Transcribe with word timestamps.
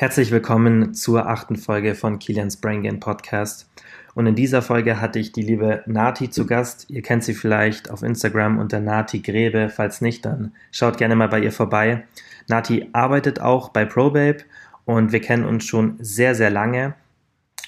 Herzlich 0.00 0.30
willkommen 0.30 0.94
zur 0.94 1.28
achten 1.28 1.56
Folge 1.56 1.94
von 1.94 2.18
Kilians 2.18 2.56
Brain 2.56 2.82
Gain 2.82 3.00
Podcast. 3.00 3.68
Und 4.14 4.26
in 4.26 4.34
dieser 4.34 4.62
Folge 4.62 4.98
hatte 4.98 5.18
ich 5.18 5.32
die 5.32 5.42
liebe 5.42 5.82
Nati 5.84 6.30
zu 6.30 6.46
Gast. 6.46 6.86
Ihr 6.88 7.02
kennt 7.02 7.22
sie 7.22 7.34
vielleicht 7.34 7.90
auf 7.90 8.02
Instagram 8.02 8.58
unter 8.58 8.80
Nati 8.80 9.20
Grebe. 9.20 9.68
Falls 9.68 10.00
nicht, 10.00 10.24
dann 10.24 10.54
schaut 10.72 10.96
gerne 10.96 11.16
mal 11.16 11.28
bei 11.28 11.40
ihr 11.40 11.52
vorbei. 11.52 12.04
Nati 12.48 12.88
arbeitet 12.94 13.42
auch 13.42 13.68
bei 13.68 13.84
ProBabe 13.84 14.38
und 14.86 15.12
wir 15.12 15.20
kennen 15.20 15.44
uns 15.44 15.66
schon 15.66 15.96
sehr, 15.98 16.34
sehr 16.34 16.48
lange. 16.48 16.94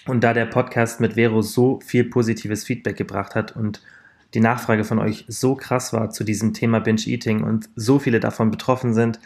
Und 0.06 0.24
da 0.24 0.32
der 0.32 0.46
Podcast 0.46 1.00
mit 1.00 1.16
Vero 1.16 1.42
so 1.42 1.80
viel 1.84 2.04
positives 2.04 2.64
Feedback 2.64 2.96
gebracht 2.96 3.34
hat 3.34 3.54
und 3.54 3.82
die 4.32 4.40
Nachfrage 4.40 4.84
von 4.84 5.00
euch 5.00 5.26
so 5.28 5.54
krass 5.54 5.92
war 5.92 6.08
zu 6.08 6.24
diesem 6.24 6.54
Thema 6.54 6.80
Binge 6.80 7.02
Eating 7.04 7.42
und 7.42 7.68
so 7.76 7.98
viele 7.98 8.20
davon 8.20 8.50
betroffen 8.50 8.94
sind, 8.94 9.20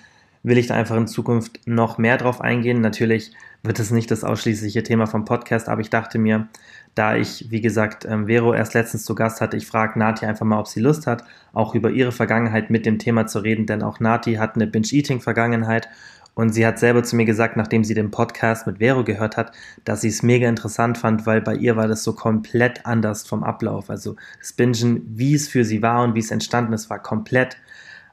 will 0.46 0.58
ich 0.58 0.68
da 0.68 0.74
einfach 0.74 0.96
in 0.96 1.08
Zukunft 1.08 1.66
noch 1.66 1.98
mehr 1.98 2.16
drauf 2.18 2.40
eingehen. 2.40 2.80
Natürlich 2.80 3.32
wird 3.64 3.80
es 3.80 3.90
nicht 3.90 4.12
das 4.12 4.22
ausschließliche 4.22 4.84
Thema 4.84 5.06
vom 5.06 5.24
Podcast, 5.24 5.68
aber 5.68 5.80
ich 5.80 5.90
dachte 5.90 6.20
mir, 6.20 6.46
da 6.94 7.16
ich, 7.16 7.50
wie 7.50 7.60
gesagt, 7.60 8.04
ähm, 8.04 8.26
Vero 8.28 8.54
erst 8.54 8.74
letztens 8.74 9.04
zu 9.04 9.16
Gast 9.16 9.40
hatte, 9.40 9.56
ich 9.56 9.66
frage 9.66 9.98
Nati 9.98 10.24
einfach 10.24 10.46
mal, 10.46 10.60
ob 10.60 10.68
sie 10.68 10.78
Lust 10.78 11.08
hat, 11.08 11.24
auch 11.52 11.74
über 11.74 11.90
ihre 11.90 12.12
Vergangenheit 12.12 12.70
mit 12.70 12.86
dem 12.86 13.00
Thema 13.00 13.26
zu 13.26 13.40
reden, 13.40 13.66
denn 13.66 13.82
auch 13.82 13.98
Nati 13.98 14.34
hat 14.34 14.54
eine 14.54 14.68
Binge-Eating-Vergangenheit 14.68 15.88
und 16.34 16.50
sie 16.50 16.64
hat 16.64 16.78
selber 16.78 17.02
zu 17.02 17.16
mir 17.16 17.24
gesagt, 17.24 17.56
nachdem 17.56 17.82
sie 17.82 17.94
den 17.94 18.12
Podcast 18.12 18.68
mit 18.68 18.78
Vero 18.78 19.02
gehört 19.02 19.36
hat, 19.36 19.50
dass 19.84 20.02
sie 20.02 20.08
es 20.08 20.22
mega 20.22 20.48
interessant 20.48 20.96
fand, 20.96 21.26
weil 21.26 21.40
bei 21.40 21.56
ihr 21.56 21.74
war 21.74 21.88
das 21.88 22.04
so 22.04 22.12
komplett 22.12 22.86
anders 22.86 23.26
vom 23.26 23.42
Ablauf. 23.42 23.90
Also 23.90 24.14
das 24.38 24.52
Bingen, 24.52 25.02
wie 25.08 25.34
es 25.34 25.48
für 25.48 25.64
sie 25.64 25.82
war 25.82 26.04
und 26.04 26.14
wie 26.14 26.20
es 26.20 26.30
entstanden 26.30 26.72
ist, 26.72 26.88
war 26.88 27.02
komplett 27.02 27.56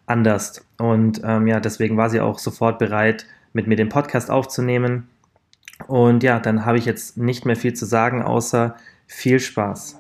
anders. 0.05 0.65
Und 0.77 1.21
ähm, 1.23 1.47
ja, 1.47 1.59
deswegen 1.59 1.97
war 1.97 2.09
sie 2.09 2.19
auch 2.19 2.39
sofort 2.39 2.79
bereit, 2.79 3.25
mit 3.53 3.67
mir 3.67 3.75
den 3.75 3.89
Podcast 3.89 4.29
aufzunehmen. 4.29 5.07
Und 5.87 6.23
ja, 6.23 6.39
dann 6.39 6.65
habe 6.65 6.77
ich 6.77 6.85
jetzt 6.85 7.17
nicht 7.17 7.45
mehr 7.45 7.55
viel 7.55 7.73
zu 7.73 7.85
sagen, 7.85 8.21
außer 8.21 8.75
viel 9.07 9.39
Spaß. 9.39 9.99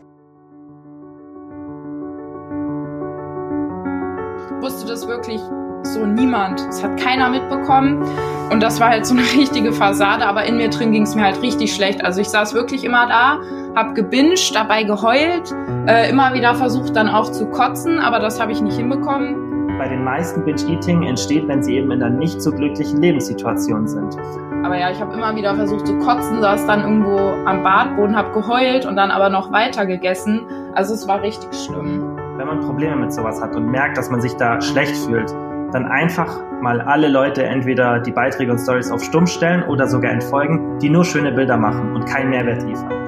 Wusste 4.61 4.87
das 4.87 5.07
wirklich 5.07 5.41
so 5.83 6.05
niemand. 6.05 6.61
Es 6.69 6.81
hat 6.81 6.97
keiner 6.99 7.29
mitbekommen. 7.29 8.01
Und 8.49 8.61
das 8.61 8.79
war 8.79 8.89
halt 8.89 9.05
so 9.05 9.13
eine 9.13 9.23
richtige 9.33 9.73
Fassade, 9.73 10.25
aber 10.25 10.45
in 10.45 10.57
mir 10.57 10.69
drin 10.69 10.91
ging 10.91 11.03
es 11.03 11.15
mir 11.15 11.23
halt 11.23 11.41
richtig 11.41 11.73
schlecht. 11.73 12.03
Also 12.03 12.21
ich 12.21 12.29
saß 12.29 12.53
wirklich 12.53 12.83
immer 12.83 13.07
da, 13.07 13.39
hab 13.75 13.95
gebinged, 13.95 14.55
dabei 14.55 14.83
geheult, 14.83 15.53
äh, 15.87 16.09
immer 16.09 16.33
wieder 16.33 16.55
versucht 16.55 16.95
dann 16.95 17.09
auch 17.09 17.31
zu 17.31 17.47
kotzen, 17.47 17.99
aber 17.99 18.19
das 18.19 18.39
habe 18.39 18.51
ich 18.51 18.61
nicht 18.61 18.77
hinbekommen 18.77 19.42
bei 19.77 19.87
den 19.87 20.03
meisten 20.03 20.43
Binge-Eating 20.43 21.03
entsteht, 21.03 21.47
wenn 21.47 21.63
sie 21.63 21.77
eben 21.77 21.91
in 21.91 22.03
einer 22.03 22.15
nicht 22.15 22.41
so 22.41 22.51
glücklichen 22.51 23.01
Lebenssituation 23.01 23.87
sind. 23.87 24.17
Aber 24.63 24.77
ja, 24.77 24.91
ich 24.91 24.99
habe 24.99 25.13
immer 25.13 25.35
wieder 25.35 25.55
versucht 25.55 25.87
zu 25.87 25.97
kotzen, 25.99 26.41
saß 26.41 26.65
dann 26.67 26.81
irgendwo 26.81 27.17
am 27.45 27.63
Badboden, 27.63 28.15
habe 28.15 28.31
geheult 28.31 28.85
und 28.85 28.95
dann 28.95 29.11
aber 29.11 29.29
noch 29.29 29.51
weiter 29.51 29.85
gegessen. 29.85 30.41
Also 30.73 30.93
es 30.93 31.07
war 31.07 31.21
richtig 31.21 31.53
schlimm. 31.53 32.17
Wenn 32.37 32.47
man 32.47 32.61
Probleme 32.61 32.95
mit 32.95 33.11
sowas 33.13 33.41
hat 33.41 33.55
und 33.55 33.69
merkt, 33.69 33.97
dass 33.97 34.09
man 34.09 34.21
sich 34.21 34.33
da 34.35 34.61
schlecht 34.61 34.95
fühlt, 34.95 35.31
dann 35.73 35.85
einfach 35.85 36.39
mal 36.61 36.79
alle 36.81 37.09
Leute 37.09 37.43
entweder 37.43 37.99
die 37.99 38.11
Beiträge 38.11 38.51
und 38.51 38.59
Stories 38.59 38.91
auf 38.91 39.03
Stumm 39.03 39.27
stellen 39.27 39.63
oder 39.63 39.87
sogar 39.87 40.11
entfolgen, 40.11 40.79
die 40.79 40.89
nur 40.89 41.03
schöne 41.03 41.31
Bilder 41.31 41.57
machen 41.57 41.93
und 41.93 42.05
keinen 42.05 42.29
Mehrwert 42.29 42.63
liefern. 42.63 43.02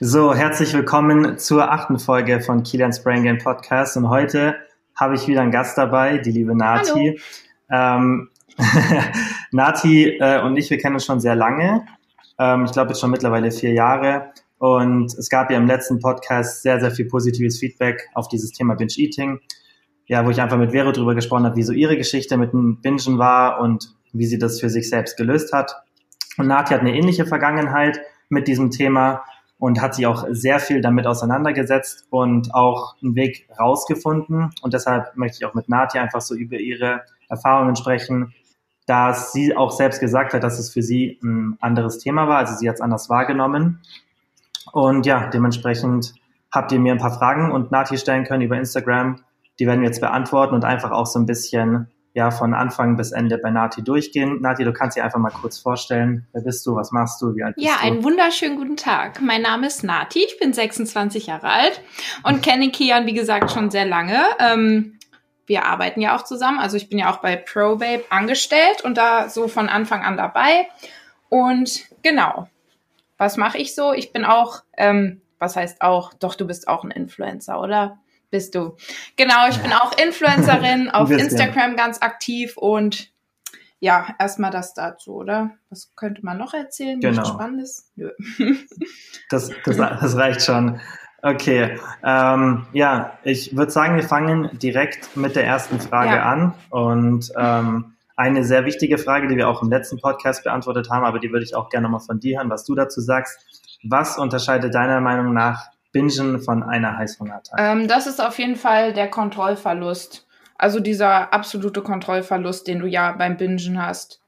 So, 0.00 0.32
herzlich 0.32 0.72
willkommen 0.74 1.38
zur 1.38 1.72
achten 1.72 1.98
Folge 1.98 2.40
von 2.40 2.62
Kilian's 2.62 3.02
Brain 3.02 3.24
Game 3.24 3.38
Podcast. 3.38 3.96
Und 3.96 4.08
heute 4.08 4.54
habe 4.94 5.16
ich 5.16 5.26
wieder 5.26 5.40
einen 5.40 5.50
Gast 5.50 5.76
dabei, 5.76 6.18
die 6.18 6.30
liebe 6.30 6.56
Nati. 6.56 7.20
Ähm, 7.68 8.30
Nati 9.50 10.16
äh, 10.20 10.40
und 10.40 10.56
ich, 10.56 10.70
wir 10.70 10.78
kennen 10.78 10.94
uns 10.94 11.04
schon 11.04 11.18
sehr 11.18 11.34
lange. 11.34 11.84
Ähm, 12.38 12.66
ich 12.66 12.70
glaube 12.70 12.90
jetzt 12.90 13.00
schon 13.00 13.10
mittlerweile 13.10 13.50
vier 13.50 13.72
Jahre. 13.72 14.30
Und 14.58 15.12
es 15.14 15.28
gab 15.28 15.50
ja 15.50 15.56
im 15.56 15.66
letzten 15.66 15.98
Podcast 15.98 16.62
sehr, 16.62 16.78
sehr 16.78 16.92
viel 16.92 17.06
positives 17.06 17.58
Feedback 17.58 18.08
auf 18.14 18.28
dieses 18.28 18.52
Thema 18.52 18.76
Binge 18.76 18.94
Eating. 18.98 19.40
Ja, 20.06 20.24
wo 20.24 20.30
ich 20.30 20.40
einfach 20.40 20.58
mit 20.58 20.70
Vero 20.70 20.92
drüber 20.92 21.16
gesprochen 21.16 21.44
habe, 21.44 21.56
wie 21.56 21.64
so 21.64 21.72
ihre 21.72 21.96
Geschichte 21.96 22.36
mit 22.36 22.52
dem 22.52 22.80
Bingen 22.80 23.18
war 23.18 23.60
und 23.60 23.96
wie 24.12 24.26
sie 24.26 24.38
das 24.38 24.60
für 24.60 24.70
sich 24.70 24.88
selbst 24.88 25.16
gelöst 25.16 25.52
hat. 25.52 25.74
Und 26.36 26.46
Nati 26.46 26.72
hat 26.72 26.82
eine 26.82 26.94
ähnliche 26.94 27.26
Vergangenheit 27.26 28.00
mit 28.28 28.46
diesem 28.46 28.70
Thema 28.70 29.24
und 29.58 29.80
hat 29.80 29.94
sich 29.94 30.06
auch 30.06 30.26
sehr 30.30 30.60
viel 30.60 30.80
damit 30.80 31.06
auseinandergesetzt 31.06 32.06
und 32.10 32.54
auch 32.54 32.94
einen 33.02 33.14
Weg 33.16 33.48
rausgefunden. 33.58 34.50
Und 34.62 34.74
deshalb 34.74 35.16
möchte 35.16 35.38
ich 35.40 35.44
auch 35.44 35.54
mit 35.54 35.68
Nati 35.68 35.98
einfach 35.98 36.20
so 36.20 36.34
über 36.34 36.58
ihre 36.58 37.02
Erfahrungen 37.28 37.74
sprechen, 37.76 38.34
da 38.86 39.12
sie 39.12 39.56
auch 39.56 39.72
selbst 39.72 40.00
gesagt 40.00 40.32
hat, 40.32 40.42
dass 40.42 40.58
es 40.58 40.72
für 40.72 40.82
sie 40.82 41.18
ein 41.22 41.58
anderes 41.60 41.98
Thema 41.98 42.28
war. 42.28 42.38
Also 42.38 42.54
sie 42.54 42.68
hat 42.68 42.76
es 42.76 42.80
anders 42.80 43.10
wahrgenommen. 43.10 43.80
Und 44.72 45.06
ja, 45.06 45.26
dementsprechend 45.26 46.14
habt 46.52 46.72
ihr 46.72 46.78
mir 46.78 46.92
ein 46.92 46.98
paar 46.98 47.18
Fragen 47.18 47.50
und 47.50 47.70
Nati 47.70 47.98
stellen 47.98 48.24
können 48.24 48.42
über 48.42 48.56
Instagram. 48.56 49.20
Die 49.58 49.66
werden 49.66 49.80
wir 49.80 49.88
jetzt 49.88 50.00
beantworten 50.00 50.54
und 50.54 50.64
einfach 50.64 50.92
auch 50.92 51.06
so 51.06 51.18
ein 51.18 51.26
bisschen 51.26 51.88
ja 52.14 52.30
von 52.30 52.54
Anfang 52.54 52.96
bis 52.96 53.12
Ende 53.12 53.38
bei 53.38 53.50
Nati 53.50 53.82
durchgehen. 53.82 54.40
Nati, 54.40 54.64
du 54.64 54.72
kannst 54.72 54.96
dir 54.96 55.04
einfach 55.04 55.18
mal 55.18 55.30
kurz 55.30 55.58
vorstellen, 55.58 56.26
wer 56.32 56.42
bist 56.42 56.66
du, 56.66 56.74
was 56.74 56.90
machst 56.90 57.20
du, 57.22 57.34
wie 57.34 57.42
alt 57.42 57.54
bist 57.54 57.66
ja, 57.66 57.74
du? 57.74 57.78
Ja, 57.78 57.86
einen 57.86 58.04
wunderschönen 58.04 58.56
guten 58.56 58.76
Tag. 58.76 59.20
Mein 59.20 59.42
Name 59.42 59.66
ist 59.66 59.84
Nati, 59.84 60.24
ich 60.24 60.38
bin 60.38 60.52
26 60.52 61.26
Jahre 61.26 61.48
alt 61.48 61.80
und 62.24 62.42
kenne 62.42 62.70
Kian, 62.70 63.06
wie 63.06 63.14
gesagt, 63.14 63.50
schon 63.50 63.70
sehr 63.70 63.84
lange. 63.84 64.18
Ähm, 64.38 64.98
wir 65.46 65.64
arbeiten 65.64 66.00
ja 66.00 66.16
auch 66.16 66.24
zusammen, 66.24 66.58
also 66.58 66.76
ich 66.76 66.88
bin 66.88 66.98
ja 66.98 67.10
auch 67.10 67.18
bei 67.18 67.36
ProBabe 67.36 68.04
angestellt 68.10 68.82
und 68.84 68.98
da 68.98 69.28
so 69.28 69.48
von 69.48 69.68
Anfang 69.68 70.02
an 70.02 70.16
dabei. 70.16 70.68
Und 71.30 71.88
genau, 72.02 72.48
was 73.16 73.36
mache 73.36 73.58
ich 73.58 73.74
so? 73.74 73.92
Ich 73.92 74.12
bin 74.12 74.24
auch, 74.24 74.62
ähm, 74.76 75.22
was 75.38 75.56
heißt 75.56 75.82
auch, 75.82 76.12
doch, 76.14 76.34
du 76.34 76.46
bist 76.46 76.68
auch 76.68 76.84
ein 76.84 76.90
Influencer, 76.90 77.60
oder? 77.60 77.98
Bist 78.30 78.54
du. 78.54 78.76
Genau, 79.16 79.48
ich 79.48 79.56
ja. 79.56 79.62
bin 79.62 79.72
auch 79.72 79.96
Influencerin, 79.98 80.90
auf 80.92 81.10
Instagram 81.10 81.76
ganz 81.76 82.02
aktiv 82.02 82.56
und 82.56 83.12
ja, 83.80 84.14
erstmal 84.18 84.50
das 84.50 84.74
dazu, 84.74 85.14
oder? 85.14 85.50
Was 85.70 85.92
könnte 85.94 86.24
man 86.24 86.36
noch 86.36 86.52
erzählen? 86.52 87.00
Genau. 87.00 87.12
Nichts 87.12 87.28
Spannendes? 87.28 87.92
Nö. 87.94 88.10
das, 89.30 89.50
das, 89.64 89.76
das 89.76 90.16
reicht 90.16 90.42
schon. 90.42 90.80
Okay, 91.22 91.78
ähm, 92.04 92.66
ja, 92.72 93.18
ich 93.24 93.56
würde 93.56 93.72
sagen, 93.72 93.96
wir 93.96 94.04
fangen 94.04 94.50
direkt 94.58 95.16
mit 95.16 95.34
der 95.34 95.44
ersten 95.44 95.80
Frage 95.80 96.16
ja. 96.16 96.22
an. 96.24 96.54
Und 96.70 97.32
ähm, 97.36 97.94
eine 98.16 98.44
sehr 98.44 98.64
wichtige 98.64 98.98
Frage, 98.98 99.28
die 99.28 99.36
wir 99.36 99.48
auch 99.48 99.62
im 99.62 99.68
letzten 99.68 100.00
Podcast 100.00 100.44
beantwortet 100.44 100.90
haben, 100.90 101.04
aber 101.04 101.18
die 101.20 101.30
würde 101.30 101.44
ich 101.44 101.54
auch 101.54 101.70
gerne 101.70 101.88
mal 101.88 102.00
von 102.00 102.18
dir 102.18 102.38
hören, 102.38 102.50
was 102.50 102.64
du 102.64 102.74
dazu 102.74 103.00
sagst. 103.00 103.78
Was 103.84 104.18
unterscheidet 104.18 104.74
deiner 104.74 105.00
Meinung 105.00 105.32
nach 105.32 105.66
Bingen 105.92 106.40
von 106.40 106.62
einer 106.62 106.96
Heißhungerattacke? 106.96 107.62
Ähm, 107.62 107.88
das 107.88 108.06
ist 108.06 108.20
auf 108.20 108.38
jeden 108.38 108.56
Fall 108.56 108.92
der 108.92 109.08
Kontrollverlust. 109.08 110.26
Also 110.56 110.80
dieser 110.80 111.32
absolute 111.32 111.82
Kontrollverlust, 111.82 112.66
den 112.66 112.80
du 112.80 112.86
ja 112.86 113.12
beim 113.12 113.36
Bingen 113.36 113.80
hast. 113.84 114.20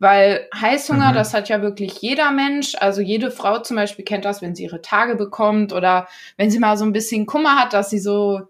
Weil 0.00 0.48
Heißhunger, 0.54 1.10
mhm. 1.10 1.14
das 1.14 1.34
hat 1.34 1.48
ja 1.48 1.60
wirklich 1.62 2.00
jeder 2.00 2.30
Mensch. 2.30 2.74
Also 2.78 3.00
jede 3.00 3.30
Frau 3.30 3.58
zum 3.58 3.76
Beispiel 3.76 4.04
kennt 4.04 4.24
das, 4.24 4.42
wenn 4.42 4.54
sie 4.54 4.64
ihre 4.64 4.82
Tage 4.82 5.16
bekommt 5.16 5.72
oder 5.72 6.06
wenn 6.36 6.50
sie 6.50 6.58
mal 6.58 6.76
so 6.76 6.84
ein 6.84 6.92
bisschen 6.92 7.26
Kummer 7.26 7.56
hat, 7.56 7.72
dass 7.72 7.90
sie 7.90 7.98
so 7.98 8.42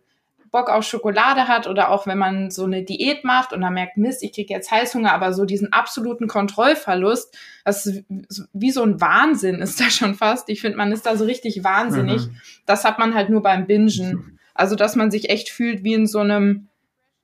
Bock 0.50 0.70
auf 0.70 0.84
Schokolade 0.84 1.48
hat 1.48 1.66
oder 1.66 1.90
auch 1.90 2.06
wenn 2.06 2.18
man 2.18 2.50
so 2.50 2.64
eine 2.64 2.82
Diät 2.82 3.24
macht 3.24 3.52
und 3.52 3.60
dann 3.60 3.74
merkt, 3.74 3.96
Mist, 3.96 4.22
ich 4.22 4.32
kriege 4.32 4.52
jetzt 4.52 4.70
Heißhunger, 4.70 5.12
aber 5.12 5.32
so 5.32 5.44
diesen 5.44 5.72
absoluten 5.72 6.28
Kontrollverlust, 6.28 7.36
das 7.64 7.86
ist 7.86 8.04
wie 8.52 8.70
so 8.70 8.82
ein 8.82 9.00
Wahnsinn 9.00 9.56
ist 9.56 9.80
da 9.80 9.90
schon 9.90 10.14
fast. 10.14 10.48
Ich 10.48 10.60
finde, 10.60 10.78
man 10.78 10.92
ist 10.92 11.06
da 11.06 11.16
so 11.16 11.24
richtig 11.24 11.64
wahnsinnig. 11.64 12.26
Mhm. 12.26 12.36
Das 12.66 12.84
hat 12.84 12.98
man 12.98 13.14
halt 13.14 13.30
nur 13.30 13.42
beim 13.42 13.66
Bingen. 13.66 14.38
Also, 14.54 14.74
dass 14.74 14.96
man 14.96 15.10
sich 15.10 15.30
echt 15.30 15.50
fühlt 15.50 15.84
wie 15.84 15.94
in 15.94 16.06
so 16.06 16.18
einem, 16.18 16.68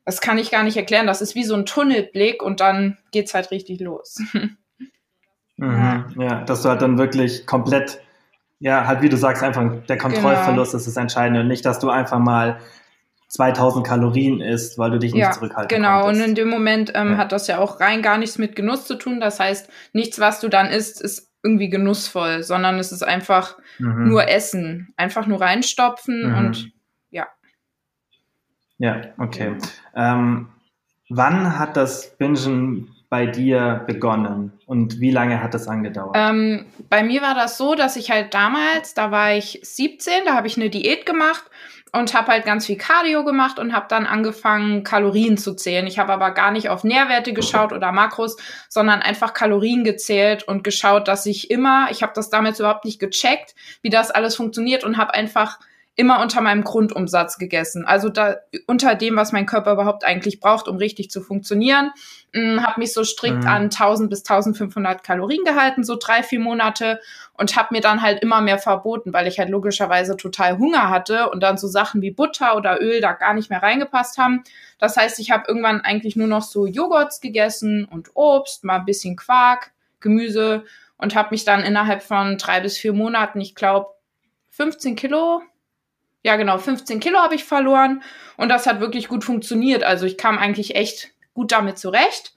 das 0.04 0.20
kann 0.20 0.38
ich 0.38 0.50
gar 0.50 0.62
nicht 0.62 0.76
erklären, 0.76 1.06
das 1.06 1.20
ist 1.20 1.34
wie 1.34 1.44
so 1.44 1.54
ein 1.54 1.66
Tunnelblick 1.66 2.42
und 2.42 2.60
dann 2.60 2.98
geht's 3.10 3.34
halt 3.34 3.50
richtig 3.50 3.80
los. 3.80 4.22
Mhm. 5.56 6.06
Ja, 6.18 6.42
dass 6.42 6.62
du 6.62 6.68
halt 6.68 6.82
dann 6.82 6.98
wirklich 6.98 7.46
komplett 7.46 8.00
ja, 8.64 8.86
halt 8.86 9.02
wie 9.02 9.10
du 9.10 9.16
sagst, 9.18 9.42
einfach 9.42 9.62
der 9.88 9.98
Kontrollverlust 9.98 10.72
genau. 10.72 10.78
ist 10.78 10.86
das 10.86 10.96
Entscheidende 10.96 11.40
und 11.40 11.48
nicht, 11.48 11.66
dass 11.66 11.80
du 11.80 11.90
einfach 11.90 12.18
mal 12.18 12.60
2000 13.28 13.86
Kalorien 13.86 14.40
isst, 14.40 14.78
weil 14.78 14.92
du 14.92 14.98
dich 14.98 15.12
nicht 15.12 15.22
ja, 15.22 15.32
zurückhalten 15.32 15.76
genau. 15.76 16.02
Konntest. 16.02 16.22
und 16.22 16.28
in 16.28 16.34
dem 16.34 16.48
Moment 16.48 16.92
ähm, 16.94 17.12
ja. 17.12 17.16
hat 17.16 17.32
das 17.32 17.46
ja 17.46 17.58
auch 17.58 17.80
rein 17.80 18.02
gar 18.02 18.18
nichts 18.18 18.38
mit 18.38 18.54
Genuss 18.54 18.86
zu 18.86 18.96
tun. 18.96 19.20
Das 19.20 19.40
heißt, 19.40 19.68
nichts, 19.92 20.20
was 20.20 20.40
du 20.40 20.48
dann 20.48 20.68
isst, 20.68 21.00
ist 21.00 21.30
irgendwie 21.42 21.68
genussvoll, 21.68 22.42
sondern 22.42 22.78
es 22.78 22.90
ist 22.90 23.02
einfach 23.02 23.58
mhm. 23.78 24.08
nur 24.08 24.28
Essen. 24.28 24.94
Einfach 24.96 25.26
nur 25.26 25.40
reinstopfen 25.40 26.30
mhm. 26.30 26.38
und 26.38 26.72
ja. 27.10 27.26
Ja, 28.78 29.02
okay. 29.18 29.56
Ähm, 29.94 30.48
wann 31.08 31.58
hat 31.58 31.76
das 31.76 32.16
Bingen 32.16 32.94
bei 33.10 33.26
dir 33.26 33.84
begonnen 33.86 34.52
und 34.66 34.98
wie 35.00 35.10
lange 35.10 35.42
hat 35.42 35.54
das 35.54 35.68
angedauert? 35.68 36.16
Ähm, 36.18 36.66
bei 36.88 37.02
mir 37.04 37.20
war 37.22 37.34
das 37.34 37.58
so, 37.58 37.74
dass 37.74 37.96
ich 37.96 38.10
halt 38.10 38.32
damals, 38.34 38.94
da 38.94 39.10
war 39.10 39.34
ich 39.34 39.60
17, 39.62 40.24
da 40.24 40.34
habe 40.34 40.46
ich 40.46 40.56
eine 40.56 40.70
Diät 40.70 41.04
gemacht 41.06 41.44
und 41.94 42.12
habe 42.12 42.32
halt 42.32 42.44
ganz 42.44 42.66
viel 42.66 42.76
Cardio 42.76 43.24
gemacht 43.24 43.58
und 43.60 43.72
habe 43.72 43.86
dann 43.88 44.04
angefangen, 44.06 44.82
Kalorien 44.82 45.36
zu 45.38 45.54
zählen. 45.54 45.86
Ich 45.86 45.98
habe 45.98 46.12
aber 46.12 46.32
gar 46.32 46.50
nicht 46.50 46.68
auf 46.68 46.82
Nährwerte 46.82 47.32
geschaut 47.32 47.72
oder 47.72 47.92
Makros, 47.92 48.36
sondern 48.68 49.00
einfach 49.00 49.32
Kalorien 49.32 49.84
gezählt 49.84 50.42
und 50.42 50.64
geschaut, 50.64 51.06
dass 51.06 51.24
ich 51.26 51.50
immer, 51.50 51.88
ich 51.90 52.02
habe 52.02 52.12
das 52.14 52.30
damals 52.30 52.58
überhaupt 52.58 52.84
nicht 52.84 52.98
gecheckt, 52.98 53.54
wie 53.80 53.90
das 53.90 54.10
alles 54.10 54.34
funktioniert 54.34 54.82
und 54.82 54.96
habe 54.96 55.14
einfach 55.14 55.60
immer 55.96 56.20
unter 56.20 56.40
meinem 56.40 56.64
Grundumsatz 56.64 57.38
gegessen. 57.38 57.84
Also 57.84 58.08
da 58.08 58.36
unter 58.66 58.96
dem, 58.96 59.14
was 59.16 59.30
mein 59.30 59.46
Körper 59.46 59.72
überhaupt 59.72 60.04
eigentlich 60.04 60.40
braucht, 60.40 60.66
um 60.66 60.76
richtig 60.76 61.10
zu 61.10 61.20
funktionieren. 61.20 61.92
Hm, 62.32 62.66
habe 62.66 62.80
mich 62.80 62.92
so 62.92 63.04
strikt 63.04 63.42
mhm. 63.42 63.48
an 63.48 63.62
1000 63.64 64.10
bis 64.10 64.20
1500 64.20 65.04
Kalorien 65.04 65.44
gehalten, 65.44 65.84
so 65.84 65.96
drei, 65.96 66.24
vier 66.24 66.40
Monate 66.40 67.00
und 67.34 67.56
habe 67.56 67.68
mir 67.70 67.80
dann 67.80 68.02
halt 68.02 68.22
immer 68.22 68.40
mehr 68.40 68.58
verboten, 68.58 69.12
weil 69.12 69.28
ich 69.28 69.38
halt 69.38 69.50
logischerweise 69.50 70.16
total 70.16 70.58
Hunger 70.58 70.90
hatte 70.90 71.30
und 71.30 71.44
dann 71.44 71.58
so 71.58 71.68
Sachen 71.68 72.02
wie 72.02 72.10
Butter 72.10 72.56
oder 72.56 72.80
Öl 72.82 73.00
da 73.00 73.12
gar 73.12 73.34
nicht 73.34 73.50
mehr 73.50 73.62
reingepasst 73.62 74.18
haben. 74.18 74.42
Das 74.80 74.96
heißt, 74.96 75.20
ich 75.20 75.30
habe 75.30 75.44
irgendwann 75.46 75.80
eigentlich 75.80 76.16
nur 76.16 76.26
noch 76.26 76.42
so 76.42 76.66
Joghurts 76.66 77.20
gegessen 77.20 77.84
und 77.84 78.10
Obst, 78.14 78.64
mal 78.64 78.80
ein 78.80 78.84
bisschen 78.84 79.14
Quark, 79.14 79.70
Gemüse 80.00 80.64
und 80.96 81.14
habe 81.14 81.28
mich 81.30 81.44
dann 81.44 81.62
innerhalb 81.62 82.02
von 82.02 82.36
drei 82.36 82.60
bis 82.60 82.76
vier 82.76 82.92
Monaten, 82.92 83.40
ich 83.40 83.54
glaube, 83.54 83.90
15 84.50 84.96
Kilo 84.96 85.42
ja 86.24 86.36
genau, 86.36 86.58
15 86.58 87.00
Kilo 87.00 87.18
habe 87.18 87.36
ich 87.36 87.44
verloren 87.44 88.02
und 88.36 88.48
das 88.48 88.66
hat 88.66 88.80
wirklich 88.80 89.08
gut 89.08 89.24
funktioniert. 89.24 89.84
Also 89.84 90.06
ich 90.06 90.18
kam 90.18 90.38
eigentlich 90.38 90.74
echt 90.74 91.10
gut 91.34 91.52
damit 91.52 91.78
zurecht. 91.78 92.32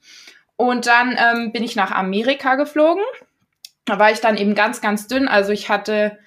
Und 0.58 0.88
dann 0.88 1.18
ähm, 1.18 1.52
bin 1.52 1.64
ich 1.64 1.76
nach 1.76 1.92
Amerika 1.92 2.56
geflogen. 2.56 3.04
Da 3.86 4.00
war 4.00 4.12
ich 4.12 4.20
dann 4.20 4.38
eben 4.38 4.56
ganz, 4.56 4.82
ganz 4.82 5.08
dünn. 5.08 5.28
Also 5.28 5.52
ich 5.52 5.70
hatte 5.70 6.18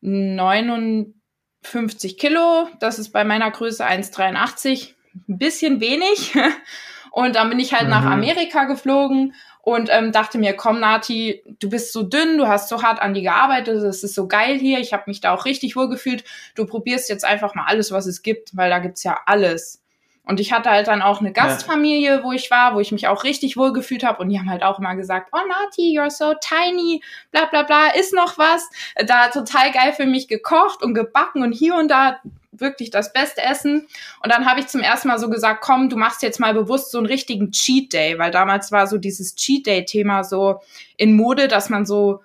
59 0.00 2.18
Kilo. 2.18 2.68
Das 2.80 2.98
ist 2.98 3.10
bei 3.10 3.24
meiner 3.24 3.50
Größe 3.50 3.86
1,83. 3.86 4.94
Ein 5.28 5.38
bisschen 5.38 5.80
wenig. 5.80 6.36
Und 7.12 7.36
dann 7.36 7.50
bin 7.50 7.60
ich 7.60 7.72
halt 7.72 7.84
mhm. 7.84 7.90
nach 7.90 8.04
Amerika 8.04 8.64
geflogen 8.64 9.34
und 9.62 9.88
ähm, 9.90 10.10
dachte 10.10 10.38
mir, 10.38 10.54
komm 10.54 10.80
Nati, 10.80 11.42
du 11.60 11.70
bist 11.70 11.92
so 11.92 12.02
dünn, 12.02 12.36
du 12.36 12.48
hast 12.48 12.68
so 12.68 12.82
hart 12.82 13.00
an 13.00 13.14
die 13.14 13.22
gearbeitet, 13.22 13.76
es 13.76 14.02
ist 14.02 14.14
so 14.14 14.26
geil 14.26 14.58
hier, 14.58 14.80
ich 14.80 14.92
habe 14.92 15.04
mich 15.06 15.20
da 15.20 15.32
auch 15.32 15.44
richtig 15.44 15.76
wohl 15.76 15.88
gefühlt. 15.88 16.24
Du 16.56 16.66
probierst 16.66 17.08
jetzt 17.08 17.24
einfach 17.24 17.54
mal 17.54 17.66
alles, 17.66 17.92
was 17.92 18.06
es 18.06 18.22
gibt, 18.22 18.56
weil 18.56 18.70
da 18.70 18.80
gibt's 18.80 19.04
ja 19.04 19.20
alles. 19.24 19.80
Und 20.24 20.38
ich 20.38 20.52
hatte 20.52 20.70
halt 20.70 20.86
dann 20.86 21.02
auch 21.02 21.20
eine 21.20 21.32
Gastfamilie, 21.32 22.22
wo 22.22 22.32
ich 22.32 22.50
war, 22.50 22.74
wo 22.74 22.80
ich 22.80 22.92
mich 22.92 23.08
auch 23.08 23.24
richtig 23.24 23.56
wohl 23.56 23.72
gefühlt 23.72 24.04
habe. 24.04 24.22
Und 24.22 24.28
die 24.28 24.38
haben 24.38 24.50
halt 24.50 24.62
auch 24.62 24.78
immer 24.78 24.94
gesagt, 24.94 25.30
oh 25.32 25.48
Nati, 25.48 25.98
you're 25.98 26.10
so 26.10 26.34
tiny, 26.40 27.02
bla 27.32 27.46
bla 27.46 27.64
bla, 27.64 27.88
ist 27.88 28.12
noch 28.12 28.38
was. 28.38 28.68
Da 29.06 29.28
total 29.28 29.72
geil 29.72 29.92
für 29.92 30.06
mich 30.06 30.28
gekocht 30.28 30.82
und 30.82 30.94
gebacken 30.94 31.42
und 31.42 31.52
hier 31.52 31.74
und 31.74 31.88
da 31.88 32.20
wirklich 32.52 32.90
das 32.90 33.12
beste 33.12 33.42
Essen. 33.42 33.88
Und 34.22 34.32
dann 34.32 34.46
habe 34.46 34.60
ich 34.60 34.68
zum 34.68 34.82
ersten 34.82 35.08
Mal 35.08 35.18
so 35.18 35.28
gesagt, 35.30 35.62
komm, 35.62 35.88
du 35.88 35.96
machst 35.96 36.22
jetzt 36.22 36.38
mal 36.38 36.54
bewusst 36.54 36.92
so 36.92 36.98
einen 36.98 37.06
richtigen 37.06 37.50
Cheat 37.50 37.92
Day, 37.92 38.18
weil 38.18 38.30
damals 38.30 38.70
war 38.70 38.86
so 38.86 38.98
dieses 38.98 39.34
Cheat 39.34 39.66
Day 39.66 39.84
Thema 39.84 40.22
so 40.22 40.60
in 40.96 41.16
Mode, 41.16 41.48
dass 41.48 41.70
man 41.70 41.86
so 41.86 42.20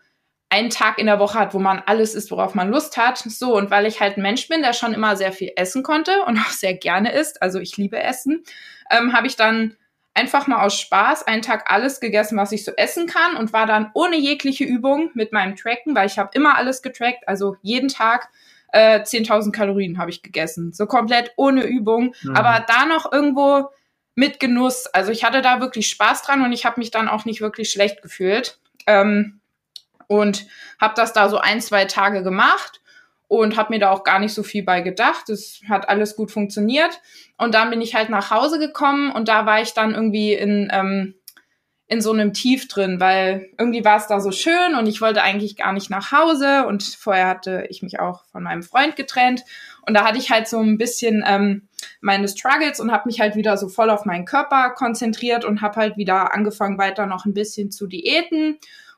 einen 0.50 0.70
Tag 0.70 0.98
in 0.98 1.08
der 1.08 1.20
Woche 1.20 1.40
hat, 1.40 1.54
wo 1.54 1.60
man 1.60 1.82
alles 1.86 2.16
isst, 2.16 2.32
worauf 2.32 2.56
man 2.56 2.70
Lust 2.70 2.98
hat. 2.98 3.18
So, 3.18 3.56
und 3.56 3.72
weil 3.72 3.86
ich 3.86 4.00
halt 4.00 4.18
ein 4.18 4.22
Mensch 4.22 4.48
bin, 4.48 4.62
der 4.62 4.74
schon 4.74 4.94
immer 4.94 5.16
sehr 5.16 5.32
viel 5.32 5.52
essen 5.56 5.84
konnte 5.84 6.24
und 6.26 6.38
auch 6.46 6.52
sehr 6.52 6.74
gerne 6.74 7.14
isst, 7.14 7.42
also 7.42 7.60
ich 7.60 7.78
liebe 7.78 8.02
Essen, 8.02 8.44
ähm, 8.92 9.14
habe 9.14 9.28
ich 9.28 9.36
dann 9.36 9.76
einfach 10.14 10.48
mal 10.48 10.66
aus 10.66 10.80
Spaß 10.80 11.28
einen 11.28 11.44
Tag 11.44 11.70
alles 11.72 12.00
gegessen, 12.00 12.38
was 12.38 12.52
ich 12.52 12.66
so 12.66 12.72
essen 12.72 13.06
kann 13.06 13.36
und 13.38 13.54
war 13.54 13.68
dann 13.68 13.92
ohne 13.94 14.18
jegliche 14.18 14.64
Übung 14.64 15.12
mit 15.14 15.32
meinem 15.32 15.56
Tracken, 15.56 15.96
weil 15.96 16.08
ich 16.08 16.18
habe 16.18 16.32
immer 16.34 16.58
alles 16.58 16.82
getrackt, 16.82 17.28
also 17.28 17.56
jeden 17.62 17.90
Tag 17.90 18.30
äh, 18.78 19.02
10.000 19.04 19.52
Kalorien 19.52 19.98
habe 19.98 20.12
ich 20.12 20.22
gegessen. 20.22 20.72
So 20.74 20.86
komplett 20.86 21.32
ohne 21.36 21.64
Übung, 21.64 22.14
mhm. 22.22 22.36
aber 22.36 22.64
da 22.68 22.86
noch 22.86 23.12
irgendwo 23.12 23.70
mit 24.16 24.40
Genuss. 24.40 24.88
Also 24.88 25.12
ich 25.12 25.24
hatte 25.24 25.42
da 25.42 25.60
wirklich 25.60 25.90
Spaß 25.90 26.24
dran 26.24 26.44
und 26.44 26.52
ich 26.52 26.66
habe 26.66 26.80
mich 26.80 26.92
dann 26.92 27.08
auch 27.08 27.26
nicht 27.26 27.42
wirklich 27.42 27.72
schlecht 27.72 28.02
gefühlt. 28.02 28.60
Ähm, 28.86 29.42
und 30.08 30.46
habe 30.80 30.94
das 30.96 31.12
da 31.12 31.28
so 31.28 31.38
ein, 31.38 31.60
zwei 31.60 31.86
Tage 31.86 32.24
gemacht 32.24 32.82
und 33.28 33.58
habe 33.58 33.74
mir 33.74 33.80
da 33.80 33.92
auch 33.92 34.06
gar 34.06 34.20
nicht 34.20 34.34
so 34.34 34.42
viel 34.42 34.64
bei 34.64 34.80
gedacht. 34.82 35.30
Es 35.30 35.62
hat 35.68 35.90
alles 35.90 36.16
gut 36.16 36.32
funktioniert. 36.32 37.02
Und 37.38 37.54
dann 37.54 37.70
bin 37.70 37.82
ich 37.82 37.94
halt 37.94 38.10
nach 38.10 38.32
Hause 38.32 38.58
gekommen 38.58 39.12
und 39.12 39.28
da 39.28 39.46
war 39.46 39.62
ich 39.62 39.74
dann 39.74 39.94
irgendwie 39.94 40.34
in 40.34 40.70
ähm, 40.72 41.16
in 41.90 42.02
so 42.02 42.12
einem 42.12 42.34
Tief 42.34 42.68
drin, 42.68 43.00
weil 43.00 43.50
irgendwie 43.58 43.86
war 43.86 43.98
es 43.98 44.08
da 44.08 44.20
so 44.20 44.32
schön 44.32 44.76
und 44.78 44.88
ich 44.88 45.00
wollte 45.00 45.24
eigentlich 45.24 45.56
gar 45.56 45.72
nicht 45.72 45.90
nach 45.90 46.12
Hause 46.12 46.66
und 46.68 46.84
vorher 46.84 47.28
hatte 47.28 47.66
ich 47.70 47.82
mich 47.82 48.00
auch 48.00 48.26
von 48.26 48.44
meinem 48.44 48.62
Freund 48.62 48.98
getrennt 48.98 49.44
und 49.84 49.94
da 49.94 50.04
hatte 50.04 50.18
ich 50.18 50.30
halt 50.30 50.50
so 50.50 50.60
ein 50.60 50.78
bisschen 50.78 51.24
ähm, 51.26 51.70
meine 52.02 52.28
Struggles 52.28 52.82
und 52.82 52.92
habe 52.92 53.08
mich 53.08 53.22
halt 53.22 53.36
wieder 53.36 53.56
so 53.56 53.70
voll 53.70 53.90
auf 53.90 54.04
meinen 54.04 54.26
Körper 54.26 54.72
konzentriert 54.72 55.46
und 55.46 55.62
habe 55.62 55.78
halt 55.78 55.98
wieder 55.98 56.34
angefangen 56.34 56.78
weiter 56.78 57.06
noch 57.06 57.26
ein 57.26 57.34
bisschen 57.34 57.72
zu 57.72 57.88
diäten 57.88 58.58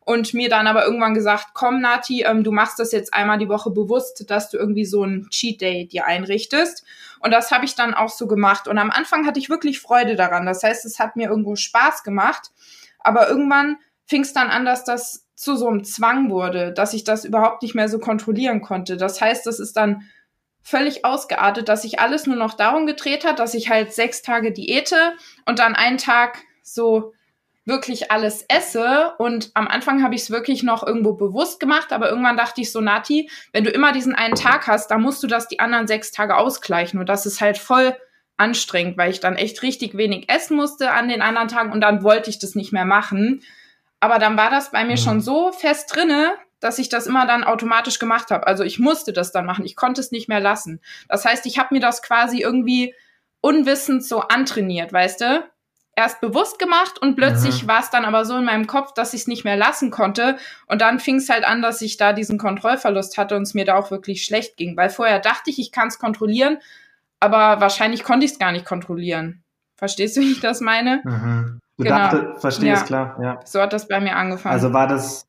und 0.09 0.33
mir 0.33 0.50
dann 0.50 0.65
aber 0.65 0.85
irgendwann 0.85 1.13
gesagt, 1.13 1.50
komm 1.53 1.81
Nati, 1.81 2.24
ähm, 2.24 2.44
du 2.44 2.51
machst 2.51 2.80
das 2.80 2.92
jetzt 2.92 3.13
einmal 3.13 3.38
die 3.38 3.47
Woche 3.47 3.69
bewusst, 3.69 4.27
dass 4.31 4.50
du 4.50 4.57
irgendwie 4.57 4.85
so 4.85 5.03
ein 5.03 5.27
Cheat 5.30 5.62
Day 5.62 5.88
dir 5.88 6.07
einrichtest. 6.07 6.83
Und 7.19 7.30
das 7.30 7.51
habe 7.51 7.65
ich 7.65 7.75
dann 7.75 7.94
auch 7.94 8.09
so 8.09 8.25
gemacht. 8.25 8.68
Und 8.68 8.80
am 8.80 8.89
Anfang 8.89 9.27
hatte 9.27 9.39
ich 9.39 9.51
wirklich 9.51 9.80
Freude 9.80 10.15
daran. 10.15 10.47
Das 10.47 10.63
heißt, 10.63 10.83
es 10.85 10.97
hat 10.97 11.15
mir 11.15 11.30
irgendwo 11.30 11.56
Spaß 11.56 12.01
gemacht. 12.01 12.50
Aber 13.00 13.30
irgendwann 13.30 13.78
fing 14.06 14.22
es 14.22 14.34
dann 14.34 14.50
an, 14.50 14.66
dass 14.66 14.84
das 14.84 15.28
zu 15.36 15.56
so 15.56 15.68
einem 15.68 15.84
Zwang 15.84 16.30
wurde, 16.30 16.74
dass 16.74 16.94
ich 16.94 17.04
das 17.04 17.24
überhaupt 17.25 17.62
nicht 17.62 17.75
mehr 17.75 17.88
so 17.88 18.00
kontrollieren 18.00 18.62
konnte. 18.62 18.98
Das 18.98 19.22
heißt, 19.22 19.46
das 19.46 19.60
ist 19.60 19.78
dann 19.78 20.04
völlig 20.62 21.06
ausgeartet, 21.06 21.69
dass 21.69 21.84
sich 21.84 22.00
alles 22.00 22.28
nur 22.28 22.36
noch 22.36 22.54
darum 22.54 22.86
gedreht 22.86 23.25
hat, 23.25 23.40
dass 23.40 23.54
ich 23.54 23.69
halt 23.69 23.94
sechs 23.94 24.22
Tage 24.22 24.51
Diäte 24.51 25.13
und 25.46 25.60
dann 25.60 25.75
einen 25.75 25.98
Tag 25.98 26.40
so 26.62 27.13
wirklich 27.66 28.12
alles 28.12 28.44
esse. 28.50 29.13
Und 29.18 29.52
am 29.54 29.68
Anfang 29.68 30.04
habe 30.04 30.16
ich 30.16 30.22
es 30.22 30.31
wirklich 30.31 30.63
noch 30.63 30.86
irgendwo 30.86 31.13
bewusst 31.13 31.60
gemacht, 31.60 31.94
aber 31.94 32.10
irgendwann 32.10 32.36
dachte 32.36 32.60
ich 32.62 32.72
so, 32.72 32.81
Nati, 32.81 33.30
wenn 33.54 33.63
du 33.63 33.69
immer 33.69 33.94
diesen 33.94 34.16
einen 34.16 34.36
Tag 34.36 34.68
hast, 34.68 34.92
dann 34.92 35.02
musst 35.02 35.24
du 35.24 35.28
das 35.28 35.48
die 35.48 35.60
anderen 35.60 35.88
sechs 35.88 36.12
Tage 36.12 36.36
ausgleichen. 36.36 37.00
Und 37.00 37.07
das 37.07 37.25
ist 37.25 37.40
halt 37.40 37.57
voll 37.57 37.95
anstrengend, 38.39 38.97
weil 38.97 39.12
ich 39.12 39.19
dann 39.19 39.36
echt 39.36 39.62
richtig 39.62 39.95
wenig 39.97 40.30
essen 40.30 40.56
musste 40.56 40.91
an 40.91 41.09
den 41.09 41.21
anderen 41.21 41.47
Tagen 41.47 41.71
und 41.71 41.81
dann 41.81 42.03
wollte 42.03 42.30
ich 42.30 42.39
das 42.39 42.56
nicht 42.56 42.71
mehr 42.71 42.86
machen. 42.86 43.41
Aber 44.00 44.18
dann 44.18 44.38
war 44.38 44.50
das 44.50 44.71
bei 44.71 44.83
mir 44.83 44.94
mhm. 44.94 44.97
schon 44.97 45.21
so 45.21 45.51
fest 45.51 45.94
drinne, 45.94 46.33
dass 46.59 46.80
ich 46.80 46.89
das 46.89 47.07
immer 47.07 47.25
dann 47.25 47.44
automatisch 47.44 48.00
gemacht 48.00 48.31
habe. 48.31 48.47
Also 48.47 48.63
ich 48.63 48.80
musste 48.80 49.13
das 49.13 49.31
dann 49.31 49.45
machen. 49.45 49.65
Ich 49.65 49.75
konnte 49.75 50.01
es 50.01 50.12
nicht 50.12 50.30
mehr 50.30 50.39
lassen. 50.39 50.81
Das 51.07 51.25
heißt, 51.25 51.45
ich 51.45 51.57
habe 51.57 51.74
mir 51.74 51.81
das 51.81 52.01
quasi 52.01 52.41
irgendwie 52.41 52.94
unwissend 53.41 54.03
so 54.03 54.21
antrainiert, 54.21 54.92
weißt 54.92 55.21
du? 55.21 55.50
Erst 55.95 56.21
bewusst 56.21 56.59
gemacht 56.59 56.97
und 57.01 57.15
plötzlich 57.15 57.63
mhm. 57.63 57.68
war 57.68 57.81
es 57.81 57.90
dann 57.90 58.06
aber 58.06 58.23
so 58.23 58.37
in 58.37 58.45
meinem 58.45 58.68
Kopf, 58.68 58.94
dass 58.94 59.14
ich 59.14 59.21
es 59.21 59.28
nicht 59.28 59.44
mehr 59.44 59.57
lassen 59.57 59.92
konnte. 59.92 60.37
Und 60.68 60.81
dann 60.81 60.99
fing 60.99 61.18
es 61.18 61.28
halt 61.28 61.44
an, 61.44 61.61
dass 61.61 61.81
ich 61.81 61.97
da 61.97 62.14
diesen 62.14 62.37
Kontrollverlust 62.37 63.18
hatte 63.18 63.35
und 63.35 63.44
es 63.44 63.54
mir 63.54 63.66
da 63.66 63.75
auch 63.75 63.92
wirklich 63.92 64.23
schlecht 64.23 64.56
ging. 64.56 64.78
Weil 64.78 64.90
vorher 64.90 65.19
dachte 65.19 65.49
ich, 65.49 65.59
ich 65.59 65.73
kann 65.73 65.90
es 65.90 65.99
kontrollieren, 65.99 66.59
aber 67.19 67.61
wahrscheinlich 67.61 68.04
konnte 68.04 68.26
ich 68.26 68.33
es 68.33 68.40
gar 68.40 68.52
nicht 68.52 68.66
kontrollieren. 68.66 69.44
Verstehst 69.76 70.18
du, 70.18 70.21
wie 70.21 70.31
ich 70.31 70.42
das 70.42 70.61
meine? 70.61 71.02
Mhm. 71.04 71.59
Du 71.78 71.85
genau. 71.85 71.97
dachte, 71.97 72.35
verstehe 72.38 72.73
es 72.73 72.83
klar, 72.83 73.18
ja. 73.21 73.40
So 73.45 73.61
hat 73.61 73.71
das 73.71 73.88
bei 73.88 74.02
mir 74.02 74.18
angefangen. 74.18 74.54
Also 74.54 74.73
war 74.73 74.88
das, 74.88 75.26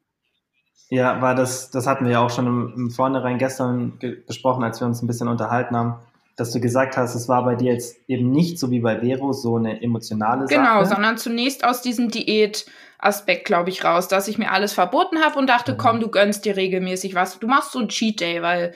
ja, 0.89 1.23
war 1.23 1.37
das, 1.37 1.71
das 1.71 1.87
hatten 1.87 2.05
wir 2.05 2.13
ja 2.13 2.21
auch 2.21 2.31
schon 2.31 2.47
im, 2.49 2.73
im 2.77 2.91
Vornherein 2.91 3.39
gestern 3.39 3.99
besprochen, 4.27 4.65
als 4.65 4.81
wir 4.81 4.89
uns 4.89 5.01
ein 5.03 5.07
bisschen 5.07 5.29
unterhalten 5.29 5.77
haben, 5.77 6.01
dass 6.35 6.51
du 6.51 6.61
gesagt 6.61 6.97
hast, 6.97 7.15
es 7.15 7.29
war 7.29 7.45
bei 7.45 7.55
dir 7.55 7.73
jetzt 7.73 7.97
eben 8.09 8.33
nicht 8.33 8.59
so 8.59 8.73
wie 8.73 8.81
bei 8.81 8.99
Vero 8.99 9.33
so 9.33 9.57
eine 9.57 9.81
emotionale 9.81 10.49
Sache. 10.49 10.59
Genau, 10.59 10.83
sondern 10.85 11.17
zunächst 11.19 11.65
aus 11.65 11.83
diesem 11.83 12.11
Diät-Aspekt, 12.11 13.45
glaube 13.45 13.71
ich, 13.71 13.85
raus, 13.85 14.09
dass 14.09 14.27
ich 14.27 14.37
mir 14.37 14.51
alles 14.51 14.73
verboten 14.73 15.23
habe 15.23 15.39
und 15.39 15.49
dachte, 15.49 15.75
mhm. 15.75 15.77
komm, 15.77 16.01
du 16.01 16.09
gönnst 16.09 16.45
dir 16.45 16.57
regelmäßig 16.57 17.15
was. 17.15 17.39
Du 17.39 17.47
machst 17.47 17.71
so 17.71 17.79
ein 17.79 17.89
Cheat 17.89 18.21
Day, 18.21 18.43
weil 18.43 18.75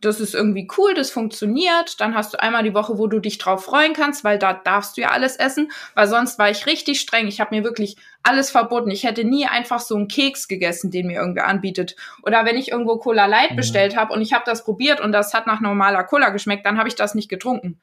das 0.00 0.20
ist 0.20 0.34
irgendwie 0.34 0.68
cool, 0.76 0.92
das 0.94 1.10
funktioniert. 1.10 2.00
Dann 2.00 2.14
hast 2.14 2.34
du 2.34 2.40
einmal 2.40 2.62
die 2.62 2.74
Woche, 2.74 2.98
wo 2.98 3.06
du 3.06 3.18
dich 3.18 3.38
drauf 3.38 3.64
freuen 3.64 3.94
kannst, 3.94 4.24
weil 4.24 4.38
da 4.38 4.52
darfst 4.52 4.96
du 4.96 5.00
ja 5.00 5.10
alles 5.10 5.36
essen. 5.36 5.70
Weil 5.94 6.06
sonst 6.06 6.38
war 6.38 6.50
ich 6.50 6.66
richtig 6.66 7.00
streng. 7.00 7.26
Ich 7.26 7.40
habe 7.40 7.54
mir 7.54 7.64
wirklich 7.64 7.96
alles 8.22 8.50
verboten. 8.50 8.90
Ich 8.90 9.04
hätte 9.04 9.24
nie 9.24 9.46
einfach 9.46 9.80
so 9.80 9.96
einen 9.96 10.08
Keks 10.08 10.48
gegessen, 10.48 10.90
den 10.90 11.06
mir 11.06 11.18
irgendwer 11.18 11.46
anbietet. 11.46 11.96
Oder 12.22 12.44
wenn 12.44 12.56
ich 12.56 12.72
irgendwo 12.72 12.98
Cola 12.98 13.26
Light 13.26 13.52
mhm. 13.52 13.56
bestellt 13.56 13.96
habe 13.96 14.12
und 14.12 14.20
ich 14.20 14.34
habe 14.34 14.44
das 14.44 14.64
probiert 14.64 15.00
und 15.00 15.12
das 15.12 15.32
hat 15.32 15.46
nach 15.46 15.60
normaler 15.60 16.04
Cola 16.04 16.28
geschmeckt, 16.28 16.66
dann 16.66 16.78
habe 16.78 16.88
ich 16.88 16.94
das 16.94 17.14
nicht 17.14 17.30
getrunken. 17.30 17.80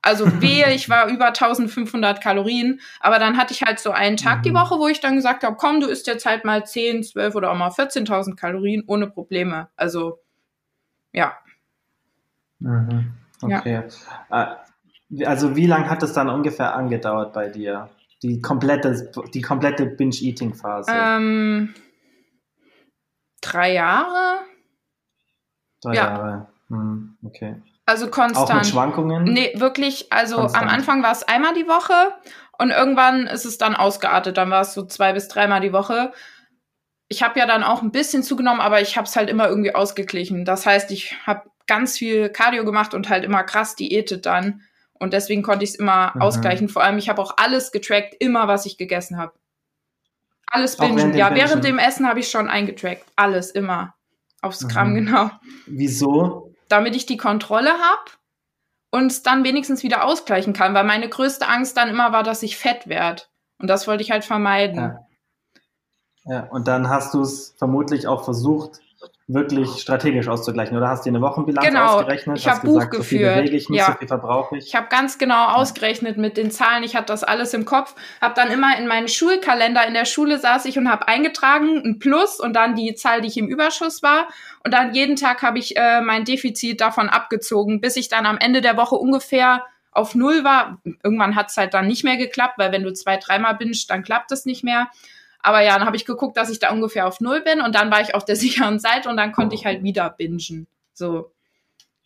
Also 0.00 0.24
wehe, 0.40 0.72
ich 0.72 0.88
war 0.88 1.08
über 1.08 1.26
1500 1.26 2.22
Kalorien, 2.22 2.80
aber 3.00 3.18
dann 3.18 3.36
hatte 3.36 3.52
ich 3.52 3.62
halt 3.62 3.78
so 3.78 3.90
einen 3.90 4.16
Tag 4.16 4.38
mhm. 4.38 4.42
die 4.42 4.54
Woche, 4.54 4.78
wo 4.78 4.88
ich 4.88 5.00
dann 5.00 5.16
gesagt 5.16 5.44
habe, 5.44 5.56
komm, 5.56 5.80
du 5.80 5.86
isst 5.86 6.06
jetzt 6.06 6.24
halt 6.24 6.46
mal 6.46 6.64
10, 6.64 7.02
12 7.02 7.34
oder 7.34 7.50
auch 7.50 7.56
mal 7.56 7.68
14.000 7.68 8.36
Kalorien 8.36 8.84
ohne 8.86 9.08
Probleme. 9.08 9.68
Also 9.76 10.20
ja. 11.16 11.32
Mhm. 12.60 13.14
Okay. 13.42 13.82
Ja. 14.30 14.52
Äh, 15.10 15.24
also 15.24 15.56
wie 15.56 15.66
lange 15.66 15.88
hat 15.90 16.02
es 16.02 16.12
dann 16.12 16.28
ungefähr 16.28 16.74
angedauert 16.74 17.32
bei 17.32 17.48
dir? 17.48 17.90
Die 18.22 18.40
komplette, 18.40 19.12
die 19.34 19.42
komplette 19.42 19.86
Binge-Eating-Phase? 19.86 20.90
Ähm, 20.92 21.74
drei 23.40 23.74
Jahre. 23.74 24.40
Drei 25.82 25.94
ja. 25.94 26.04
Jahre. 26.04 26.46
Hm, 26.68 27.16
okay. 27.24 27.62
Also 27.84 28.08
konstant. 28.10 28.50
Auch 28.50 28.54
mit 28.54 28.66
Schwankungen? 28.66 29.24
Nee, 29.24 29.52
wirklich, 29.56 30.12
also 30.12 30.36
konstant. 30.36 30.64
am 30.64 30.68
Anfang 30.70 31.02
war 31.02 31.12
es 31.12 31.22
einmal 31.22 31.54
die 31.54 31.68
Woche 31.68 32.14
und 32.58 32.70
irgendwann 32.70 33.26
ist 33.26 33.44
es 33.44 33.58
dann 33.58 33.76
ausgeartet. 33.76 34.36
Dann 34.36 34.50
war 34.50 34.62
es 34.62 34.74
so 34.74 34.84
zwei 34.86 35.12
bis 35.12 35.28
dreimal 35.28 35.60
die 35.60 35.72
Woche. 35.72 36.12
Ich 37.08 37.22
habe 37.22 37.38
ja 37.38 37.46
dann 37.46 37.62
auch 37.62 37.82
ein 37.82 37.92
bisschen 37.92 38.22
zugenommen, 38.22 38.60
aber 38.60 38.80
ich 38.80 38.96
habe 38.96 39.06
es 39.06 39.14
halt 39.16 39.30
immer 39.30 39.48
irgendwie 39.48 39.74
ausgeglichen. 39.74 40.44
Das 40.44 40.66
heißt, 40.66 40.90
ich 40.90 41.16
habe 41.26 41.50
ganz 41.66 41.98
viel 41.98 42.28
Cardio 42.28 42.64
gemacht 42.64 42.94
und 42.94 43.08
halt 43.08 43.24
immer 43.24 43.44
krass 43.44 43.76
diätet 43.76 44.26
dann. 44.26 44.62
Und 44.94 45.12
deswegen 45.12 45.42
konnte 45.42 45.64
ich 45.64 45.70
es 45.70 45.76
immer 45.76 46.12
mhm. 46.14 46.22
ausgleichen. 46.22 46.68
Vor 46.68 46.82
allem, 46.82 46.98
ich 46.98 47.08
habe 47.08 47.20
auch 47.20 47.36
alles 47.36 47.70
getrackt, 47.70 48.14
immer 48.18 48.48
was 48.48 48.66
ich 48.66 48.78
gegessen 48.78 49.18
habe. 49.18 49.32
Alles 50.46 50.76
bingen. 50.76 51.14
Ja, 51.14 51.34
während 51.34 51.64
dem 51.64 51.78
Essen 51.78 52.08
habe 52.08 52.20
ich 52.20 52.30
schon 52.30 52.48
eingetrackt. 52.48 53.04
Alles, 53.16 53.50
immer. 53.50 53.94
Aufs 54.42 54.62
mhm. 54.62 54.68
Gramm, 54.68 54.94
genau. 54.94 55.30
Wieso? 55.66 56.54
Damit 56.68 56.96
ich 56.96 57.06
die 57.06 57.16
Kontrolle 57.16 57.70
habe 57.70 58.10
und 58.90 59.10
es 59.10 59.22
dann 59.22 59.44
wenigstens 59.44 59.82
wieder 59.82 60.04
ausgleichen 60.04 60.52
kann, 60.52 60.74
weil 60.74 60.84
meine 60.84 61.08
größte 61.08 61.46
Angst 61.46 61.76
dann 61.76 61.88
immer 61.88 62.12
war, 62.12 62.22
dass 62.22 62.42
ich 62.42 62.56
fett 62.56 62.88
werde. 62.88 63.22
Und 63.58 63.68
das 63.68 63.86
wollte 63.86 64.02
ich 64.02 64.10
halt 64.10 64.24
vermeiden. 64.24 64.78
Ja. 64.78 65.05
Ja, 66.28 66.40
und 66.50 66.68
dann 66.68 66.88
hast 66.88 67.14
du 67.14 67.22
es 67.22 67.54
vermutlich 67.58 68.06
auch 68.06 68.24
versucht, 68.24 68.80
wirklich 69.28 69.80
strategisch 69.80 70.28
auszugleichen. 70.28 70.76
Oder 70.76 70.88
hast 70.88 71.04
du 71.04 71.10
dir 71.10 71.16
eine 71.16 71.24
Wochenbilanz 71.24 71.66
genau. 71.66 71.94
ausgerechnet? 71.94 72.38
Ich 72.38 72.48
habe 72.48 72.64
Buch 72.64 72.74
gesagt, 72.74 72.92
geführt. 72.92 73.36
So 73.36 73.42
viel 73.42 73.54
ich 73.54 73.68
nicht, 73.68 73.78
ja. 73.80 73.86
so 73.86 73.92
viel 73.98 74.08
verbrauche 74.08 74.58
ich. 74.58 74.66
Ich 74.66 74.74
habe 74.76 74.86
ganz 74.88 75.18
genau 75.18 75.48
ausgerechnet 75.48 76.16
mit 76.16 76.36
den 76.36 76.50
Zahlen. 76.50 76.84
Ich 76.84 76.94
hatte 76.94 77.06
das 77.06 77.24
alles 77.24 77.52
im 77.52 77.64
Kopf. 77.64 77.94
Habe 78.20 78.34
dann 78.34 78.50
immer 78.50 78.78
in 78.78 78.86
meinen 78.86 79.08
Schulkalender 79.08 79.86
in 79.86 79.94
der 79.94 80.04
Schule 80.04 80.38
saß 80.38 80.64
ich 80.66 80.78
und 80.78 80.88
habe 80.88 81.08
eingetragen 81.08 81.82
ein 81.84 81.98
Plus 81.98 82.38
und 82.38 82.54
dann 82.54 82.76
die 82.76 82.94
Zahl, 82.94 83.20
die 83.20 83.28
ich 83.28 83.36
im 83.36 83.48
Überschuss 83.48 84.02
war. 84.02 84.28
Und 84.64 84.72
dann 84.72 84.94
jeden 84.94 85.16
Tag 85.16 85.42
habe 85.42 85.58
ich 85.58 85.76
äh, 85.76 86.00
mein 86.00 86.24
Defizit 86.24 86.80
davon 86.80 87.08
abgezogen, 87.08 87.80
bis 87.80 87.96
ich 87.96 88.08
dann 88.08 88.26
am 88.26 88.38
Ende 88.38 88.60
der 88.60 88.76
Woche 88.76 88.94
ungefähr 88.94 89.64
auf 89.90 90.14
Null 90.14 90.44
war. 90.44 90.78
Irgendwann 91.02 91.34
hat 91.34 91.50
es 91.50 91.56
halt 91.56 91.74
dann 91.74 91.88
nicht 91.88 92.04
mehr 92.04 92.16
geklappt, 92.16 92.58
weil 92.58 92.70
wenn 92.70 92.84
du 92.84 92.92
zwei, 92.92 93.16
dreimal 93.16 93.56
bingst, 93.56 93.90
dann 93.90 94.04
klappt 94.04 94.30
es 94.30 94.44
nicht 94.44 94.62
mehr. 94.62 94.88
Aber 95.40 95.60
ja, 95.62 95.78
dann 95.78 95.86
habe 95.86 95.96
ich 95.96 96.04
geguckt, 96.04 96.36
dass 96.36 96.50
ich 96.50 96.58
da 96.58 96.70
ungefähr 96.70 97.06
auf 97.06 97.20
Null 97.20 97.42
bin 97.42 97.60
und 97.60 97.74
dann 97.74 97.90
war 97.90 98.00
ich 98.00 98.14
auf 98.14 98.24
der 98.24 98.36
sicheren 98.36 98.78
Seite 98.78 99.08
und 99.08 99.16
dann 99.16 99.32
konnte 99.32 99.54
ich 99.54 99.64
halt 99.64 99.82
wieder 99.82 100.10
bingen. 100.10 100.66
So. 100.92 101.32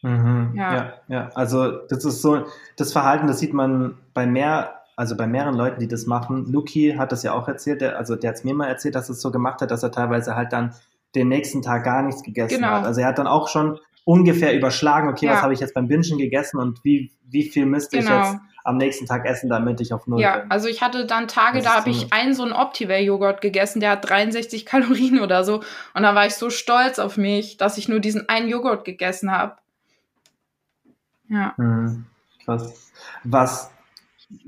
Mhm, 0.02 0.54
ja. 0.54 0.74
ja, 0.74 0.94
ja. 1.08 1.30
Also 1.34 1.70
das 1.88 2.04
ist 2.04 2.22
so, 2.22 2.46
das 2.76 2.92
Verhalten, 2.92 3.26
das 3.26 3.38
sieht 3.38 3.52
man 3.52 3.98
bei 4.14 4.26
mehr, 4.26 4.82
also 4.96 5.16
bei 5.16 5.26
mehreren 5.26 5.54
Leuten, 5.54 5.80
die 5.80 5.88
das 5.88 6.06
machen. 6.06 6.50
Luki 6.50 6.94
hat 6.98 7.12
das 7.12 7.22
ja 7.22 7.32
auch 7.32 7.48
erzählt, 7.48 7.80
der, 7.80 7.98
also 7.98 8.16
der 8.16 8.30
hat 8.30 8.36
es 8.36 8.44
mir 8.44 8.54
mal 8.54 8.66
erzählt, 8.66 8.94
dass 8.94 9.08
es 9.08 9.20
so 9.20 9.30
gemacht 9.30 9.60
hat, 9.60 9.70
dass 9.70 9.82
er 9.82 9.92
teilweise 9.92 10.36
halt 10.36 10.52
dann 10.52 10.74
den 11.14 11.28
nächsten 11.28 11.62
Tag 11.62 11.84
gar 11.84 12.02
nichts 12.02 12.22
gegessen 12.22 12.56
genau. 12.56 12.68
hat. 12.68 12.84
Also 12.84 13.00
er 13.00 13.08
hat 13.08 13.18
dann 13.18 13.26
auch 13.26 13.48
schon 13.48 13.78
ungefähr 14.04 14.56
überschlagen, 14.56 15.08
okay, 15.08 15.26
ja. 15.26 15.34
was 15.34 15.42
habe 15.42 15.52
ich 15.52 15.60
jetzt 15.60 15.74
beim 15.74 15.88
Bingen 15.88 16.18
gegessen 16.18 16.58
und 16.58 16.84
wie, 16.84 17.12
wie 17.28 17.44
viel 17.44 17.66
müsste 17.66 17.98
genau. 17.98 18.20
ich 18.20 18.28
jetzt 18.28 18.40
am 18.64 18.76
nächsten 18.76 19.06
Tag 19.06 19.24
essen, 19.24 19.48
damit 19.48 19.80
ich 19.80 19.92
auf 19.92 20.06
Null 20.06 20.20
ja, 20.20 20.32
bin. 20.32 20.40
Ja, 20.42 20.46
also 20.50 20.68
ich 20.68 20.82
hatte 20.82 21.06
dann 21.06 21.28
Tage, 21.28 21.62
da 21.62 21.76
habe 21.76 21.90
ich 21.90 22.12
einen 22.12 22.34
so 22.34 22.42
einen 22.42 22.52
Optiver-Joghurt 22.52 23.40
gegessen, 23.40 23.80
der 23.80 23.90
hat 23.90 24.08
63 24.08 24.66
Kalorien 24.66 25.20
oder 25.20 25.44
so. 25.44 25.62
Und 25.94 26.02
da 26.02 26.14
war 26.14 26.26
ich 26.26 26.34
so 26.34 26.50
stolz 26.50 26.98
auf 26.98 27.16
mich, 27.16 27.56
dass 27.56 27.78
ich 27.78 27.88
nur 27.88 28.00
diesen 28.00 28.28
einen 28.28 28.48
Joghurt 28.48 28.84
gegessen 28.84 29.30
habe. 29.30 29.56
Ja. 31.28 31.54
Mhm, 31.56 32.06
krass. 32.44 32.90
Was, 33.24 33.70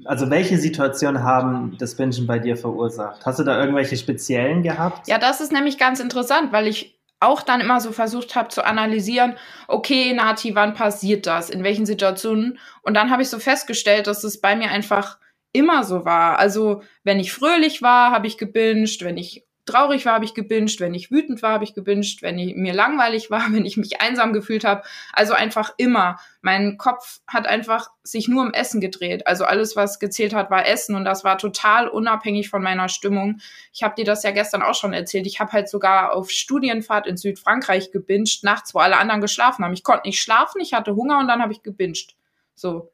also 0.04 0.30
welche 0.30 0.58
Situationen 0.58 1.22
haben 1.22 1.76
das 1.78 1.96
Bingen 1.96 2.26
bei 2.26 2.38
dir 2.38 2.56
verursacht? 2.56 3.24
Hast 3.24 3.38
du 3.38 3.44
da 3.44 3.58
irgendwelche 3.58 3.96
speziellen 3.96 4.62
gehabt? 4.62 5.08
Ja, 5.08 5.18
das 5.18 5.40
ist 5.40 5.52
nämlich 5.52 5.78
ganz 5.78 6.00
interessant, 6.00 6.52
weil 6.52 6.66
ich 6.66 6.98
auch 7.22 7.42
dann 7.42 7.60
immer 7.60 7.80
so 7.80 7.92
versucht 7.92 8.34
habe 8.34 8.48
zu 8.48 8.64
analysieren, 8.64 9.36
okay, 9.68 10.12
Nati, 10.12 10.54
wann 10.54 10.74
passiert 10.74 11.26
das? 11.26 11.50
In 11.50 11.64
welchen 11.64 11.86
Situationen? 11.86 12.58
Und 12.82 12.94
dann 12.94 13.10
habe 13.10 13.22
ich 13.22 13.28
so 13.28 13.38
festgestellt, 13.38 14.06
dass 14.06 14.24
es 14.24 14.40
bei 14.40 14.56
mir 14.56 14.70
einfach 14.70 15.18
immer 15.52 15.84
so 15.84 16.04
war. 16.04 16.38
Also, 16.38 16.82
wenn 17.04 17.20
ich 17.20 17.32
fröhlich 17.32 17.82
war, 17.82 18.10
habe 18.10 18.26
ich 18.26 18.38
gebinged, 18.38 19.02
wenn 19.04 19.16
ich 19.16 19.41
traurig 19.64 20.04
war, 20.06 20.14
habe 20.14 20.24
ich 20.24 20.34
gebinged, 20.34 20.80
wenn 20.80 20.94
ich 20.94 21.10
wütend 21.10 21.42
war, 21.42 21.52
habe 21.52 21.64
ich 21.64 21.74
gebinged, 21.74 22.22
wenn 22.22 22.38
ich, 22.38 22.56
mir 22.56 22.74
langweilig 22.74 23.30
war, 23.30 23.46
wenn 23.52 23.64
ich 23.64 23.76
mich 23.76 24.00
einsam 24.00 24.32
gefühlt 24.32 24.64
habe. 24.64 24.82
Also 25.12 25.34
einfach 25.34 25.72
immer. 25.76 26.18
Mein 26.40 26.76
Kopf 26.76 27.20
hat 27.26 27.46
einfach 27.46 27.90
sich 28.02 28.26
nur 28.26 28.42
um 28.42 28.52
Essen 28.52 28.80
gedreht. 28.80 29.26
Also 29.26 29.44
alles, 29.44 29.76
was 29.76 30.00
gezählt 30.00 30.34
hat, 30.34 30.50
war 30.50 30.66
Essen 30.66 30.96
und 30.96 31.04
das 31.04 31.22
war 31.22 31.38
total 31.38 31.88
unabhängig 31.88 32.50
von 32.50 32.62
meiner 32.62 32.88
Stimmung. 32.88 33.38
Ich 33.72 33.82
habe 33.82 33.94
dir 33.94 34.04
das 34.04 34.24
ja 34.24 34.32
gestern 34.32 34.62
auch 34.62 34.74
schon 34.74 34.92
erzählt. 34.92 35.26
Ich 35.26 35.38
habe 35.38 35.52
halt 35.52 35.68
sogar 35.68 36.14
auf 36.14 36.30
Studienfahrt 36.30 37.06
in 37.06 37.16
Südfrankreich 37.16 37.92
gebinged, 37.92 38.42
nachts, 38.42 38.74
wo 38.74 38.80
alle 38.80 38.96
anderen 38.96 39.20
geschlafen 39.20 39.64
haben. 39.64 39.72
Ich 39.72 39.84
konnte 39.84 40.08
nicht 40.08 40.20
schlafen, 40.20 40.60
ich 40.60 40.74
hatte 40.74 40.96
Hunger 40.96 41.18
und 41.18 41.28
dann 41.28 41.40
habe 41.40 41.52
ich 41.52 41.62
gebinged. 41.62 42.16
So. 42.54 42.90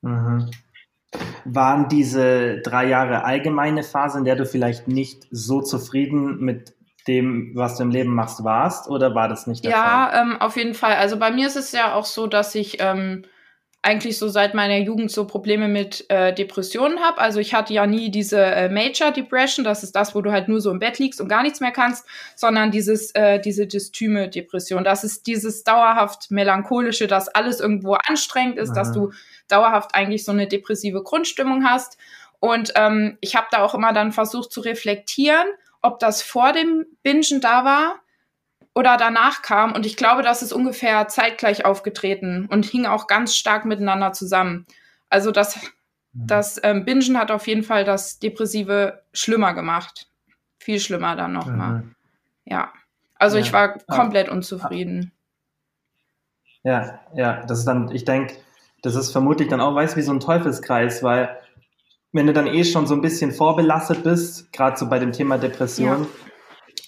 Mhm. 0.00 0.50
Waren 1.44 1.88
diese 1.88 2.60
drei 2.60 2.86
Jahre 2.88 3.24
allgemeine 3.24 3.82
Phase, 3.82 4.18
in 4.18 4.24
der 4.24 4.36
du 4.36 4.44
vielleicht 4.44 4.88
nicht 4.88 5.26
so 5.30 5.62
zufrieden 5.62 6.40
mit 6.40 6.74
dem, 7.06 7.52
was 7.54 7.76
du 7.76 7.84
im 7.84 7.90
Leben 7.90 8.14
machst, 8.14 8.42
warst? 8.42 8.88
Oder 8.88 9.14
war 9.14 9.28
das 9.28 9.46
nicht 9.46 9.64
der 9.64 9.70
ja, 9.70 9.76
Fall? 9.76 10.14
Ja, 10.14 10.22
ähm, 10.22 10.40
auf 10.40 10.56
jeden 10.56 10.74
Fall. 10.74 10.94
Also 10.94 11.18
bei 11.18 11.30
mir 11.30 11.46
ist 11.46 11.56
es 11.56 11.72
ja 11.72 11.94
auch 11.94 12.04
so, 12.04 12.26
dass 12.26 12.54
ich 12.54 12.78
ähm, 12.80 13.24
eigentlich 13.86 14.18
so 14.18 14.26
seit 14.26 14.54
meiner 14.54 14.78
Jugend 14.78 15.12
so 15.12 15.28
Probleme 15.28 15.68
mit 15.68 16.06
äh, 16.08 16.34
Depressionen 16.34 16.98
habe. 17.00 17.18
Also 17.18 17.38
ich 17.38 17.54
hatte 17.54 17.72
ja 17.72 17.86
nie 17.86 18.10
diese 18.10 18.42
äh, 18.42 18.68
Major 18.68 19.12
Depression, 19.12 19.64
das 19.64 19.84
ist 19.84 19.94
das, 19.94 20.12
wo 20.14 20.22
du 20.22 20.32
halt 20.32 20.48
nur 20.48 20.60
so 20.60 20.72
im 20.72 20.80
Bett 20.80 20.98
liegst 20.98 21.20
und 21.20 21.28
gar 21.28 21.44
nichts 21.44 21.60
mehr 21.60 21.70
kannst, 21.70 22.04
sondern 22.34 22.72
dieses 22.72 23.12
äh, 23.14 23.38
diese 23.38 23.68
Dystyme 23.68 24.28
Depression. 24.28 24.82
Das 24.82 25.04
ist 25.04 25.28
dieses 25.28 25.62
dauerhaft 25.62 26.32
melancholische, 26.32 27.06
dass 27.06 27.28
alles 27.28 27.60
irgendwo 27.60 27.94
anstrengend 27.94 28.58
ist, 28.58 28.70
Aha. 28.70 28.80
dass 28.80 28.92
du 28.92 29.12
dauerhaft 29.48 29.94
eigentlich 29.94 30.24
so 30.24 30.32
eine 30.32 30.46
depressive 30.46 31.02
Grundstimmung 31.02 31.64
hast. 31.64 31.98
Und 32.40 32.72
ähm, 32.76 33.18
ich 33.20 33.36
habe 33.36 33.46
da 33.50 33.62
auch 33.62 33.74
immer 33.74 33.92
dann 33.92 34.12
versucht 34.12 34.52
zu 34.52 34.60
reflektieren, 34.60 35.46
ob 35.82 35.98
das 35.98 36.22
vor 36.22 36.52
dem 36.52 36.86
Bingen 37.02 37.40
da 37.40 37.64
war 37.64 37.96
oder 38.74 38.96
danach 38.96 39.42
kam. 39.42 39.72
Und 39.72 39.86
ich 39.86 39.96
glaube, 39.96 40.22
das 40.22 40.42
ist 40.42 40.52
ungefähr 40.52 41.08
zeitgleich 41.08 41.64
aufgetreten 41.64 42.46
und 42.50 42.66
hing 42.66 42.86
auch 42.86 43.06
ganz 43.06 43.34
stark 43.34 43.64
miteinander 43.64 44.12
zusammen. 44.12 44.66
Also 45.08 45.30
das, 45.30 45.56
mhm. 46.12 46.26
das 46.26 46.60
ähm, 46.62 46.84
Bingen 46.84 47.18
hat 47.18 47.30
auf 47.30 47.46
jeden 47.46 47.62
Fall 47.62 47.84
das 47.84 48.18
Depressive 48.18 49.02
schlimmer 49.12 49.54
gemacht. 49.54 50.08
Viel 50.58 50.80
schlimmer 50.80 51.16
dann 51.16 51.32
nochmal. 51.32 51.82
Mhm. 51.82 51.94
Ja. 52.44 52.72
Also 53.14 53.38
ja. 53.38 53.44
ich 53.44 53.52
war 53.52 53.78
komplett 53.78 54.28
unzufrieden. 54.28 55.12
Ja, 56.62 56.98
ja, 57.14 57.46
das 57.46 57.60
ist 57.60 57.64
dann, 57.64 57.90
ich 57.92 58.04
denke, 58.04 58.34
das 58.86 58.94
ist 58.94 59.12
vermutlich 59.12 59.48
dann 59.48 59.60
auch, 59.60 59.74
weißt 59.74 59.96
wie 59.96 60.02
so 60.02 60.12
ein 60.12 60.20
Teufelskreis, 60.20 61.02
weil 61.02 61.36
wenn 62.12 62.26
du 62.26 62.32
dann 62.32 62.46
eh 62.46 62.64
schon 62.64 62.86
so 62.86 62.94
ein 62.94 63.02
bisschen 63.02 63.32
vorbelastet 63.32 64.02
bist, 64.02 64.52
gerade 64.52 64.76
so 64.76 64.88
bei 64.88 64.98
dem 64.98 65.12
Thema 65.12 65.38
Depression, 65.38 66.02
ja 66.02 66.06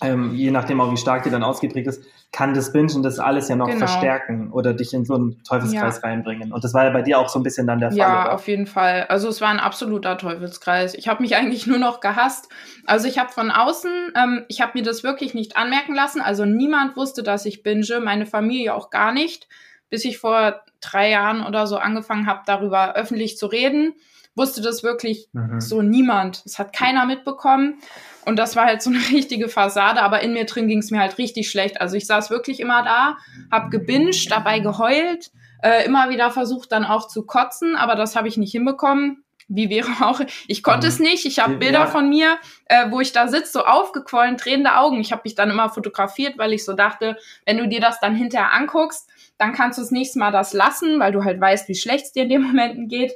ähm, 0.00 0.34
je 0.34 0.50
nachdem 0.50 0.80
auch 0.80 0.92
wie 0.92 0.96
stark 0.96 1.24
die 1.24 1.30
dann 1.30 1.42
ausgeprägt 1.42 1.88
ist, 1.88 2.04
kann 2.30 2.54
das 2.54 2.72
Bingen 2.72 3.02
das 3.02 3.18
alles 3.18 3.48
ja 3.48 3.56
noch 3.56 3.66
genau. 3.66 3.78
verstärken 3.78 4.52
oder 4.52 4.72
dich 4.74 4.92
in 4.92 5.04
so 5.04 5.14
einen 5.14 5.42
Teufelskreis 5.42 6.00
ja. 6.02 6.08
reinbringen. 6.08 6.52
Und 6.52 6.62
das 6.62 6.74
war 6.74 6.84
ja 6.84 6.90
bei 6.90 7.02
dir 7.02 7.18
auch 7.18 7.28
so 7.28 7.38
ein 7.38 7.42
bisschen 7.42 7.66
dann 7.66 7.80
der 7.80 7.90
Fall. 7.90 7.98
Ja, 7.98 8.22
oder? 8.22 8.34
auf 8.34 8.46
jeden 8.46 8.66
Fall. 8.66 9.06
Also 9.08 9.28
es 9.28 9.40
war 9.40 9.48
ein 9.48 9.58
absoluter 9.58 10.16
Teufelskreis. 10.18 10.94
Ich 10.94 11.08
habe 11.08 11.22
mich 11.22 11.34
eigentlich 11.36 11.66
nur 11.66 11.78
noch 11.78 12.00
gehasst. 12.00 12.48
Also 12.86 13.08
ich 13.08 13.18
habe 13.18 13.32
von 13.32 13.50
außen, 13.50 14.12
ähm, 14.14 14.44
ich 14.48 14.60
habe 14.60 14.72
mir 14.74 14.84
das 14.84 15.02
wirklich 15.02 15.34
nicht 15.34 15.56
anmerken 15.56 15.94
lassen. 15.94 16.20
Also 16.20 16.44
niemand 16.44 16.96
wusste, 16.96 17.22
dass 17.22 17.44
ich 17.44 17.62
binge, 17.62 18.00
meine 18.00 18.26
Familie 18.26 18.74
auch 18.74 18.90
gar 18.90 19.12
nicht, 19.12 19.48
bis 19.90 20.04
ich 20.04 20.18
vor 20.18 20.60
drei 20.80 21.10
Jahren 21.10 21.44
oder 21.44 21.66
so 21.66 21.76
angefangen 21.76 22.26
habe, 22.26 22.42
darüber 22.46 22.94
öffentlich 22.94 23.36
zu 23.36 23.46
reden 23.46 23.94
wusste 24.38 24.62
das 24.62 24.82
wirklich 24.82 25.28
mhm. 25.32 25.60
so 25.60 25.82
niemand. 25.82 26.42
Es 26.46 26.58
hat 26.58 26.72
keiner 26.72 27.04
mitbekommen. 27.04 27.80
Und 28.24 28.38
das 28.38 28.56
war 28.56 28.64
halt 28.64 28.80
so 28.80 28.88
eine 28.88 29.00
richtige 29.10 29.48
Fassade, 29.48 30.00
aber 30.00 30.20
in 30.20 30.32
mir 30.32 30.46
drin 30.46 30.68
ging 30.68 30.78
es 30.78 30.90
mir 30.90 31.00
halt 31.00 31.18
richtig 31.18 31.50
schlecht. 31.50 31.82
Also 31.82 31.96
ich 31.96 32.06
saß 32.06 32.30
wirklich 32.30 32.60
immer 32.60 32.82
da, 32.82 33.18
hab 33.50 33.70
gebinged, 33.70 34.30
dabei 34.30 34.60
geheult, 34.60 35.30
äh, 35.62 35.84
immer 35.84 36.08
wieder 36.08 36.30
versucht 36.30 36.72
dann 36.72 36.84
auch 36.84 37.08
zu 37.08 37.26
kotzen, 37.26 37.76
aber 37.76 37.96
das 37.96 38.16
habe 38.16 38.28
ich 38.28 38.38
nicht 38.38 38.52
hinbekommen. 38.52 39.24
Wie 39.48 39.70
wäre 39.70 39.88
auch, 40.06 40.20
ich 40.46 40.62
konnte 40.62 40.86
mhm. 40.86 40.92
es 40.92 40.98
nicht. 41.00 41.26
Ich 41.26 41.40
habe 41.40 41.56
Bilder 41.56 41.80
ja. 41.80 41.86
von 41.86 42.08
mir, 42.08 42.38
äh, 42.66 42.90
wo 42.90 43.00
ich 43.00 43.12
da 43.12 43.28
sitze, 43.28 43.52
so 43.52 43.64
aufgequollen, 43.64 44.36
tränende 44.36 44.76
Augen. 44.76 45.00
Ich 45.00 45.10
habe 45.10 45.22
mich 45.24 45.34
dann 45.34 45.50
immer 45.50 45.68
fotografiert, 45.68 46.38
weil 46.38 46.52
ich 46.52 46.64
so 46.64 46.74
dachte, 46.74 47.16
wenn 47.44 47.58
du 47.58 47.66
dir 47.66 47.80
das 47.80 47.98
dann 47.98 48.14
hinterher 48.14 48.52
anguckst, 48.52 49.10
dann 49.38 49.52
kannst 49.52 49.78
du 49.78 49.82
das 49.82 49.90
nächste 49.90 50.18
Mal 50.18 50.32
das 50.32 50.52
lassen, 50.52 50.98
weil 51.00 51.12
du 51.12 51.24
halt 51.24 51.40
weißt, 51.40 51.68
wie 51.68 51.74
schlecht 51.74 52.06
es 52.06 52.12
dir 52.12 52.24
in 52.24 52.28
den 52.28 52.42
Momenten 52.46 52.88
geht. 52.88 53.12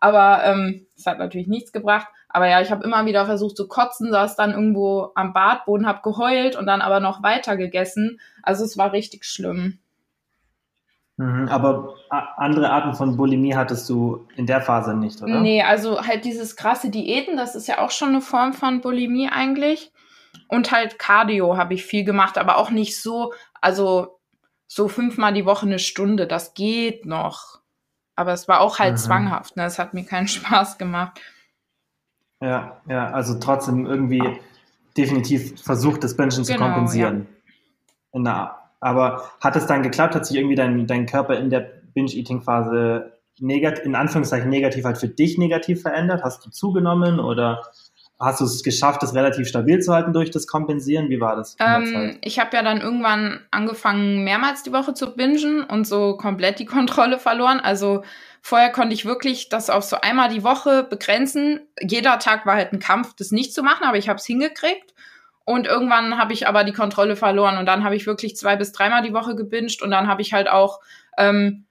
Aber 0.00 0.44
ähm, 0.44 0.86
es 0.96 1.06
hat 1.06 1.18
natürlich 1.18 1.48
nichts 1.48 1.72
gebracht. 1.72 2.08
Aber 2.28 2.48
ja, 2.48 2.60
ich 2.60 2.70
habe 2.70 2.84
immer 2.84 3.06
wieder 3.06 3.26
versucht 3.26 3.56
zu 3.56 3.68
kotzen, 3.68 4.10
saß 4.10 4.36
dann 4.36 4.50
irgendwo 4.50 5.12
am 5.14 5.32
Badboden, 5.32 5.86
habe 5.86 6.02
geheult 6.02 6.56
und 6.56 6.66
dann 6.66 6.82
aber 6.82 7.00
noch 7.00 7.22
weiter 7.22 7.56
gegessen. 7.56 8.20
Also 8.42 8.64
es 8.64 8.76
war 8.76 8.92
richtig 8.92 9.24
schlimm. 9.24 9.78
Mhm, 11.16 11.48
aber 11.48 11.94
andere 12.36 12.70
Arten 12.70 12.94
von 12.94 13.16
Bulimie 13.16 13.54
hattest 13.54 13.88
du 13.88 14.26
in 14.34 14.46
der 14.46 14.60
Phase 14.60 14.96
nicht, 14.96 15.22
oder? 15.22 15.40
Nee, 15.40 15.62
also 15.62 16.04
halt 16.04 16.24
dieses 16.24 16.56
krasse 16.56 16.90
Diäten, 16.90 17.36
das 17.36 17.54
ist 17.54 17.68
ja 17.68 17.78
auch 17.78 17.92
schon 17.92 18.08
eine 18.08 18.20
Form 18.20 18.52
von 18.52 18.80
Bulimie 18.80 19.28
eigentlich. 19.30 19.92
Und 20.48 20.72
halt 20.72 20.98
Cardio 20.98 21.56
habe 21.56 21.74
ich 21.74 21.84
viel 21.84 22.04
gemacht, 22.04 22.36
aber 22.36 22.58
auch 22.58 22.70
nicht 22.70 23.00
so, 23.00 23.32
also 23.60 24.18
so 24.66 24.88
fünfmal 24.88 25.32
die 25.32 25.46
Woche 25.46 25.66
eine 25.66 25.78
Stunde. 25.78 26.26
Das 26.26 26.54
geht 26.54 27.06
noch. 27.06 27.60
Aber 28.16 28.32
es 28.32 28.48
war 28.48 28.60
auch 28.60 28.78
halt 28.78 28.92
mhm. 28.92 28.98
zwanghaft. 28.98 29.56
Ne? 29.56 29.64
Es 29.64 29.78
hat 29.78 29.94
mir 29.94 30.04
keinen 30.04 30.28
Spaß 30.28 30.78
gemacht. 30.78 31.20
Ja, 32.40 32.80
ja, 32.88 33.10
also 33.10 33.38
trotzdem 33.38 33.86
irgendwie 33.86 34.38
definitiv 34.96 35.62
versucht, 35.62 36.04
das 36.04 36.16
Menschen 36.16 36.44
genau, 36.44 36.58
zu 36.58 36.64
kompensieren. 36.64 37.26
Ja. 38.12 38.20
Der, 38.22 38.58
aber 38.80 39.30
hat 39.40 39.56
es 39.56 39.66
dann 39.66 39.82
geklappt? 39.82 40.14
Hat 40.14 40.26
sich 40.26 40.36
irgendwie 40.36 40.54
dein, 40.54 40.86
dein 40.86 41.06
Körper 41.06 41.38
in 41.38 41.50
der 41.50 41.60
Binge-Eating-Phase 41.94 43.12
negativ, 43.40 43.84
in 43.84 43.94
Anführungszeichen 43.94 44.50
negativ 44.50 44.84
halt 44.84 44.98
für 44.98 45.08
dich 45.08 45.38
negativ 45.38 45.82
verändert? 45.82 46.22
Hast 46.22 46.44
du 46.44 46.50
zugenommen 46.50 47.18
oder 47.18 47.62
hast 48.24 48.40
du 48.40 48.44
es 48.44 48.62
geschafft, 48.62 49.02
das 49.02 49.14
relativ 49.14 49.46
stabil 49.46 49.80
zu 49.80 49.92
halten 49.92 50.12
durch 50.12 50.30
das 50.30 50.46
Kompensieren? 50.46 51.10
Wie 51.10 51.20
war 51.20 51.36
das? 51.36 51.56
Ähm, 51.60 52.18
ich 52.22 52.38
habe 52.38 52.56
ja 52.56 52.62
dann 52.62 52.80
irgendwann 52.80 53.40
angefangen, 53.50 54.24
mehrmals 54.24 54.62
die 54.62 54.72
Woche 54.72 54.94
zu 54.94 55.14
bingen 55.14 55.62
und 55.64 55.86
so 55.86 56.16
komplett 56.16 56.58
die 56.58 56.64
Kontrolle 56.64 57.18
verloren. 57.18 57.60
Also 57.60 58.02
vorher 58.40 58.70
konnte 58.70 58.94
ich 58.94 59.04
wirklich 59.04 59.48
das 59.48 59.70
auf 59.70 59.84
so 59.84 60.00
einmal 60.00 60.28
die 60.28 60.44
Woche 60.44 60.84
begrenzen. 60.84 61.60
Jeder 61.80 62.18
Tag 62.18 62.46
war 62.46 62.54
halt 62.54 62.72
ein 62.72 62.80
Kampf, 62.80 63.14
das 63.14 63.30
nicht 63.30 63.54
zu 63.54 63.62
machen, 63.62 63.84
aber 63.84 63.98
ich 63.98 64.08
habe 64.08 64.18
es 64.18 64.26
hingekriegt. 64.26 64.94
Und 65.44 65.66
irgendwann 65.66 66.16
habe 66.16 66.32
ich 66.32 66.48
aber 66.48 66.64
die 66.64 66.72
Kontrolle 66.72 67.16
verloren 67.16 67.58
und 67.58 67.66
dann 67.66 67.84
habe 67.84 67.96
ich 67.96 68.06
wirklich 68.06 68.34
zwei 68.34 68.56
bis 68.56 68.72
dreimal 68.72 69.02
die 69.02 69.12
Woche 69.12 69.36
gebinged 69.36 69.82
und 69.82 69.90
dann 69.90 70.08
habe 70.08 70.22
ich 70.22 70.32
halt 70.32 70.48
auch 70.48 70.80
ähm, 71.18 71.66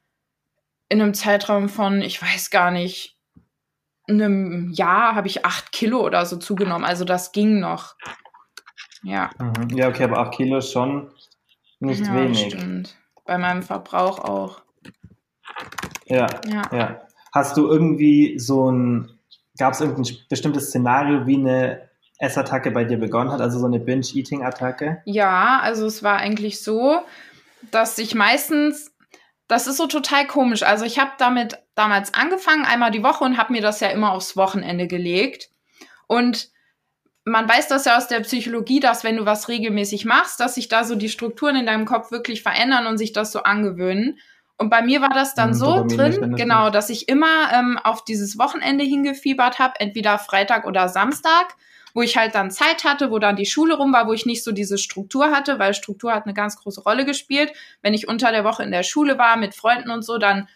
in 0.89 1.01
einem 1.01 1.15
Zeitraum 1.15 1.69
von, 1.69 2.03
ich 2.03 2.21
weiß 2.21 2.51
gar 2.51 2.69
nicht, 2.69 3.12
einem 4.07 4.71
Jahr 4.71 5.15
habe 5.15 5.27
ich 5.27 5.45
acht 5.45 5.71
Kilo 5.71 6.01
oder 6.01 6.25
so 6.25 6.37
zugenommen. 6.37 6.85
Also 6.85 7.05
das 7.05 7.31
ging 7.31 7.59
noch. 7.59 7.95
Ja. 9.03 9.29
Mhm. 9.39 9.69
Ja, 9.77 9.87
okay, 9.87 10.03
aber 10.03 10.19
acht 10.19 10.33
Kilo 10.33 10.57
ist 10.57 10.71
schon 10.71 11.11
nicht 11.79 12.05
ja, 12.05 12.13
wenig. 12.13 12.53
Stimmt. 12.53 12.95
Bei 13.25 13.37
meinem 13.37 13.63
Verbrauch 13.63 14.19
auch. 14.19 14.61
Ja, 16.05 16.27
ja. 16.47 16.61
ja. 16.71 17.01
Hast 17.33 17.57
du 17.57 17.67
irgendwie 17.67 18.37
so 18.37 18.71
ein, 18.71 19.19
gab 19.57 19.73
es 19.73 19.81
irgendein 19.81 20.15
bestimmtes 20.29 20.67
Szenario, 20.67 21.25
wie 21.25 21.37
eine 21.37 21.89
Essattacke 22.19 22.71
bei 22.71 22.83
dir 22.83 22.97
begonnen 22.97 23.31
hat, 23.31 23.41
also 23.41 23.59
so 23.59 23.65
eine 23.65 23.79
Binge-Eating-Attacke? 23.79 25.01
Ja, 25.05 25.59
also 25.61 25.85
es 25.85 26.03
war 26.03 26.17
eigentlich 26.17 26.63
so, 26.63 27.01
dass 27.71 27.97
ich 27.97 28.15
meistens 28.15 28.93
das 29.47 29.67
ist 29.67 29.77
so 29.77 29.87
total 29.87 30.25
komisch. 30.25 30.63
Also 30.63 30.85
ich 30.85 30.99
habe 30.99 31.11
damit 31.17 31.59
damals 31.75 32.13
angefangen, 32.13 32.65
einmal 32.65 32.91
die 32.91 33.03
Woche 33.03 33.23
und 33.23 33.37
habe 33.37 33.53
mir 33.53 33.61
das 33.61 33.79
ja 33.79 33.89
immer 33.89 34.11
aufs 34.11 34.37
Wochenende 34.37 34.87
gelegt. 34.87 35.49
Und 36.07 36.49
man 37.25 37.47
weiß 37.47 37.67
das 37.69 37.85
ja 37.85 37.97
aus 37.97 38.07
der 38.07 38.19
Psychologie, 38.19 38.79
dass 38.79 39.03
wenn 39.03 39.17
du 39.17 39.25
was 39.25 39.47
regelmäßig 39.47 40.05
machst, 40.05 40.39
dass 40.39 40.55
sich 40.55 40.67
da 40.67 40.83
so 40.83 40.95
die 40.95 41.09
Strukturen 41.09 41.55
in 41.55 41.65
deinem 41.65 41.85
Kopf 41.85 42.11
wirklich 42.11 42.43
verändern 42.43 42.85
und 42.85 42.97
sich 42.97 43.13
das 43.13 43.31
so 43.31 43.43
angewöhnen. 43.43 44.19
Und 44.57 44.69
bei 44.69 44.81
mir 44.81 45.01
war 45.01 45.09
das 45.09 45.33
dann 45.33 45.49
mhm, 45.49 45.53
so 45.55 45.83
drin, 45.85 46.35
genau, 46.35 46.69
dass 46.69 46.89
ich 46.89 47.09
immer 47.09 47.51
ähm, 47.53 47.79
auf 47.83 48.03
dieses 48.03 48.37
Wochenende 48.37 48.83
hingefiebert 48.83 49.59
habe, 49.59 49.79
entweder 49.79 50.19
Freitag 50.19 50.65
oder 50.65 50.89
Samstag 50.89 51.55
wo 51.93 52.01
ich 52.01 52.17
halt 52.17 52.35
dann 52.35 52.51
Zeit 52.51 52.83
hatte, 52.83 53.11
wo 53.11 53.19
dann 53.19 53.35
die 53.35 53.45
Schule 53.45 53.75
rum 53.75 53.93
war, 53.93 54.07
wo 54.07 54.13
ich 54.13 54.25
nicht 54.25 54.43
so 54.43 54.51
diese 54.51 54.77
Struktur 54.77 55.31
hatte, 55.31 55.59
weil 55.59 55.73
Struktur 55.73 56.13
hat 56.13 56.25
eine 56.25 56.33
ganz 56.33 56.57
große 56.57 56.81
Rolle 56.81 57.05
gespielt. 57.05 57.53
Wenn 57.81 57.93
ich 57.93 58.07
unter 58.07 58.31
der 58.31 58.43
Woche 58.43 58.63
in 58.63 58.71
der 58.71 58.83
Schule 58.83 59.17
war 59.17 59.37
mit 59.37 59.53
Freunden 59.53 59.91
und 59.91 60.03
so, 60.03 60.17
dann 60.17 60.47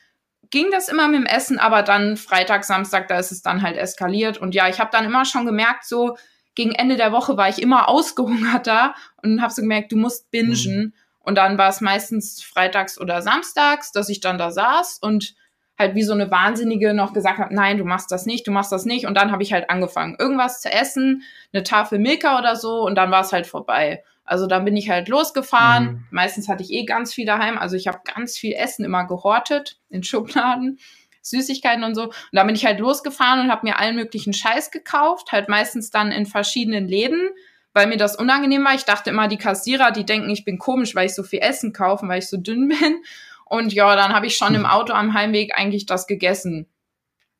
ging 0.50 0.68
das 0.72 0.90
immer 0.90 1.08
mit 1.08 1.20
dem 1.20 1.26
Essen, 1.26 1.60
aber 1.60 1.84
dann 1.84 2.18
Freitag, 2.18 2.64
Samstag, 2.64 3.08
da 3.08 3.20
ist 3.20 3.32
es 3.32 3.42
dann 3.42 3.62
halt 3.62 3.78
eskaliert. 3.78 4.38
Und 4.38 4.56
ja, 4.56 4.68
ich 4.70 4.80
habe 4.80 4.90
dann 4.92 5.06
immer 5.06 5.26
schon 5.26 5.46
gemerkt, 5.46 5.86
so 5.86 6.18
gegen 6.56 6.72
Ende 6.72 6.96
der 6.96 7.12
Woche 7.12 7.38
war 7.38 7.50
ich 7.50 7.62
immer 7.62 7.90
ausgehungerter 7.90 8.96
und 9.24 9.42
habe 9.42 9.54
so 9.54 9.62
gemerkt, 9.62 9.92
du 9.92 9.98
musst 9.98 10.32
bingen. 10.32 10.78
Mhm. 10.78 10.94
Und 11.20 11.36
dann 11.36 11.58
war 11.58 11.70
es 11.70 11.82
meistens 11.82 12.42
freitags 12.42 13.00
oder 13.00 13.22
samstags, 13.22 13.92
dass 13.92 14.08
ich 14.08 14.22
dann 14.22 14.38
da 14.38 14.50
saß 14.52 15.00
und 15.02 15.36
halt 15.78 15.94
wie 15.94 16.04
so 16.04 16.14
eine 16.14 16.32
Wahnsinnige 16.32 16.94
noch 16.94 17.14
gesagt 17.14 17.38
habe, 17.38 17.54
nein, 17.54 17.78
du 17.78 17.84
machst 17.84 18.12
das 18.12 18.26
nicht, 18.26 18.48
du 18.48 18.52
machst 18.52 18.72
das 18.72 18.86
nicht. 18.86 19.06
Und 19.06 19.16
dann 19.16 19.32
habe 19.32 19.44
ich 19.44 19.54
halt 19.54 19.70
angefangen, 19.70 20.16
irgendwas 20.18 20.62
zu 20.62 20.72
essen, 20.72 21.24
eine 21.54 21.64
Tafel 21.64 22.00
Milka 22.00 22.40
oder 22.40 22.56
so, 22.56 22.82
und 22.82 22.96
dann 22.96 23.12
war 23.12 23.22
es 23.22 23.34
halt 23.34 23.46
vorbei. 23.46 24.04
Also 24.28 24.46
dann 24.46 24.66
bin 24.66 24.76
ich 24.76 24.90
halt 24.90 25.08
losgefahren. 25.08 25.86
Mhm. 25.86 26.04
Meistens 26.12 26.50
hatte 26.50 26.62
ich 26.62 26.72
eh 26.72 26.84
ganz 26.84 27.14
viel 27.14 27.26
daheim. 27.26 27.58
Also 27.58 27.78
ich 27.78 27.88
habe 27.88 28.02
ganz 28.04 28.38
viel 28.38 28.54
Essen 28.54 28.84
immer 28.84 29.08
gehortet 29.08 29.80
in 29.90 30.04
Schubladen, 30.04 30.80
Süßigkeiten 31.22 31.84
und 31.86 31.96
so. 31.96 32.04
Und 32.04 32.14
dann 32.34 32.46
bin 32.46 32.56
ich 32.56 32.66
halt 32.66 32.80
losgefahren 32.80 33.40
und 33.40 33.52
habe 33.52 33.66
mir 33.66 33.80
allen 33.80 33.96
möglichen 33.96 34.34
Scheiß 34.34 34.70
gekauft, 34.70 35.32
halt 35.32 35.48
meistens 35.48 35.92
dann 35.92 36.12
in 36.12 36.26
verschiedenen 36.26 36.90
Läden, 36.90 37.30
weil 37.74 37.88
mir 37.88 37.96
das 37.96 38.18
unangenehm 38.18 38.66
war. 38.66 38.76
Ich 38.76 38.84
dachte 38.84 39.10
immer, 39.10 39.30
die 39.30 39.38
Kassierer, 39.38 39.92
die 39.92 40.06
denken, 40.06 40.30
ich 40.30 40.44
bin 40.44 40.60
komisch, 40.60 40.94
weil 40.94 41.06
ich 41.06 41.16
so 41.16 41.24
viel 41.24 41.40
Essen 41.40 41.72
kaufe, 41.72 42.08
weil 42.10 42.20
ich 42.20 42.28
so 42.28 42.36
dünn 42.36 42.68
bin. 42.80 43.02
Und 43.46 43.72
ja, 43.72 43.96
dann 43.96 44.14
habe 44.14 44.28
ich 44.28 44.36
schon 44.36 44.56
im 44.56 44.66
Auto 44.66 44.92
am 44.92 45.14
Heimweg 45.14 45.58
eigentlich 45.58 45.86
das 45.86 46.06
gegessen. 46.06 46.68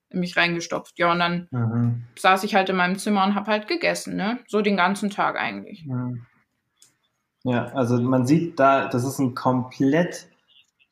In 0.10 0.22
mich 0.22 0.38
reingestopft. 0.38 0.98
Ja, 1.00 1.12
und 1.12 1.20
dann 1.20 1.50
mhm. 1.52 2.04
saß 2.18 2.46
ich 2.46 2.56
halt 2.56 2.70
in 2.70 2.78
meinem 2.78 2.98
Zimmer 2.98 3.26
und 3.26 3.36
habe 3.36 3.52
halt 3.52 3.68
gegessen, 3.68 4.16
ne? 4.16 4.40
So 4.48 4.62
den 4.62 4.78
ganzen 4.78 5.10
Tag 5.10 5.36
eigentlich. 5.36 5.84
Ja, 7.48 7.68
also 7.74 7.98
man 8.02 8.28
sieht 8.28 8.60
da, 8.60 8.90
das 8.90 9.06
ist 9.06 9.20
ein 9.20 9.34
komplett 9.34 10.28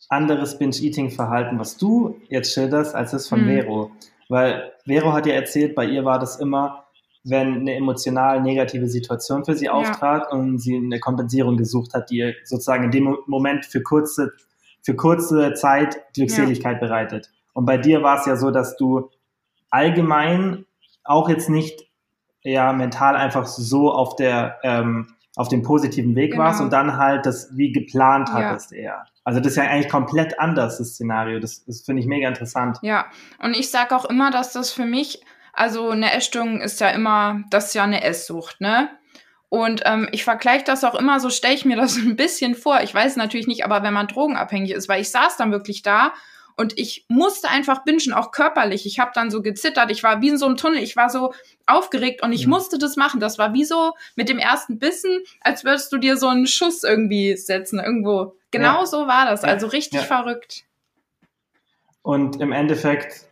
anderes 0.07 0.57
Binge-Eating-Verhalten, 0.57 1.59
was 1.59 1.75
du 1.75 2.21
jetzt 2.29 2.53
schilderst, 2.53 2.95
als 2.95 3.11
das 3.11 3.27
von 3.27 3.41
mhm. 3.41 3.47
Vero. 3.47 3.91
Weil 4.29 4.71
Vero 4.85 5.11
hat 5.11 5.25
ja 5.25 5.33
erzählt, 5.33 5.75
bei 5.75 5.85
ihr 5.85 6.05
war 6.05 6.17
das 6.17 6.37
immer, 6.37 6.85
wenn 7.25 7.55
eine 7.55 7.75
emotional 7.75 8.41
negative 8.41 8.87
Situation 8.87 9.43
für 9.43 9.55
sie 9.55 9.67
auftrat 9.67 10.27
ja. 10.31 10.37
und 10.37 10.59
sie 10.59 10.77
eine 10.77 11.01
Kompensierung 11.01 11.57
gesucht 11.57 11.93
hat, 11.93 12.09
die 12.09 12.19
ihr 12.19 12.35
sozusagen 12.45 12.85
in 12.85 12.91
dem 12.91 13.17
Moment 13.27 13.65
für 13.65 13.81
kurze 13.81 14.31
für 14.81 14.95
kurze 14.95 15.55
Zeit 15.55 16.13
Glückseligkeit 16.13 16.75
ja. 16.75 16.87
bereitet. 16.87 17.31
Und 17.51 17.65
bei 17.65 17.77
dir 17.77 18.01
war 18.01 18.19
es 18.19 18.27
ja 18.27 18.37
so, 18.37 18.51
dass 18.51 18.77
du 18.77 19.09
allgemein 19.71 20.65
auch 21.03 21.27
jetzt 21.27 21.49
nicht 21.49 21.85
ja 22.43 22.71
mental 22.71 23.17
einfach 23.17 23.45
so 23.45 23.91
auf 23.91 24.15
der 24.15 24.59
ähm, 24.63 25.14
auf 25.35 25.49
dem 25.49 25.61
positiven 25.61 26.15
Weg 26.15 26.31
genau. 26.31 26.43
warst 26.43 26.61
und 26.61 26.71
dann 26.71 26.97
halt 26.97 27.25
das 27.25 27.49
wie 27.55 27.71
geplant 27.71 28.29
hattest 28.31 28.71
ja. 28.71 28.77
eher. 28.77 29.05
Also 29.23 29.39
das 29.39 29.51
ist 29.51 29.57
ja 29.57 29.63
eigentlich 29.63 29.89
komplett 29.89 30.39
anders, 30.39 30.77
das 30.77 30.89
Szenario. 30.89 31.39
Das, 31.39 31.65
das 31.65 31.81
finde 31.81 32.01
ich 32.01 32.07
mega 32.07 32.27
interessant. 32.27 32.77
Ja, 32.81 33.07
und 33.39 33.55
ich 33.55 33.69
sage 33.69 33.95
auch 33.95 34.05
immer, 34.05 34.31
dass 34.31 34.53
das 34.53 34.71
für 34.71 34.85
mich, 34.85 35.21
also 35.51 35.89
eine 35.89 36.13
Essstörung 36.13 36.61
ist 36.61 36.79
ja 36.79 36.89
immer, 36.89 37.43
das 37.49 37.67
ist 37.67 37.73
ja 37.75 37.83
eine 37.83 38.03
Esssucht, 38.03 38.61
ne? 38.61 38.89
Und 39.49 39.83
ähm, 39.85 40.09
ich 40.11 40.23
vergleiche 40.23 40.65
das 40.65 40.83
auch 40.83 40.95
immer, 40.95 41.19
so 41.19 41.29
stelle 41.29 41.53
ich 41.53 41.65
mir 41.65 41.77
das 41.77 41.95
ein 41.97 42.15
bisschen 42.15 42.55
vor. 42.55 42.81
Ich 42.81 42.93
weiß 42.93 43.15
natürlich 43.15 43.47
nicht, 43.47 43.65
aber 43.65 43.83
wenn 43.83 43.93
man 43.93 44.07
drogenabhängig 44.07 44.71
ist, 44.71 44.89
weil 44.89 45.01
ich 45.01 45.09
saß 45.09 45.37
dann 45.37 45.51
wirklich 45.51 45.81
da 45.81 46.13
und 46.57 46.77
ich 46.77 47.05
musste 47.09 47.49
einfach 47.49 47.83
bingen, 47.83 48.13
auch 48.13 48.31
körperlich. 48.31 48.85
Ich 48.85 48.99
habe 48.99 49.11
dann 49.13 49.29
so 49.29 49.41
gezittert, 49.41 49.91
ich 49.91 50.03
war 50.03 50.21
wie 50.21 50.29
in 50.29 50.37
so 50.37 50.45
einem 50.45 50.57
Tunnel, 50.57 50.81
ich 50.81 50.95
war 50.95 51.09
so 51.09 51.33
aufgeregt 51.65 52.23
und 52.23 52.31
ich 52.31 52.43
ja. 52.43 52.49
musste 52.49 52.77
das 52.77 52.95
machen. 52.95 53.19
Das 53.19 53.37
war 53.37 53.53
wie 53.53 53.65
so 53.65 53.93
mit 54.15 54.29
dem 54.29 54.39
ersten 54.39 54.79
Bissen, 54.79 55.21
als 55.41 55.63
würdest 55.65 55.91
du 55.91 55.97
dir 55.97 56.17
so 56.17 56.27
einen 56.27 56.47
Schuss 56.47 56.83
irgendwie 56.83 57.35
setzen, 57.35 57.79
irgendwo. 57.79 58.35
Genau 58.51 58.79
ja. 58.79 58.85
so 58.85 59.07
war 59.07 59.25
das, 59.25 59.43
also 59.43 59.67
richtig 59.67 60.01
ja. 60.01 60.05
verrückt. 60.05 60.63
Und 62.01 62.39
im 62.39 62.51
Endeffekt 62.51 63.27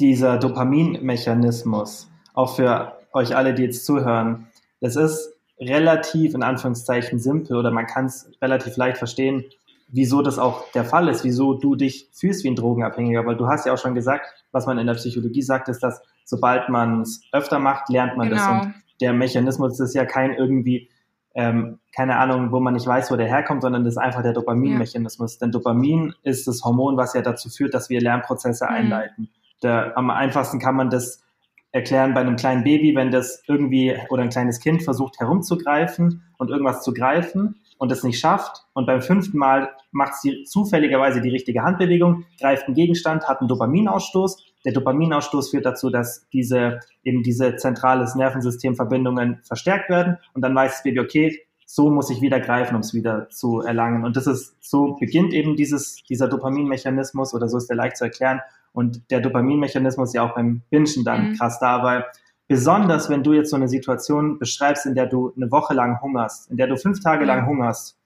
dieser 0.00 0.36
Dopaminmechanismus, 0.36 2.10
auch 2.34 2.56
für 2.56 2.98
euch 3.12 3.34
alle, 3.34 3.54
die 3.54 3.62
jetzt 3.62 3.86
zuhören, 3.86 4.48
das 4.80 4.96
ist 4.96 5.32
relativ 5.58 6.34
in 6.34 6.42
Anführungszeichen 6.42 7.18
simpel 7.18 7.56
oder 7.56 7.70
man 7.70 7.86
kann 7.86 8.06
es 8.06 8.30
relativ 8.42 8.76
leicht 8.76 8.98
verstehen, 8.98 9.44
wieso 9.88 10.22
das 10.22 10.38
auch 10.38 10.70
der 10.72 10.84
Fall 10.84 11.08
ist, 11.08 11.24
wieso 11.24 11.54
du 11.54 11.76
dich 11.76 12.08
fühlst 12.12 12.44
wie 12.44 12.48
ein 12.48 12.56
Drogenabhängiger, 12.56 13.24
weil 13.24 13.36
du 13.36 13.46
hast 13.46 13.66
ja 13.66 13.72
auch 13.72 13.78
schon 13.78 13.94
gesagt, 13.94 14.26
was 14.52 14.66
man 14.66 14.78
in 14.78 14.86
der 14.86 14.94
Psychologie 14.94 15.42
sagt, 15.42 15.68
ist, 15.68 15.82
dass 15.82 16.02
sobald 16.24 16.68
man 16.68 17.02
es 17.02 17.22
öfter 17.32 17.58
macht, 17.58 17.88
lernt 17.88 18.16
man 18.16 18.28
genau. 18.28 18.40
das 18.40 18.66
und 18.66 18.74
der 19.00 19.12
Mechanismus 19.12 19.78
ist 19.78 19.94
ja 19.94 20.04
kein 20.04 20.32
irgendwie, 20.32 20.90
ähm, 21.34 21.78
keine 21.94 22.16
Ahnung, 22.16 22.50
wo 22.50 22.60
man 22.60 22.74
nicht 22.74 22.86
weiß, 22.86 23.10
wo 23.10 23.16
der 23.16 23.28
herkommt, 23.28 23.62
sondern 23.62 23.84
das 23.84 23.94
ist 23.94 23.98
einfach 23.98 24.22
der 24.22 24.32
Dopaminmechanismus. 24.32 25.34
Ja. 25.34 25.38
Denn 25.40 25.52
Dopamin 25.52 26.14
ist 26.22 26.48
das 26.48 26.62
Hormon, 26.64 26.96
was 26.96 27.14
ja 27.14 27.22
dazu 27.22 27.48
führt, 27.50 27.74
dass 27.74 27.90
wir 27.90 28.00
Lernprozesse 28.00 28.64
mhm. 28.64 28.70
einleiten. 28.70 29.28
Der, 29.62 29.96
am 29.96 30.10
einfachsten 30.10 30.58
kann 30.58 30.76
man 30.76 30.90
das 30.90 31.22
erklären 31.72 32.14
bei 32.14 32.20
einem 32.20 32.36
kleinen 32.36 32.64
Baby, 32.64 32.94
wenn 32.96 33.10
das 33.10 33.42
irgendwie 33.46 33.94
oder 34.08 34.22
ein 34.22 34.30
kleines 34.30 34.60
Kind 34.60 34.82
versucht 34.82 35.20
herumzugreifen 35.20 36.22
und 36.38 36.50
irgendwas 36.50 36.82
zu 36.82 36.94
greifen 36.94 37.60
und 37.78 37.92
es 37.92 38.02
nicht 38.02 38.18
schafft 38.18 38.64
und 38.72 38.86
beim 38.86 39.02
fünften 39.02 39.38
Mal 39.38 39.70
macht 39.92 40.14
sie 40.14 40.44
zufälligerweise 40.44 41.20
die 41.20 41.30
richtige 41.30 41.62
Handbewegung, 41.62 42.24
greift 42.40 42.66
einen 42.66 42.74
Gegenstand, 42.74 43.28
hat 43.28 43.40
einen 43.40 43.48
Dopaminausstoß. 43.48 44.44
Der 44.64 44.72
Dopaminausstoß 44.72 45.50
führt 45.50 45.66
dazu, 45.66 45.90
dass 45.90 46.26
diese 46.32 46.80
eben 47.04 47.22
diese 47.22 47.56
zentrales 47.56 48.14
Nervensystemverbindungen 48.14 49.40
verstärkt 49.44 49.90
werden 49.90 50.18
und 50.34 50.42
dann 50.42 50.54
weiß 50.54 50.72
das 50.72 50.82
Baby, 50.82 51.00
okay, 51.00 51.46
so 51.66 51.90
muss 51.90 52.10
ich 52.10 52.20
wieder 52.20 52.40
greifen, 52.40 52.76
um 52.76 52.80
es 52.80 52.94
wieder 52.94 53.28
zu 53.28 53.60
erlangen. 53.60 54.04
Und 54.04 54.16
das 54.16 54.28
ist, 54.28 54.56
so 54.60 54.94
beginnt 54.98 55.32
eben 55.32 55.56
dieses, 55.56 55.96
dieser 56.08 56.28
Dopaminmechanismus 56.28 57.34
oder 57.34 57.48
so 57.48 57.58
ist 57.58 57.68
der 57.68 57.76
leicht 57.76 57.96
zu 57.96 58.04
erklären. 58.04 58.40
Und 58.72 59.10
der 59.10 59.20
Dopaminmechanismus 59.20 60.10
ist 60.10 60.14
ja 60.14 60.22
auch 60.22 60.34
beim 60.34 60.62
Bingen 60.70 61.04
dann 61.04 61.30
mhm. 61.30 61.34
krass 61.34 61.58
da, 61.58 61.82
weil 61.82 62.04
besonders 62.48 63.10
wenn 63.10 63.22
du 63.22 63.32
jetzt 63.32 63.50
so 63.50 63.56
eine 63.56 63.68
Situation 63.68 64.38
beschreibst, 64.38 64.86
in 64.86 64.94
der 64.94 65.06
du 65.06 65.32
eine 65.36 65.50
Woche 65.50 65.74
lang 65.74 66.00
hungerst, 66.00 66.50
in 66.50 66.56
der 66.56 66.66
du 66.66 66.76
fünf 66.76 67.00
Tage 67.00 67.24
lang 67.24 67.46
hungerst, 67.46 67.98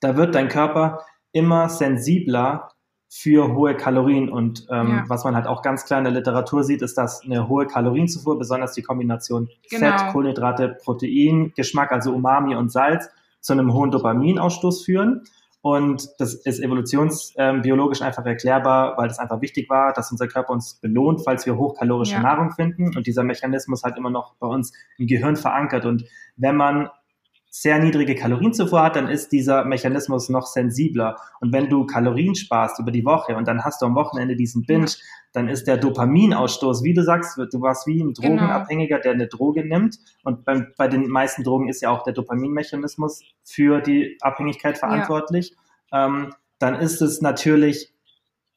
da 0.00 0.16
wird 0.16 0.34
dein 0.34 0.48
Körper 0.48 1.00
immer 1.32 1.68
sensibler 1.68 2.70
für 3.08 3.54
hohe 3.54 3.76
Kalorien. 3.76 4.28
Und 4.28 4.66
ähm, 4.70 4.88
ja. 4.88 5.04
was 5.08 5.24
man 5.24 5.36
halt 5.36 5.46
auch 5.46 5.62
ganz 5.62 5.84
klar 5.84 5.98
in 5.98 6.04
der 6.04 6.12
Literatur 6.12 6.64
sieht, 6.64 6.82
ist, 6.82 6.98
dass 6.98 7.22
eine 7.22 7.48
hohe 7.48 7.66
Kalorienzufuhr, 7.66 8.38
besonders 8.38 8.72
die 8.72 8.82
Kombination 8.82 9.48
genau. 9.70 9.98
Fett, 9.98 10.12
Kohlenhydrate, 10.12 10.76
Protein, 10.82 11.52
Geschmack, 11.54 11.92
also 11.92 12.12
Umami 12.12 12.56
und 12.56 12.72
Salz, 12.72 13.08
zu 13.40 13.52
einem 13.52 13.72
hohen 13.72 13.90
Dopaminausstoß 13.90 14.84
führen. 14.84 15.22
Und 15.64 16.10
das 16.18 16.34
ist 16.34 16.60
evolutionsbiologisch 16.60 18.02
einfach 18.02 18.26
erklärbar, 18.26 18.98
weil 18.98 19.08
das 19.08 19.18
einfach 19.18 19.40
wichtig 19.40 19.70
war, 19.70 19.94
dass 19.94 20.12
unser 20.12 20.28
Körper 20.28 20.52
uns 20.52 20.74
belohnt, 20.74 21.22
falls 21.24 21.46
wir 21.46 21.56
hochkalorische 21.56 22.12
ja. 22.12 22.20
Nahrung 22.20 22.50
finden. 22.50 22.94
Und 22.94 23.06
dieser 23.06 23.24
Mechanismus 23.24 23.82
halt 23.82 23.96
immer 23.96 24.10
noch 24.10 24.34
bei 24.34 24.46
uns 24.46 24.74
im 24.98 25.06
Gehirn 25.06 25.36
verankert. 25.36 25.86
Und 25.86 26.04
wenn 26.36 26.54
man 26.54 26.90
sehr 27.56 27.78
niedrige 27.78 28.16
Kalorienzufuhr 28.16 28.82
hat, 28.82 28.96
dann 28.96 29.06
ist 29.06 29.30
dieser 29.30 29.64
Mechanismus 29.64 30.28
noch 30.28 30.44
sensibler. 30.44 31.18
Und 31.38 31.52
wenn 31.52 31.70
du 31.70 31.86
Kalorien 31.86 32.34
sparst 32.34 32.80
über 32.80 32.90
die 32.90 33.04
Woche 33.04 33.36
und 33.36 33.46
dann 33.46 33.62
hast 33.62 33.80
du 33.80 33.86
am 33.86 33.94
Wochenende 33.94 34.34
diesen 34.34 34.66
Binge, 34.66 34.90
dann 35.32 35.46
ist 35.46 35.68
der 35.68 35.76
Dopaminausstoß, 35.76 36.82
wie 36.82 36.94
du 36.94 37.04
sagst, 37.04 37.38
du 37.38 37.60
warst 37.60 37.86
wie 37.86 38.02
ein 38.02 38.12
genau. 38.12 38.38
Drogenabhängiger, 38.38 38.98
der 38.98 39.12
eine 39.12 39.28
Droge 39.28 39.64
nimmt. 39.64 40.00
Und 40.24 40.44
bei, 40.44 40.66
bei 40.76 40.88
den 40.88 41.06
meisten 41.06 41.44
Drogen 41.44 41.68
ist 41.68 41.80
ja 41.80 41.90
auch 41.90 42.02
der 42.02 42.12
Dopaminmechanismus 42.12 43.22
für 43.44 43.80
die 43.80 44.18
Abhängigkeit 44.20 44.76
verantwortlich. 44.76 45.54
Ja. 45.92 46.06
Ähm, 46.06 46.34
dann 46.58 46.74
ist 46.74 47.00
es 47.02 47.20
natürlich 47.20 47.92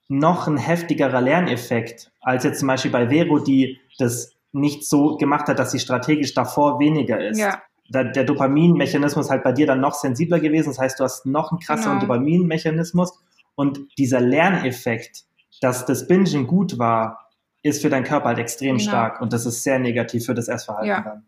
noch 0.07 0.47
ein 0.47 0.57
heftigerer 0.57 1.21
Lerneffekt 1.21 2.12
als 2.19 2.45
jetzt 2.45 2.62
zum 2.62 2.67
Beispiel 2.67 2.91
bei 2.91 3.10
Vero, 3.10 3.38
die 3.38 3.79
das 3.99 4.33
nicht 4.53 4.89
so 4.89 5.17
gemacht 5.17 5.47
hat, 5.49 5.60
dass 5.60 5.71
sie 5.71 5.79
strategisch 5.79 6.33
davor 6.33 6.79
weniger 6.79 7.23
ist. 7.23 7.38
Ja 7.38 7.62
der, 7.89 8.23
Dopaminmechanismus 8.23 9.30
halt 9.30 9.43
bei 9.43 9.52
dir 9.52 9.67
dann 9.67 9.80
noch 9.80 9.93
sensibler 9.93 10.39
gewesen. 10.39 10.69
Das 10.69 10.80
heißt, 10.80 11.00
du 11.00 11.04
hast 11.04 11.26
noch 11.26 11.52
einen 11.52 11.60
krasseren 11.60 12.00
genau. 12.00 12.13
Dopaminmechanismus 12.13 13.13
und 13.56 13.80
dieser 13.97 14.19
Lerneffekt, 14.19 15.23
dass 15.62 15.86
das 15.86 16.08
Bingen 16.08 16.47
gut 16.47 16.78
war, 16.78 17.30
ist 17.63 17.82
für 17.82 17.89
deinen 17.89 18.04
Körper 18.04 18.28
halt 18.28 18.39
extrem 18.39 18.78
genau. 18.78 18.89
stark 18.89 19.21
und 19.21 19.34
das 19.34 19.45
ist 19.45 19.63
sehr 19.63 19.80
negativ 19.80 20.26
für 20.26 20.34
das 20.34 20.47
Essverhalten 20.47 20.89
ja. 20.89 21.02
dann. 21.02 21.26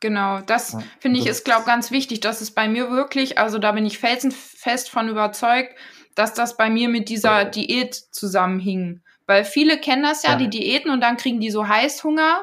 Genau, 0.00 0.40
das 0.40 0.72
ja, 0.72 0.82
finde 0.98 1.20
ich 1.20 1.26
ist, 1.26 1.44
glaube 1.44 1.64
ganz 1.64 1.92
wichtig. 1.92 2.18
Das 2.20 2.42
ist 2.42 2.52
bei 2.52 2.68
mir 2.68 2.90
wirklich, 2.90 3.38
also 3.38 3.58
da 3.58 3.70
bin 3.70 3.86
ich 3.86 3.98
felsenfest 3.98 4.90
von 4.90 5.08
überzeugt, 5.08 5.76
dass 6.16 6.34
das 6.34 6.56
bei 6.56 6.70
mir 6.70 6.88
mit 6.88 7.08
dieser 7.08 7.44
Diät 7.44 7.94
zusammenhing. 7.94 9.02
Weil 9.26 9.44
viele 9.44 9.78
kennen 9.78 10.02
das 10.02 10.24
ja, 10.24 10.32
ja, 10.32 10.36
die 10.36 10.50
Diäten, 10.50 10.90
und 10.90 11.00
dann 11.00 11.16
kriegen 11.16 11.38
die 11.38 11.50
so 11.50 11.68
Heißhunger 11.68 12.42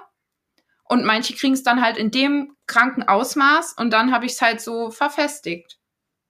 und 0.89 1.05
manche 1.05 1.35
kriegen 1.35 1.53
es 1.53 1.63
dann 1.63 1.81
halt 1.81 1.97
in 1.97 2.11
dem 2.11 2.55
kranken 2.67 3.03
Ausmaß 3.03 3.73
und 3.77 3.93
dann 3.93 4.11
habe 4.11 4.25
ich 4.25 4.33
es 4.33 4.41
halt 4.41 4.59
so 4.59 4.89
verfestigt. 4.89 5.77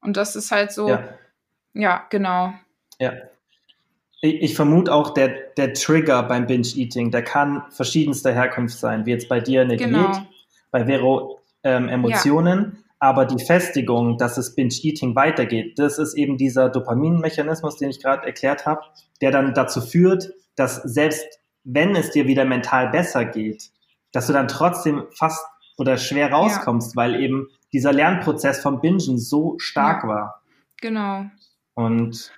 Und 0.02 0.18
das 0.18 0.36
ist 0.36 0.52
halt 0.52 0.72
so, 0.72 0.90
ja, 0.90 1.10
ja 1.74 2.06
genau. 2.10 2.54
Ja. 3.00 3.14
Ich, 4.22 4.42
ich 4.42 4.56
vermute 4.56 4.94
auch, 4.94 5.14
der, 5.14 5.30
der 5.56 5.74
Trigger 5.74 6.24
beim 6.24 6.46
Binge-Eating, 6.46 7.10
der 7.10 7.24
kann 7.24 7.64
verschiedenster 7.70 8.34
Herkunft 8.34 8.78
sein, 8.78 9.06
wie 9.06 9.12
jetzt 9.12 9.30
bei 9.30 9.40
dir 9.40 9.62
eine 9.62 9.78
genau. 9.78 10.12
Diät, 10.12 10.26
bei 10.72 10.86
Vero 10.86 11.40
ähm, 11.64 11.88
Emotionen. 11.88 12.74
Ja. 12.76 12.84
Aber 13.02 13.26
die 13.26 13.42
Festigung, 13.42 14.18
dass 14.18 14.38
es 14.38 14.56
Binge-Eating 14.56 15.16
weitergeht, 15.16 15.80
das 15.80 16.00
ist 16.00 16.16
eben 16.16 16.38
dieser 16.38 16.68
Dopaminmechanismus, 16.68 17.78
den 17.78 17.92
ich 17.92 18.02
gerade 18.02 18.26
erklärt 18.28 18.66
habe, 18.66 18.82
der 19.22 19.32
dann 19.32 19.54
dazu 19.54 19.80
führt, 19.80 20.34
dass 20.58 20.76
selbst 20.84 21.40
wenn 21.64 21.96
es 21.96 22.12
dir 22.12 22.28
wieder 22.28 22.44
mental 22.44 22.90
besser 22.90 23.24
geht, 23.24 23.72
dass 24.12 24.28
du 24.28 24.34
dann 24.34 24.48
trotzdem 24.48 25.04
fast 25.18 25.46
oder 25.78 25.98
schwer 25.98 26.32
rauskommst, 26.32 26.96
ja. 26.96 27.02
weil 27.02 27.22
eben 27.22 27.48
dieser 27.72 27.94
Lernprozess 27.94 28.62
vom 28.62 28.82
Bingen 28.82 29.18
so 29.18 29.56
stark 29.60 30.04
ja. 30.04 30.10
war. 30.10 30.42
Genau. 30.82 31.26
Und 31.74 32.32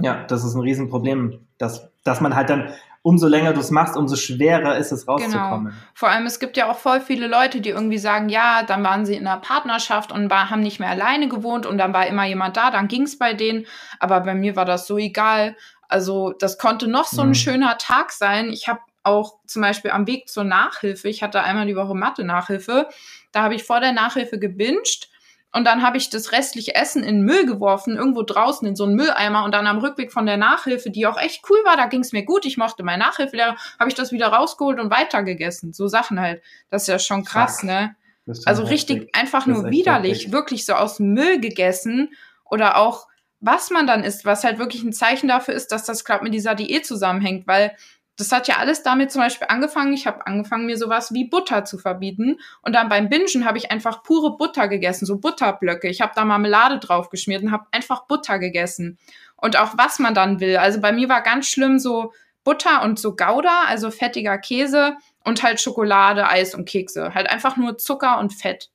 ja, 0.00 0.24
das 0.24 0.44
ist 0.44 0.54
ein 0.54 0.60
Riesenproblem, 0.60 1.46
dass, 1.58 1.88
dass 2.04 2.20
man 2.20 2.34
halt 2.34 2.50
dann, 2.50 2.72
umso 3.02 3.28
länger 3.28 3.52
du 3.52 3.60
es 3.60 3.70
machst, 3.70 3.96
umso 3.96 4.16
schwerer 4.16 4.76
ist 4.76 4.92
es 4.92 5.06
rauszukommen. 5.06 5.66
Genau. 5.66 5.76
Vor 5.94 6.08
allem, 6.08 6.26
es 6.26 6.40
gibt 6.40 6.56
ja 6.56 6.70
auch 6.70 6.78
voll 6.78 7.00
viele 7.00 7.26
Leute, 7.26 7.60
die 7.60 7.70
irgendwie 7.70 7.98
sagen, 7.98 8.28
ja, 8.28 8.62
dann 8.62 8.82
waren 8.84 9.06
sie 9.06 9.14
in 9.14 9.26
einer 9.26 9.40
Partnerschaft 9.40 10.12
und 10.12 10.30
war, 10.30 10.50
haben 10.50 10.60
nicht 10.60 10.80
mehr 10.80 10.90
alleine 10.90 11.28
gewohnt 11.28 11.66
und 11.66 11.78
dann 11.78 11.92
war 11.92 12.06
immer 12.06 12.26
jemand 12.26 12.56
da, 12.56 12.70
dann 12.70 12.88
ging 12.88 13.02
es 13.02 13.18
bei 13.18 13.34
denen. 13.34 13.66
Aber 13.98 14.20
bei 14.20 14.34
mir 14.34 14.56
war 14.56 14.64
das 14.64 14.86
so 14.86 14.98
egal. 14.98 15.56
Also 15.88 16.32
das 16.32 16.58
konnte 16.58 16.86
noch 16.86 17.06
so 17.06 17.22
ein 17.22 17.28
mhm. 17.28 17.34
schöner 17.34 17.78
Tag 17.78 18.12
sein. 18.12 18.50
Ich 18.52 18.68
habe 18.68 18.80
auch 19.02 19.38
zum 19.46 19.62
Beispiel 19.62 19.90
am 19.90 20.06
Weg 20.06 20.28
zur 20.28 20.44
Nachhilfe, 20.44 21.08
ich 21.08 21.22
hatte 21.22 21.42
einmal 21.42 21.66
die 21.66 21.76
Woche 21.76 21.94
Mathe-Nachhilfe, 21.94 22.88
da 23.32 23.42
habe 23.42 23.54
ich 23.54 23.64
vor 23.64 23.80
der 23.80 23.92
Nachhilfe 23.92 24.38
gebinged 24.38 25.08
und 25.52 25.64
dann 25.64 25.82
habe 25.82 25.96
ich 25.96 26.10
das 26.10 26.32
restliche 26.32 26.74
Essen 26.74 27.02
in 27.02 27.22
Müll 27.22 27.46
geworfen, 27.46 27.96
irgendwo 27.96 28.22
draußen 28.22 28.68
in 28.68 28.76
so 28.76 28.84
einen 28.84 28.96
Mülleimer 28.96 29.44
und 29.44 29.54
dann 29.54 29.66
am 29.66 29.78
Rückweg 29.78 30.12
von 30.12 30.26
der 30.26 30.36
Nachhilfe, 30.36 30.90
die 30.90 31.06
auch 31.06 31.18
echt 31.18 31.42
cool 31.48 31.58
war, 31.64 31.76
da 31.76 31.86
ging 31.86 32.00
es 32.00 32.12
mir 32.12 32.24
gut, 32.24 32.44
ich 32.44 32.58
mochte 32.58 32.82
meinen 32.82 33.00
Nachhilfelehrer, 33.00 33.56
habe 33.78 33.88
ich 33.88 33.94
das 33.94 34.12
wieder 34.12 34.28
rausgeholt 34.28 34.78
und 34.78 34.90
weitergegessen. 34.90 35.72
So 35.72 35.88
Sachen 35.88 36.20
halt. 36.20 36.42
Das 36.70 36.82
ist 36.82 36.88
ja 36.88 36.98
schon 36.98 37.24
krass, 37.24 37.60
Fuck. 37.60 37.70
ne? 37.70 37.96
Also 38.44 38.64
richtig 38.64 38.98
heftig. 38.98 39.14
einfach 39.14 39.46
nur 39.46 39.70
widerlich, 39.70 40.18
heftig. 40.18 40.32
wirklich 40.32 40.66
so 40.66 40.74
aus 40.74 41.00
Müll 41.00 41.40
gegessen 41.40 42.10
oder 42.44 42.76
auch 42.76 43.06
was 43.40 43.70
man 43.70 43.86
dann 43.86 44.04
isst, 44.04 44.24
was 44.24 44.44
halt 44.44 44.58
wirklich 44.58 44.82
ein 44.82 44.92
Zeichen 44.92 45.28
dafür 45.28 45.54
ist, 45.54 45.72
dass 45.72 45.84
das 45.84 46.04
gerade 46.04 46.24
mit 46.24 46.34
dieser 46.34 46.54
Diät 46.54 46.84
zusammenhängt, 46.84 47.46
weil 47.46 47.74
das 48.18 48.32
hat 48.32 48.48
ja 48.48 48.56
alles 48.56 48.82
damit 48.82 49.12
zum 49.12 49.22
Beispiel 49.22 49.46
angefangen. 49.48 49.92
Ich 49.92 50.06
habe 50.06 50.26
angefangen, 50.26 50.66
mir 50.66 50.76
sowas 50.76 51.14
wie 51.14 51.24
Butter 51.24 51.64
zu 51.64 51.78
verbieten. 51.78 52.40
Und 52.62 52.74
dann 52.74 52.88
beim 52.88 53.08
Bingen 53.08 53.44
habe 53.44 53.58
ich 53.58 53.70
einfach 53.70 54.02
pure 54.02 54.36
Butter 54.36 54.66
gegessen, 54.66 55.06
so 55.06 55.18
Butterblöcke. 55.18 55.88
Ich 55.88 56.00
habe 56.00 56.12
da 56.16 56.24
Marmelade 56.24 56.80
drauf 56.80 57.10
geschmiert 57.10 57.44
und 57.44 57.52
habe 57.52 57.66
einfach 57.70 58.06
Butter 58.06 58.40
gegessen. 58.40 58.98
Und 59.36 59.56
auch 59.56 59.78
was 59.78 60.00
man 60.00 60.14
dann 60.14 60.40
will. 60.40 60.56
Also 60.56 60.80
bei 60.80 60.90
mir 60.90 61.08
war 61.08 61.22
ganz 61.22 61.46
schlimm 61.46 61.78
so 61.78 62.12
Butter 62.42 62.82
und 62.82 62.98
so 62.98 63.14
Gouda, 63.14 63.64
also 63.66 63.92
fettiger 63.92 64.36
Käse 64.36 64.96
und 65.22 65.44
halt 65.44 65.60
Schokolade, 65.60 66.28
Eis 66.28 66.56
und 66.56 66.68
Kekse. 66.68 67.14
Halt 67.14 67.30
einfach 67.30 67.56
nur 67.56 67.78
Zucker 67.78 68.18
und 68.18 68.34
Fett. 68.34 68.70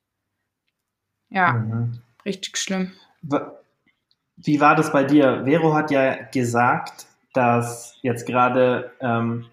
Ja, 1.30 1.54
mhm. 1.54 2.02
richtig 2.26 2.58
schlimm. 2.58 2.94
Wie 4.38 4.62
war 4.62 4.76
das 4.76 4.94
bei 4.94 5.04
dir? 5.04 5.44
Vero 5.44 5.74
hat 5.74 5.92
ja 5.92 6.16
gesagt, 6.32 7.08
dass 7.34 7.98
jetzt 8.02 8.26
gerade 8.26 8.92
ähm, 9.00 9.46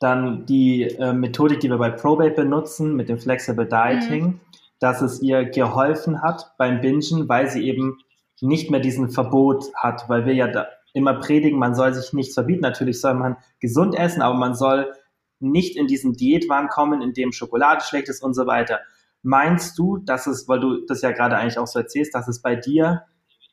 dann 0.00 0.46
die 0.46 0.82
äh, 0.82 1.12
Methodik, 1.12 1.60
die 1.60 1.70
wir 1.70 1.78
bei 1.78 1.90
Probate 1.90 2.30
benutzen, 2.32 2.94
mit 2.94 3.08
dem 3.08 3.18
Flexible 3.18 3.66
Dieting, 3.66 4.24
mhm. 4.24 4.40
dass 4.80 5.00
es 5.00 5.22
ihr 5.22 5.44
geholfen 5.44 6.22
hat 6.22 6.52
beim 6.58 6.80
Bingen, 6.80 7.28
weil 7.28 7.48
sie 7.48 7.66
eben 7.66 7.98
nicht 8.40 8.70
mehr 8.70 8.80
diesen 8.80 9.10
Verbot 9.10 9.64
hat, 9.74 10.08
weil 10.08 10.26
wir 10.26 10.34
ja 10.34 10.48
da 10.48 10.66
immer 10.92 11.14
predigen, 11.14 11.58
man 11.58 11.74
soll 11.74 11.92
sich 11.94 12.12
nichts 12.12 12.34
verbieten. 12.34 12.60
Natürlich 12.60 13.00
soll 13.00 13.14
man 13.14 13.36
gesund 13.60 13.96
essen, 13.96 14.22
aber 14.22 14.36
man 14.36 14.54
soll 14.54 14.92
nicht 15.40 15.76
in 15.76 15.86
diesen 15.86 16.14
Diätwahn 16.14 16.68
kommen, 16.68 17.02
in 17.02 17.12
dem 17.12 17.32
Schokolade 17.32 17.82
schlecht 17.84 18.08
ist 18.08 18.22
und 18.22 18.34
so 18.34 18.46
weiter. 18.46 18.80
Meinst 19.22 19.78
du, 19.78 19.98
dass 19.98 20.26
es, 20.26 20.48
weil 20.48 20.60
du 20.60 20.84
das 20.86 21.02
ja 21.02 21.10
gerade 21.10 21.36
eigentlich 21.36 21.58
auch 21.58 21.66
so 21.66 21.78
erzählst, 21.78 22.14
dass 22.14 22.28
es 22.28 22.42
bei 22.42 22.56
dir 22.56 23.02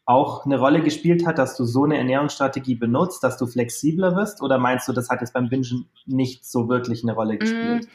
auch 0.05 0.45
eine 0.45 0.59
Rolle 0.59 0.81
gespielt 0.81 1.25
hat, 1.25 1.37
dass 1.37 1.55
du 1.55 1.65
so 1.65 1.83
eine 1.83 1.97
Ernährungsstrategie 1.97 2.75
benutzt, 2.75 3.23
dass 3.23 3.37
du 3.37 3.47
flexibler 3.47 4.15
wirst? 4.15 4.41
Oder 4.41 4.57
meinst 4.57 4.87
du, 4.87 4.93
das 4.93 5.09
hat 5.09 5.21
jetzt 5.21 5.33
beim 5.33 5.49
Bingen 5.49 5.89
nicht 6.05 6.45
so 6.45 6.67
wirklich 6.69 7.03
eine 7.03 7.13
Rolle 7.13 7.37
gespielt? 7.37 7.85
Mm, 7.85 7.89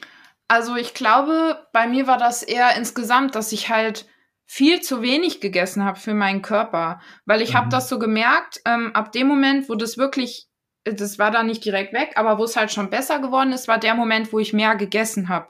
also 0.49 0.77
ich 0.77 0.95
glaube, 0.95 1.66
bei 1.73 1.87
mir 1.88 2.07
war 2.07 2.19
das 2.19 2.42
eher 2.42 2.77
insgesamt, 2.77 3.35
dass 3.35 3.53
ich 3.53 3.69
halt 3.69 4.07
viel 4.47 4.81
zu 4.81 5.03
wenig 5.03 5.40
gegessen 5.40 5.85
habe 5.85 5.99
für 5.99 6.14
meinen 6.14 6.40
Körper, 6.40 7.01
weil 7.25 7.42
ich 7.42 7.53
mhm. 7.53 7.59
habe 7.59 7.69
das 7.69 7.88
so 7.88 7.99
gemerkt, 7.99 8.61
ähm, 8.64 8.95
ab 8.95 9.11
dem 9.11 9.27
Moment, 9.27 9.69
wo 9.69 9.75
das 9.75 9.99
wirklich, 9.99 10.49
das 10.85 11.19
war 11.19 11.33
dann 11.33 11.47
nicht 11.47 11.64
direkt 11.64 11.92
weg, 11.92 12.12
aber 12.14 12.38
wo 12.38 12.45
es 12.45 12.57
halt 12.57 12.71
schon 12.71 12.88
besser 12.88 13.19
geworden 13.19 13.53
ist, 13.53 13.66
war 13.66 13.79
der 13.79 13.97
Moment, 13.97 14.33
wo 14.33 14.38
ich 14.38 14.53
mehr 14.53 14.77
gegessen 14.77 15.29
habe, 15.29 15.49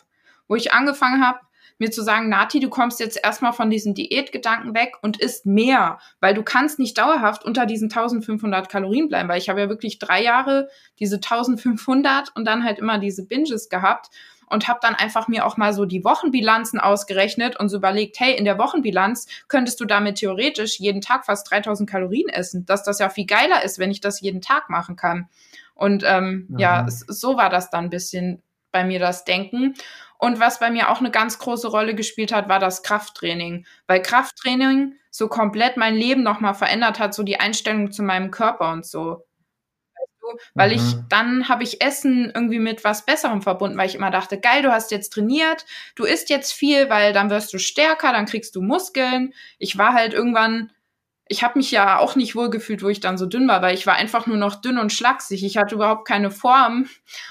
wo 0.49 0.57
ich 0.57 0.73
angefangen 0.73 1.27
habe, 1.27 1.41
mir 1.79 1.91
zu 1.91 2.03
sagen, 2.03 2.29
Nati, 2.29 2.61
du 2.61 2.69
kommst 2.69 3.01
jetzt 3.01 3.19
erstmal 3.23 3.53
von 3.53 3.71
diesen 3.71 3.95
Diätgedanken 3.95 4.75
weg 4.75 4.95
und 5.03 5.19
isst 5.21 5.47
mehr, 5.47 5.99
weil 6.21 6.35
du 6.35 6.43
kannst 6.43 6.79
nicht 6.79 6.97
dauerhaft 6.99 7.45
unter 7.45 7.67
diesen 7.67 7.91
1500 7.91 8.69
Kalorien 8.69 9.09
bleiben, 9.09 9.29
weil 9.29 9.39
ich 9.39 9.49
habe 9.49 9.61
ja 9.61 9.69
wirklich 9.69 9.99
drei 9.99 10.23
Jahre 10.23 10.69
diese 10.99 11.17
1500 11.17 12.35
und 12.35 12.45
dann 12.47 12.65
halt 12.65 12.79
immer 12.79 12.99
diese 12.99 13.27
Binges 13.27 13.69
gehabt 13.69 14.11
und 14.49 14.69
habe 14.69 14.79
dann 14.83 14.95
einfach 14.95 15.29
mir 15.29 15.45
auch 15.45 15.57
mal 15.57 15.73
so 15.73 15.85
die 15.85 16.05
Wochenbilanzen 16.05 16.79
ausgerechnet 16.81 17.59
und 17.59 17.69
so 17.69 17.79
überlegt, 17.79 18.19
hey, 18.21 18.35
in 18.35 18.45
der 18.45 18.59
Wochenbilanz 18.59 19.27
könntest 19.49 19.81
du 19.81 19.85
damit 19.85 20.17
theoretisch 20.17 20.79
jeden 20.79 21.01
Tag 21.01 21.27
fast 21.27 21.51
3000 21.51 21.89
Kalorien 21.89 22.29
essen, 22.29 22.65
dass 22.65 22.85
das 22.85 22.99
ja 22.99 23.09
viel 23.09 23.27
geiler 23.27 23.65
ist, 23.65 23.79
wenn 23.79 23.91
ich 23.91 24.01
das 24.01 24.21
jeden 24.21 24.41
Tag 24.41 24.71
machen 24.71 24.97
kann. 24.97 25.29
Und 25.75 26.05
ähm, 26.07 26.47
mhm. 26.49 26.59
ja, 26.59 26.87
so 26.89 27.37
war 27.37 27.51
das 27.51 27.71
dann 27.71 27.85
ein 27.85 27.91
bisschen 27.91 28.43
bei 28.71 28.85
mir 28.85 28.99
das 28.99 29.25
Denken. 29.25 29.75
Und 30.19 30.41
was 30.41 30.59
bei 30.61 30.71
mir 30.71 30.91
auch 30.91 31.01
eine 31.01 31.11
ganz 31.11 31.39
große 31.39 31.69
Rolle 31.69 31.95
gespielt 31.95 32.33
hat, 32.33 32.49
war 32.49 32.59
das 32.59 32.83
Krafttraining. 32.83 33.67
Weil 33.87 34.03
Krafttraining 34.03 34.95
so 35.11 35.29
komplett 35.29 35.77
mein 35.77 35.95
Leben 35.95 36.23
nochmal 36.23 36.55
verändert 36.55 36.99
hat, 36.99 37.15
so 37.15 37.23
die 37.23 37.41
Einstellung 37.41 37.91
zu 37.91 38.03
meinem 38.03 38.31
Körper 38.31 38.73
und 38.73 38.87
so. 38.87 39.25
Weil 40.55 40.71
mhm. 40.71 40.77
ich, 40.77 40.95
dann 41.09 41.49
habe 41.49 41.63
ich 41.63 41.81
Essen 41.81 42.33
irgendwie 42.35 42.59
mit 42.59 42.85
was 42.85 43.05
Besserem 43.05 43.43
verbunden, 43.43 43.79
weil 43.79 43.89
ich 43.89 43.95
immer 43.95 44.11
dachte, 44.11 44.39
geil, 44.39 44.63
du 44.63 44.73
hast 44.73 44.91
jetzt 44.91 45.13
trainiert, 45.13 45.65
du 45.95 46.05
isst 46.05 46.31
jetzt 46.31 46.53
viel, 46.53 46.91
weil 46.91 47.13
dann 47.13 47.31
wirst 47.31 47.53
du 47.53 47.59
stärker, 47.59 48.13
dann 48.13 48.27
kriegst 48.27 48.57
du 48.57 48.63
Muskeln. 48.63 49.33
Ich 49.59 49.79
war 49.79 49.93
halt 49.93 50.15
irgendwann 50.15 50.73
ich 51.29 51.43
habe 51.43 51.59
mich 51.59 51.73
ja 51.73 51.99
auch 51.99 52.15
nicht 52.15 52.37
wohl 52.37 52.51
gefühlt, 52.51 52.83
wo 52.85 52.89
ich 52.89 53.01
dann 53.01 53.19
so 53.19 53.27
dünn 53.27 53.49
war, 53.49 53.61
weil 53.61 53.75
ich 53.75 53.87
war 53.87 53.95
einfach 53.95 54.27
nur 54.27 54.37
noch 54.37 54.55
dünn 54.55 54.79
und 54.79 54.93
schlaksig. 54.93 55.45
Ich 55.45 55.57
hatte 55.57 55.75
überhaupt 55.75 56.07
keine 56.07 56.31
Form. 56.31 56.89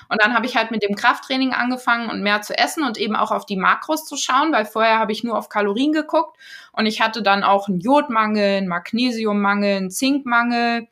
Und 0.10 0.21
dann 0.21 0.34
habe 0.34 0.45
ich 0.45 0.58
halt 0.58 0.71
mit 0.71 0.84
dem 0.84 0.95
Krafttraining 0.95 1.53
angefangen 1.53 2.10
und 2.10 2.21
mehr 2.21 2.41
zu 2.41 2.58
essen 2.58 2.84
und 2.84 2.97
eben 2.97 3.15
auch 3.15 3.31
auf 3.31 3.45
die 3.45 3.55
Makros 3.55 4.05
zu 4.05 4.17
schauen, 4.17 4.51
weil 4.51 4.65
vorher 4.65 4.99
habe 4.99 5.13
ich 5.13 5.23
nur 5.23 5.38
auf 5.38 5.47
Kalorien 5.47 5.93
geguckt 5.93 6.38
und 6.73 6.88
ich 6.88 7.01
hatte 7.01 7.23
dann 7.23 7.43
auch 7.43 7.69
einen 7.69 7.79
Jodmangel, 7.79 8.58
einen 8.58 8.67
Magnesiummangel, 8.67 9.77
einen 9.77 9.91
Zinkmangel, 9.91 10.88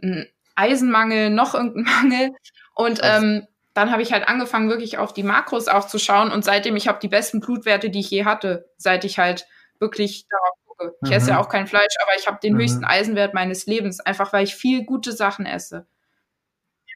einen 0.00 0.26
Eisenmangel, 0.54 1.30
noch 1.30 1.54
irgendeinen 1.54 1.84
Mangel. 1.84 2.30
Und 2.76 3.00
ähm, 3.02 3.48
dann 3.72 3.90
habe 3.90 4.02
ich 4.02 4.12
halt 4.12 4.28
angefangen, 4.28 4.70
wirklich 4.70 4.98
auf 4.98 5.12
die 5.14 5.24
Makros 5.24 5.66
auch 5.66 5.88
zu 5.88 5.98
schauen 5.98 6.30
und 6.30 6.44
seitdem 6.44 6.76
ich 6.76 6.86
habe 6.86 7.00
die 7.00 7.08
besten 7.08 7.40
Blutwerte, 7.40 7.90
die 7.90 8.00
ich 8.00 8.10
je 8.10 8.24
hatte, 8.24 8.68
seit 8.76 9.04
ich 9.04 9.18
halt 9.18 9.46
wirklich 9.80 10.26
darauf 10.30 10.63
gucke. 10.76 10.94
Ich 11.02 11.10
mhm. 11.10 11.16
esse 11.16 11.30
ja 11.30 11.40
auch 11.40 11.48
kein 11.48 11.66
Fleisch, 11.66 11.94
aber 12.02 12.12
ich 12.18 12.26
habe 12.26 12.38
den 12.42 12.54
mhm. 12.54 12.58
höchsten 12.58 12.84
Eisenwert 12.84 13.34
meines 13.34 13.66
Lebens, 13.66 14.00
einfach 14.00 14.32
weil 14.32 14.44
ich 14.44 14.54
viel 14.54 14.84
gute 14.84 15.12
Sachen 15.12 15.46
esse. 15.46 15.86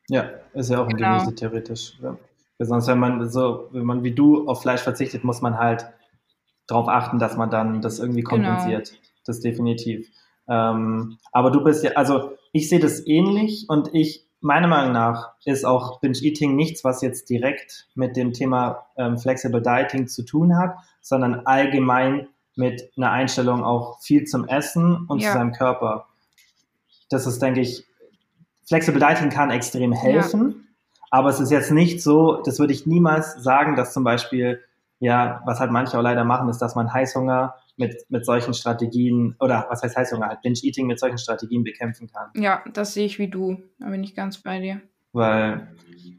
Ja, 0.08 0.30
ist 0.54 0.70
ja 0.70 0.80
auch 0.80 0.88
ein 0.88 0.96
genau. 0.96 1.18
Gemüse 1.18 1.34
theoretisch. 1.34 1.98
Ja. 2.02 2.16
Sonst, 2.60 2.88
wenn 2.88 2.98
man 2.98 3.28
so, 3.28 3.68
wenn 3.72 3.84
man 3.84 4.02
wie 4.02 4.14
du 4.14 4.48
auf 4.48 4.62
Fleisch 4.62 4.80
verzichtet, 4.80 5.22
muss 5.22 5.42
man 5.42 5.58
halt 5.58 5.86
darauf 6.66 6.88
achten, 6.88 7.18
dass 7.18 7.36
man 7.36 7.50
dann 7.50 7.80
das 7.80 7.98
irgendwie 7.98 8.22
genau. 8.22 8.30
kompensiert. 8.30 8.90
Genau. 8.90 9.02
Das 9.26 9.40
definitiv. 9.40 10.08
Ähm, 10.48 11.18
aber 11.32 11.50
du 11.50 11.62
bist 11.62 11.84
ja, 11.84 11.92
also 11.92 12.32
ich 12.52 12.68
sehe 12.68 12.80
das 12.80 13.06
ähnlich 13.06 13.66
und 13.68 13.94
ich, 13.94 14.26
meiner 14.40 14.68
Meinung 14.68 14.92
nach, 14.92 15.34
ist 15.44 15.64
auch 15.64 16.00
Binge 16.00 16.18
Eating 16.22 16.56
nichts, 16.56 16.84
was 16.84 17.02
jetzt 17.02 17.28
direkt 17.28 17.88
mit 17.94 18.16
dem 18.16 18.32
Thema 18.32 18.86
ähm, 18.96 19.18
Flexible 19.18 19.62
Dieting 19.62 20.08
zu 20.08 20.24
tun 20.24 20.56
hat, 20.56 20.76
sondern 21.00 21.46
allgemein 21.46 22.28
mit 22.58 22.90
einer 22.96 23.12
Einstellung 23.12 23.64
auch 23.64 24.00
viel 24.00 24.24
zum 24.24 24.46
Essen 24.46 25.06
und 25.08 25.22
ja. 25.22 25.28
zu 25.28 25.38
seinem 25.38 25.52
Körper. 25.52 26.08
Das 27.08 27.26
ist, 27.26 27.40
denke 27.40 27.60
ich, 27.60 27.86
Flexible 28.66 29.00
Dieting 29.00 29.30
kann 29.30 29.50
extrem 29.50 29.92
helfen, 29.92 30.48
ja. 30.50 31.00
aber 31.10 31.30
es 31.30 31.40
ist 31.40 31.50
jetzt 31.50 31.70
nicht 31.70 32.02
so, 32.02 32.42
das 32.42 32.58
würde 32.58 32.74
ich 32.74 32.84
niemals 32.84 33.34
sagen, 33.42 33.76
dass 33.76 33.94
zum 33.94 34.04
Beispiel, 34.04 34.60
ja, 34.98 35.40
was 35.46 35.60
halt 35.60 35.70
manche 35.70 35.96
auch 35.96 36.02
leider 36.02 36.24
machen, 36.24 36.48
ist, 36.50 36.58
dass 36.58 36.74
man 36.74 36.92
Heißhunger 36.92 37.54
mit, 37.76 38.04
mit 38.10 38.26
solchen 38.26 38.52
Strategien, 38.52 39.36
oder 39.40 39.66
was 39.70 39.82
heißt 39.82 39.96
Heißhunger, 39.96 40.26
halt 40.26 40.42
Binge-Eating 40.42 40.86
mit 40.86 40.98
solchen 40.98 41.18
Strategien 41.18 41.64
bekämpfen 41.64 42.10
kann. 42.12 42.30
Ja, 42.34 42.62
das 42.74 42.92
sehe 42.92 43.06
ich 43.06 43.18
wie 43.18 43.28
du, 43.28 43.62
da 43.78 43.88
bin 43.88 44.02
ich 44.02 44.14
ganz 44.14 44.38
bei 44.38 44.60
dir. 44.60 44.82
Weil, 45.12 45.68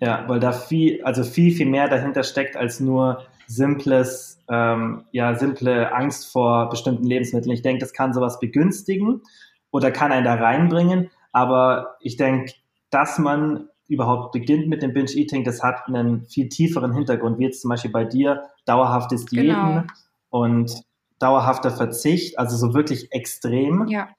ja, 0.02 0.24
weil 0.28 0.40
da 0.40 0.54
viel, 0.54 1.04
also 1.04 1.24
viel, 1.24 1.54
viel 1.54 1.68
mehr 1.68 1.90
dahinter 1.90 2.24
steckt 2.24 2.56
als 2.56 2.80
nur 2.80 3.26
simples, 3.50 4.40
ähm, 4.48 5.06
ja, 5.12 5.36
simple 5.36 5.92
Angst 5.92 6.32
vor 6.32 6.70
bestimmten 6.70 7.04
Lebensmitteln. 7.04 7.52
Ich 7.52 7.64
denke, 7.64 7.80
das 7.80 7.94
kann 7.94 8.14
sowas 8.14 8.40
begünstigen 8.40 9.24
oder 9.72 9.92
kann 9.92 10.12
einen 10.12 10.24
da 10.24 10.36
reinbringen. 10.36 11.10
Aber 11.32 11.96
ich 12.00 12.16
denke, 12.16 12.54
dass 12.92 13.18
man 13.18 13.68
überhaupt 13.88 14.34
beginnt 14.34 14.68
mit 14.68 14.84
dem 14.84 14.94
Binge-Eating, 14.94 15.44
das 15.44 15.64
hat 15.64 15.88
einen 15.88 16.28
viel 16.28 16.48
tieferen 16.48 16.94
Hintergrund, 16.94 17.40
wie 17.40 17.46
jetzt 17.46 17.62
zum 17.62 17.70
Beispiel 17.70 17.92
bei 17.92 18.06
dir, 18.06 18.44
dauerhaftes 18.66 19.26
Diäten 19.26 19.48
genau. 19.48 19.84
und 20.30 20.84
dauerhafter 21.18 21.72
Verzicht, 21.72 22.38
also 22.38 22.56
so 22.56 22.76
wirklich 22.76 23.12
extrem. 23.12 23.88
Ja. 23.88 24.10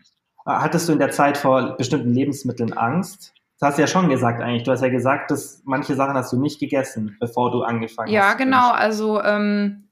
Hattest 0.45 0.88
du 0.88 0.93
in 0.93 0.99
der 0.99 1.12
Zeit 1.12 1.38
vor 1.38 1.77
bestimmten 1.77 2.12
Lebensmitteln 2.12 2.73
Angst? 2.73 3.33
Das 3.61 3.68
hast 3.68 3.77
du 3.77 3.83
ja 3.83 3.88
schon 3.88 4.09
gesagt 4.09 4.40
eigentlich. 4.40 4.62
Du 4.62 4.73
hast 4.73 4.83
ja 4.83 4.88
gesagt, 4.88 5.31
dass 5.31 5.61
manche 5.64 5.94
Sachen 5.94 6.14
hast 6.14 6.33
du 6.33 6.40
nicht 6.40 6.59
gegessen, 6.59 7.16
bevor 7.20 7.53
du 7.53 7.62
angefangen 7.62 8.11
ja, 8.11 8.23
hast. 8.23 8.33
Ja, 8.33 8.44
genau. 8.44 8.70
Also, 8.70 9.23
ähm, 9.23 9.85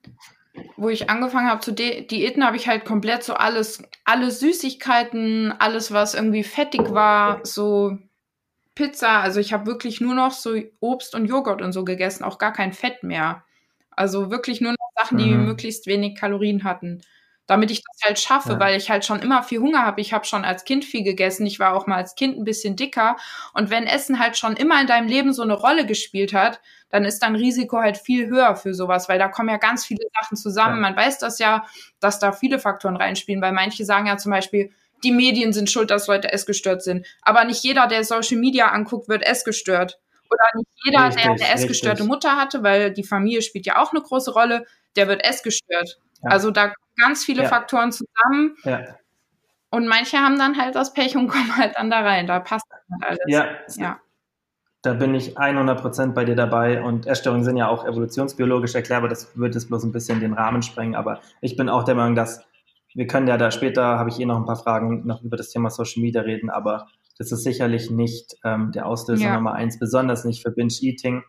wo 0.78 0.88
ich 0.88 1.10
angefangen 1.10 1.50
habe 1.50 1.60
zu 1.60 1.72
di 1.72 2.06
diäten, 2.06 2.44
habe 2.44 2.56
ich 2.56 2.66
halt 2.66 2.86
komplett 2.86 3.22
so 3.22 3.34
alles, 3.34 3.82
alle 4.06 4.30
Süßigkeiten, 4.30 5.52
alles, 5.58 5.92
was 5.92 6.14
irgendwie 6.14 6.44
fettig 6.44 6.94
war, 6.94 7.40
so 7.44 7.98
Pizza. 8.74 9.20
Also 9.20 9.38
ich 9.38 9.52
habe 9.52 9.66
wirklich 9.66 10.00
nur 10.00 10.14
noch 10.14 10.32
so 10.32 10.56
Obst 10.80 11.14
und 11.14 11.26
Joghurt 11.26 11.60
und 11.60 11.72
so 11.72 11.84
gegessen, 11.84 12.24
auch 12.24 12.38
gar 12.38 12.54
kein 12.54 12.72
Fett 12.72 13.02
mehr. 13.02 13.44
Also 13.90 14.30
wirklich 14.30 14.62
nur 14.62 14.72
noch 14.72 14.90
Sachen, 14.96 15.18
die 15.18 15.34
mhm. 15.34 15.44
möglichst 15.44 15.86
wenig 15.86 16.16
Kalorien 16.16 16.64
hatten 16.64 17.02
damit 17.48 17.70
ich 17.70 17.82
das 17.82 18.06
halt 18.06 18.20
schaffe, 18.20 18.52
ja. 18.52 18.60
weil 18.60 18.76
ich 18.76 18.90
halt 18.90 19.04
schon 19.04 19.20
immer 19.20 19.42
viel 19.42 19.58
Hunger 19.58 19.84
habe. 19.84 20.00
Ich 20.02 20.12
habe 20.12 20.26
schon 20.26 20.44
als 20.44 20.64
Kind 20.64 20.84
viel 20.84 21.02
gegessen. 21.02 21.46
Ich 21.46 21.58
war 21.58 21.74
auch 21.74 21.86
mal 21.86 21.96
als 21.96 22.14
Kind 22.14 22.38
ein 22.38 22.44
bisschen 22.44 22.76
dicker. 22.76 23.16
Und 23.54 23.70
wenn 23.70 23.86
Essen 23.86 24.20
halt 24.20 24.36
schon 24.36 24.54
immer 24.54 24.80
in 24.80 24.86
deinem 24.86 25.08
Leben 25.08 25.32
so 25.32 25.42
eine 25.42 25.54
Rolle 25.54 25.86
gespielt 25.86 26.34
hat, 26.34 26.60
dann 26.90 27.06
ist 27.06 27.20
dein 27.20 27.34
Risiko 27.34 27.78
halt 27.78 27.96
viel 27.96 28.28
höher 28.28 28.54
für 28.54 28.74
sowas, 28.74 29.08
weil 29.08 29.18
da 29.18 29.28
kommen 29.28 29.48
ja 29.48 29.56
ganz 29.56 29.86
viele 29.86 30.04
Sachen 30.20 30.36
zusammen. 30.36 30.76
Ja. 30.76 30.82
Man 30.82 30.96
weiß 30.96 31.18
das 31.18 31.38
ja, 31.38 31.66
dass 32.00 32.18
da 32.18 32.32
viele 32.32 32.58
Faktoren 32.58 32.96
reinspielen, 32.96 33.40
weil 33.42 33.52
manche 33.52 33.84
sagen 33.86 34.06
ja 34.06 34.18
zum 34.18 34.30
Beispiel, 34.30 34.70
die 35.02 35.12
Medien 35.12 35.54
sind 35.54 35.70
schuld, 35.70 35.90
dass 35.90 36.06
Leute 36.06 36.30
essgestört 36.30 36.82
sind. 36.82 37.06
Aber 37.22 37.44
nicht 37.44 37.64
jeder, 37.64 37.86
der 37.86 38.04
Social 38.04 38.36
Media 38.36 38.68
anguckt, 38.68 39.08
wird 39.08 39.22
essgestört. 39.22 39.98
Oder 40.30 40.44
nicht 40.54 40.68
jeder, 40.84 41.06
richtig, 41.06 41.22
der 41.22 41.32
eine 41.32 41.54
essgestörte 41.54 42.04
Mutter 42.04 42.36
hatte, 42.36 42.62
weil 42.62 42.92
die 42.92 43.04
Familie 43.04 43.40
spielt 43.40 43.64
ja 43.64 43.80
auch 43.80 43.92
eine 43.92 44.02
große 44.02 44.32
Rolle, 44.32 44.66
der 44.96 45.08
wird 45.08 45.24
essgestört. 45.24 45.98
Ja. 46.22 46.30
Also 46.30 46.50
da 46.50 46.72
ganz 46.98 47.24
viele 47.24 47.44
ja. 47.44 47.48
Faktoren 47.48 47.92
zusammen. 47.92 48.56
Ja. 48.64 48.84
Und 49.70 49.86
manche 49.86 50.18
haben 50.18 50.38
dann 50.38 50.56
halt 50.56 50.74
das 50.74 50.92
Pech 50.92 51.16
und 51.16 51.28
kommen 51.28 51.56
halt 51.56 51.74
dann 51.76 51.90
da 51.90 52.00
rein. 52.00 52.26
Da 52.26 52.40
passt 52.40 52.66
halt 52.70 53.02
alles. 53.02 53.18
Ja. 53.26 53.46
ja. 53.76 54.00
Da 54.82 54.94
bin 54.94 55.14
ich 55.14 55.36
100% 55.36 56.12
bei 56.12 56.24
dir 56.24 56.36
dabei. 56.36 56.82
Und 56.82 57.06
Essstörungen 57.06 57.44
sind 57.44 57.56
ja 57.56 57.68
auch 57.68 57.84
evolutionsbiologisch 57.84 58.74
erklärbar. 58.74 59.08
Das 59.08 59.36
wird 59.36 59.54
jetzt 59.54 59.68
bloß 59.68 59.84
ein 59.84 59.92
bisschen 59.92 60.20
den 60.20 60.34
Rahmen 60.34 60.62
sprengen. 60.62 60.94
Aber 60.94 61.20
ich 61.40 61.56
bin 61.56 61.68
auch 61.68 61.84
der 61.84 61.94
Meinung, 61.94 62.14
dass 62.14 62.44
wir 62.94 63.06
können 63.06 63.28
ja 63.28 63.36
da 63.36 63.50
später, 63.50 63.82
habe 63.82 64.10
ich 64.10 64.18
eh 64.18 64.24
noch 64.24 64.36
ein 64.36 64.46
paar 64.46 64.56
Fragen, 64.56 65.06
noch 65.06 65.22
über 65.22 65.36
das 65.36 65.50
Thema 65.50 65.70
Social 65.70 66.02
Media 66.02 66.22
reden. 66.22 66.48
Aber 66.48 66.86
das 67.18 67.32
ist 67.32 67.42
sicherlich 67.42 67.90
nicht 67.90 68.36
ähm, 68.44 68.72
der 68.72 68.86
Auslöser 68.86 69.24
ja. 69.24 69.34
Nummer 69.34 69.52
eins, 69.52 69.78
besonders 69.78 70.24
nicht 70.24 70.42
für 70.42 70.52
Binge-Eating. 70.52 71.22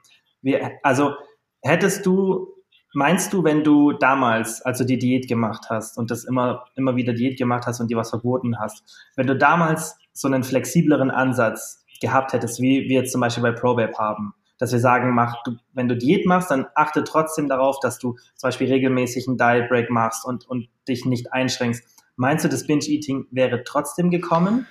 Also 0.84 1.16
hättest 1.62 2.06
du 2.06 2.54
Meinst 2.94 3.34
du, 3.34 3.44
wenn 3.44 3.64
du 3.64 3.92
damals, 3.92 4.64
also 4.64 4.84
die 4.84 4.98
Diät 4.98 5.28
gemacht 5.28 5.66
hast 5.70 5.98
und 5.98 6.10
das 6.10 6.24
immer, 6.24 6.66
immer 6.76 6.96
wieder 6.96 7.14
Diät 7.14 7.38
gemacht 7.38 7.68
hast 7.68 7.80
und 7.80 7.92
dir 7.92 7.98
was 7.98 8.10
verboten 8.10 8.58
hast, 8.60 8.84
wenn 9.16 9.28
du 9.28 9.36
damals 9.36 9.96
so 10.12 10.28
einen 10.28 10.44
flexibleren 10.44 11.12
Ansatz 11.12 11.86
gehabt 12.02 12.34
hättest, 12.34 12.60
wie 12.62 12.90
wir 12.90 13.02
jetzt 13.02 13.12
zum 13.12 13.22
Beispiel 13.22 13.44
bei 13.44 13.52
ProBabe 13.52 13.94
haben, 14.00 14.34
dass 14.58 14.72
wir 14.72 14.80
sagen, 14.80 15.14
mach, 15.14 15.44
du, 15.44 15.58
wenn 15.74 15.88
du 15.88 15.96
Diät 15.96 16.26
machst, 16.26 16.50
dann 16.50 16.66
achte 16.74 17.04
trotzdem 17.04 17.48
darauf, 17.48 17.80
dass 17.80 18.00
du 18.00 18.16
zum 18.36 18.48
Beispiel 18.48 18.68
regelmäßig 18.68 19.28
einen 19.28 19.38
Diet 19.38 19.70
Break 19.70 19.92
machst 19.92 20.26
und, 20.26 20.48
und 20.48 20.68
dich 20.88 21.06
nicht 21.06 21.32
einschränkst. 21.32 21.84
Meinst 22.16 22.44
du, 22.44 22.50
das 22.50 22.66
Binge-Eating 22.66 23.28
wäre 23.32 23.64
trotzdem 23.64 24.10
gekommen? 24.10 24.68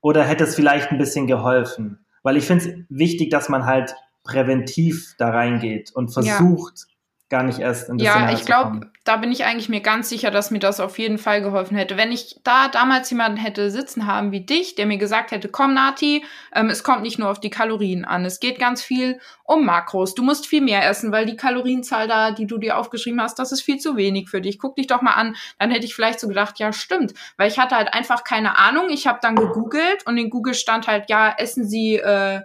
Oder 0.00 0.24
hätte 0.24 0.44
es 0.44 0.54
vielleicht 0.54 0.90
ein 0.90 0.98
bisschen 0.98 1.26
geholfen? 1.26 2.04
Weil 2.22 2.36
ich 2.36 2.46
finde 2.46 2.64
es 2.64 2.74
wichtig, 2.88 3.30
dass 3.30 3.48
man 3.48 3.66
halt 3.66 3.94
präventiv 4.24 5.14
da 5.18 5.30
reingeht 5.30 5.92
und 5.94 6.12
versucht, 6.12 6.86
ja 6.88 6.95
gar 7.28 7.42
nicht 7.42 7.58
erst 7.58 7.88
in 7.88 7.98
das 7.98 8.06
Ja, 8.06 8.32
ich 8.32 8.44
glaube, 8.44 8.88
da 9.02 9.16
bin 9.16 9.32
ich 9.32 9.44
eigentlich 9.44 9.68
mir 9.68 9.80
ganz 9.80 10.08
sicher, 10.08 10.30
dass 10.30 10.52
mir 10.52 10.60
das 10.60 10.78
auf 10.78 10.96
jeden 10.98 11.18
Fall 11.18 11.42
geholfen 11.42 11.76
hätte. 11.76 11.96
Wenn 11.96 12.12
ich 12.12 12.40
da 12.44 12.68
damals 12.68 13.10
jemanden 13.10 13.36
hätte 13.36 13.70
sitzen 13.70 14.06
haben 14.06 14.30
wie 14.30 14.42
dich, 14.46 14.76
der 14.76 14.86
mir 14.86 14.98
gesagt 14.98 15.32
hätte, 15.32 15.48
komm 15.48 15.74
Nati, 15.74 16.24
ähm, 16.54 16.70
es 16.70 16.84
kommt 16.84 17.02
nicht 17.02 17.18
nur 17.18 17.28
auf 17.28 17.40
die 17.40 17.50
Kalorien 17.50 18.04
an, 18.04 18.24
es 18.24 18.38
geht 18.38 18.60
ganz 18.60 18.80
viel 18.80 19.18
um 19.42 19.64
Makros. 19.64 20.14
Du 20.14 20.22
musst 20.22 20.46
viel 20.46 20.60
mehr 20.60 20.88
essen, 20.88 21.10
weil 21.10 21.26
die 21.26 21.36
Kalorienzahl 21.36 22.06
da, 22.06 22.30
die 22.30 22.46
du 22.46 22.58
dir 22.58 22.78
aufgeschrieben 22.78 23.20
hast, 23.20 23.40
das 23.40 23.50
ist 23.50 23.62
viel 23.62 23.78
zu 23.78 23.96
wenig 23.96 24.28
für 24.28 24.40
dich. 24.40 24.60
Guck 24.60 24.76
dich 24.76 24.86
doch 24.86 25.02
mal 25.02 25.14
an. 25.14 25.34
Dann 25.58 25.70
hätte 25.70 25.84
ich 25.84 25.94
vielleicht 25.96 26.20
so 26.20 26.28
gedacht, 26.28 26.60
ja 26.60 26.72
stimmt, 26.72 27.14
weil 27.36 27.50
ich 27.50 27.58
hatte 27.58 27.74
halt 27.74 27.92
einfach 27.92 28.22
keine 28.22 28.56
Ahnung. 28.56 28.88
Ich 28.88 29.08
habe 29.08 29.18
dann 29.20 29.34
gegoogelt 29.34 30.06
und 30.06 30.16
in 30.16 30.30
Google 30.30 30.54
stand 30.54 30.86
halt, 30.86 31.10
ja, 31.10 31.34
essen 31.36 31.66
Sie 31.66 31.96
äh, 31.96 32.42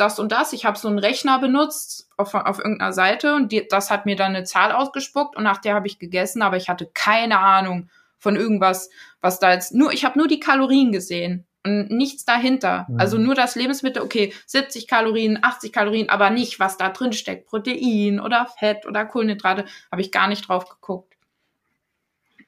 das 0.00 0.18
und 0.18 0.32
das. 0.32 0.52
Ich 0.52 0.64
habe 0.64 0.78
so 0.78 0.88
einen 0.88 0.98
Rechner 0.98 1.38
benutzt 1.38 2.08
auf, 2.16 2.34
auf 2.34 2.58
irgendeiner 2.58 2.92
Seite 2.92 3.34
und 3.34 3.52
die, 3.52 3.66
das 3.68 3.90
hat 3.90 4.06
mir 4.06 4.16
dann 4.16 4.34
eine 4.34 4.44
Zahl 4.44 4.72
ausgespuckt 4.72 5.36
und 5.36 5.44
nach 5.44 5.58
der 5.58 5.74
habe 5.74 5.86
ich 5.86 5.98
gegessen, 5.98 6.42
aber 6.42 6.56
ich 6.56 6.68
hatte 6.68 6.90
keine 6.92 7.38
Ahnung 7.38 7.90
von 8.18 8.36
irgendwas, 8.36 8.90
was 9.20 9.38
da 9.38 9.52
jetzt 9.52 9.74
nur, 9.74 9.92
ich 9.92 10.04
habe 10.04 10.18
nur 10.18 10.28
die 10.28 10.40
Kalorien 10.40 10.92
gesehen 10.92 11.46
und 11.64 11.90
nichts 11.90 12.24
dahinter. 12.24 12.86
Mhm. 12.88 13.00
Also 13.00 13.18
nur 13.18 13.34
das 13.34 13.54
Lebensmittel, 13.54 14.02
okay, 14.02 14.32
70 14.46 14.88
Kalorien, 14.88 15.38
80 15.42 15.72
Kalorien, 15.72 16.08
aber 16.08 16.30
nicht, 16.30 16.60
was 16.60 16.76
da 16.76 16.90
drin 16.90 17.12
steckt, 17.12 17.46
Protein 17.46 18.20
oder 18.20 18.46
Fett 18.58 18.86
oder 18.86 19.04
Kohlenhydrate, 19.04 19.64
habe 19.90 20.00
ich 20.00 20.12
gar 20.12 20.28
nicht 20.28 20.48
drauf 20.48 20.68
geguckt. 20.68 21.14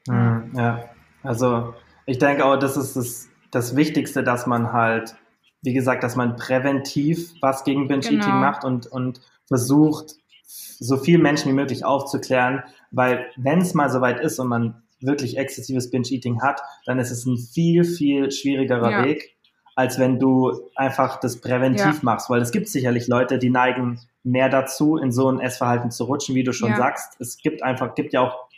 Mhm, 0.06 0.52
ja, 0.54 0.90
also 1.22 1.74
ich 2.06 2.18
denke 2.18 2.44
auch, 2.44 2.56
das 2.56 2.76
ist 2.76 2.96
das, 2.96 3.28
das 3.50 3.76
Wichtigste, 3.76 4.24
dass 4.24 4.46
man 4.46 4.72
halt 4.72 5.14
wie 5.62 5.72
gesagt, 5.72 6.02
dass 6.02 6.16
man 6.16 6.36
präventiv 6.36 7.32
was 7.40 7.64
gegen 7.64 7.88
Binge-Eating 7.88 8.20
genau. 8.20 8.40
macht 8.40 8.64
und, 8.64 8.86
und 8.86 9.20
versucht, 9.46 10.16
so 10.44 10.96
viel 10.96 11.18
Menschen 11.18 11.50
wie 11.50 11.54
möglich 11.54 11.84
aufzuklären, 11.84 12.64
weil 12.90 13.26
wenn 13.36 13.60
es 13.60 13.72
mal 13.72 13.88
soweit 13.88 14.20
ist 14.20 14.38
und 14.38 14.48
man 14.48 14.82
wirklich 15.00 15.38
exzessives 15.38 15.90
Binge-Eating 15.90 16.42
hat, 16.42 16.60
dann 16.84 16.98
ist 16.98 17.10
es 17.10 17.26
ein 17.26 17.36
viel, 17.36 17.84
viel 17.84 18.30
schwierigerer 18.30 18.90
ja. 18.90 19.04
Weg, 19.04 19.36
als 19.74 19.98
wenn 19.98 20.18
du 20.18 20.68
einfach 20.74 21.20
das 21.20 21.40
präventiv 21.40 21.84
ja. 21.84 21.98
machst, 22.02 22.28
weil 22.28 22.42
es 22.42 22.50
gibt 22.50 22.68
sicherlich 22.68 23.08
Leute, 23.08 23.38
die 23.38 23.50
neigen 23.50 24.00
mehr 24.22 24.48
dazu, 24.48 24.96
in 24.96 25.12
so 25.12 25.30
ein 25.30 25.40
Essverhalten 25.40 25.90
zu 25.90 26.04
rutschen, 26.04 26.34
wie 26.34 26.44
du 26.44 26.52
schon 26.52 26.70
ja. 26.70 26.76
sagst. 26.76 27.20
Es 27.20 27.38
gibt 27.38 27.62
einfach, 27.62 27.94
gibt 27.94 28.12
ja 28.12 28.20
auch 28.20 28.48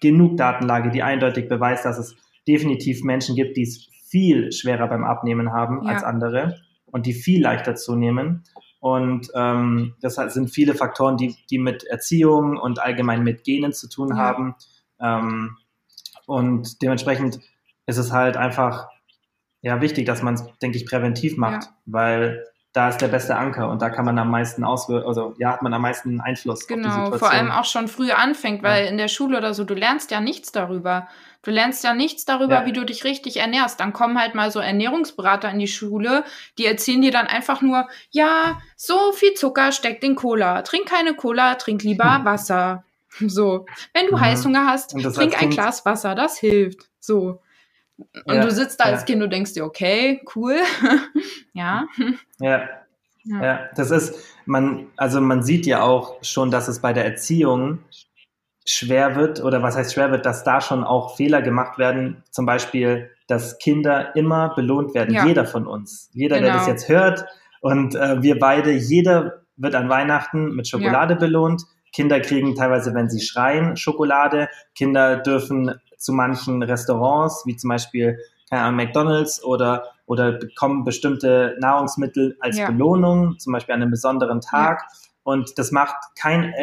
genug 0.00 0.36
Datenlage, 0.36 0.90
die 0.90 1.02
eindeutig 1.02 1.48
beweist, 1.48 1.84
dass 1.84 1.98
es 1.98 2.16
definitiv 2.46 3.02
Menschen 3.02 3.36
gibt, 3.36 3.56
die 3.56 3.62
es 3.62 3.88
viel 4.08 4.52
schwerer 4.52 4.88
beim 4.88 5.04
Abnehmen 5.04 5.52
haben 5.52 5.82
ja. 5.84 5.92
als 5.92 6.04
andere 6.04 6.60
und 6.86 7.06
die 7.06 7.12
viel 7.12 7.42
leichter 7.42 7.74
zunehmen. 7.74 8.44
Und 8.80 9.28
ähm, 9.34 9.94
das 10.00 10.14
sind 10.14 10.50
viele 10.50 10.74
Faktoren, 10.74 11.16
die, 11.16 11.36
die 11.50 11.58
mit 11.58 11.84
Erziehung 11.84 12.56
und 12.56 12.80
allgemein 12.80 13.24
mit 13.24 13.44
Genen 13.44 13.72
zu 13.72 13.88
tun 13.88 14.10
ja. 14.10 14.16
haben. 14.16 14.54
Ähm, 15.00 15.56
und 16.26 16.82
dementsprechend 16.82 17.40
ist 17.86 17.96
es 17.96 18.12
halt 18.12 18.36
einfach 18.36 18.88
ja 19.62 19.80
wichtig, 19.80 20.06
dass 20.06 20.22
man 20.22 20.34
es, 20.34 20.44
denke 20.62 20.78
ich, 20.78 20.86
präventiv 20.86 21.36
macht, 21.36 21.64
ja. 21.64 21.70
weil 21.86 22.44
da 22.72 22.90
ist 22.90 22.98
der 22.98 23.08
beste 23.08 23.34
Anker 23.36 23.70
und 23.70 23.80
da 23.80 23.90
kann 23.90 24.04
man 24.04 24.18
am 24.18 24.30
meisten 24.30 24.62
auswirken, 24.62 25.08
also 25.08 25.34
ja, 25.38 25.52
hat 25.52 25.62
man 25.62 25.72
am 25.72 25.82
meisten 25.82 26.20
Einfluss. 26.20 26.66
Genau, 26.66 27.12
vor 27.12 27.30
allem 27.30 27.50
auch 27.50 27.64
schon 27.64 27.88
früh 27.88 28.10
anfängt, 28.10 28.62
weil 28.62 28.84
ja. 28.84 28.90
in 28.90 28.98
der 28.98 29.08
Schule 29.08 29.38
oder 29.38 29.54
so, 29.54 29.64
du 29.64 29.74
lernst 29.74 30.10
ja 30.10 30.20
nichts 30.20 30.52
darüber. 30.52 31.08
Du 31.42 31.52
lernst 31.52 31.84
ja 31.84 31.94
nichts 31.94 32.24
darüber, 32.24 32.60
ja. 32.60 32.66
wie 32.66 32.72
du 32.72 32.84
dich 32.84 33.04
richtig 33.04 33.38
ernährst. 33.38 33.80
Dann 33.80 33.92
kommen 33.92 34.18
halt 34.18 34.34
mal 34.34 34.50
so 34.50 34.58
Ernährungsberater 34.58 35.50
in 35.50 35.60
die 35.60 35.68
Schule, 35.68 36.24
die 36.58 36.66
erzählen 36.66 37.00
dir 37.00 37.12
dann 37.12 37.26
einfach 37.26 37.62
nur, 37.62 37.88
ja, 38.10 38.60
so 38.76 39.12
viel 39.12 39.34
Zucker 39.34 39.72
steckt 39.72 40.04
in 40.04 40.16
Cola. 40.16 40.62
Trink 40.62 40.86
keine 40.86 41.14
Cola, 41.14 41.54
trink 41.54 41.82
lieber 41.82 42.18
hm. 42.18 42.24
Wasser. 42.24 42.84
So, 43.26 43.66
wenn 43.94 44.06
du 44.06 44.16
mhm. 44.16 44.20
Heißhunger 44.20 44.66
hast, 44.66 44.90
trink 44.90 45.42
ein 45.42 45.50
Glas 45.50 45.84
Wasser, 45.84 46.14
das 46.14 46.38
hilft. 46.38 46.88
So. 47.00 47.40
Und 48.24 48.34
ja, 48.34 48.44
du 48.44 48.50
sitzt 48.50 48.80
da 48.80 48.84
als 48.84 49.04
Kind 49.04 49.22
und 49.22 49.32
denkst 49.32 49.54
dir, 49.54 49.64
okay, 49.64 50.22
cool. 50.36 50.56
ja. 51.52 51.86
ja. 52.38 52.68
Ja. 53.24 53.42
ja, 53.42 53.60
das 53.74 53.90
ist, 53.90 54.14
man, 54.46 54.86
also 54.96 55.20
man 55.20 55.42
sieht 55.42 55.66
ja 55.66 55.82
auch 55.82 56.22
schon, 56.22 56.50
dass 56.50 56.66
es 56.68 56.80
bei 56.80 56.94
der 56.94 57.04
Erziehung 57.04 57.80
schwer 58.64 59.16
wird, 59.16 59.42
oder 59.42 59.62
was 59.62 59.76
heißt 59.76 59.92
schwer 59.92 60.10
wird, 60.12 60.24
dass 60.24 60.44
da 60.44 60.60
schon 60.60 60.82
auch 60.82 61.16
Fehler 61.16 61.42
gemacht 61.42 61.78
werden, 61.78 62.22
zum 62.30 62.46
Beispiel, 62.46 63.10
dass 63.26 63.58
Kinder 63.58 64.16
immer 64.16 64.54
belohnt 64.54 64.94
werden, 64.94 65.14
ja. 65.14 65.26
jeder 65.26 65.44
von 65.44 65.66
uns. 65.66 66.10
Jeder, 66.14 66.36
genau. 66.36 66.46
der 66.46 66.54
das 66.54 66.64
genau. 66.64 66.74
jetzt 66.74 66.88
hört 66.88 67.26
und 67.60 67.94
äh, 67.94 68.22
wir 68.22 68.38
beide, 68.38 68.72
jeder 68.72 69.42
wird 69.56 69.74
an 69.74 69.88
Weihnachten 69.88 70.54
mit 70.54 70.68
Schokolade 70.68 71.14
ja. 71.14 71.20
belohnt. 71.20 71.62
Kinder 71.92 72.20
kriegen 72.20 72.54
teilweise, 72.54 72.94
wenn 72.94 73.10
sie 73.10 73.20
schreien, 73.20 73.76
Schokolade. 73.76 74.48
Kinder 74.74 75.16
dürfen 75.16 75.74
zu 75.98 76.12
manchen 76.12 76.62
Restaurants, 76.62 77.42
wie 77.44 77.56
zum 77.56 77.68
Beispiel 77.68 78.18
keine 78.48 78.62
Ahnung, 78.62 78.76
McDonalds 78.76 79.44
oder, 79.44 79.84
oder 80.06 80.32
bekommen 80.32 80.84
bestimmte 80.84 81.56
Nahrungsmittel 81.60 82.36
als 82.40 82.56
ja. 82.56 82.70
Belohnung, 82.70 83.38
zum 83.38 83.52
Beispiel 83.52 83.74
an 83.74 83.82
einem 83.82 83.90
besonderen 83.90 84.40
Tag. 84.40 84.80
Ja. 84.80 84.98
Und 85.22 85.58
das 85.58 85.70
macht 85.72 85.94
kein, 86.18 86.54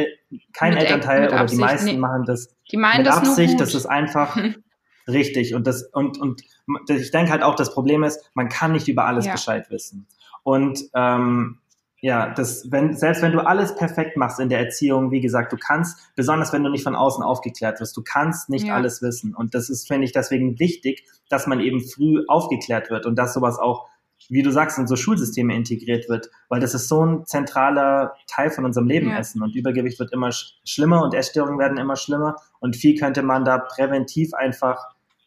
kein 0.54 0.74
mit 0.74 0.82
Elternteil 0.82 1.28
oder 1.28 1.41
Absicht, 1.41 1.62
die 1.62 1.63
meisten 1.63 1.86
nee. 1.86 1.98
machen 1.98 2.26
das 2.26 2.56
die 2.71 2.78
meinen 2.78 3.00
mit 3.00 3.08
das 3.08 3.17
Absicht. 3.17 3.60
Das 3.60 3.76
ist 3.76 3.86
einfach 3.86 4.36
richtig. 5.08 5.54
Und 5.54 5.67
das, 5.67 5.84
und, 5.84 6.19
und 6.19 6.41
ich 6.89 7.12
denke 7.12 7.32
halt 7.32 7.43
auch, 7.43 7.56
das 7.56 7.74
Problem 7.74 8.04
ist, 8.04 8.32
man 8.34 8.50
kann 8.50 8.71
nicht 8.71 8.88
über 8.88 9.06
alles 9.06 9.26
ja. 9.26 9.34
Bescheid 9.34 9.69
wissen. 9.69 10.08
Und 10.41 10.80
ähm, 10.95 11.60
ja, 12.06 12.30
das, 12.30 12.72
wenn, 12.72 12.96
selbst 12.96 13.24
wenn 13.24 13.32
du 13.32 13.39
alles 13.39 13.74
perfekt 13.74 14.15
machst 14.15 14.39
in 14.39 14.48
der 14.48 14.60
Erziehung, 14.60 15.10
wie 15.10 15.22
gesagt, 15.22 15.52
du 15.52 15.58
kannst, 15.58 15.98
besonders 16.15 16.54
wenn 16.54 16.63
du 16.63 16.70
nicht 16.70 16.84
von 16.84 16.96
außen 16.96 17.24
aufgeklärt 17.24 17.80
wirst, 17.80 17.98
du 17.98 18.04
kannst 18.04 18.48
nicht 18.48 18.68
ja. 18.68 18.76
alles 18.76 19.02
wissen. 19.02 19.34
Und 19.34 19.56
das 19.56 19.72
ist, 19.72 19.88
finde 19.88 20.06
ich, 20.06 20.12
deswegen 20.12 20.60
wichtig, 20.60 21.04
dass 21.30 21.48
man 21.48 21.60
eben 21.62 21.82
früh 21.82 22.24
aufgeklärt 22.28 22.91
wird 22.91 23.08
und 23.08 23.15
dass 23.15 23.34
sowas 23.34 23.58
auch, 23.58 23.88
wie 24.30 24.44
du 24.44 24.52
sagst, 24.52 24.78
in 24.78 24.86
so 24.86 24.96
Schulsysteme 24.96 25.56
integriert 25.56 26.08
wird, 26.08 26.30
weil 26.48 26.60
das 26.60 26.76
ist 26.76 26.89
so 26.89 27.04
ein 27.04 27.26
zentraler 27.26 28.13
Teil 28.28 28.52
von 28.52 28.65
unserem 28.65 28.86
Leben 28.86 29.10
ja. 29.10 29.18
essen 29.18 29.41
und 29.41 29.56
Übergewicht 29.56 29.98
wird 29.98 30.13
immer 30.13 30.32
sch 30.32 30.60
schlimmer 30.63 31.02
und 31.02 31.15
Essstörungen 31.15 31.58
werden 31.58 31.80
immer 31.80 31.96
schlimmer 31.96 32.36
und 32.60 32.76
viel 32.76 33.00
könnte 33.00 33.24
man 33.24 33.46
da 33.46 33.58
präventiv 33.58 34.36
einfach 34.36 34.78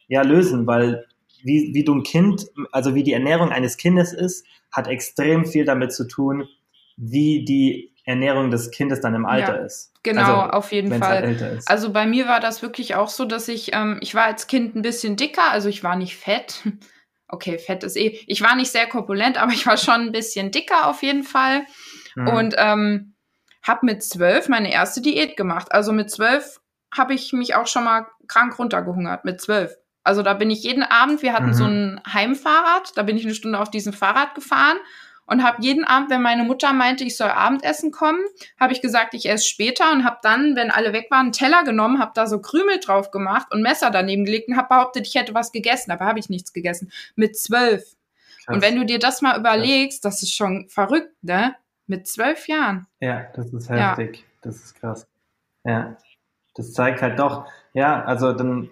ja 0.07 0.23
lösen, 0.23 0.69
weil 0.69 1.07
wie, 1.43 1.75
wie 1.75 1.83
du 1.83 1.97
ein 1.97 2.05
Kind, 2.05 2.47
also 2.71 2.95
wie 2.95 3.03
die 3.03 3.15
Ernährung 3.15 3.51
eines 3.51 3.79
Kindes 3.79 4.13
ist, 4.13 4.47
hat 4.71 4.87
extrem 4.87 5.45
viel 5.45 5.65
damit 5.65 5.93
zu 5.93 6.07
tun, 6.07 6.47
wie 6.99 7.45
die 7.45 7.95
Ernährung 8.05 8.51
des 8.51 8.71
Kindes 8.71 9.01
dann 9.01 9.15
im 9.15 9.25
Alter 9.25 9.59
ja, 9.59 9.65
ist. 9.65 9.93
Genau, 10.03 10.41
also, 10.41 10.57
auf 10.57 10.73
jeden 10.73 10.99
Fall. 10.99 11.39
Halt 11.41 11.63
also 11.67 11.93
bei 11.93 12.07
mir 12.07 12.27
war 12.27 12.41
das 12.41 12.63
wirklich 12.63 12.95
auch 12.95 13.09
so, 13.09 13.25
dass 13.25 13.49
ich, 13.49 13.75
ähm, 13.75 13.99
ich 14.01 14.15
war 14.15 14.25
als 14.25 14.47
Kind 14.47 14.75
ein 14.75 14.83
bisschen 14.83 15.17
dicker, 15.17 15.51
also 15.51 15.69
ich 15.69 15.83
war 15.83 15.97
nicht 15.97 16.17
fett. 16.17 16.63
Okay, 17.31 17.59
fett 17.59 17.85
ist 17.85 17.99
eh. 17.99 18.19
Ich 18.27 18.41
war 18.41 18.57
nicht 18.57 18.73
sehr 18.73 18.87
korpulent, 18.87 19.37
aber 19.37 19.53
ich 19.53 19.67
war 19.67 19.77
schon 19.77 20.01
ein 20.01 20.13
bisschen 20.13 20.51
dicker 20.51 20.89
auf 20.89 21.03
jeden 21.03 21.25
Fall. 21.25 21.67
Mhm. 22.17 22.29
Und 22.29 22.55
ähm, 22.57 23.17
habe 23.63 23.85
mit 23.85 24.03
zwölf 24.03 24.49
meine 24.49 24.73
erste 24.73 25.03
Diät 25.03 25.37
gemacht. 25.37 25.71
Also 25.71 25.93
mit 25.93 26.11
zwölf 26.11 26.59
habe 26.97 27.13
ich 27.13 27.35
mich 27.35 27.55
auch 27.55 27.67
schon 27.67 27.85
mal 27.85 28.07
krank 28.29 28.59
runtergehungert. 28.59 29.27
Mit 29.27 29.43
zwölf. 29.43 29.77
Also 30.05 30.23
da 30.23 30.33
bin 30.33 30.51
ich 30.51 30.63
jeden 30.63 30.83
Abend, 30.83 31.21
wir 31.21 31.35
hatten 31.35 31.49
mhm. 31.49 31.53
so 31.53 31.65
ein 31.65 32.01
Heimfahrrad, 32.11 32.97
da 32.97 33.03
bin 33.03 33.19
ich 33.19 33.27
eine 33.27 33.35
Stunde 33.35 33.61
auf 33.61 33.71
diesem 33.71 33.93
Fahrrad 33.93 34.35
gefahren 34.35 34.79
und 35.29 35.45
habe 35.45 35.63
jeden 35.63 35.85
Abend, 35.85 36.11
wenn 36.11 36.23
meine 36.23 36.43
Mutter 36.43 36.73
meinte, 36.73 37.05
ich 37.05 37.17
soll 37.17 37.29
Abendessen 37.31 37.93
kommen, 37.93 38.21
habe 38.59 38.73
ich 38.73 38.81
gesagt, 38.81 39.15
ich 39.15 39.29
esse 39.29 39.47
später 39.47 39.93
und 39.93 40.05
habe 40.05 40.19
dann, 40.23 40.57
wenn 40.57 40.71
alle 40.71 40.93
weg 40.93 41.09
waren, 41.11 41.27
einen 41.27 41.33
Teller 41.33 41.65
genommen, 41.65 42.01
habe 42.01 42.13
da 42.15 42.27
so 42.27 42.41
Krümel 42.41 42.81
drauf 42.81 43.11
gemacht 43.11 43.49
und 43.53 43.63
Messer 43.63 43.91
daneben 43.91 44.25
gelegt 44.25 44.49
und 44.49 44.57
habe 44.57 44.69
behauptet, 44.69 45.07
ich 45.07 45.15
hätte 45.15 45.35
was 45.35 45.53
gegessen, 45.53 45.91
aber 45.91 46.07
habe 46.07 46.19
ich 46.19 46.31
nichts 46.31 46.53
gegessen. 46.53 46.91
Mit 47.15 47.39
zwölf. 47.39 47.95
Und 48.47 48.63
wenn 48.63 48.77
du 48.77 48.87
dir 48.87 48.99
das 48.99 49.21
mal 49.21 49.39
überlegst, 49.39 50.03
das 50.07 50.23
ist 50.23 50.35
schon 50.35 50.69
verrückt, 50.71 51.13
ne? 51.23 51.55
Mit 51.87 52.07
zwölf 52.07 52.49
Jahren. 52.49 52.87
Ja, 53.01 53.27
das 53.35 53.53
ist 53.53 53.69
heftig. 53.69 54.17
Ja. 54.17 54.25
Das 54.41 54.57
ist 54.57 54.81
krass. 54.81 55.07
Ja. 55.65 55.97
Das 56.55 56.73
zeigt 56.73 57.03
halt 57.03 57.19
doch, 57.19 57.47
ja, 57.75 58.03
also 58.05 58.33
dann, 58.33 58.71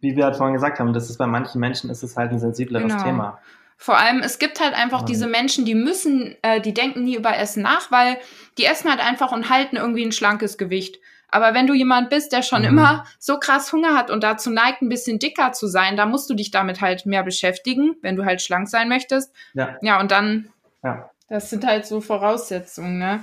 wie 0.00 0.16
wir 0.16 0.24
halt 0.24 0.36
vorhin 0.36 0.54
gesagt 0.54 0.80
haben, 0.80 0.92
das 0.92 1.08
ist 1.08 1.18
bei 1.18 1.28
manchen 1.28 1.60
Menschen 1.60 1.88
ist 1.88 2.02
es 2.02 2.16
halt 2.16 2.32
ein 2.32 2.40
sensibleres 2.40 2.92
genau. 2.92 3.04
Thema. 3.04 3.38
Vor 3.84 3.98
allem, 3.98 4.20
es 4.20 4.38
gibt 4.38 4.60
halt 4.60 4.72
einfach 4.72 5.02
mhm. 5.02 5.06
diese 5.08 5.26
Menschen, 5.26 5.66
die 5.66 5.74
müssen, 5.74 6.36
äh, 6.40 6.58
die 6.58 6.72
denken 6.72 7.04
nie 7.04 7.16
über 7.16 7.36
Essen 7.36 7.62
nach, 7.62 7.90
weil 7.90 8.16
die 8.56 8.64
essen 8.64 8.88
halt 8.88 8.98
einfach 8.98 9.30
und 9.30 9.50
halten 9.50 9.76
irgendwie 9.76 10.02
ein 10.06 10.10
schlankes 10.10 10.56
Gewicht. 10.56 11.00
Aber 11.28 11.52
wenn 11.52 11.66
du 11.66 11.74
jemand 11.74 12.08
bist, 12.08 12.32
der 12.32 12.40
schon 12.40 12.62
mhm. 12.62 12.68
immer 12.68 13.04
so 13.18 13.38
krass 13.38 13.74
Hunger 13.74 13.94
hat 13.94 14.10
und 14.10 14.24
dazu 14.24 14.48
neigt, 14.48 14.80
ein 14.80 14.88
bisschen 14.88 15.18
dicker 15.18 15.52
zu 15.52 15.66
sein, 15.66 15.98
da 15.98 16.06
musst 16.06 16.30
du 16.30 16.34
dich 16.34 16.50
damit 16.50 16.80
halt 16.80 17.04
mehr 17.04 17.24
beschäftigen, 17.24 17.96
wenn 18.00 18.16
du 18.16 18.24
halt 18.24 18.40
schlank 18.40 18.70
sein 18.70 18.88
möchtest. 18.88 19.34
Ja, 19.52 19.76
ja 19.82 20.00
und 20.00 20.10
dann, 20.10 20.48
ja. 20.82 21.10
das 21.28 21.50
sind 21.50 21.66
halt 21.66 21.84
so 21.84 22.00
Voraussetzungen, 22.00 22.98
ne? 22.98 23.22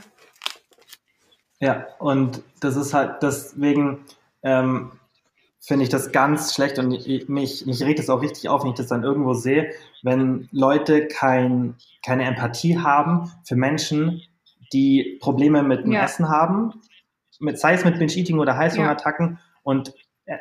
Ja, 1.60 1.88
und 1.97 2.43
das 2.60 2.76
ist 2.76 2.93
halt 2.93 3.24
deswegen, 3.24 4.06
ähm, 4.43 4.91
finde 5.63 5.84
ich 5.84 5.89
das 5.89 6.12
ganz 6.12 6.56
schlecht 6.56 6.80
und 6.80 6.91
ich, 6.91 7.30
mich, 7.30 7.65
mich 7.67 7.84
regt 7.84 8.00
es 8.00 8.10
auch 8.10 8.21
richtig 8.21 8.50
auf, 8.50 8.63
wenn 8.63 8.71
ich 8.71 8.78
das 8.78 8.88
dann 8.88 9.04
irgendwo 9.04 9.34
sehe, 9.34 9.71
wenn 10.02 10.50
Leute 10.52 11.08
kein, 11.08 11.76
keine 12.04 12.26
Empathie 12.26 12.80
haben 12.80 13.32
für 13.43 13.56
Menschen, 13.56 14.24
die 14.74 15.19
Probleme 15.21 15.62
mit 15.62 15.84
dem 15.84 15.91
ja. 15.91 16.04
Essen 16.04 16.30
haben, 16.30 16.74
mit, 17.39 17.60
sei 17.60 17.74
es 17.74 17.86
mit 17.86 18.00
Binge-Eating 18.00 18.39
oder 18.39 18.58
Heißhungerattacken 18.58 19.34
ja. 19.34 19.39
und 19.63 19.93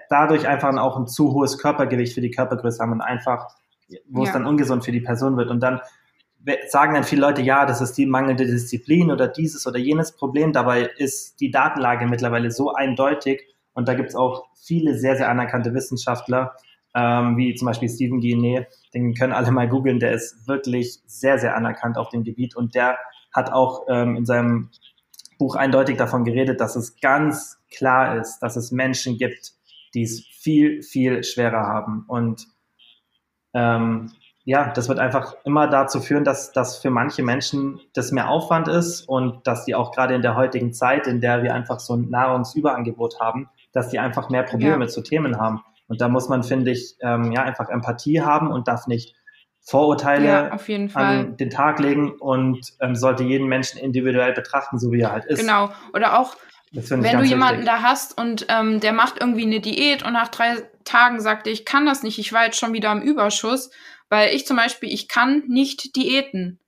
dadurch 0.09 0.49
einfach 0.49 0.75
auch 0.79 0.97
ein 0.97 1.07
zu 1.07 1.33
hohes 1.35 1.59
Körpergewicht 1.59 2.15
für 2.15 2.21
die 2.23 2.31
Körpergröße 2.31 2.83
haben 2.83 2.93
und 2.93 3.01
einfach, 3.03 3.49
wo 4.09 4.23
ja. 4.23 4.29
es 4.29 4.33
dann 4.33 4.47
ungesund 4.47 4.85
für 4.85 4.93
die 4.93 5.01
Person 5.01 5.37
wird 5.37 5.51
und 5.51 5.61
dann 5.61 5.81
sagen 6.69 6.95
dann 6.95 7.05
viele 7.05 7.21
Leute, 7.21 7.43
ja, 7.43 7.67
das 7.67 7.83
ist 7.83 7.99
die 7.99 8.07
mangelnde 8.07 8.47
Disziplin 8.47 9.11
oder 9.11 9.29
dieses 9.29 9.67
oder 9.67 9.79
jenes 9.79 10.13
Problem. 10.13 10.55
Dabei 10.55 10.89
ist 10.97 11.39
die 11.41 11.51
Datenlage 11.51 12.07
mittlerweile 12.07 12.51
so 12.51 12.73
eindeutig, 12.73 13.47
und 13.81 13.89
da 13.89 13.95
gibt 13.95 14.11
es 14.11 14.15
auch 14.15 14.45
viele 14.63 14.95
sehr, 14.99 15.17
sehr 15.17 15.31
anerkannte 15.31 15.73
Wissenschaftler, 15.73 16.55
ähm, 16.95 17.39
wie 17.39 17.55
zum 17.55 17.65
Beispiel 17.65 17.89
Stephen 17.89 18.21
Guinet, 18.21 18.67
den 18.93 19.15
können 19.15 19.33
alle 19.33 19.51
mal 19.51 19.67
googeln, 19.67 20.01
der 20.01 20.13
ist 20.13 20.47
wirklich 20.47 21.01
sehr, 21.07 21.39
sehr 21.39 21.57
anerkannt 21.57 21.97
auf 21.97 22.11
dem 22.11 22.23
Gebiet. 22.23 22.55
Und 22.55 22.75
der 22.75 22.99
hat 23.33 23.51
auch 23.51 23.87
ähm, 23.89 24.17
in 24.17 24.27
seinem 24.27 24.69
Buch 25.39 25.57
eindeutig 25.57 25.97
davon 25.97 26.25
geredet, 26.25 26.61
dass 26.61 26.77
es 26.77 27.01
ganz 27.01 27.59
klar 27.75 28.19
ist, 28.19 28.41
dass 28.41 28.57
es 28.57 28.71
Menschen 28.71 29.17
gibt, 29.17 29.53
die 29.95 30.03
es 30.03 30.27
viel, 30.27 30.83
viel 30.83 31.25
schwerer 31.25 31.67
haben. 31.67 32.05
Und 32.07 32.49
ähm, 33.55 34.13
ja, 34.45 34.71
das 34.75 34.91
wird 34.91 34.99
einfach 34.99 35.37
immer 35.45 35.69
dazu 35.69 36.01
führen, 36.01 36.25
dass 36.25 36.53
das 36.53 36.77
für 36.77 36.91
manche 36.91 37.23
Menschen 37.23 37.81
das 37.95 38.13
mehr 38.13 38.29
Aufwand 38.29 38.69
ist 38.69 39.09
und 39.09 39.47
dass 39.47 39.65
die 39.65 39.75
auch 39.75 39.93
gerade 39.93 40.15
in 40.15 40.21
der 40.21 40.37
heutigen 40.37 40.75
Zeit, 40.75 41.07
in 41.07 41.23
der 41.23 41.43
wir 41.43 41.55
einfach 41.55 41.81
so 41.81 41.95
ein 41.95 42.11
Nahrungsüberangebot 42.11 43.21
haben, 43.21 43.49
dass 43.73 43.89
die 43.89 43.99
einfach 43.99 44.31
mehr 44.31 44.43
Probleme 44.43 44.73
ja. 44.73 44.79
mit 44.79 44.91
so 44.91 45.01
Themen 45.01 45.39
haben. 45.39 45.63
Und 45.87 46.01
da 46.01 46.09
muss 46.09 46.29
man, 46.29 46.43
finde 46.43 46.71
ich, 46.71 46.97
ähm, 47.01 47.33
ja, 47.33 47.43
einfach 47.43 47.69
Empathie 47.69 48.21
haben 48.21 48.51
und 48.51 48.69
darf 48.69 48.87
nicht 48.87 49.15
Vorurteile 49.63 50.27
ja, 50.27 50.49
an 50.95 51.37
den 51.37 51.51
Tag 51.51 51.79
legen 51.81 52.13
und 52.13 52.61
ähm, 52.81 52.95
sollte 52.95 53.25
jeden 53.25 53.47
Menschen 53.47 53.79
individuell 53.79 54.33
betrachten, 54.33 54.79
so 54.79 54.91
wie 54.91 55.01
er 55.01 55.13
halt 55.13 55.27
ist. 55.27 55.41
Genau. 55.41 55.71
Oder 55.93 56.19
auch, 56.19 56.35
wenn 56.73 57.19
du 57.19 57.25
jemanden 57.25 57.63
wichtig. 57.63 57.75
da 57.75 57.83
hast 57.83 58.17
und 58.17 58.47
ähm, 58.49 58.81
der 58.81 58.93
macht 58.93 59.21
irgendwie 59.21 59.43
eine 59.43 59.61
Diät 59.61 60.05
und 60.05 60.15
nach 60.15 60.29
drei 60.29 60.63
Tagen 60.85 61.21
sagt, 61.21 61.47
ich 61.47 61.65
kann 61.65 61.85
das 61.85 62.03
nicht, 62.03 62.19
ich 62.19 62.33
war 62.33 62.47
jetzt 62.47 62.59
schon 62.59 62.73
wieder 62.73 62.91
im 62.91 63.03
Überschuss, 63.03 63.71
weil 64.09 64.35
ich 64.35 64.47
zum 64.47 64.57
Beispiel, 64.57 64.93
ich 64.93 65.09
kann 65.09 65.45
nicht 65.47 65.95
diäten. 65.97 66.59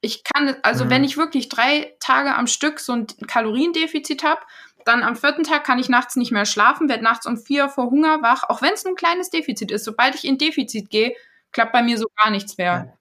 Ich 0.00 0.22
kann, 0.24 0.56
also 0.62 0.84
mhm. 0.84 0.90
wenn 0.90 1.04
ich 1.04 1.16
wirklich 1.16 1.48
drei 1.48 1.94
Tage 2.00 2.34
am 2.34 2.46
Stück 2.46 2.80
so 2.80 2.92
ein 2.92 3.06
Kaloriendefizit 3.26 4.24
habe, 4.24 4.40
dann 4.86 5.02
am 5.02 5.16
vierten 5.16 5.42
Tag 5.42 5.64
kann 5.64 5.78
ich 5.78 5.88
nachts 5.88 6.16
nicht 6.16 6.30
mehr 6.30 6.46
schlafen, 6.46 6.88
werde 6.88 7.02
nachts 7.02 7.26
um 7.26 7.36
vier 7.36 7.68
vor 7.68 7.90
Hunger 7.90 8.22
wach, 8.22 8.44
auch 8.48 8.62
wenn 8.62 8.72
es 8.72 8.86
ein 8.86 8.94
kleines 8.94 9.30
Defizit 9.30 9.72
ist. 9.72 9.84
Sobald 9.84 10.14
ich 10.14 10.24
in 10.24 10.38
Defizit 10.38 10.90
gehe, 10.90 11.14
klappt 11.50 11.72
bei 11.72 11.82
mir 11.82 11.98
so 11.98 12.06
gar 12.22 12.30
nichts 12.30 12.56
mehr. 12.56 12.72
Ja. 12.72 12.98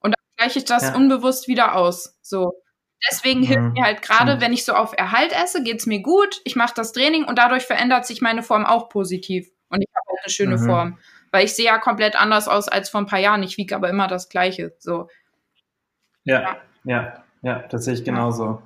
Und 0.00 0.12
dann 0.12 0.24
gleiche 0.38 0.58
ich 0.58 0.64
das 0.64 0.84
ja. 0.84 0.94
unbewusst 0.94 1.46
wieder 1.46 1.76
aus. 1.76 2.18
So. 2.22 2.62
Deswegen 3.10 3.40
mhm. 3.40 3.44
hilft 3.44 3.72
mir 3.74 3.84
halt 3.84 4.02
gerade, 4.02 4.40
wenn 4.40 4.54
ich 4.54 4.64
so 4.64 4.72
auf 4.72 4.94
Erhalt 4.96 5.32
esse, 5.32 5.62
geht 5.62 5.80
es 5.80 5.86
mir 5.86 6.00
gut, 6.00 6.40
ich 6.44 6.56
mache 6.56 6.72
das 6.74 6.92
Training 6.92 7.24
und 7.24 7.38
dadurch 7.38 7.64
verändert 7.64 8.06
sich 8.06 8.22
meine 8.22 8.42
Form 8.42 8.64
auch 8.64 8.88
positiv. 8.88 9.50
Und 9.68 9.82
ich 9.82 9.88
habe 9.94 10.06
halt 10.08 10.24
eine 10.24 10.32
schöne 10.32 10.56
mhm. 10.56 10.66
Form. 10.66 10.98
Weil 11.32 11.44
ich 11.44 11.54
sehe 11.54 11.66
ja 11.66 11.76
komplett 11.76 12.16
anders 12.16 12.48
aus 12.48 12.68
als 12.68 12.88
vor 12.88 13.02
ein 13.02 13.06
paar 13.06 13.18
Jahren. 13.18 13.42
Ich 13.42 13.58
wiege 13.58 13.76
aber 13.76 13.90
immer 13.90 14.08
das 14.08 14.30
Gleiche. 14.30 14.74
So. 14.78 15.10
Ja, 16.24 16.40
ja, 16.40 16.56
ja, 16.84 17.24
ja 17.42 17.58
das 17.68 17.84
sehe 17.84 17.94
ich 17.94 18.04
genauso. 18.04 18.62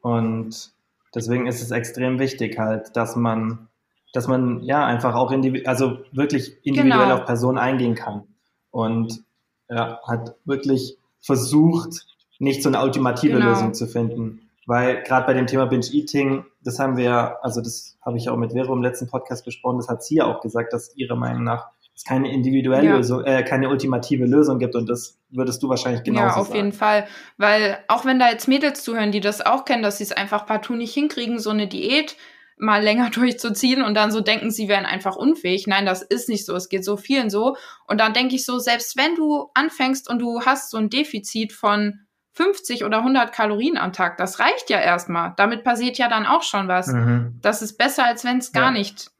Und 0.00 0.73
deswegen 1.14 1.46
ist 1.46 1.62
es 1.62 1.70
extrem 1.70 2.18
wichtig 2.18 2.58
halt, 2.58 2.96
dass 2.96 3.16
man, 3.16 3.68
dass 4.12 4.28
man 4.28 4.62
ja 4.62 4.84
einfach 4.84 5.14
auch 5.14 5.30
individuell, 5.30 5.66
also 5.68 5.98
wirklich 6.12 6.58
individuell 6.64 7.04
genau. 7.04 7.14
auf 7.14 7.24
Personen 7.24 7.58
eingehen 7.58 7.94
kann. 7.94 8.24
Und 8.70 9.22
ja, 9.68 10.00
hat 10.06 10.36
wirklich 10.44 10.98
versucht, 11.20 12.06
nicht 12.38 12.62
so 12.62 12.68
eine 12.68 12.82
ultimative 12.82 13.34
genau. 13.34 13.50
Lösung 13.50 13.74
zu 13.74 13.86
finden. 13.86 14.50
Weil 14.66 15.02
gerade 15.02 15.26
bei 15.26 15.34
dem 15.34 15.46
Thema 15.46 15.66
Binge-Eating, 15.66 16.44
das 16.62 16.78
haben 16.78 16.96
wir, 16.96 17.44
also 17.44 17.60
das 17.60 17.98
habe 18.02 18.16
ich 18.16 18.28
auch 18.28 18.36
mit 18.36 18.52
Vero 18.52 18.72
im 18.72 18.82
letzten 18.82 19.08
Podcast 19.08 19.44
besprochen, 19.44 19.78
das 19.78 19.88
hat 19.88 20.02
sie 20.02 20.16
ja 20.16 20.24
auch 20.24 20.40
gesagt, 20.40 20.72
dass 20.72 20.96
ihrer 20.96 21.16
Meinung 21.16 21.44
nach 21.44 21.68
es 21.94 22.04
keine 22.04 22.32
individuelle 22.32 22.86
ja. 22.86 22.96
Lösung, 22.96 23.24
äh, 23.24 23.44
keine 23.44 23.68
ultimative 23.68 24.24
Lösung 24.24 24.58
gibt 24.58 24.74
und 24.74 24.88
das 24.88 25.18
würdest 25.30 25.62
du 25.62 25.68
wahrscheinlich 25.68 26.02
genauso 26.02 26.22
sagen. 26.22 26.34
Ja, 26.34 26.40
auf 26.40 26.46
sagen. 26.48 26.56
jeden 26.56 26.72
Fall, 26.72 27.06
weil 27.36 27.78
auch 27.88 28.04
wenn 28.04 28.18
da 28.18 28.30
jetzt 28.30 28.48
Mädels 28.48 28.82
zuhören, 28.82 29.12
die 29.12 29.20
das 29.20 29.40
auch 29.40 29.64
kennen, 29.64 29.82
dass 29.82 29.98
sie 29.98 30.04
es 30.04 30.12
einfach 30.12 30.46
partout 30.46 30.74
nicht 30.74 30.92
hinkriegen, 30.92 31.38
so 31.38 31.50
eine 31.50 31.68
Diät 31.68 32.16
mal 32.56 32.82
länger 32.82 33.10
durchzuziehen 33.14 33.82
und 33.82 33.94
dann 33.94 34.10
so 34.10 34.20
denken, 34.20 34.50
sie 34.50 34.68
wären 34.68 34.86
einfach 34.86 35.16
unfähig. 35.16 35.66
Nein, 35.66 35.86
das 35.86 36.02
ist 36.02 36.28
nicht 36.28 36.46
so. 36.46 36.54
Es 36.54 36.68
geht 36.68 36.84
so 36.84 36.96
vielen 36.96 37.30
so. 37.30 37.56
Und 37.86 38.00
dann 38.00 38.12
denke 38.12 38.34
ich 38.34 38.44
so, 38.44 38.58
selbst 38.58 38.96
wenn 38.96 39.14
du 39.14 39.50
anfängst 39.54 40.08
und 40.08 40.18
du 40.20 40.42
hast 40.42 40.70
so 40.70 40.78
ein 40.78 40.90
Defizit 40.90 41.52
von 41.52 42.00
50 42.32 42.84
oder 42.84 42.98
100 42.98 43.32
Kalorien 43.32 43.76
am 43.76 43.92
Tag, 43.92 44.16
das 44.16 44.40
reicht 44.40 44.68
ja 44.68 44.80
erstmal. 44.80 45.34
Damit 45.36 45.62
passiert 45.62 45.98
ja 45.98 46.08
dann 46.08 46.26
auch 46.26 46.42
schon 46.42 46.66
was. 46.66 46.88
Mhm. 46.88 47.38
Das 47.40 47.62
ist 47.62 47.76
besser, 47.76 48.04
als 48.04 48.24
wenn 48.24 48.38
es 48.38 48.52
gar 48.52 48.66
ja. 48.66 48.70
nicht 48.72 49.13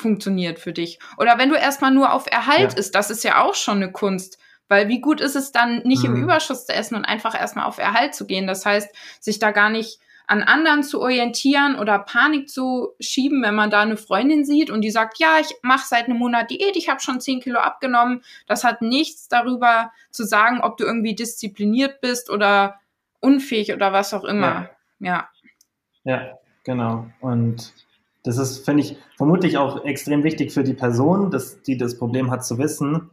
funktioniert 0.00 0.58
für 0.58 0.72
dich. 0.72 0.98
Oder 1.18 1.38
wenn 1.38 1.50
du 1.50 1.54
erstmal 1.54 1.90
nur 1.90 2.12
auf 2.12 2.26
Erhalt 2.30 2.72
ja. 2.72 2.78
ist, 2.78 2.94
das 2.94 3.10
ist 3.10 3.22
ja 3.22 3.42
auch 3.42 3.54
schon 3.54 3.76
eine 3.76 3.92
Kunst. 3.92 4.38
Weil 4.68 4.88
wie 4.88 5.00
gut 5.00 5.20
ist 5.20 5.36
es 5.36 5.52
dann, 5.52 5.82
nicht 5.82 6.04
mhm. 6.04 6.16
im 6.16 6.22
Überschuss 6.22 6.66
zu 6.66 6.72
essen 6.72 6.94
und 6.94 7.04
einfach 7.04 7.38
erstmal 7.38 7.66
auf 7.66 7.78
Erhalt 7.78 8.14
zu 8.14 8.26
gehen? 8.26 8.46
Das 8.46 8.64
heißt, 8.64 8.94
sich 9.20 9.38
da 9.38 9.50
gar 9.50 9.68
nicht 9.68 10.00
an 10.30 10.44
anderen 10.44 10.84
zu 10.84 11.00
orientieren 11.00 11.74
oder 11.76 11.98
Panik 11.98 12.48
zu 12.48 12.90
schieben, 13.00 13.42
wenn 13.42 13.56
man 13.56 13.68
da 13.68 13.80
eine 13.80 13.96
Freundin 13.96 14.44
sieht 14.44 14.70
und 14.70 14.82
die 14.82 14.92
sagt, 14.92 15.18
ja, 15.18 15.40
ich 15.40 15.56
mache 15.62 15.88
seit 15.88 16.04
einem 16.04 16.18
Monat 16.18 16.52
Diät, 16.52 16.76
ich 16.76 16.88
habe 16.88 17.00
schon 17.00 17.20
10 17.20 17.40
Kilo 17.40 17.58
abgenommen. 17.58 18.22
Das 18.46 18.62
hat 18.62 18.80
nichts 18.80 19.26
darüber 19.26 19.90
zu 20.12 20.22
sagen, 20.22 20.60
ob 20.60 20.76
du 20.76 20.84
irgendwie 20.84 21.16
diszipliniert 21.16 22.00
bist 22.00 22.30
oder 22.30 22.78
unfähig 23.18 23.72
oder 23.72 23.92
was 23.92 24.14
auch 24.14 24.22
immer. 24.22 24.70
Ja, 25.00 25.28
ja, 26.04 26.20
ja 26.20 26.38
genau. 26.62 27.10
Und 27.20 27.72
das 28.22 28.38
ist, 28.38 28.64
finde 28.64 28.82
ich, 28.82 28.96
vermutlich 29.16 29.58
auch 29.58 29.84
extrem 29.84 30.22
wichtig 30.24 30.52
für 30.52 30.64
die 30.64 30.74
Person, 30.74 31.30
dass 31.30 31.62
die 31.62 31.76
das 31.76 31.98
Problem 31.98 32.30
hat 32.30 32.44
zu 32.44 32.58
wissen, 32.58 33.10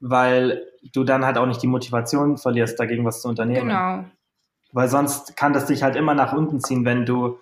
weil 0.00 0.62
du 0.92 1.04
dann 1.04 1.24
halt 1.24 1.38
auch 1.38 1.46
nicht 1.46 1.62
die 1.62 1.66
Motivation 1.66 2.36
verlierst, 2.36 2.78
dagegen 2.78 3.04
was 3.04 3.22
zu 3.22 3.28
unternehmen. 3.28 3.68
Genau. 3.68 4.04
Weil 4.72 4.88
sonst 4.88 5.36
kann 5.36 5.52
das 5.52 5.66
dich 5.66 5.82
halt 5.82 5.94
immer 5.94 6.14
nach 6.14 6.32
unten 6.32 6.60
ziehen, 6.60 6.84
wenn 6.84 7.06
du, 7.06 7.38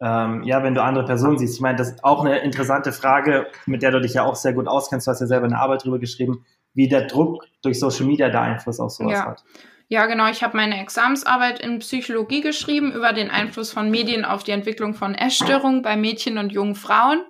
ähm, 0.00 0.42
ja, 0.42 0.62
wenn 0.62 0.74
du 0.74 0.82
andere 0.82 1.06
Personen 1.06 1.38
siehst. 1.38 1.54
Ich 1.54 1.60
meine, 1.60 1.78
das 1.78 1.92
ist 1.92 2.04
auch 2.04 2.22
eine 2.24 2.38
interessante 2.40 2.92
Frage, 2.92 3.46
mit 3.64 3.82
der 3.82 3.90
du 3.90 4.00
dich 4.00 4.14
ja 4.14 4.24
auch 4.24 4.34
sehr 4.34 4.52
gut 4.52 4.68
auskennst. 4.68 5.06
Du 5.06 5.10
hast 5.10 5.20
ja 5.20 5.26
selber 5.26 5.46
eine 5.46 5.58
Arbeit 5.58 5.84
drüber 5.84 5.98
geschrieben, 5.98 6.44
wie 6.74 6.88
der 6.88 7.06
Druck 7.06 7.44
durch 7.62 7.80
Social 7.80 8.06
Media 8.06 8.28
da 8.28 8.42
Einfluss 8.42 8.80
auf 8.80 8.90
sowas 8.90 9.12
ja. 9.12 9.26
hat. 9.26 9.44
Ja, 9.88 10.06
genau. 10.06 10.28
Ich 10.28 10.42
habe 10.42 10.56
meine 10.56 10.80
Examensarbeit 10.80 11.60
in 11.60 11.78
Psychologie 11.80 12.40
geschrieben 12.40 12.92
über 12.92 13.12
den 13.12 13.30
Einfluss 13.30 13.70
von 13.70 13.90
Medien 13.90 14.24
auf 14.24 14.42
die 14.42 14.52
Entwicklung 14.52 14.94
von 14.94 15.14
Essstörungen 15.14 15.82
bei 15.82 15.96
Mädchen 15.96 16.38
und 16.38 16.52
jungen 16.52 16.74
Frauen 16.74 17.22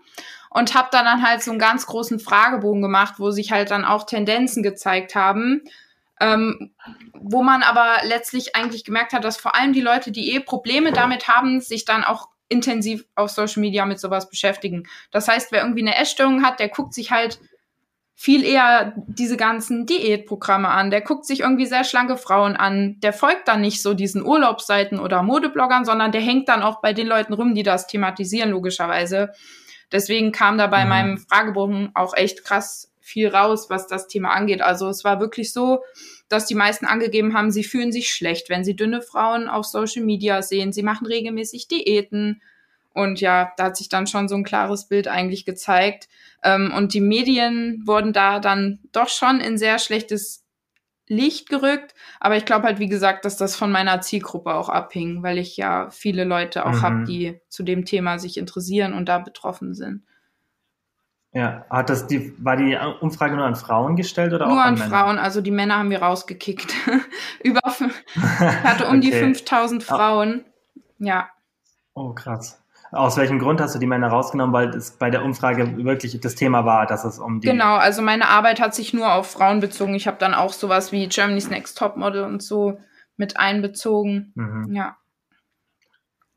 und 0.50 0.74
habe 0.74 0.88
dann, 0.92 1.04
dann 1.04 1.22
halt 1.22 1.42
so 1.42 1.50
einen 1.50 1.58
ganz 1.58 1.86
großen 1.86 2.20
Fragebogen 2.20 2.80
gemacht, 2.80 3.14
wo 3.18 3.32
sich 3.32 3.50
halt 3.50 3.70
dann 3.70 3.84
auch 3.84 4.06
Tendenzen 4.06 4.62
gezeigt 4.62 5.16
haben, 5.16 5.62
ähm, 6.20 6.72
wo 7.12 7.42
man 7.42 7.64
aber 7.64 7.96
letztlich 8.04 8.54
eigentlich 8.54 8.84
gemerkt 8.84 9.12
hat, 9.12 9.24
dass 9.24 9.36
vor 9.36 9.56
allem 9.56 9.72
die 9.72 9.80
Leute, 9.80 10.12
die 10.12 10.32
eh 10.32 10.40
Probleme 10.40 10.92
damit 10.92 11.26
haben, 11.26 11.60
sich 11.60 11.84
dann 11.84 12.04
auch 12.04 12.28
intensiv 12.48 13.04
auf 13.16 13.30
Social 13.30 13.60
Media 13.62 13.84
mit 13.84 13.98
sowas 13.98 14.30
beschäftigen. 14.30 14.84
Das 15.10 15.26
heißt, 15.26 15.50
wer 15.50 15.62
irgendwie 15.62 15.82
eine 15.82 15.96
Essstörung 15.96 16.44
hat, 16.44 16.60
der 16.60 16.68
guckt 16.68 16.94
sich 16.94 17.10
halt 17.10 17.40
viel 18.14 18.44
eher 18.44 18.94
diese 19.08 19.36
ganzen 19.36 19.86
Diätprogramme 19.86 20.68
an. 20.68 20.90
Der 20.90 21.00
guckt 21.00 21.26
sich 21.26 21.40
irgendwie 21.40 21.66
sehr 21.66 21.84
schlanke 21.84 22.16
Frauen 22.16 22.56
an. 22.56 23.00
Der 23.00 23.12
folgt 23.12 23.48
dann 23.48 23.60
nicht 23.60 23.82
so 23.82 23.92
diesen 23.92 24.24
Urlaubsseiten 24.24 25.00
oder 25.00 25.22
Modebloggern, 25.22 25.84
sondern 25.84 26.12
der 26.12 26.20
hängt 26.20 26.48
dann 26.48 26.62
auch 26.62 26.80
bei 26.80 26.92
den 26.92 27.08
Leuten 27.08 27.32
rum, 27.32 27.54
die 27.54 27.64
das 27.64 27.86
thematisieren, 27.86 28.50
logischerweise. 28.50 29.32
Deswegen 29.90 30.32
kam 30.32 30.58
da 30.58 30.68
bei 30.68 30.84
mhm. 30.84 30.88
meinem 30.88 31.18
Fragebogen 31.18 31.90
auch 31.94 32.16
echt 32.16 32.44
krass 32.44 32.92
viel 33.00 33.28
raus, 33.28 33.68
was 33.68 33.86
das 33.86 34.06
Thema 34.06 34.30
angeht. 34.30 34.62
Also 34.62 34.88
es 34.88 35.04
war 35.04 35.20
wirklich 35.20 35.52
so, 35.52 35.82
dass 36.28 36.46
die 36.46 36.54
meisten 36.54 36.86
angegeben 36.86 37.34
haben, 37.34 37.50
sie 37.50 37.64
fühlen 37.64 37.92
sich 37.92 38.10
schlecht, 38.10 38.48
wenn 38.48 38.64
sie 38.64 38.76
dünne 38.76 39.02
Frauen 39.02 39.48
auf 39.48 39.66
Social 39.66 40.02
Media 40.02 40.40
sehen. 40.40 40.72
Sie 40.72 40.82
machen 40.82 41.06
regelmäßig 41.06 41.68
Diäten. 41.68 42.40
Und 42.94 43.20
ja, 43.20 43.52
da 43.56 43.64
hat 43.64 43.76
sich 43.76 43.88
dann 43.88 44.06
schon 44.06 44.28
so 44.28 44.36
ein 44.36 44.44
klares 44.44 44.88
Bild 44.88 45.08
eigentlich 45.08 45.44
gezeigt. 45.44 46.08
Ähm, 46.42 46.72
und 46.74 46.94
die 46.94 47.00
Medien 47.00 47.82
wurden 47.86 48.12
da 48.12 48.38
dann 48.38 48.78
doch 48.92 49.08
schon 49.08 49.40
in 49.40 49.58
sehr 49.58 49.78
schlechtes 49.78 50.44
Licht 51.08 51.48
gerückt. 51.48 51.94
Aber 52.20 52.36
ich 52.36 52.44
glaube 52.44 52.64
halt, 52.64 52.78
wie 52.78 52.88
gesagt, 52.88 53.24
dass 53.24 53.36
das 53.36 53.56
von 53.56 53.70
meiner 53.70 54.00
Zielgruppe 54.00 54.54
auch 54.54 54.68
abhing, 54.68 55.22
weil 55.22 55.38
ich 55.38 55.56
ja 55.56 55.90
viele 55.90 56.24
Leute 56.24 56.64
auch 56.64 56.72
mhm. 56.72 56.82
habe, 56.82 57.04
die 57.04 57.40
zu 57.48 57.62
dem 57.64 57.84
Thema 57.84 58.18
sich 58.18 58.38
interessieren 58.38 58.94
und 58.94 59.08
da 59.08 59.18
betroffen 59.18 59.74
sind. 59.74 60.04
Ja, 61.32 61.66
hat 61.68 61.90
das 61.90 62.06
die, 62.06 62.32
war 62.38 62.56
die 62.56 62.78
Umfrage 63.00 63.34
nur 63.34 63.44
an 63.44 63.56
Frauen 63.56 63.96
gestellt 63.96 64.32
oder 64.32 64.46
nur 64.46 64.56
auch 64.56 64.64
an, 64.64 64.80
an 64.80 64.88
Frauen? 64.88 65.18
Also 65.18 65.40
die 65.40 65.50
Männer 65.50 65.78
haben 65.78 65.90
wir 65.90 66.00
rausgekickt. 66.00 66.72
Über, 67.42 67.60
hatte 68.14 68.86
um 68.86 68.98
okay. 68.98 69.00
die 69.00 69.12
5000 69.12 69.82
Frauen. 69.82 70.44
Ja. 70.98 71.28
Oh, 71.94 72.12
krass. 72.12 72.63
Aus 72.94 73.16
welchem 73.16 73.38
Grund 73.38 73.60
hast 73.60 73.74
du 73.74 73.78
die 73.78 73.86
Männer 73.86 74.08
rausgenommen? 74.08 74.52
Weil 74.52 74.68
es 74.70 74.92
bei 74.92 75.10
der 75.10 75.24
Umfrage 75.24 75.84
wirklich 75.84 76.20
das 76.20 76.34
Thema 76.34 76.64
war, 76.64 76.86
dass 76.86 77.04
es 77.04 77.18
um 77.18 77.40
die. 77.40 77.48
Genau, 77.48 77.74
also 77.74 78.02
meine 78.02 78.28
Arbeit 78.28 78.60
hat 78.60 78.74
sich 78.74 78.94
nur 78.94 79.12
auf 79.12 79.30
Frauen 79.30 79.60
bezogen. 79.60 79.94
Ich 79.94 80.06
habe 80.06 80.16
dann 80.18 80.34
auch 80.34 80.52
sowas 80.52 80.92
wie 80.92 81.08
Germany's 81.08 81.50
Next 81.50 81.76
Topmodel 81.76 82.24
und 82.24 82.42
so 82.42 82.78
mit 83.16 83.36
einbezogen. 83.36 84.32
Mhm. 84.34 84.72
Ja. 84.74 84.96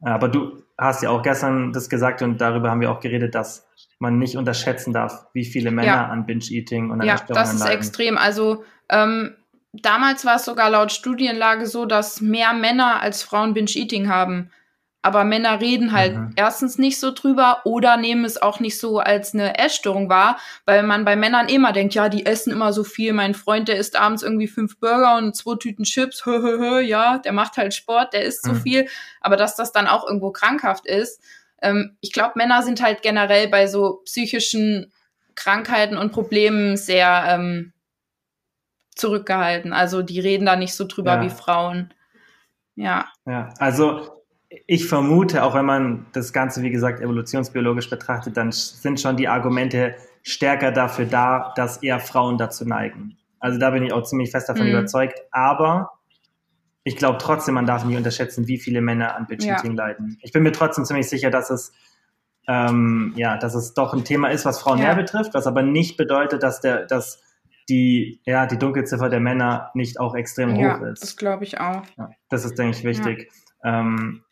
Aber 0.01 0.30
du 0.30 0.64
hast 0.78 1.01
ja 1.01 1.10
auch 1.10 1.24
gestern 1.24 1.74
das 1.74 1.89
gesagt 1.89 2.22
und 2.22 2.39
darüber 2.39 2.70
haben 2.70 2.82
wir 2.82 2.91
auch 2.91 2.99
geredet, 2.99 3.34
dass 3.36 3.68
man 3.99 4.20
nicht 4.20 4.38
unterschätzen 4.38 4.93
darf, 4.93 5.26
wie 5.34 5.45
viele 5.45 5.72
Männer 5.72 5.88
ja. 5.88 6.05
an 6.08 6.26
Binge-Eating 6.26 6.91
und 6.91 7.01
an 7.01 7.08
Ja, 7.08 7.18
das 7.28 7.53
ist 7.53 7.60
leiden. 7.62 7.78
extrem. 7.78 8.18
Also 8.18 8.64
ähm, 8.89 9.36
damals 9.74 10.26
war 10.26 10.36
es 10.36 10.45
sogar 10.45 10.70
laut 10.70 10.91
Studienlage 10.91 11.66
so, 11.66 11.86
dass 11.86 12.22
mehr 12.22 12.53
Männer 12.53 13.01
als 13.01 13.24
Frauen 13.24 13.53
Binge-Eating 13.53 14.08
haben. 14.08 14.51
Aber 15.02 15.24
Männer 15.24 15.62
reden 15.62 15.91
halt 15.91 16.16
mhm. 16.16 16.34
erstens 16.36 16.78
nicht 16.78 17.00
so 17.00 17.12
drüber 17.14 17.62
oder 17.66 17.98
nehmen 17.98 18.26
es 18.26 18.41
auch 18.41 18.60
nicht 18.60 18.80
so 18.80 19.00
als 19.00 19.34
eine 19.34 19.58
Essstörung 19.58 20.10
wahr, 20.10 20.39
weil 20.66 20.84
man 20.84 21.06
bei 21.06 21.16
Männern 21.16 21.48
immer 21.50 21.72
denkt, 21.72 21.93
ja, 21.93 22.10
die 22.10 22.26
essen 22.26 22.52
immer 22.52 22.74
so 22.74 22.84
viel. 22.84 23.14
Mein 23.14 23.34
Freund, 23.34 23.68
der 23.68 23.78
isst 23.78 23.95
abends 23.95 24.24
irgendwie 24.24 24.48
fünf 24.48 24.80
Burger 24.80 25.18
und 25.18 25.36
zwei 25.36 25.56
Tüten 25.56 25.84
Chips. 25.84 26.18
Hö, 26.26 26.41
hö, 26.41 26.58
hö, 26.58 26.80
ja, 26.82 27.20
der 27.20 27.32
macht 27.32 27.58
halt 27.58 27.74
Sport, 27.74 28.14
der 28.14 28.24
isst 28.24 28.45
mhm. 28.45 28.50
so 28.50 28.62
viel. 28.62 28.88
Aber 29.22 29.38
dass 29.38 29.56
das 29.56 29.72
dann 29.72 29.88
auch 29.88 30.06
irgendwo 30.06 30.32
krankhaft 30.32 30.86
ist. 30.86 31.22
Ähm, 31.62 31.95
ich 32.02 32.12
glaube, 32.12 32.34
Männer 32.36 32.64
sind 32.64 32.82
halt 32.82 33.02
generell 33.02 33.48
bei 33.48 33.68
so 33.68 34.02
psychischen 34.06 34.91
Krankheiten 35.36 35.98
und 35.98 36.12
Problemen 36.12 36.76
sehr 36.76 37.24
ähm, 37.28 37.72
zurückgehalten. 38.95 39.72
Also 39.72 40.02
die 40.02 40.20
reden 40.20 40.45
da 40.45 40.56
nicht 40.56 40.74
so 40.74 40.86
drüber 40.86 41.16
ja. 41.16 41.22
wie 41.22 41.30
Frauen. 41.30 41.93
Ja. 42.76 43.08
Ja, 43.26 43.50
also 43.60 44.16
ich 44.50 44.88
vermute, 44.88 45.43
auch 45.43 45.56
wenn 45.56 45.66
man 45.66 46.06
das 46.14 46.32
Ganze, 46.32 46.62
wie 46.62 46.70
gesagt, 46.70 47.02
evolutionsbiologisch 47.02 47.89
betrachtet, 47.89 48.38
dann 48.38 48.52
sind 48.52 49.00
schon 49.00 49.18
die 49.18 49.28
Argumente 49.28 49.95
stärker 50.24 50.72
dafür 50.72 51.06
da, 51.06 51.54
dass 51.56 51.84
eher 51.84 52.00
Frauen 52.00 52.38
dazu 52.38 52.66
neigen. 52.66 53.18
Also 53.39 53.60
da 53.60 53.72
bin 53.72 53.84
ich 53.84 53.93
auch 53.93 54.04
ziemlich 54.04 54.32
fest 54.32 54.50
davon 54.50 54.66
mhm. 54.66 54.74
überzeugt. 54.74 55.20
Aber 55.32 55.91
ich 56.84 56.95
glaube 56.95 57.18
trotzdem, 57.20 57.56
man 57.56 57.66
darf 57.66 57.84
nicht 57.84 57.98
unterschätzen, 57.98 58.48
wie 58.48 58.58
viele 58.58 58.82
Männer 58.82 59.16
an 59.16 59.28
Bitch-Eating 59.28 59.76
ja. 59.76 59.86
leiden. 59.86 60.18
Ich 60.22 60.32
bin 60.32 60.43
mir 60.43 60.54
trotzdem 60.54 60.86
ziemlich 60.86 61.10
sicher, 61.10 61.30
dass 61.30 61.50
es 61.50 61.74
ähm, 62.48 63.14
ja, 63.18 63.38
dass 63.38 63.56
es 63.56 63.74
doch 63.74 63.93
ein 63.93 64.06
Thema 64.06 64.30
ist, 64.30 64.45
was 64.45 64.62
Frauen 64.62 64.80
ja. 64.80 64.86
mehr 64.86 64.95
betrifft, 64.95 65.34
was 65.34 65.48
aber 65.48 65.62
nicht 65.62 65.98
bedeutet, 65.98 66.43
dass 66.43 66.62
der, 66.62 66.86
dass 66.86 67.22
die, 67.68 68.22
ja, 68.26 68.45
die 68.45 68.58
Dunkelziffer 68.58 69.10
der 69.10 69.20
Männer 69.20 69.72
nicht 69.74 70.00
auch 70.00 70.16
extrem 70.16 70.56
ja, 70.56 70.78
hoch 70.78 70.84
ist. 70.84 71.04
Das 71.04 71.18
glaube 71.18 71.43
ich 71.43 71.60
auch. 71.60 71.84
Ja, 71.98 72.10
das 72.30 72.45
ist, 72.45 72.58
denke 72.58 72.78
ich, 72.78 72.86
wichtig. 72.86 73.30
Ähm, 73.66 74.24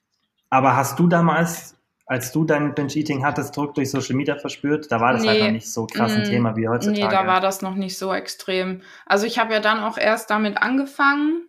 aber 0.49 0.75
hast 0.75 0.99
du 0.99 1.07
damals 1.07 1.75
als 2.07 2.31
du 2.31 2.45
dein 2.45 2.75
Binge-Eating 2.75 3.25
hattest, 3.25 3.57
Druck 3.57 3.73
durch 3.73 3.89
Social 3.89 4.15
Media 4.15 4.35
verspürt, 4.37 4.91
da 4.91 5.01
war 5.01 5.13
das 5.13 5.23
nee, 5.23 5.29
halt 5.29 5.41
noch 5.41 5.51
nicht 5.51 5.71
so 5.71 5.87
krass 5.87 6.11
ein 6.11 6.21
mm, 6.21 6.25
Thema 6.25 6.55
wie 6.55 6.67
heutzutage. 6.67 7.01
Nee, 7.01 7.09
da 7.09 7.25
war 7.25 7.41
das 7.41 7.61
noch 7.63 7.73
nicht 7.73 7.97
so 7.97 8.13
extrem. 8.13 8.83
Also 9.07 9.25
ich 9.25 9.39
habe 9.39 9.53
ja 9.53 9.59
dann 9.59 9.79
auch 9.79 9.97
erst 9.97 10.29
damit 10.29 10.61
angefangen 10.61 11.47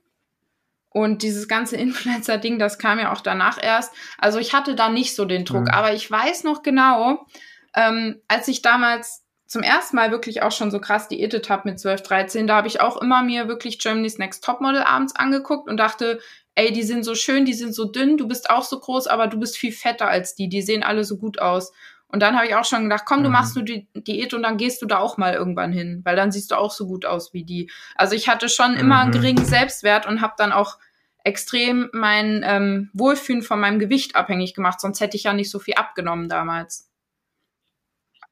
und 0.88 1.22
dieses 1.22 1.47
ganze 1.47 1.76
Influencer-Ding, 1.76 2.59
das 2.59 2.78
kam 2.78 2.99
ja 2.99 3.12
auch 3.12 3.20
danach 3.20 3.62
erst. 3.62 3.92
Also 4.18 4.38
ich 4.38 4.55
hatte 4.55 4.74
da 4.74 4.88
nicht 4.88 5.14
so 5.14 5.26
den 5.26 5.44
Druck, 5.44 5.66
mhm. 5.66 5.70
aber 5.70 5.92
ich 5.92 6.11
weiß 6.11 6.44
noch 6.44 6.62
genau, 6.62 7.26
ähm, 7.74 8.22
als 8.26 8.49
ich 8.49 8.62
damals 8.62 9.24
zum 9.47 9.62
ersten 9.62 9.94
Mal 9.94 10.11
wirklich 10.11 10.42
auch 10.42 10.53
schon 10.53 10.70
so 10.70 10.80
krass 10.80 11.07
diätet 11.07 11.51
habe 11.51 11.68
mit 11.68 11.78
12, 11.78 12.03
13, 12.03 12.47
da 12.47 12.57
habe 12.57 12.66
ich 12.66 12.80
auch 12.80 12.97
immer 12.97 13.22
mir 13.22 13.47
wirklich 13.47 13.78
Germany's 13.78 14.18
Next 14.18 14.42
Topmodel 14.42 14.82
abends 14.82 15.14
angeguckt 15.14 15.68
und 15.68 15.76
dachte, 15.76 16.18
ey, 16.57 16.72
die 16.72 16.82
sind 16.82 17.04
so 17.04 17.14
schön, 17.14 17.44
die 17.44 17.54
sind 17.54 17.74
so 17.74 17.84
dünn, 17.84 18.16
du 18.16 18.26
bist 18.26 18.50
auch 18.50 18.64
so 18.64 18.80
groß, 18.80 19.07
aber 19.07 19.28
du 19.28 19.38
bist 19.38 19.57
viel 19.57 19.72
fetter 19.72 20.09
als 20.09 20.34
die, 20.34 20.48
die 20.48 20.62
sehen 20.62 20.82
alle 20.82 21.04
so 21.04 21.18
gut 21.18 21.38
aus. 21.38 21.72
Und 22.09 22.20
dann 22.20 22.36
habe 22.36 22.46
ich 22.46 22.54
auch 22.54 22.64
schon 22.64 22.84
gedacht, 22.84 23.04
komm, 23.04 23.22
du 23.22 23.28
mhm. 23.28 23.34
machst 23.34 23.57
nur 23.57 23.64
die 23.64 23.86
Diät 23.94 24.32
und 24.32 24.42
dann 24.42 24.57
gehst 24.57 24.80
du 24.80 24.86
da 24.86 24.98
auch 24.98 25.18
mal 25.18 25.34
irgendwann 25.34 25.72
hin, 25.72 26.00
weil 26.04 26.16
dann 26.16 26.32
siehst 26.32 26.50
du 26.50 26.57
auch 26.57 26.70
so 26.70 26.86
gut 26.86 27.04
aus 27.04 27.34
wie 27.34 27.44
die. 27.44 27.70
Also 27.94 28.14
ich 28.14 28.28
hatte 28.28 28.48
schon 28.48 28.72
mhm. 28.72 28.78
immer 28.78 29.00
einen 29.00 29.12
geringen 29.12 29.44
Selbstwert 29.44 30.07
und 30.07 30.20
habe 30.20 30.34
dann 30.38 30.52
auch 30.52 30.78
extrem 31.24 31.90
mein 31.92 32.42
ähm, 32.44 32.90
Wohlfühlen 32.94 33.42
von 33.42 33.61
meinem 33.61 33.78
Gewicht 33.78 34.14
abhängig 34.14 34.54
gemacht, 34.54 34.80
sonst 34.80 35.00
hätte 35.00 35.16
ich 35.16 35.24
ja 35.24 35.32
nicht 35.32 35.50
so 35.50 35.59
viel 35.59 35.74
abgenommen 35.74 36.28
damals. 36.28 36.88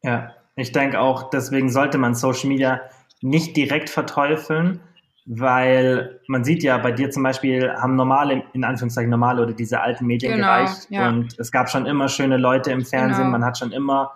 Ja, 0.03 0.35
ich 0.55 0.71
denke 0.71 1.01
auch, 1.01 1.31
deswegen 1.31 1.71
sollte 1.71 1.99
man 1.99 2.15
Social 2.15 2.49
Media 2.49 2.81
nicht 3.21 3.57
direkt 3.57 3.91
verteufeln, 3.91 4.81
weil 5.27 6.21
man 6.29 6.45
sieht 6.45 6.63
ja 6.63 6.77
bei 6.79 6.93
dir 6.93 7.11
zum 7.11 7.23
Beispiel 7.23 7.73
haben 7.73 7.97
normale, 7.97 8.43
in 8.53 8.65
Anführungszeichen 8.65 9.11
normale 9.11 9.43
oder 9.43 9.55
diese 9.55 9.81
alten 9.81 10.07
Medien 10.07 10.33
genau, 10.33 10.47
gereicht 10.47 10.87
ja. 10.91 11.09
und 11.09 11.39
es 11.39 11.51
gab 11.51 11.71
schon 11.71 11.87
immer 11.87 12.09
schöne 12.09 12.37
Leute 12.37 12.73
im 12.73 12.85
Fernsehen, 12.85 13.25
genau. 13.25 13.31
man 13.31 13.45
hat 13.45 13.59
schon 13.59 13.73
immer 13.73 14.13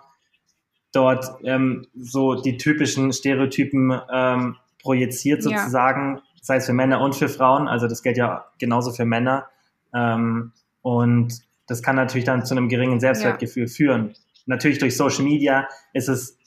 dort 0.91 1.25
ähm, 1.43 1.87
so 1.95 2.35
die 2.35 2.57
typischen 2.57 3.11
Stereotypen 3.11 3.99
ähm, 4.11 4.57
projiziert 4.81 5.41
sozusagen, 5.41 6.17
ja. 6.17 6.21
sei 6.41 6.57
es 6.57 6.67
für 6.67 6.73
Männer 6.73 7.01
und 7.01 7.15
für 7.15 7.29
Frauen, 7.29 7.67
also 7.67 7.87
das 7.87 8.03
gilt 8.03 8.17
ja 8.17 8.45
genauso 8.59 8.91
für 8.91 9.05
Männer 9.05 9.47
ähm, 9.95 10.51
und 10.81 11.33
das 11.67 11.81
kann 11.81 11.95
natürlich 11.95 12.25
dann 12.25 12.45
zu 12.45 12.55
einem 12.55 12.69
geringen 12.69 12.99
Selbstwertgefühl 12.99 13.63
ja. 13.63 13.69
führen 13.69 14.15
natürlich 14.49 14.79
durch 14.79 14.97
Social 14.97 15.23
Media 15.23 15.67
ist 15.93 16.09
es, 16.09 16.37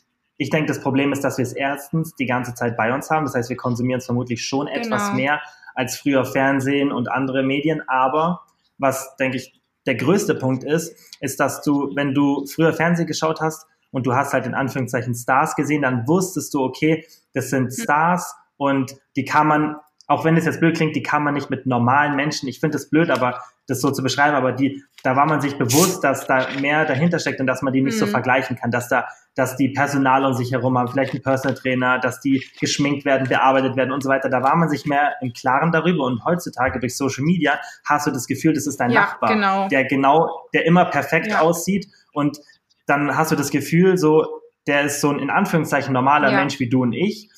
ich 0.43 0.51
denke, 0.51 0.67
das 0.67 0.81
Problem 0.81 1.13
ist, 1.13 1.23
dass 1.23 1.39
wir 1.39 1.45
es 1.45 1.53
erstens 1.53 2.17
die 2.17 2.27
ganze 2.27 2.53
Zeit 2.55 2.77
bei 2.77 2.93
uns 2.93 3.09
haben. 3.11 3.25
Das 3.25 3.35
heißt, 3.35 3.49
wir 3.49 3.57
konsumieren 3.57 3.99
es 3.99 4.07
vermutlich 4.07 4.45
schon 4.45 4.67
genau. 4.67 4.79
etwas 4.79 5.15
mehr 5.15 5.41
als 5.77 5.97
früher 5.97 6.25
Fernsehen 6.25 6.91
und 6.91 7.09
andere 7.11 7.45
Medien. 7.45 7.81
Aber 7.87 8.41
was, 8.77 9.17
denke 9.17 9.37
ich, 9.37 9.61
der 9.87 9.95
größte 9.95 10.35
Punkt 10.35 10.65
ist, 10.65 10.97
ist, 11.21 11.39
dass 11.39 11.63
du, 11.63 11.93
wenn 11.95 12.13
du 12.13 12.45
früher 12.47 12.73
Fernsehen 12.73 13.07
geschaut 13.07 13.41
hast 13.41 13.67
und 13.93 14.05
du 14.05 14.15
hast 14.15 14.33
halt 14.33 14.45
in 14.47 14.55
Anführungszeichen 14.55 15.15
Stars 15.15 15.55
gesehen, 15.55 15.83
dann 15.83 16.09
wusstest 16.09 16.53
du, 16.55 16.61
okay, 16.61 17.07
das 17.35 17.51
sind 17.51 17.67
hm. 17.67 17.71
Stars 17.71 18.35
und 18.57 18.97
die 19.15 19.25
kann 19.25 19.47
man 19.47 19.77
auch 20.09 20.25
wenn 20.25 20.37
es 20.37 20.45
jetzt 20.45 20.61
blöd 20.61 20.77
klingt, 20.77 20.95
die 20.95 21.03
kann 21.03 21.23
man 21.23 21.33
nicht 21.33 21.49
mit 21.49 21.65
normalen 21.65 22.17
Menschen, 22.17 22.49
ich 22.49 22.61
finde 22.61 22.77
es 22.77 22.91
blöd, 22.91 23.09
aber 23.09 23.41
das 23.67 23.81
so 23.81 23.91
zu 23.91 24.03
beschreiben, 24.03 24.35
aber 24.35 24.53
die, 24.53 24.83
da 25.03 25.17
war 25.17 25.27
man 25.27 25.41
sich 25.41 25.57
bewusst, 25.57 26.05
dass 26.05 26.27
da 26.27 26.49
mehr 26.61 26.85
dahinter 26.85 27.19
steckt 27.19 27.41
und 27.41 27.47
dass 27.47 27.63
man 27.63 27.73
die 27.73 27.81
nicht 27.81 27.95
mhm. 27.95 28.01
so 28.01 28.07
vergleichen 28.07 28.57
kann, 28.57 28.71
dass 28.71 28.89
da, 28.89 29.07
dass 29.35 29.57
die 29.57 29.71
Personal 29.71 30.25
um 30.25 30.35
sich 30.35 30.53
herum 30.53 30.77
haben, 30.77 30.89
vielleicht 30.89 31.15
ein 31.15 31.23
Personal 31.23 31.57
Trainer, 31.57 31.99
dass 31.99 32.21
die 32.21 32.45
geschminkt 32.61 33.05
werden, 33.05 33.29
bearbeitet 33.29 33.77
werden 33.77 33.93
und 33.93 34.03
so 34.03 34.09
weiter. 34.09 34.29
Da 34.29 34.43
war 34.43 34.57
man 34.57 34.69
sich 34.69 34.85
mehr 34.85 35.15
im 35.21 35.33
Klaren 35.33 35.73
darüber 35.73 36.05
und 36.05 36.25
heutzutage 36.25 36.81
durch 36.81 36.97
Social 36.97 37.25
Media 37.25 37.59
hast 37.85 38.07
du 38.07 38.11
das 38.11 38.27
Gefühl, 38.27 38.53
das 38.53 38.67
ist 38.67 38.79
dein 38.79 38.91
ja, 38.91 39.03
Nachbar, 39.03 39.35
genau. 39.35 39.69
der 39.69 39.85
genau, 39.85 40.49
der 40.53 40.67
immer 40.67 40.85
perfekt 40.87 41.29
ja. 41.29 41.41
aussieht 41.41 41.87
und 42.13 42.39
dann 42.87 43.17
hast 43.17 43.33
du 43.33 43.37
das 43.37 43.51
Gefühl, 43.51 43.97
so, 43.97 44.27
der 44.67 44.83
ist 44.83 45.01
so 45.01 45.11
ein 45.11 45.19
in 45.19 45.31
Anführungszeichen 45.31 45.93
normaler 45.93 46.31
ja. 46.31 46.37
Mensch 46.37 46.61
wie 46.61 46.69
du 46.69 46.83
und 46.83 46.93
ich 46.93 47.31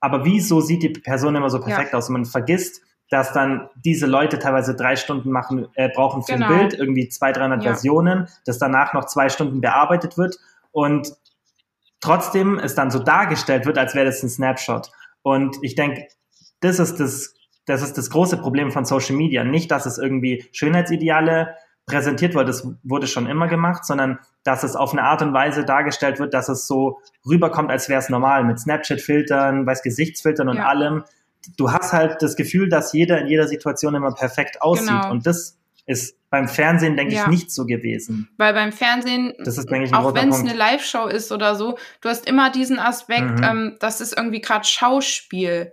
aber 0.00 0.24
wieso 0.24 0.60
sieht 0.60 0.82
die 0.82 0.90
Person 0.90 1.34
immer 1.34 1.50
so 1.50 1.60
perfekt 1.60 1.94
aus? 1.94 2.08
Und 2.08 2.14
man 2.14 2.24
vergisst, 2.24 2.82
dass 3.10 3.32
dann 3.32 3.68
diese 3.84 4.06
Leute 4.06 4.38
teilweise 4.38 4.74
drei 4.74 4.96
Stunden 4.96 5.30
machen, 5.30 5.68
äh, 5.74 5.88
brauchen 5.88 6.22
für 6.22 6.34
genau. 6.34 6.46
ein 6.46 6.58
Bild, 6.58 6.74
irgendwie 6.74 7.08
zwei, 7.08 7.32
300 7.32 7.62
ja. 7.62 7.70
Versionen, 7.70 8.28
das 8.44 8.58
danach 8.58 8.94
noch 8.94 9.06
zwei 9.06 9.28
Stunden 9.28 9.60
bearbeitet 9.60 10.18
wird 10.18 10.36
und 10.72 11.12
trotzdem 12.06 12.60
es 12.60 12.76
dann 12.76 12.90
so 12.92 13.00
dargestellt 13.00 13.66
wird, 13.66 13.78
als 13.78 13.96
wäre 13.96 14.06
das 14.06 14.22
ein 14.22 14.28
Snapshot. 14.28 14.92
Und 15.22 15.56
ich 15.62 15.74
denke, 15.74 16.06
das 16.60 16.78
ist 16.78 17.00
das, 17.00 17.34
das 17.66 17.82
ist 17.82 17.98
das 17.98 18.10
große 18.10 18.36
Problem 18.36 18.70
von 18.70 18.84
Social 18.84 19.16
Media. 19.16 19.42
Nicht, 19.42 19.72
dass 19.72 19.86
es 19.86 19.98
irgendwie 19.98 20.46
Schönheitsideale 20.52 21.56
präsentiert 21.84 22.34
wird, 22.34 22.48
das 22.48 22.68
wurde 22.84 23.08
schon 23.08 23.26
immer 23.26 23.48
gemacht, 23.48 23.84
sondern 23.84 24.20
dass 24.44 24.62
es 24.62 24.76
auf 24.76 24.92
eine 24.92 25.02
Art 25.02 25.22
und 25.22 25.32
Weise 25.32 25.64
dargestellt 25.64 26.20
wird, 26.20 26.32
dass 26.32 26.48
es 26.48 26.68
so 26.68 27.00
rüberkommt, 27.28 27.70
als 27.70 27.88
wäre 27.88 27.98
es 27.98 28.08
normal, 28.08 28.44
mit 28.44 28.60
Snapchat-Filtern, 28.60 29.66
weiß 29.66 29.82
Gesichtsfiltern 29.82 30.48
und 30.48 30.58
ja. 30.58 30.66
allem. 30.66 31.04
Du 31.56 31.72
hast 31.72 31.92
halt 31.92 32.22
das 32.22 32.36
Gefühl, 32.36 32.68
dass 32.68 32.92
jeder 32.92 33.20
in 33.20 33.26
jeder 33.26 33.48
Situation 33.48 33.96
immer 33.96 34.14
perfekt 34.14 34.62
aussieht. 34.62 34.88
Genau. 34.88 35.10
Und 35.10 35.26
das 35.26 35.58
ist 35.86 36.16
beim 36.30 36.48
Fernsehen, 36.48 36.96
denke 36.96 37.14
ja. 37.14 37.22
ich, 37.22 37.28
nicht 37.28 37.50
so 37.50 37.64
gewesen. 37.64 38.28
Weil 38.36 38.52
beim 38.52 38.72
Fernsehen, 38.72 39.32
das 39.38 39.56
ist, 39.58 39.70
denke 39.70 39.86
ich, 39.86 39.94
auch 39.94 40.14
wenn 40.14 40.28
es 40.28 40.40
eine 40.40 40.52
Live-Show 40.52 41.06
ist 41.06 41.32
oder 41.32 41.54
so, 41.54 41.78
du 42.00 42.08
hast 42.08 42.28
immer 42.28 42.50
diesen 42.50 42.78
Aspekt, 42.78 43.38
mhm. 43.38 43.44
ähm, 43.44 43.76
das 43.80 44.00
ist 44.00 44.16
irgendwie 44.16 44.40
gerade 44.40 44.66
Schauspiel. 44.66 45.72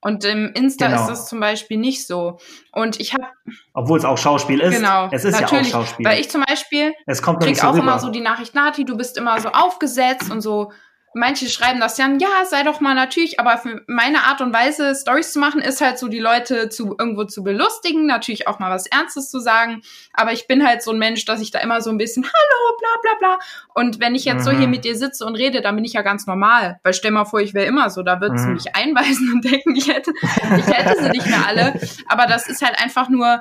Und 0.00 0.22
im 0.26 0.52
Insta 0.52 0.88
genau. 0.88 1.00
ist 1.00 1.08
das 1.08 1.26
zum 1.26 1.40
Beispiel 1.40 1.78
nicht 1.78 2.06
so. 2.06 2.38
Und 2.72 3.00
ich 3.00 3.14
habe. 3.14 3.24
Obwohl 3.72 3.98
es 3.98 4.04
auch 4.04 4.18
Schauspiel 4.18 4.60
ist. 4.60 4.76
Genau. 4.76 5.08
Es 5.10 5.24
ist 5.24 5.40
natürlich, 5.40 5.70
ja 5.70 5.78
auch 5.78 5.86
Schauspiel. 5.86 6.04
Weil 6.04 6.20
ich 6.20 6.28
zum 6.28 6.42
Beispiel 6.46 6.92
es 7.06 7.22
kommt 7.22 7.42
krieg 7.42 7.64
auch 7.64 7.72
rüber. 7.72 7.82
immer 7.82 7.98
so 7.98 8.10
die 8.10 8.20
Nachricht, 8.20 8.54
Nati, 8.54 8.84
du 8.84 8.98
bist 8.98 9.16
immer 9.16 9.40
so 9.40 9.48
aufgesetzt 9.48 10.30
und 10.30 10.42
so 10.42 10.72
manche 11.14 11.48
schreiben 11.48 11.80
das 11.80 11.96
dann, 11.96 12.18
ja, 12.18 12.44
sei 12.44 12.62
doch 12.64 12.80
mal 12.80 12.94
natürlich, 12.94 13.40
aber 13.40 13.56
für 13.56 13.82
meine 13.86 14.24
Art 14.24 14.40
und 14.40 14.52
Weise, 14.52 14.94
Stories 14.94 15.32
zu 15.32 15.38
machen, 15.38 15.60
ist 15.60 15.80
halt 15.80 15.98
so, 15.98 16.08
die 16.08 16.18
Leute 16.18 16.68
zu 16.68 16.96
irgendwo 16.98 17.24
zu 17.24 17.42
belustigen, 17.42 18.06
natürlich 18.06 18.48
auch 18.48 18.58
mal 18.58 18.70
was 18.70 18.86
Ernstes 18.86 19.30
zu 19.30 19.38
sagen. 19.38 19.82
Aber 20.12 20.32
ich 20.32 20.46
bin 20.46 20.66
halt 20.66 20.82
so 20.82 20.90
ein 20.90 20.98
Mensch, 20.98 21.24
dass 21.24 21.40
ich 21.40 21.50
da 21.50 21.60
immer 21.60 21.80
so 21.80 21.90
ein 21.90 21.98
bisschen, 21.98 22.24
hallo, 22.24 22.76
bla 22.78 22.88
bla 23.02 23.18
bla. 23.18 23.38
Und 23.74 24.00
wenn 24.00 24.14
ich 24.14 24.24
jetzt 24.24 24.40
mhm. 24.40 24.44
so 24.44 24.50
hier 24.50 24.66
mhm. 24.66 24.70
mit 24.70 24.84
dir 24.84 24.96
sitze 24.96 25.24
und 25.24 25.36
rede, 25.36 25.62
dann 25.62 25.76
bin 25.76 25.84
ich 25.84 25.92
ja 25.92 26.02
ganz 26.02 26.26
normal. 26.26 26.80
Weil 26.82 26.94
stell 26.94 27.12
mal 27.12 27.24
vor, 27.24 27.40
ich 27.40 27.54
wäre 27.54 27.66
immer 27.66 27.90
so, 27.90 28.02
da 28.02 28.20
würden 28.20 28.36
sie 28.36 28.48
mhm. 28.48 28.54
mich 28.54 28.74
einweisen 28.74 29.32
und 29.34 29.44
denken, 29.44 29.76
ich 29.76 29.88
hätte, 29.88 30.12
ich 30.20 30.66
hätte 30.66 31.02
sie 31.02 31.10
nicht 31.10 31.26
mehr 31.26 31.46
alle. 31.46 31.80
Aber 32.08 32.26
das 32.26 32.48
ist 32.48 32.62
halt 32.62 32.78
einfach 32.82 33.08
nur, 33.08 33.40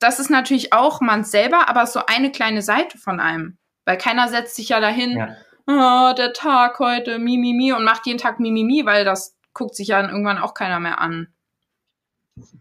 das 0.00 0.18
ist 0.18 0.30
natürlich 0.30 0.72
auch 0.72 1.00
man 1.00 1.24
selber, 1.24 1.68
aber 1.68 1.86
so 1.86 2.00
eine 2.06 2.32
kleine 2.32 2.62
Seite 2.62 2.98
von 2.98 3.20
einem. 3.20 3.56
Weil 3.84 3.98
keiner 3.98 4.28
setzt 4.28 4.56
sich 4.56 4.68
ja 4.70 4.80
dahin. 4.80 5.16
Ja 5.16 5.36
oh, 5.68 6.12
der 6.16 6.32
Tag 6.32 6.78
heute, 6.78 7.18
Mimimi, 7.18 7.52
mi, 7.52 7.70
mi, 7.70 7.72
und 7.72 7.84
macht 7.84 8.06
jeden 8.06 8.18
Tag 8.18 8.40
Mimimi, 8.40 8.80
mi, 8.82 8.86
weil 8.86 9.04
das 9.04 9.36
guckt 9.52 9.74
sich 9.74 9.88
ja 9.88 10.00
irgendwann 10.00 10.38
auch 10.38 10.54
keiner 10.54 10.80
mehr 10.80 11.00
an. 11.00 11.28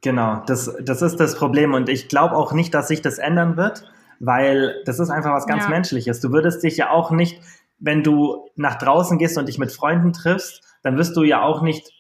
Genau, 0.01 0.43
das, 0.47 0.75
das 0.81 1.01
ist 1.01 1.19
das 1.19 1.35
Problem 1.35 1.73
und 1.73 1.87
ich 1.87 2.07
glaube 2.09 2.35
auch 2.35 2.51
nicht, 2.51 2.73
dass 2.73 2.87
sich 2.87 3.01
das 3.01 3.19
ändern 3.19 3.57
wird, 3.57 3.83
weil 4.19 4.81
das 4.85 4.99
ist 4.99 5.09
einfach 5.09 5.33
was 5.33 5.45
ganz 5.45 5.63
ja. 5.63 5.69
Menschliches. 5.69 6.19
Du 6.19 6.31
würdest 6.31 6.63
dich 6.63 6.77
ja 6.77 6.89
auch 6.89 7.11
nicht, 7.11 7.41
wenn 7.79 8.03
du 8.03 8.49
nach 8.55 8.75
draußen 8.75 9.19
gehst 9.19 9.37
und 9.37 9.47
dich 9.47 9.59
mit 9.59 9.71
Freunden 9.71 10.13
triffst, 10.13 10.63
dann 10.81 10.97
wirst 10.97 11.15
du 11.15 11.23
ja 11.23 11.43
auch 11.43 11.61
nicht 11.61 11.91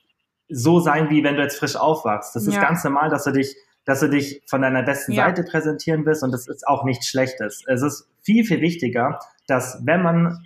so 0.49 0.79
sein, 0.79 1.09
wie 1.09 1.23
wenn 1.23 1.35
du 1.35 1.43
jetzt 1.43 1.59
frisch 1.59 1.75
aufwachst. 1.75 2.35
Das 2.35 2.47
ist 2.47 2.55
ja. 2.55 2.61
ganz 2.61 2.83
normal, 2.83 3.09
dass 3.09 3.25
du 3.25 3.31
dich, 3.31 3.55
dass 3.85 3.99
du 3.99 4.09
dich 4.09 4.41
von 4.47 4.61
deiner 4.61 4.81
besten 4.81 5.11
ja. 5.11 5.25
Seite 5.25 5.43
präsentieren 5.43 6.05
willst 6.05 6.23
und 6.23 6.31
das 6.31 6.47
ist 6.47 6.67
auch 6.67 6.83
nichts 6.83 7.07
Schlechtes. 7.07 7.63
Es 7.67 7.83
ist 7.83 8.09
viel, 8.23 8.43
viel 8.43 8.61
wichtiger, 8.61 9.19
dass 9.45 9.81
wenn 9.85 10.01
man 10.01 10.43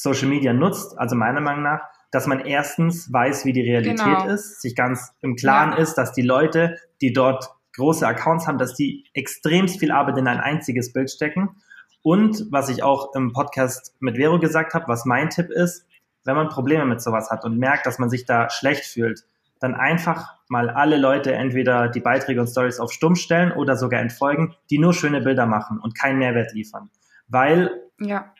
Social 0.00 0.28
Media 0.28 0.52
nutzt, 0.52 0.96
also 0.96 1.16
meiner 1.16 1.40
Meinung 1.40 1.64
nach, 1.64 1.80
dass 2.12 2.28
man 2.28 2.38
erstens 2.38 3.12
weiß, 3.12 3.44
wie 3.44 3.52
die 3.52 3.62
Realität 3.62 3.96
genau. 3.96 4.28
ist, 4.28 4.62
sich 4.62 4.76
ganz 4.76 5.12
im 5.22 5.34
Klaren 5.34 5.72
ja. 5.72 5.78
ist, 5.78 5.94
dass 5.94 6.12
die 6.12 6.22
Leute, 6.22 6.76
die 7.00 7.12
dort 7.12 7.50
große 7.74 8.06
Accounts 8.06 8.46
haben, 8.46 8.58
dass 8.58 8.74
die 8.74 9.06
extremst 9.12 9.80
viel 9.80 9.90
Arbeit 9.90 10.16
in 10.16 10.28
ein 10.28 10.38
einziges 10.38 10.92
Bild 10.92 11.10
stecken. 11.10 11.56
Und 12.02 12.46
was 12.52 12.68
ich 12.68 12.84
auch 12.84 13.12
im 13.16 13.32
Podcast 13.32 13.96
mit 13.98 14.18
Vero 14.18 14.38
gesagt 14.38 14.72
habe, 14.72 14.86
was 14.86 15.04
mein 15.04 15.30
Tipp 15.30 15.50
ist, 15.50 15.84
wenn 16.24 16.36
man 16.36 16.48
Probleme 16.48 16.84
mit 16.84 17.02
sowas 17.02 17.28
hat 17.28 17.44
und 17.44 17.58
merkt, 17.58 17.84
dass 17.84 17.98
man 17.98 18.08
sich 18.08 18.24
da 18.24 18.50
schlecht 18.50 18.84
fühlt, 18.84 19.24
dann 19.58 19.74
einfach 19.74 20.36
mal 20.46 20.70
alle 20.70 20.96
Leute 20.96 21.32
entweder 21.32 21.88
die 21.88 22.00
Beiträge 22.00 22.40
und 22.40 22.46
Stories 22.46 22.78
auf 22.78 22.92
Stumm 22.92 23.16
stellen 23.16 23.50
oder 23.50 23.76
sogar 23.76 24.00
entfolgen, 24.00 24.54
die 24.70 24.78
nur 24.78 24.94
schöne 24.94 25.20
Bilder 25.22 25.46
machen 25.46 25.80
und 25.80 25.98
keinen 25.98 26.20
Mehrwert 26.20 26.52
liefern. 26.52 26.88
Weil 27.26 27.82
ja 27.98 28.32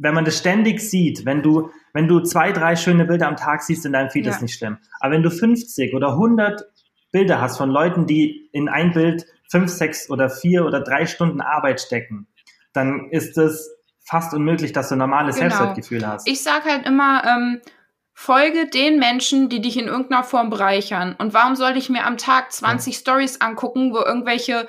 wenn 0.00 0.14
man 0.14 0.24
das 0.24 0.38
ständig 0.38 0.80
sieht, 0.80 1.26
wenn 1.26 1.42
du, 1.42 1.70
wenn 1.92 2.08
du 2.08 2.20
zwei, 2.20 2.52
drei 2.52 2.74
schöne 2.74 3.04
Bilder 3.04 3.28
am 3.28 3.36
Tag 3.36 3.62
siehst 3.62 3.84
in 3.84 3.92
deinem 3.92 4.10
Feed, 4.10 4.24
ja. 4.24 4.32
ist 4.32 4.42
nicht 4.42 4.56
schlimm. 4.56 4.78
Aber 4.98 5.12
wenn 5.14 5.22
du 5.22 5.30
50 5.30 5.94
oder 5.94 6.12
100 6.12 6.62
Bilder 7.12 7.40
hast 7.40 7.58
von 7.58 7.70
Leuten, 7.70 8.06
die 8.06 8.48
in 8.52 8.68
ein 8.68 8.92
Bild 8.92 9.26
fünf, 9.50 9.70
sechs 9.70 10.08
oder 10.08 10.30
vier 10.30 10.64
oder 10.64 10.80
drei 10.80 11.06
Stunden 11.06 11.40
Arbeit 11.40 11.80
stecken, 11.80 12.28
dann 12.72 13.10
ist 13.10 13.36
es 13.36 13.70
fast 14.02 14.32
unmöglich, 14.32 14.72
dass 14.72 14.88
du 14.88 14.94
ein 14.94 14.98
normales 14.98 15.36
genau. 15.36 15.48
Selbstwertgefühl 15.50 16.06
hast. 16.06 16.26
Ich 16.26 16.42
sag 16.42 16.64
halt 16.64 16.86
immer, 16.86 17.22
ähm, 17.26 17.60
folge 18.14 18.68
den 18.68 18.98
Menschen, 18.98 19.48
die 19.48 19.60
dich 19.60 19.78
in 19.78 19.86
irgendeiner 19.86 20.24
Form 20.24 20.50
bereichern. 20.50 21.14
Und 21.18 21.34
warum 21.34 21.56
sollte 21.56 21.78
ich 21.78 21.90
mir 21.90 22.06
am 22.06 22.16
Tag 22.16 22.52
20 22.52 22.94
ja. 22.94 23.00
Stories 23.00 23.40
angucken, 23.40 23.92
wo 23.92 23.98
irgendwelche 23.98 24.66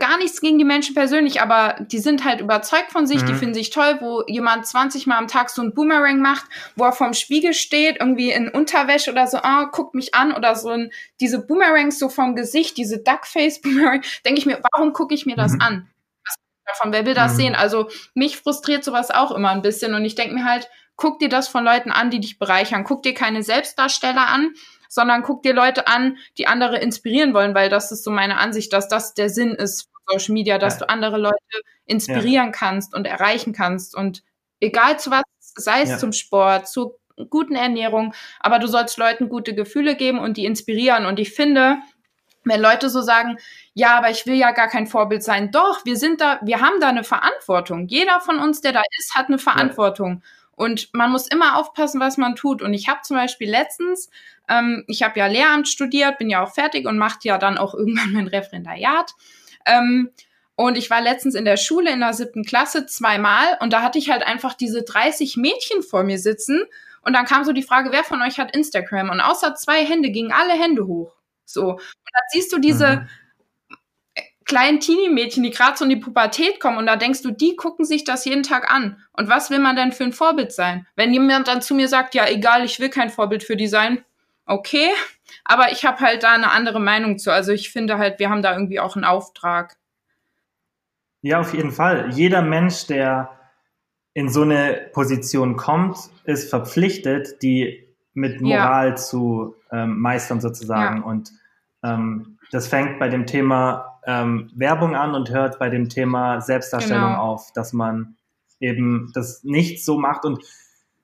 gar 0.00 0.18
nichts 0.18 0.40
gegen 0.40 0.58
die 0.58 0.64
Menschen 0.64 0.94
persönlich, 0.96 1.40
aber 1.40 1.76
die 1.80 2.00
sind 2.00 2.24
halt 2.24 2.40
überzeugt 2.40 2.90
von 2.90 3.06
sich, 3.06 3.22
Mhm. 3.22 3.26
die 3.26 3.34
finden 3.34 3.54
sich 3.54 3.70
toll, 3.70 3.98
wo 4.00 4.24
jemand 4.26 4.66
20 4.66 5.06
Mal 5.06 5.16
am 5.16 5.28
Tag 5.28 5.48
so 5.48 5.62
ein 5.62 5.74
Boomerang 5.74 6.20
macht, 6.20 6.46
wo 6.74 6.84
er 6.84 6.92
vorm 6.92 7.14
Spiegel 7.14 7.54
steht, 7.54 7.98
irgendwie 8.00 8.30
in 8.32 8.48
Unterwäsche 8.48 9.12
oder 9.12 9.28
so, 9.28 9.38
ah, 9.38 9.64
guckt 9.70 9.94
mich 9.94 10.14
an 10.14 10.32
oder 10.32 10.56
so 10.56 10.70
ein, 10.70 10.90
diese 11.20 11.38
Boomerangs 11.46 11.98
so 12.00 12.08
vom 12.08 12.34
Gesicht, 12.34 12.76
diese 12.76 12.98
Duckface-Boomerang, 12.98 14.02
denke 14.26 14.40
ich 14.40 14.46
mir, 14.46 14.60
warum 14.72 14.92
gucke 14.92 15.14
ich 15.14 15.24
mir 15.24 15.36
das 15.36 15.52
Mhm. 15.52 15.60
an? 15.60 15.88
Was 16.24 16.34
davon, 16.66 16.92
wer 16.92 17.06
will 17.06 17.14
das 17.14 17.34
Mhm. 17.34 17.36
sehen? 17.36 17.54
Also 17.54 17.88
mich 18.14 18.38
frustriert 18.38 18.82
sowas 18.82 19.12
auch 19.12 19.30
immer 19.30 19.50
ein 19.50 19.62
bisschen 19.62 19.94
und 19.94 20.04
ich 20.04 20.16
denke 20.16 20.34
mir 20.34 20.44
halt, 20.44 20.68
guck 20.96 21.18
dir 21.20 21.28
das 21.28 21.46
von 21.46 21.62
Leuten 21.62 21.92
an, 21.92 22.10
die 22.10 22.20
dich 22.20 22.38
bereichern. 22.38 22.82
Guck 22.82 23.02
dir 23.02 23.12
keine 23.14 23.42
Selbstdarsteller 23.42 24.26
an, 24.28 24.54
sondern 24.88 25.22
guck 25.22 25.42
dir 25.42 25.54
Leute 25.54 25.86
an, 25.86 26.16
die 26.38 26.46
andere 26.46 26.78
inspirieren 26.78 27.34
wollen, 27.34 27.54
weil 27.54 27.68
das 27.70 27.92
ist 27.92 28.04
so 28.04 28.10
meine 28.10 28.38
Ansicht, 28.38 28.72
dass 28.72 28.88
das 28.88 29.14
der 29.14 29.28
Sinn 29.30 29.50
ist 29.54 29.82
von 29.92 30.18
Social 30.18 30.32
Media, 30.34 30.58
dass 30.58 30.74
Ja. 30.74 30.86
du 30.86 30.88
andere 30.90 31.18
Leute 31.18 31.36
inspirieren 31.86 32.52
kannst 32.52 32.94
und 32.94 33.06
erreichen 33.06 33.52
kannst 33.52 33.94
und 33.96 34.22
egal 34.60 34.98
zu 34.98 35.10
was, 35.10 35.22
sei 35.40 35.82
es 35.82 35.90
Ja. 35.90 35.98
zum 35.98 36.12
Sport, 36.12 36.68
zur 36.68 36.98
guten 37.30 37.54
Ernährung, 37.54 38.12
aber 38.40 38.58
du 38.58 38.66
sollst 38.66 38.98
Leuten 38.98 39.28
gute 39.28 39.54
Gefühle 39.54 39.96
geben 39.96 40.18
und 40.18 40.36
die 40.36 40.44
inspirieren 40.44 41.06
und 41.06 41.18
ich 41.18 41.32
finde, 41.32 41.78
wenn 42.44 42.60
Leute 42.60 42.90
so 42.90 43.00
sagen, 43.02 43.38
ja, 43.74 43.98
aber 43.98 44.10
ich 44.10 44.24
will 44.26 44.36
ja 44.36 44.52
gar 44.52 44.68
kein 44.68 44.86
Vorbild 44.86 45.24
sein. 45.24 45.50
Doch, 45.50 45.84
wir 45.84 45.96
sind 45.96 46.20
da, 46.20 46.38
wir 46.44 46.60
haben 46.60 46.78
da 46.80 46.88
eine 46.88 47.02
Verantwortung. 47.02 47.88
Jeder 47.88 48.20
von 48.20 48.38
uns, 48.38 48.60
der 48.60 48.72
da 48.72 48.82
ist, 48.98 49.14
hat 49.16 49.26
eine 49.26 49.38
Verantwortung. 49.38 50.22
Und 50.56 50.88
man 50.94 51.10
muss 51.12 51.28
immer 51.28 51.56
aufpassen, 51.56 52.00
was 52.00 52.16
man 52.16 52.34
tut. 52.34 52.62
Und 52.62 52.74
ich 52.74 52.88
habe 52.88 53.02
zum 53.02 53.16
Beispiel 53.16 53.48
letztens, 53.48 54.10
ähm, 54.48 54.84
ich 54.88 55.02
habe 55.02 55.18
ja 55.18 55.26
Lehramt 55.26 55.68
studiert, 55.68 56.18
bin 56.18 56.30
ja 56.30 56.42
auch 56.42 56.52
fertig 56.52 56.86
und 56.86 56.98
machte 56.98 57.28
ja 57.28 57.38
dann 57.38 57.58
auch 57.58 57.74
irgendwann 57.78 58.12
mein 58.12 58.26
Referendariat. 58.26 59.12
Ähm, 59.66 60.10
und 60.56 60.78
ich 60.78 60.88
war 60.88 61.02
letztens 61.02 61.34
in 61.34 61.44
der 61.44 61.58
Schule 61.58 61.92
in 61.92 62.00
der 62.00 62.14
siebten 62.14 62.42
Klasse 62.42 62.86
zweimal 62.86 63.58
und 63.60 63.74
da 63.74 63.82
hatte 63.82 63.98
ich 63.98 64.10
halt 64.10 64.26
einfach 64.26 64.54
diese 64.54 64.82
30 64.82 65.36
Mädchen 65.36 65.82
vor 65.82 66.02
mir 66.02 66.18
sitzen. 66.18 66.62
Und 67.02 67.12
dann 67.12 67.26
kam 67.26 67.44
so 67.44 67.52
die 67.52 67.62
Frage, 67.62 67.92
wer 67.92 68.02
von 68.04 68.22
euch 68.22 68.38
hat 68.38 68.56
Instagram? 68.56 69.10
Und 69.10 69.20
außer 69.20 69.54
zwei 69.54 69.84
Hände 69.84 70.10
gingen 70.10 70.32
alle 70.32 70.54
Hände 70.54 70.86
hoch. 70.86 71.12
So. 71.44 71.72
Und 71.72 71.78
dann 71.78 72.22
siehst 72.32 72.52
du 72.52 72.58
diese, 72.58 72.96
Mhm. 72.96 73.08
Kleinen 74.46 74.80
Teenie-Mädchen, 74.80 75.42
die 75.42 75.50
gerade 75.50 75.76
so 75.76 75.84
in 75.84 75.90
die 75.90 75.96
Pubertät 75.96 76.60
kommen 76.60 76.78
und 76.78 76.86
da 76.86 76.96
denkst 76.96 77.22
du, 77.22 77.32
die 77.32 77.56
gucken 77.56 77.84
sich 77.84 78.04
das 78.04 78.24
jeden 78.24 78.44
Tag 78.44 78.72
an. 78.72 79.02
Und 79.12 79.28
was 79.28 79.50
will 79.50 79.58
man 79.58 79.76
denn 79.76 79.92
für 79.92 80.04
ein 80.04 80.12
Vorbild 80.12 80.52
sein? 80.52 80.86
Wenn 80.94 81.12
jemand 81.12 81.48
dann 81.48 81.62
zu 81.62 81.74
mir 81.74 81.88
sagt, 81.88 82.14
ja, 82.14 82.26
egal, 82.28 82.64
ich 82.64 82.80
will 82.80 82.88
kein 82.88 83.10
Vorbild 83.10 83.42
für 83.42 83.56
die 83.56 83.66
sein, 83.66 84.04
okay, 84.46 84.88
aber 85.44 85.72
ich 85.72 85.84
habe 85.84 86.00
halt 86.00 86.22
da 86.22 86.32
eine 86.32 86.52
andere 86.52 86.80
Meinung 86.80 87.18
zu. 87.18 87.32
Also 87.32 87.52
ich 87.52 87.70
finde 87.70 87.98
halt, 87.98 88.18
wir 88.18 88.30
haben 88.30 88.42
da 88.42 88.52
irgendwie 88.52 88.80
auch 88.80 88.96
einen 88.96 89.04
Auftrag. 89.04 89.76
Ja, 91.22 91.40
auf 91.40 91.52
jeden 91.52 91.72
Fall. 91.72 92.10
Jeder 92.12 92.42
Mensch, 92.42 92.86
der 92.86 93.30
in 94.14 94.28
so 94.28 94.42
eine 94.42 94.88
Position 94.92 95.56
kommt, 95.56 95.98
ist 96.24 96.48
verpflichtet, 96.48 97.42
die 97.42 97.84
mit 98.14 98.40
Ja. 98.40 98.64
Moral 98.64 98.96
zu 98.96 99.56
ähm, 99.70 99.98
meistern 99.98 100.40
sozusagen. 100.40 100.98
Ja. 100.98 101.04
Und 101.04 101.32
ähm, 101.82 102.38
das 102.52 102.68
fängt 102.68 102.98
bei 102.98 103.08
dem 103.08 103.26
Thema 103.26 103.95
ähm, 104.06 104.50
Werbung 104.54 104.94
an 104.94 105.14
und 105.14 105.30
hört 105.30 105.58
bei 105.58 105.68
dem 105.68 105.88
Thema 105.88 106.40
Selbstdarstellung 106.40 107.10
Genau. 107.10 107.20
auf, 107.22 107.52
dass 107.54 107.72
man 107.72 108.16
eben 108.60 109.10
das 109.14 109.42
nicht 109.44 109.84
so 109.84 109.98
macht. 109.98 110.24
Und 110.24 110.42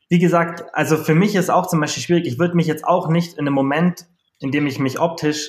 wie 0.08 0.18
gesagt, 0.18 0.64
also 0.72 0.96
für 0.96 1.14
mich 1.14 1.34
ist 1.34 1.50
auch 1.50 1.66
zum 1.66 1.80
Beispiel 1.80 2.02
schwierig, 2.02 2.26
ich 2.26 2.38
würde 2.38 2.54
mich 2.56 2.66
jetzt 2.66 2.84
auch 2.84 3.08
nicht 3.08 3.34
in 3.34 3.40
einem 3.40 3.54
Moment, 3.54 4.06
in 4.38 4.50
dem 4.52 4.66
ich 4.66 4.78
mich 4.78 5.00
optisch 5.00 5.48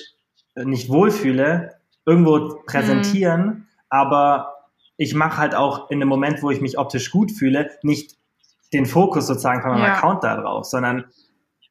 äh, 0.54 0.64
nicht 0.64 0.88
wohlfühle, 0.90 1.76
irgendwo 2.06 2.60
präsentieren, 2.66 3.68
aber 3.88 4.54
ich 4.96 5.14
mache 5.14 5.38
halt 5.38 5.54
auch 5.54 5.90
in 5.90 6.00
dem 6.00 6.08
Moment, 6.08 6.42
wo 6.42 6.50
ich 6.50 6.60
mich 6.60 6.78
optisch 6.78 7.10
gut 7.10 7.32
fühle, 7.32 7.70
nicht 7.82 8.16
den 8.72 8.86
Fokus 8.86 9.26
sozusagen 9.26 9.62
von 9.62 9.70
meinem 9.72 9.84
Ja. 9.84 9.94
Account 9.94 10.22
da 10.24 10.36
drauf, 10.40 10.64
sondern 10.66 11.04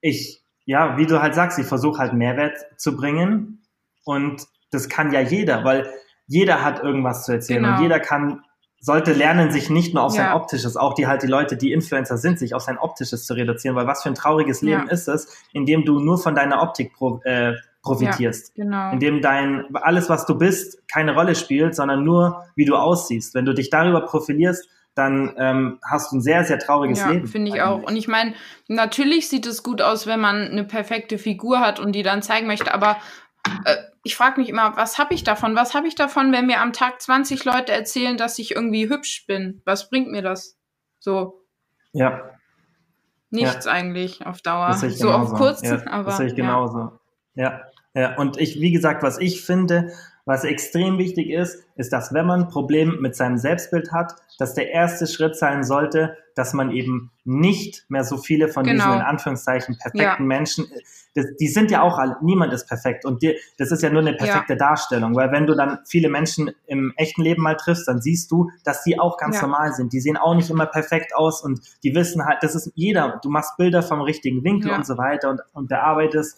ich, 0.01 0.41
ja, 0.65 0.97
wie 0.97 1.05
du 1.05 1.21
halt 1.21 1.35
sagst, 1.35 1.59
ich 1.59 1.65
versuche 1.65 1.99
halt 1.99 2.13
Mehrwert 2.13 2.57
zu 2.77 2.95
bringen 2.95 3.63
und 4.05 4.45
das 4.73 4.89
kann 4.89 5.11
ja 5.13 5.19
jeder, 5.21 5.63
weil 5.63 5.89
jeder 6.27 6.63
hat 6.63 6.81
irgendwas 6.83 7.25
zu 7.25 7.33
erzählen 7.33 7.63
Genau. 7.63 7.75
und 7.75 7.81
jeder 7.81 7.99
kann, 7.99 8.41
sollte 8.79 9.13
lernen, 9.13 9.51
sich 9.51 9.69
nicht 9.69 9.93
nur 9.93 10.03
auf 10.03 10.11
sein 10.13 10.25
Ja. 10.27 10.35
Optisches, 10.35 10.75
auch 10.77 10.93
die 10.93 11.07
halt 11.07 11.23
die 11.23 11.27
Leute, 11.27 11.55
die 11.57 11.71
Influencer 11.71 12.17
sind, 12.17 12.39
sich 12.39 12.53
auf 12.53 12.61
sein 12.63 12.77
Optisches 12.77 13.25
zu 13.25 13.33
reduzieren, 13.33 13.75
weil 13.75 13.87
was 13.87 14.03
für 14.03 14.09
ein 14.09 14.15
trauriges 14.15 14.61
Leben 14.61 14.85
Ja. 14.87 14.91
ist 14.91 15.07
es, 15.07 15.27
in 15.53 15.65
dem 15.65 15.85
du 15.85 15.99
nur 15.99 16.17
von 16.17 16.35
deiner 16.35 16.61
Optik 16.61 16.93
pro, 16.93 17.21
äh, 17.23 17.53
profitierst 17.81 18.55
Genau. 18.55 18.91
in 18.91 18.99
dem 18.99 19.21
dein 19.21 19.65
alles, 19.75 20.09
was 20.09 20.25
du 20.25 20.37
bist, 20.37 20.87
keine 20.87 21.13
Rolle 21.13 21.35
spielt, 21.35 21.75
sondern 21.75 22.03
nur, 22.03 22.45
wie 22.55 22.63
du 22.65 22.75
aussiehst. 22.77 23.35
Wenn 23.35 23.45
du 23.45 23.53
dich 23.53 23.69
darüber 23.69 24.01
profilierst, 24.01 24.67
dann 24.95 25.33
ähm, 25.37 25.79
hast 25.89 26.11
du 26.11 26.17
ein 26.17 26.21
sehr, 26.21 26.43
sehr 26.45 26.59
trauriges 26.59 26.99
Ja, 26.99 27.09
Leben. 27.09 27.27
finde 27.27 27.49
ich 27.49 27.61
eigentlich. 27.61 27.83
auch. 27.85 27.89
Und 27.89 27.95
ich 27.97 28.07
meine, 28.07 28.33
natürlich 28.67 29.27
sieht 29.27 29.45
es 29.47 29.63
gut 29.63 29.81
aus, 29.81 30.05
wenn 30.07 30.19
man 30.21 30.47
eine 30.49 30.63
perfekte 30.63 31.17
Figur 31.17 31.59
hat 31.59 31.79
und 31.79 31.93
die 31.93 32.03
dann 32.03 32.21
zeigen 32.21 32.47
möchte, 32.47 32.73
aber 32.73 32.97
äh, 33.65 33.77
ich 34.03 34.15
frage 34.15 34.39
mich 34.39 34.49
immer, 34.49 34.75
was 34.75 34.97
habe 34.99 35.13
ich 35.13 35.23
davon? 35.23 35.55
Was 35.55 35.73
habe 35.73 35.87
ich 35.87 35.95
davon, 35.95 36.31
wenn 36.31 36.45
mir 36.45 36.61
am 36.61 36.73
Tag 36.73 37.01
20 37.01 37.45
Leute 37.45 37.71
erzählen, 37.71 38.17
dass 38.17 38.39
ich 38.39 38.51
irgendwie 38.51 38.89
hübsch 38.89 39.25
bin? 39.27 39.61
Was 39.65 39.89
bringt 39.89 40.11
mir 40.11 40.21
das? 40.21 40.57
So, 40.99 41.41
ja, 41.91 42.33
nichts 43.33 43.67
eigentlich 43.67 44.25
auf 44.25 44.41
Dauer. 44.41 44.67
das 44.67 44.81
sehe 44.81 44.89
ich 44.89 44.97
so 44.97 45.07
genauso. 45.07 45.33
auf 45.33 45.37
kurz, 45.37 45.61
ja, 45.61 45.85
aber 45.87 46.05
das 46.05 46.17
sehe 46.17 46.27
ich 46.27 46.33
ja. 46.33 46.37
genauso. 46.37 46.99
Ja. 47.35 47.61
ja, 47.93 48.15
und 48.17 48.37
ich, 48.37 48.61
wie 48.61 48.71
gesagt, 48.71 49.03
was 49.03 49.19
ich 49.19 49.43
finde, 49.43 49.91
was 50.25 50.45
extrem 50.45 50.97
wichtig 50.97 51.29
ist, 51.29 51.63
ist, 51.75 51.91
dass 51.91 52.13
wenn 52.13 52.25
man 52.25 52.43
ein 52.43 52.47
Problem 52.47 53.01
mit 53.01 53.15
seinem 53.15 53.37
Selbstbild 53.37 53.91
hat, 53.91 54.15
dass 54.39 54.53
der 54.53 54.71
erste 54.71 55.05
Schritt 55.05 55.35
sein 55.35 55.63
sollte, 55.65 56.15
dass 56.35 56.53
man 56.53 56.71
eben 56.71 57.11
nicht 57.25 57.85
mehr 57.89 58.03
so 58.05 58.17
viele 58.17 58.47
von 58.47 58.63
Genau. 58.63 58.75
diesen 58.75 58.93
in 58.93 59.01
Anführungszeichen 59.01 59.77
perfekten 59.77 60.23
Ja. 60.23 60.27
Menschen, 60.27 60.65
das, 61.13 61.25
die 61.39 61.47
sind 61.47 61.69
ja 61.71 61.81
auch 61.83 61.97
alle, 61.99 62.15
niemand 62.21 62.53
ist 62.53 62.67
perfekt 62.67 63.05
und 63.05 63.21
dir, 63.21 63.35
das 63.59 63.71
ist 63.71 63.83
ja 63.83 63.89
nur 63.89 64.01
eine 64.01 64.13
perfekte 64.13 64.55
Darstellung, 64.57 65.13
weil 65.15 65.31
wenn 65.31 65.45
du 65.45 65.53
dann 65.55 65.79
viele 65.85 66.09
Menschen 66.09 66.51
im 66.67 66.93
echten 66.97 67.21
Leben 67.21 67.43
mal 67.43 67.55
triffst, 67.55 67.87
dann 67.87 68.01
siehst 68.01 68.31
du, 68.31 68.49
dass 68.63 68.83
die 68.83 68.99
auch 68.99 69.17
ganz 69.17 69.35
Ja. 69.35 69.41
normal 69.43 69.73
sind. 69.73 69.93
Die 69.93 69.99
sehen 69.99 70.17
auch 70.17 70.33
nicht 70.35 70.49
immer 70.49 70.65
perfekt 70.65 71.13
aus 71.15 71.43
und 71.43 71.59
die 71.83 71.93
wissen 71.93 72.25
halt, 72.25 72.37
das 72.41 72.55
ist 72.55 72.71
jeder, 72.75 73.19
du 73.21 73.29
machst 73.29 73.57
Bilder 73.57 73.83
vom 73.83 74.01
richtigen 74.01 74.43
Winkel 74.43 74.71
Ja. 74.71 74.77
und 74.77 74.85
so 74.87 74.97
weiter 74.97 75.29
und, 75.29 75.41
und 75.53 75.67
bearbeitest, 75.67 76.37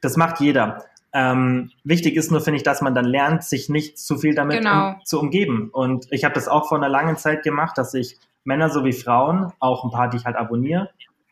das 0.00 0.16
macht 0.16 0.40
jeder. 0.40 0.82
Ähm, 1.12 1.70
wichtig 1.82 2.16
ist 2.16 2.30
nur, 2.30 2.40
finde 2.40 2.58
ich, 2.58 2.62
dass 2.62 2.82
man 2.82 2.94
dann 2.94 3.04
lernt, 3.04 3.42
sich 3.42 3.68
nicht 3.68 3.98
zu 3.98 4.16
viel 4.16 4.34
damit 4.34 4.58
Genau. 4.58 4.90
um, 4.90 4.96
zu 5.04 5.18
umgeben. 5.20 5.70
Und 5.72 6.06
ich 6.10 6.24
habe 6.24 6.34
das 6.34 6.46
auch 6.48 6.68
vor 6.68 6.78
einer 6.78 6.88
langen 6.88 7.16
Zeit 7.16 7.42
gemacht, 7.42 7.76
dass 7.78 7.94
ich 7.94 8.18
Männer 8.44 8.70
sowie 8.70 8.92
Frauen, 8.92 9.52
auch 9.58 9.84
ein 9.84 9.90
paar, 9.90 10.08
die 10.08 10.18
ich 10.18 10.24
halt 10.24 10.36
abonniere, 10.36 10.90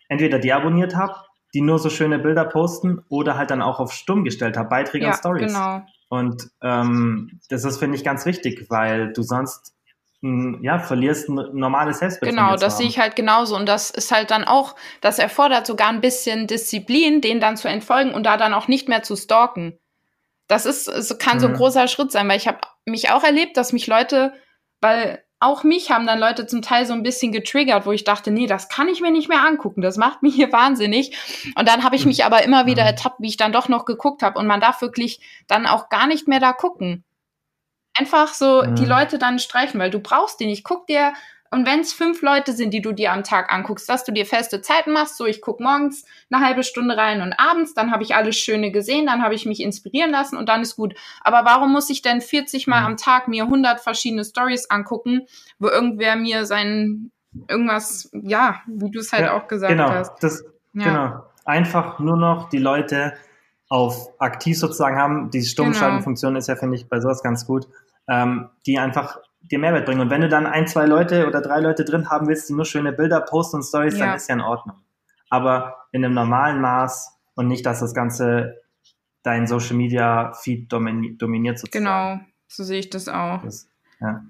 entweder 0.08 0.38
deabonniert 0.38 0.96
habe, 0.96 1.14
die 1.54 1.60
nur 1.60 1.78
so 1.78 1.90
schöne 1.90 2.18
Bilder 2.18 2.44
posten 2.44 3.00
oder 3.08 3.36
halt 3.38 3.50
dann 3.50 3.62
auch 3.62 3.78
auf 3.80 3.92
stumm 3.92 4.24
gestellt 4.24 4.56
habe, 4.56 4.68
Beiträge 4.68 5.04
Ja, 5.06 5.12
und 5.12 5.16
Stories. 5.18 5.52
genau. 5.52 5.82
Und 6.10 6.50
ähm, 6.62 7.38
das 7.48 7.64
ist, 7.64 7.78
finde 7.78 7.96
ich, 7.96 8.04
ganz 8.04 8.26
wichtig, 8.26 8.66
weil 8.68 9.12
du 9.12 9.22
sonst 9.22 9.74
ja, 10.20 10.78
verlierst 10.80 11.28
ein 11.28 11.34
normales 11.52 12.00
von 12.00 12.28
Genau, 12.28 12.56
das 12.56 12.74
haben. 12.74 12.78
sehe 12.78 12.88
ich 12.88 12.98
halt 12.98 13.14
genauso. 13.16 13.54
Und 13.56 13.66
das 13.66 13.90
ist 13.90 14.10
halt 14.10 14.30
dann 14.30 14.44
auch, 14.44 14.74
das 15.00 15.18
erfordert 15.18 15.66
sogar 15.66 15.88
ein 15.88 16.00
bisschen 16.00 16.46
Disziplin, 16.48 17.20
den 17.20 17.40
dann 17.40 17.56
zu 17.56 17.68
entfolgen 17.68 18.12
und 18.14 18.24
da 18.24 18.36
dann 18.36 18.54
auch 18.54 18.66
nicht 18.68 18.88
mehr 18.88 19.02
zu 19.02 19.14
stalken. 19.16 19.78
Das 20.48 20.66
ist, 20.66 20.88
es 20.88 21.16
kann 21.18 21.38
so 21.40 21.46
ein 21.46 21.52
Mhm. 21.52 21.56
großer 21.56 21.86
Schritt 21.88 22.10
sein, 22.10 22.28
weil 22.28 22.38
ich 22.38 22.48
habe 22.48 22.58
mich 22.86 23.10
auch 23.10 23.22
erlebt, 23.22 23.56
dass 23.56 23.72
mich 23.72 23.86
Leute, 23.86 24.32
weil 24.80 25.22
auch 25.40 25.62
mich 25.62 25.92
haben 25.92 26.06
dann 26.06 26.18
Leute 26.18 26.48
zum 26.48 26.62
Teil 26.62 26.84
so 26.84 26.94
ein 26.94 27.04
bisschen 27.04 27.30
getriggert, 27.30 27.86
wo 27.86 27.92
ich 27.92 28.02
dachte, 28.02 28.32
nee, 28.32 28.46
das 28.48 28.68
kann 28.68 28.88
ich 28.88 29.00
mir 29.00 29.12
nicht 29.12 29.28
mehr 29.28 29.42
angucken, 29.44 29.82
das 29.82 29.96
macht 29.98 30.22
mich 30.22 30.34
hier 30.34 30.52
wahnsinnig. 30.52 31.16
Und 31.56 31.68
dann 31.68 31.84
habe 31.84 31.94
ich 31.94 32.06
mich 32.06 32.24
aber 32.24 32.42
immer 32.42 32.66
wieder 32.66 32.82
Mhm. 32.82 32.88
ertappt, 32.88 33.20
wie 33.20 33.28
ich 33.28 33.36
dann 33.36 33.52
doch 33.52 33.68
noch 33.68 33.84
geguckt 33.84 34.22
habe. 34.22 34.38
Und 34.38 34.48
man 34.48 34.60
darf 34.60 34.80
wirklich 34.82 35.20
dann 35.46 35.66
auch 35.66 35.90
gar 35.90 36.08
nicht 36.08 36.26
mehr 36.26 36.40
da 36.40 36.52
gucken. 36.52 37.04
Einfach 37.98 38.34
so 38.34 38.62
Mhm. 38.62 38.74
die 38.76 38.84
Leute 38.86 39.18
dann 39.18 39.38
streichen, 39.38 39.78
weil 39.80 39.90
du 39.90 39.98
brauchst 40.00 40.40
die 40.40 40.46
nicht. 40.46 40.64
Guck 40.64 40.86
dir, 40.86 41.12
und 41.50 41.66
wenn 41.66 41.80
es 41.80 41.94
fünf 41.94 42.20
Leute 42.20 42.52
sind, 42.52 42.74
die 42.74 42.82
du 42.82 42.92
dir 42.92 43.10
am 43.10 43.24
Tag 43.24 43.50
anguckst, 43.50 43.88
dass 43.88 44.04
du 44.04 44.12
dir 44.12 44.26
feste 44.26 44.60
Zeiten 44.60 44.92
machst, 44.92 45.16
so 45.16 45.24
ich 45.24 45.40
guck 45.40 45.60
morgens 45.60 46.04
eine 46.30 46.44
halbe 46.44 46.62
Stunde 46.62 46.94
rein 46.94 47.22
und 47.22 47.32
abends, 47.38 47.72
dann 47.72 47.90
habe 47.90 48.02
ich 48.02 48.14
alles 48.14 48.36
Schöne 48.36 48.70
gesehen, 48.70 49.06
dann 49.06 49.22
habe 49.22 49.34
ich 49.34 49.46
mich 49.46 49.60
inspirieren 49.62 50.10
lassen 50.10 50.36
und 50.36 50.46
dann 50.50 50.60
ist 50.60 50.76
gut. 50.76 50.94
Aber 51.22 51.46
warum 51.46 51.72
muss 51.72 51.88
ich 51.88 52.02
denn 52.02 52.20
40 52.20 52.66
Mal 52.66 52.80
Mhm. 52.80 52.86
am 52.86 52.96
Tag 52.98 53.28
mir 53.28 53.46
100 53.46 53.80
verschiedene 53.80 54.24
Stories 54.26 54.68
angucken, 54.68 55.22
wo 55.58 55.68
irgendwer 55.68 56.16
mir 56.16 56.44
sein 56.44 57.12
irgendwas, 57.48 58.10
ja, 58.12 58.60
wie 58.66 58.90
du 58.90 59.00
es 59.00 59.12
halt 59.12 59.24
Ja, 59.24 59.32
auch 59.38 59.48
gesagt 59.48 59.72
genau, 59.72 59.90
hast. 59.90 60.22
Das, 60.22 60.44
Ja. 60.74 60.84
Genau. 60.84 61.24
Einfach 61.46 61.98
nur 61.98 62.16
noch 62.18 62.50
die 62.50 62.58
Leute 62.58 63.14
auf 63.70 64.08
aktiv 64.18 64.58
sozusagen 64.58 64.96
haben. 64.98 65.30
Die 65.30 65.42
Stummschaltenfunktion 65.42 66.36
ist 66.36 66.48
ja, 66.48 66.56
finde 66.56 66.76
ich, 66.76 66.88
bei 66.88 67.00
sowas 67.00 67.22
ganz 67.22 67.46
gut, 67.46 67.66
ähm, 68.08 68.48
die 68.66 68.78
einfach 68.78 69.18
dir 69.40 69.58
Mehrwert 69.58 69.86
bringen. 69.86 70.00
Und 70.00 70.10
wenn 70.10 70.20
du 70.20 70.28
dann 70.28 70.46
ein, 70.46 70.66
zwei 70.66 70.86
Leute 70.86 71.26
oder 71.26 71.40
drei 71.40 71.60
Leute 71.60 71.84
drin 71.84 72.10
haben 72.10 72.26
willst, 72.28 72.48
die 72.48 72.54
nur 72.54 72.64
schöne 72.64 72.92
Bilder 72.92 73.20
posten 73.20 73.56
und 73.56 73.62
Stories, 73.62 73.98
Ja. 73.98 74.06
dann 74.06 74.16
ist 74.16 74.28
ja 74.28 74.34
in 74.34 74.40
Ordnung. 74.40 74.76
Aber 75.30 75.76
in 75.92 76.04
einem 76.04 76.14
normalen 76.14 76.60
Maß 76.60 77.18
und 77.34 77.48
nicht, 77.48 77.64
dass 77.64 77.80
das 77.80 77.94
Ganze 77.94 78.60
dein 79.22 79.46
Social 79.46 79.76
Media 79.76 80.32
Feed 80.32 80.72
domini 80.72 81.16
dominiert 81.16 81.58
sozusagen. 81.58 81.84
Genau. 81.84 82.20
So 82.46 82.64
sehe 82.64 82.80
ich 82.80 82.90
das 82.90 83.08
auch. 83.08 83.42
Das, 83.42 83.68
ja. 84.00 84.22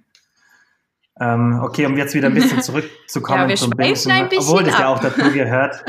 Ähm, 1.20 1.60
okay, 1.62 1.86
um 1.86 1.96
jetzt 1.96 2.14
wieder 2.14 2.28
ein 2.28 2.34
bisschen 2.34 2.62
zurückzukommen 2.62 3.42
ja, 3.42 3.48
wir 3.48 3.56
zum 3.56 3.70
Bingen, 3.70 4.10
ein 4.10 4.28
bisschen 4.28 4.52
obwohl 4.52 4.64
das 4.64 4.78
ja 4.78 4.88
auch 4.88 5.00
dazu 5.00 5.32
gehört. 5.32 5.84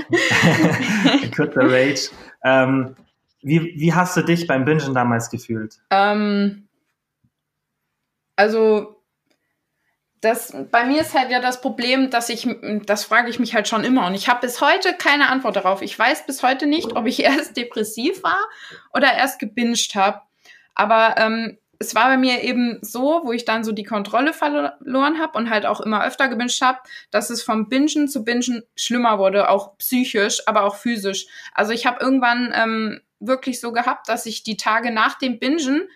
The 1.35 1.43
Rage. 1.55 2.09
Ähm, 2.43 2.95
wie, 3.41 3.73
wie 3.77 3.93
hast 3.93 4.17
du 4.17 4.21
dich 4.21 4.47
beim 4.47 4.65
Bingen 4.65 4.93
damals 4.93 5.29
gefühlt? 5.29 5.79
Ähm, 5.91 6.67
also 8.39 8.95
das, 10.21 10.55
bei 10.71 10.85
mir 10.85 11.01
ist 11.01 11.13
halt 11.13 11.29
ja 11.29 11.41
das 11.41 11.59
Problem, 11.59 12.09
dass 12.09 12.29
ich, 12.29 12.47
das 12.85 13.03
frage 13.03 13.29
ich 13.29 13.37
mich 13.37 13.53
halt 13.53 13.67
schon 13.67 13.83
immer 13.83 14.07
und 14.07 14.15
ich 14.15 14.29
habe 14.29 14.39
bis 14.39 14.61
heute 14.61 14.93
keine 14.93 15.27
Antwort 15.27 15.57
darauf. 15.57 15.81
Ich 15.81 15.99
weiß 15.99 16.25
bis 16.25 16.41
heute 16.41 16.65
nicht, 16.65 16.95
ob 16.95 17.05
ich 17.05 17.19
erst 17.23 17.57
depressiv 17.57 18.23
war 18.23 18.39
oder 18.93 19.13
erst 19.13 19.39
gebinged 19.39 19.93
habe. 19.95 20.21
Aber 20.73 21.15
ähm, 21.17 21.57
es 21.79 21.95
war 21.95 22.07
bei 22.07 22.17
mir 22.17 22.41
eben 22.41 22.79
so, 22.81 23.21
wo 23.25 23.33
ich 23.33 23.43
dann 23.43 23.65
so 23.65 23.73
die 23.73 23.83
Kontrolle 23.83 24.31
verloren 24.31 25.19
habe 25.19 25.37
und 25.37 25.49
halt 25.49 25.65
auch 25.65 25.81
immer 25.81 26.05
öfter 26.05 26.29
gebinged 26.29 26.61
habe, 26.61 26.79
dass 27.11 27.29
es 27.29 27.43
vom 27.43 27.67
Bingen 27.67 28.07
zu 28.07 28.23
Bingen 28.23 28.63
schlimmer 28.77 29.19
wurde, 29.19 29.49
auch 29.49 29.77
psychisch, 29.79 30.47
aber 30.47 30.63
auch 30.63 30.75
physisch. 30.75 31.27
Also 31.53 31.73
ich 31.73 31.85
habe 31.85 32.01
irgendwann 32.01 32.53
ähm, 32.55 33.01
wirklich 33.19 33.59
so 33.59 33.73
gehabt, 33.73 34.07
dass 34.07 34.25
ich 34.25 34.43
die 34.43 34.55
Tage 34.55 34.91
nach 34.91 35.17
dem 35.17 35.39
Bingen 35.39 35.89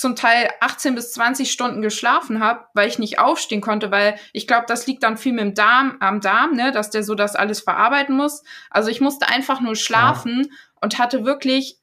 zum 0.00 0.16
Teil 0.16 0.48
18 0.60 0.94
bis 0.94 1.12
20 1.12 1.52
Stunden 1.52 1.82
geschlafen 1.82 2.40
habe, 2.40 2.64
weil 2.72 2.88
ich 2.88 2.98
nicht 2.98 3.18
aufstehen 3.18 3.60
konnte, 3.60 3.90
weil 3.90 4.16
ich 4.32 4.46
glaube, 4.46 4.64
das 4.66 4.86
liegt 4.86 5.02
dann 5.02 5.18
viel 5.18 5.32
mit 5.32 5.42
dem 5.42 5.54
Darm, 5.54 5.98
am 6.00 6.20
Darm, 6.22 6.54
ne, 6.54 6.72
dass 6.72 6.88
der 6.88 7.04
so 7.04 7.14
das 7.14 7.36
alles 7.36 7.60
verarbeiten 7.60 8.16
muss. 8.16 8.42
Also 8.70 8.90
ich 8.90 9.02
musste 9.02 9.28
einfach 9.28 9.60
nur 9.60 9.76
schlafen 9.76 10.48
ja. 10.48 10.56
und 10.80 10.98
hatte 10.98 11.24
wirklich 11.24 11.76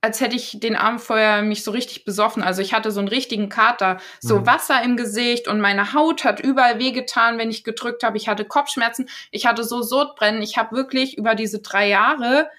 als 0.00 0.20
hätte 0.20 0.36
ich 0.36 0.60
den 0.60 0.76
Abend 0.76 1.00
vorher 1.00 1.40
mich 1.40 1.64
so 1.64 1.70
richtig 1.70 2.04
besoffen. 2.04 2.42
Also 2.42 2.60
ich 2.60 2.74
hatte 2.74 2.90
so 2.90 3.00
einen 3.00 3.08
richtigen 3.08 3.48
Kater, 3.48 3.96
so 4.20 4.40
mhm. 4.40 4.46
Wasser 4.46 4.82
im 4.82 4.98
Gesicht 4.98 5.48
und 5.48 5.62
meine 5.62 5.94
Haut 5.94 6.24
hat 6.24 6.40
überall 6.40 6.78
wehgetan, 6.78 7.38
wenn 7.38 7.48
ich 7.48 7.64
gedrückt 7.64 8.02
habe. 8.02 8.18
Ich 8.18 8.28
hatte 8.28 8.44
Kopfschmerzen, 8.44 9.08
ich 9.30 9.46
hatte 9.46 9.64
so 9.64 9.80
Sodbrennen. 9.80 10.42
Ich 10.42 10.58
habe 10.58 10.76
wirklich 10.76 11.16
über 11.16 11.34
diese 11.34 11.60
drei 11.60 11.88
Jahre 11.88 12.50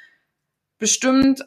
bestimmt 0.80 1.44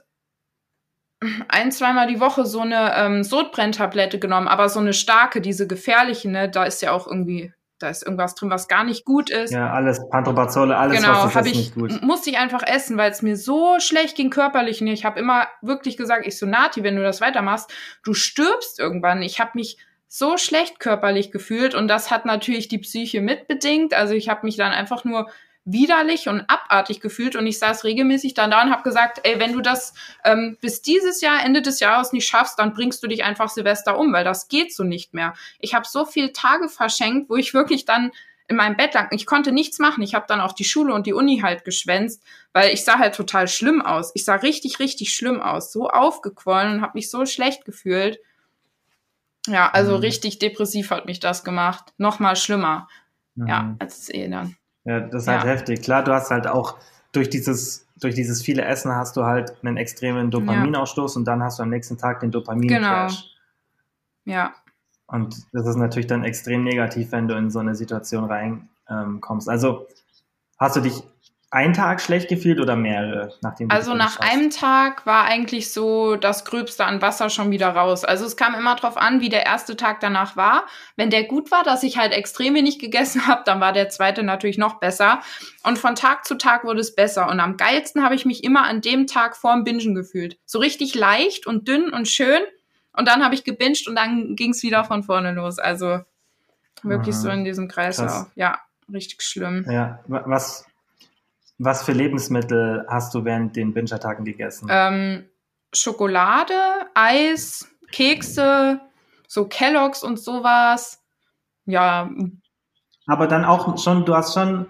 ein, 1.49 1.73
zweimal 1.73 2.07
die 2.07 2.21
Woche 2.21 2.47
so 2.47 2.61
eine 2.61 2.95
ähm, 2.97 3.25
Sodbrenntablette 3.25 4.19
genommen, 4.19 4.49
aber 4.49 4.69
so 4.69 4.81
eine 4.81 4.93
starke, 4.93 5.41
diese 5.41 5.67
gefährliche, 5.67 6.31
ne, 6.31 6.49
da 6.49 6.65
ist 6.65 6.81
ja 6.81 6.93
auch 6.93 7.07
irgendwie, 7.07 7.53
da 7.79 7.89
ist 7.89 8.05
irgendwas 8.05 8.35
drin, 8.35 8.51
was 8.51 8.69
gar 8.69 8.85
nicht 8.85 9.05
gut 9.05 9.31
ist. 9.31 9.53
Ja, 9.53 9.73
alles, 9.73 10.01
Pantobazole, 10.11 10.77
alles, 10.77 11.01
genau, 11.01 11.25
was 11.25 11.35
ist 11.35 11.47
ich, 11.47 11.57
nicht 11.57 11.75
gut. 11.75 12.03
Musste 12.03 12.31
ich 12.31 12.39
einfach 12.39 12.63
essen, 12.65 12.97
weil 12.97 13.11
es 13.11 13.23
mir 13.23 13.37
so 13.37 13.81
schlecht 13.81 14.17
ging 14.17 14.31
körperlich. 14.31 14.81
Und 14.81 14.87
ich 14.89 15.05
habe 15.05 15.19
immer 15.19 15.49
wirklich 15.61 15.97
gesagt, 15.97 16.27
ich 16.27 16.39
so, 16.39 16.47
Nati, 16.47 16.83
wenn 16.85 16.97
du 16.97 17.03
das 17.03 17.21
weitermachst, 17.21 17.73
du 18.05 18.15
stirbst 18.15 18.79
irgendwann. 18.79 19.23
Ich 19.23 19.41
habe 19.41 19.51
mich 19.55 19.79
so 20.07 20.39
schlecht 20.39 20.81
körperlich 20.81 21.31
gefühlt 21.31 21.75
und 21.75 21.87
das 21.89 22.11
hat 22.11 22.25
natürlich 22.25 22.69
die 22.69 22.79
Psyche 22.79 23.21
mitbedingt. 23.21 23.93
Also 23.93 24.15
ich 24.15 24.29
habe 24.29 24.47
mich 24.47 24.57
dann 24.57 24.73
einfach 24.73 25.05
nur 25.05 25.29
widerlich 25.73 26.29
und 26.29 26.45
abartig 26.49 27.01
gefühlt 27.01 27.37
und 27.37 27.47
ich 27.47 27.59
saß 27.59 27.85
regelmäßig 27.85 28.35
dann 28.35 28.51
da 28.51 28.63
und 28.63 28.71
habe 28.71 28.83
gesagt, 28.83 29.21
ey, 29.25 29.39
wenn 29.39 29.53
du 29.53 29.61
das 29.61 29.95
ähm, 30.25 30.57
bis 30.61 30.83
dieses 30.83 31.21
Jahr, 31.21 31.45
Ende 31.45 31.63
des 31.63 31.81
Jahres 31.81 32.13
nicht 32.13 32.27
schaffst, 32.27 32.59
dann 32.59 32.73
bringst 32.73 33.03
du 33.03 33.07
dich 33.07 33.25
einfach 33.25 33.49
Silvester 33.49 33.99
um, 33.99 34.13
weil 34.13 34.25
das 34.25 34.49
geht 34.49 34.75
so 34.75 34.85
nicht 34.85 35.15
mehr. 35.15 35.35
Ich 35.59 35.75
habe 35.75 35.87
so 35.87 36.05
viel 36.05 36.33
Tage 36.33 36.69
verschenkt, 36.69 37.29
wo 37.29 37.37
ich 37.37 37.55
wirklich 37.55 37.85
dann 37.85 38.13
in 38.49 38.57
meinem 38.57 38.77
Bett 38.77 38.95
lag. 38.95 39.09
Ich 39.13 39.27
konnte 39.27 39.53
nichts 39.53 39.79
machen. 39.79 40.03
Ich 40.03 40.15
habe 40.15 40.25
dann 40.27 40.41
auch 40.41 40.53
die 40.53 40.65
Schule 40.65 40.95
und 40.95 41.07
die 41.07 41.13
Uni 41.13 41.41
halt 41.41 41.65
geschwänzt, 41.65 42.23
weil 42.55 42.73
ich 42.73 42.83
sah 42.83 42.99
halt 42.99 43.15
total 43.15 43.47
schlimm 43.47 43.83
aus. 43.83 44.11
Ich 44.15 44.25
sah 44.25 44.37
richtig, 44.37 44.79
richtig 44.79 45.13
schlimm 45.13 45.41
aus. 45.41 45.71
So 45.71 45.91
aufgequollen 45.91 46.77
und 46.77 46.81
habe 46.81 46.93
mich 46.95 47.11
so 47.11 47.27
schlecht 47.27 47.67
gefühlt. 47.67 48.19
Ja, 49.47 49.71
also 49.71 49.93
mhm. 49.93 50.01
richtig 50.01 50.39
depressiv 50.39 50.91
hat 50.91 51.05
mich 51.05 51.21
das 51.21 51.45
gemacht. 51.45 51.93
Nochmal 51.99 52.37
schlimmer. 52.37 52.89
Mhm. 53.35 53.47
Ja, 53.47 53.77
als 53.79 53.99
es 53.99 54.09
eh 54.09 54.29
dann. 54.29 54.57
Ja, 54.89 55.01
das 55.01 55.25
ist 55.25 55.29
halt 55.29 55.45
ja. 55.45 55.51
heftig. 55.51 55.83
Klar, 55.83 56.03
du 56.03 56.15
hast 56.15 56.31
halt 56.31 56.47
auch 56.47 56.79
durch 57.13 57.29
dieses, 57.29 57.87
durch 58.01 58.15
dieses 58.15 58.43
viele 58.43 58.65
Essen 58.65 58.91
hast 58.91 59.19
du 59.19 59.25
halt 59.25 59.55
einen 59.63 59.77
extremen 59.77 60.31
Dopaminausstoß 60.31 61.15
ja. 61.15 61.19
und 61.19 61.25
dann 61.27 61.43
hast 61.43 61.59
du 61.59 61.63
am 61.63 61.69
nächsten 61.69 61.99
Tag 61.99 62.21
den 62.21 62.31
Dopamin-Crash. 62.31 63.35
Genau. 64.25 64.39
Ja. 64.39 64.55
Und 65.07 65.37
das 65.53 65.67
ist 65.67 65.77
natürlich 65.77 66.07
dann 66.07 66.25
extrem 66.25 66.65
negativ, 66.65 67.13
wenn 67.13 67.29
du 67.29 67.37
in 67.37 67.51
so 67.51 67.59
eine 67.59 67.75
Situation 67.75 68.25
reinkommst. 68.25 69.49
Ähm, 69.49 69.53
also 69.53 69.87
hast 70.59 70.77
du 70.77 70.81
dich 70.81 71.03
einen 71.51 71.73
Tag 71.73 72.01
schlecht 72.03 72.29
gefühlt 72.29 72.61
oder 72.61 72.77
mehrere? 72.77 73.33
Nachdem 73.41 73.71
also 73.71 73.95
nach 73.95 74.21
einem 74.21 74.51
Tag 74.51 75.07
war 75.07 75.25
eigentlich 75.25 75.73
so 75.73 76.17
das 76.17 76.45
Gröbste 76.45 76.85
an 76.85 77.01
Wasser 77.01 77.31
schon 77.31 77.51
wieder 77.51 77.69
raus. 77.69 78.05
Also 78.05 78.27
es 78.27 78.37
kam 78.37 78.55
immer 78.55 78.77
drauf 78.77 78.99
an, 78.99 79.21
wie 79.21 79.31
der 79.31 79.47
erste 79.47 79.77
Tag 79.77 80.01
danach 80.01 80.37
war. 80.37 80.67
Wenn 80.97 81.09
der 81.09 81.25
gut 81.25 81.51
war, 81.51 81.65
dass 81.65 81.83
ich 81.83 81.97
halt 81.97 82.13
extrem 82.13 82.55
wenig 82.55 82.79
gegessen 82.79 83.27
habe, 83.27 83.43
dann 83.47 83.61
war 83.61 83.73
der 83.73 83.89
zweite 83.89 84.23
natürlich 84.23 84.59
noch 84.59 84.79
besser. 84.79 85.21
Und 85.63 85.79
von 85.79 85.95
Tag 85.95 86.27
zu 86.27 86.37
Tag 86.37 86.65
wurde 86.65 86.81
es 86.81 86.95
besser. 86.95 87.29
Und 87.29 87.41
am 87.41 87.57
geilsten 87.57 88.05
habe 88.05 88.15
ich 88.15 88.27
mich 88.27 88.45
immer 88.45 88.67
an 88.67 88.83
dem 88.83 89.07
Tag 89.07 89.35
vorm 89.37 89.65
Bingen 89.65 89.95
gefühlt. 89.95 90.39
So 90.45 90.59
richtig 90.59 90.95
leicht 90.95 91.47
und 91.47 91.67
dünn 91.67 91.91
und 91.91 92.09
schön. 92.09 92.43
Und 92.93 93.09
dann 93.09 93.25
habe 93.25 93.35
ich 93.35 93.45
gebinged 93.45 93.89
und 93.89 93.97
dann 93.97 94.37
ging 94.37 94.51
es 94.51 94.63
wieder 94.63 94.85
von 94.85 95.03
vorne 95.03 95.33
los. 95.33 95.59
Also 95.59 96.01
wirklich 96.83 97.15
Aha. 97.15 97.23
so 97.23 97.31
in 97.31 97.45
diesem 97.45 97.69
Kreislauf. 97.69 98.27
Ja, 98.35 98.59
richtig 98.93 99.23
schlimm. 99.23 99.65
Ja, 99.69 100.01
was 100.07 100.67
was 101.59 101.83
für 101.83 101.93
Lebensmittel 101.93 102.87
hast 102.89 103.15
du 103.15 103.25
während 103.25 103.57
den 103.57 103.75
Binge-Attacken 103.75 104.25
gegessen? 104.25 104.69
Ähm, 104.71 105.29
Schokolade, 105.73 106.55
Eis, 106.95 107.69
Kekse, 107.91 108.81
so 109.27 109.47
Kelloggs 109.47 110.03
und 110.03 110.19
sowas. 110.19 111.03
Ja. 111.67 112.11
Aber 113.07 113.27
dann 113.27 113.45
auch 113.45 113.77
schon, 113.79 114.05
du 114.05 114.15
hast 114.15 114.35
schon 114.35 114.67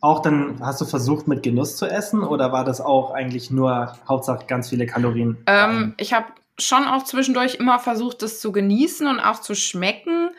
auch 0.00 0.20
dann, 0.20 0.60
hast 0.60 0.80
du 0.80 0.84
versucht 0.84 1.26
mit 1.26 1.42
Genuss 1.42 1.76
zu 1.76 1.86
essen 1.86 2.22
oder 2.22 2.52
war 2.52 2.64
das 2.64 2.80
auch 2.80 3.12
eigentlich 3.12 3.50
nur 3.50 3.96
Hauptsache 4.08 4.46
ganz 4.46 4.68
viele 4.68 4.86
Kalorien? 4.86 5.38
Ähm, 5.46 5.94
ich 5.96 6.12
habe 6.12 6.26
schon 6.58 6.84
auch 6.84 7.04
zwischendurch 7.04 7.56
immer 7.56 7.78
versucht, 7.78 8.22
das 8.22 8.40
zu 8.40 8.52
genießen 8.52 9.06
und 9.06 9.20
auch 9.20 9.40
zu 9.40 9.54
schmecken. 9.54 10.30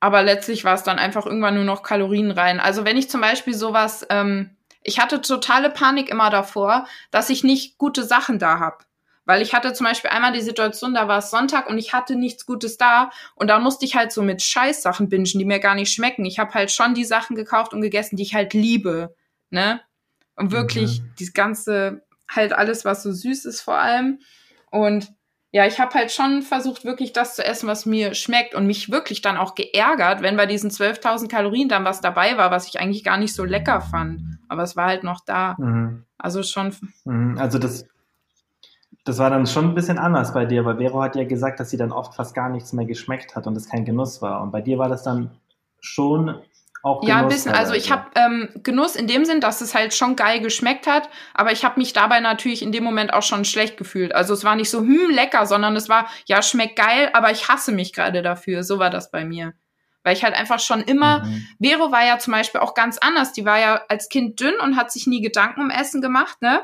Aber 0.00 0.22
letztlich 0.22 0.64
war 0.64 0.74
es 0.74 0.82
dann 0.82 0.98
einfach 0.98 1.24
irgendwann 1.24 1.54
nur 1.54 1.64
noch 1.64 1.82
Kalorien 1.82 2.30
rein. 2.30 2.60
Also 2.60 2.84
wenn 2.84 2.96
ich 2.96 3.08
zum 3.08 3.20
Beispiel 3.20 3.54
sowas 3.54 4.06
ähm, 4.10 4.50
ich 4.84 5.00
hatte 5.00 5.20
totale 5.20 5.70
Panik 5.70 6.08
immer 6.08 6.30
davor, 6.30 6.86
dass 7.10 7.30
ich 7.30 7.42
nicht 7.42 7.78
gute 7.78 8.04
Sachen 8.04 8.38
da 8.38 8.60
habe. 8.60 8.84
Weil 9.24 9.40
ich 9.40 9.54
hatte 9.54 9.72
zum 9.72 9.86
Beispiel 9.86 10.10
einmal 10.10 10.32
die 10.32 10.42
Situation, 10.42 10.92
da 10.92 11.08
war 11.08 11.18
es 11.18 11.30
Sonntag 11.30 11.66
und 11.66 11.78
ich 11.78 11.94
hatte 11.94 12.14
nichts 12.14 12.44
Gutes 12.44 12.76
da 12.76 13.10
und 13.34 13.48
da 13.48 13.58
musste 13.58 13.86
ich 13.86 13.96
halt 13.96 14.12
so 14.12 14.22
mit 14.22 14.42
Scheißsachen 14.42 15.08
bingen, 15.08 15.24
die 15.24 15.46
mir 15.46 15.60
gar 15.60 15.74
nicht 15.74 15.92
schmecken. 15.92 16.26
Ich 16.26 16.38
habe 16.38 16.52
halt 16.52 16.70
schon 16.70 16.94
die 16.94 17.06
Sachen 17.06 17.34
gekauft 17.34 17.72
und 17.72 17.80
gegessen, 17.80 18.16
die 18.16 18.22
ich 18.22 18.34
halt 18.34 18.52
liebe, 18.52 19.16
ne? 19.48 19.80
Und 20.36 20.52
wirklich 20.52 21.00
mhm. 21.00 21.12
das 21.18 21.32
ganze, 21.32 22.04
halt 22.28 22.52
alles, 22.52 22.84
was 22.84 23.02
so 23.02 23.12
süß 23.12 23.46
ist 23.46 23.62
vor 23.62 23.78
allem. 23.78 24.18
Und 24.70 25.10
ja, 25.54 25.64
ich 25.66 25.78
habe 25.78 25.94
halt 25.94 26.10
schon 26.10 26.42
versucht, 26.42 26.84
wirklich 26.84 27.12
das 27.12 27.36
zu 27.36 27.44
essen, 27.44 27.68
was 27.68 27.86
mir 27.86 28.14
schmeckt 28.14 28.56
und 28.56 28.66
mich 28.66 28.90
wirklich 28.90 29.22
dann 29.22 29.36
auch 29.36 29.54
geärgert, 29.54 30.20
wenn 30.20 30.36
bei 30.36 30.46
diesen 30.46 30.68
12.000 30.68 31.28
Kalorien 31.28 31.68
dann 31.68 31.84
was 31.84 32.00
dabei 32.00 32.36
war, 32.36 32.50
was 32.50 32.66
ich 32.66 32.80
eigentlich 32.80 33.04
gar 33.04 33.18
nicht 33.18 33.36
so 33.36 33.44
lecker 33.44 33.80
fand. 33.80 34.20
Aber 34.48 34.64
es 34.64 34.74
war 34.74 34.86
halt 34.86 35.04
noch 35.04 35.20
da. 35.24 35.54
Mhm. 35.56 36.06
Also 36.18 36.42
schon. 36.42 36.74
Mhm. 37.04 37.38
Also 37.38 37.60
das, 37.60 37.86
das 39.04 39.18
war 39.18 39.30
dann 39.30 39.46
schon 39.46 39.66
ein 39.66 39.74
bisschen 39.76 39.96
anders 39.96 40.34
bei 40.34 40.44
dir, 40.44 40.64
weil 40.64 40.78
Vero 40.78 41.00
hat 41.00 41.14
ja 41.14 41.22
gesagt, 41.22 41.60
dass 41.60 41.70
sie 41.70 41.76
dann 41.76 41.92
oft 41.92 42.16
fast 42.16 42.34
gar 42.34 42.48
nichts 42.48 42.72
mehr 42.72 42.86
geschmeckt 42.86 43.36
hat 43.36 43.46
und 43.46 43.56
es 43.56 43.68
kein 43.68 43.84
Genuss 43.84 44.20
war. 44.20 44.42
Und 44.42 44.50
bei 44.50 44.60
dir 44.60 44.78
war 44.78 44.88
das 44.88 45.04
dann 45.04 45.30
schon 45.78 46.34
auch 46.84 47.00
Genuss 47.00 47.08
ja, 47.08 47.22
ein 47.22 47.28
bisschen. 47.28 47.52
Also 47.52 47.72
ich 47.72 47.90
habe 47.90 48.10
ähm, 48.14 48.50
Genuss 48.62 48.94
in 48.94 49.06
dem 49.06 49.24
Sinn, 49.24 49.40
dass 49.40 49.62
es 49.62 49.74
halt 49.74 49.94
schon 49.94 50.16
geil 50.16 50.40
geschmeckt 50.40 50.86
hat, 50.86 51.08
aber 51.32 51.50
ich 51.50 51.64
habe 51.64 51.80
mich 51.80 51.94
dabei 51.94 52.20
natürlich 52.20 52.60
in 52.60 52.72
dem 52.72 52.84
Moment 52.84 53.12
auch 53.14 53.22
schon 53.22 53.46
schlecht 53.46 53.78
gefühlt. 53.78 54.14
Also 54.14 54.34
es 54.34 54.44
war 54.44 54.54
nicht 54.54 54.68
so, 54.68 54.80
hm, 54.80 55.08
lecker, 55.10 55.46
sondern 55.46 55.74
es 55.76 55.88
war, 55.88 56.08
ja, 56.26 56.42
schmeckt 56.42 56.76
geil, 56.76 57.08
aber 57.14 57.30
ich 57.30 57.48
hasse 57.48 57.72
mich 57.72 57.94
gerade 57.94 58.20
dafür. 58.20 58.62
So 58.62 58.78
war 58.78 58.90
das 58.90 59.10
bei 59.10 59.24
mir. 59.24 59.54
Weil 60.02 60.14
ich 60.14 60.24
halt 60.24 60.34
einfach 60.34 60.60
schon 60.60 60.82
immer, 60.82 61.24
mhm. 61.24 61.46
Vero 61.58 61.90
war 61.90 62.04
ja 62.04 62.18
zum 62.18 62.34
Beispiel 62.34 62.60
auch 62.60 62.74
ganz 62.74 62.98
anders. 62.98 63.32
Die 63.32 63.46
war 63.46 63.58
ja 63.58 63.82
als 63.88 64.10
Kind 64.10 64.38
dünn 64.38 64.54
und 64.62 64.76
hat 64.76 64.92
sich 64.92 65.06
nie 65.06 65.22
Gedanken 65.22 65.62
um 65.62 65.70
Essen 65.70 66.02
gemacht, 66.02 66.42
ne? 66.42 66.62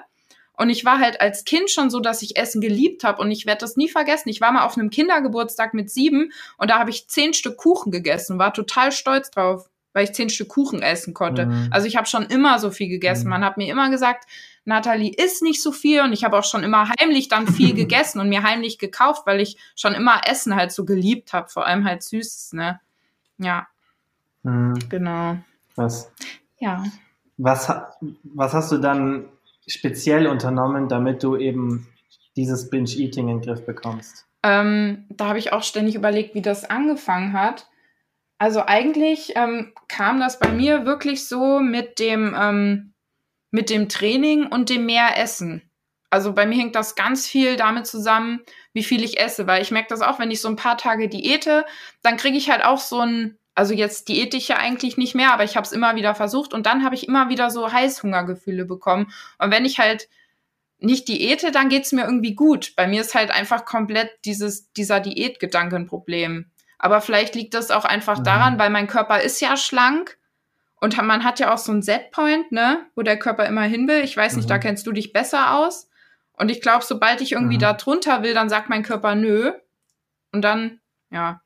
Und 0.52 0.68
ich 0.68 0.84
war 0.84 0.98
halt 0.98 1.22
als 1.22 1.46
Kind 1.46 1.70
schon 1.70 1.88
so, 1.88 2.00
dass 2.00 2.20
ich 2.20 2.36
Essen 2.36 2.60
geliebt 2.60 3.04
habe. 3.04 3.22
Und 3.22 3.30
ich 3.30 3.46
werde 3.46 3.60
das 3.60 3.78
nie 3.78 3.88
vergessen. 3.88 4.28
Ich 4.28 4.42
war 4.42 4.52
mal 4.52 4.66
auf 4.66 4.76
einem 4.76 4.90
Kindergeburtstag 4.90 5.72
mit 5.72 5.88
sieben 5.88 6.32
und 6.58 6.68
da 6.68 6.78
habe 6.78 6.90
ich 6.90 7.08
zehn 7.08 7.32
Stück 7.32 7.56
Kuchen 7.56 7.90
gegessen, 7.90 8.38
war 8.38 8.52
total 8.52 8.92
stolz 8.92 9.30
drauf 9.30 9.70
weil 9.92 10.04
ich 10.04 10.12
zehn 10.12 10.30
Stück 10.30 10.48
Kuchen 10.48 10.82
essen 10.82 11.14
konnte. 11.14 11.46
Mhm. 11.46 11.68
Also 11.70 11.86
ich 11.86 11.96
habe 11.96 12.06
schon 12.06 12.24
immer 12.24 12.58
so 12.58 12.70
viel 12.70 12.88
gegessen. 12.88 13.24
Mhm. 13.24 13.30
Man 13.30 13.44
hat 13.44 13.56
mir 13.56 13.70
immer 13.70 13.90
gesagt, 13.90 14.24
Nathalie 14.64 15.12
isst 15.12 15.42
nicht 15.42 15.62
so 15.62 15.72
viel 15.72 16.02
und 16.02 16.12
ich 16.12 16.24
habe 16.24 16.38
auch 16.38 16.44
schon 16.44 16.62
immer 16.62 16.88
heimlich 17.00 17.28
dann 17.28 17.46
viel 17.46 17.74
gegessen 17.74 18.20
und 18.20 18.28
mir 18.28 18.42
heimlich 18.42 18.78
gekauft, 18.78 19.26
weil 19.26 19.40
ich 19.40 19.56
schon 19.74 19.94
immer 19.94 20.22
Essen 20.26 20.54
halt 20.54 20.72
so 20.72 20.84
geliebt 20.84 21.32
habe, 21.32 21.48
vor 21.48 21.66
allem 21.66 21.84
halt 21.84 22.02
Süßes, 22.02 22.52
ne? 22.52 22.80
Ja. 23.38 23.66
Mhm. 24.42 24.78
Genau. 24.88 25.36
Was? 25.76 26.12
Ja. 26.58 26.84
Was, 27.38 27.72
was 28.22 28.52
hast 28.52 28.70
du 28.70 28.78
dann 28.78 29.24
speziell 29.66 30.26
unternommen, 30.26 30.88
damit 30.88 31.22
du 31.22 31.36
eben 31.36 31.88
dieses 32.36 32.68
Binge-Eating 32.68 33.28
in 33.28 33.40
den 33.40 33.46
Griff 33.46 33.64
bekommst? 33.64 34.26
Ähm, 34.42 35.04
da 35.08 35.28
habe 35.28 35.38
ich 35.38 35.52
auch 35.52 35.62
ständig 35.62 35.94
überlegt, 35.94 36.34
wie 36.34 36.42
das 36.42 36.68
angefangen 36.68 37.32
hat. 37.32 37.66
Also 38.40 38.64
eigentlich 38.64 39.36
ähm, 39.36 39.74
kam 39.86 40.18
das 40.18 40.38
bei 40.38 40.48
mir 40.48 40.86
wirklich 40.86 41.28
so 41.28 41.60
mit 41.60 41.98
dem, 41.98 42.34
ähm, 42.34 42.94
mit 43.50 43.68
dem 43.68 43.90
Training 43.90 44.46
und 44.46 44.70
dem 44.70 44.86
mehr 44.86 45.18
Essen. 45.18 45.70
Also 46.08 46.32
bei 46.32 46.46
mir 46.46 46.56
hängt 46.56 46.74
das 46.74 46.94
ganz 46.94 47.26
viel 47.26 47.56
damit 47.56 47.86
zusammen, 47.86 48.40
wie 48.72 48.82
viel 48.82 49.04
ich 49.04 49.20
esse, 49.20 49.46
weil 49.46 49.60
ich 49.60 49.70
merke 49.70 49.88
das 49.90 50.00
auch, 50.00 50.18
wenn 50.18 50.30
ich 50.30 50.40
so 50.40 50.48
ein 50.48 50.56
paar 50.56 50.78
Tage 50.78 51.10
diete, 51.10 51.66
dann 52.00 52.16
kriege 52.16 52.38
ich 52.38 52.48
halt 52.50 52.64
auch 52.64 52.78
so 52.78 53.00
ein, 53.00 53.36
also 53.54 53.74
jetzt 53.74 54.08
diete 54.08 54.38
ich 54.38 54.48
ja 54.48 54.56
eigentlich 54.56 54.96
nicht 54.96 55.14
mehr, 55.14 55.34
aber 55.34 55.44
ich 55.44 55.56
habe 55.56 55.66
es 55.66 55.72
immer 55.72 55.94
wieder 55.94 56.14
versucht 56.14 56.54
und 56.54 56.64
dann 56.64 56.82
habe 56.82 56.94
ich 56.94 57.06
immer 57.06 57.28
wieder 57.28 57.50
so 57.50 57.70
Heißhungergefühle 57.70 58.64
bekommen. 58.64 59.12
Und 59.36 59.50
wenn 59.50 59.66
ich 59.66 59.78
halt 59.78 60.08
nicht 60.78 61.08
diete, 61.08 61.50
dann 61.50 61.68
geht's 61.68 61.92
mir 61.92 62.04
irgendwie 62.06 62.34
gut. 62.34 62.72
Bei 62.74 62.88
mir 62.88 63.02
ist 63.02 63.14
halt 63.14 63.30
einfach 63.30 63.66
komplett 63.66 64.08
dieses, 64.24 64.72
dieser 64.72 65.00
Diätgedanke 65.00 65.76
ein 65.76 65.86
Problem. 65.86 66.50
Aber 66.82 67.02
vielleicht 67.02 67.34
liegt 67.34 67.52
das 67.52 67.70
auch 67.70 67.84
einfach 67.84 68.18
mhm. 68.18 68.24
daran, 68.24 68.58
weil 68.58 68.70
mein 68.70 68.86
Körper 68.86 69.20
ist 69.20 69.40
ja 69.40 69.56
schlank 69.58 70.18
und 70.80 70.96
man 70.96 71.24
hat 71.24 71.38
ja 71.38 71.52
auch 71.52 71.58
so 71.58 71.72
ein 71.72 71.82
Setpoint, 71.82 72.50
ne, 72.52 72.86
wo 72.96 73.02
der 73.02 73.18
Körper 73.18 73.44
immer 73.44 73.62
hin 73.62 73.86
will. 73.86 74.02
Ich 74.02 74.16
weiß 74.16 74.36
nicht, 74.36 74.46
mhm. 74.46 74.48
da 74.48 74.58
kennst 74.58 74.86
du 74.86 74.92
dich 74.92 75.12
besser 75.12 75.56
aus. 75.56 75.90
Und 76.32 76.50
ich 76.50 76.62
glaube, 76.62 76.82
sobald 76.82 77.20
ich 77.20 77.32
irgendwie 77.32 77.56
mhm. 77.56 77.60
da 77.60 77.74
drunter 77.74 78.22
will, 78.22 78.32
dann 78.32 78.48
sagt 78.48 78.70
mein 78.70 78.82
Körper 78.82 79.14
nö. 79.14 79.52
Und 80.32 80.40
dann, 80.40 80.80
ja. 81.10 81.42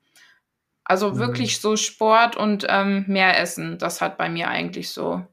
Also 0.85 1.11
mhm. 1.11 1.17
wirklich 1.17 1.59
so 1.59 1.75
Sport 1.75 2.37
und 2.37 2.65
ähm, 2.69 3.03
mehr 3.07 3.37
Essen, 3.37 3.77
das 3.77 3.99
hat 3.99 4.17
bei 4.17 4.29
mir 4.29 4.47
eigentlich 4.47 4.91
so 4.91 5.27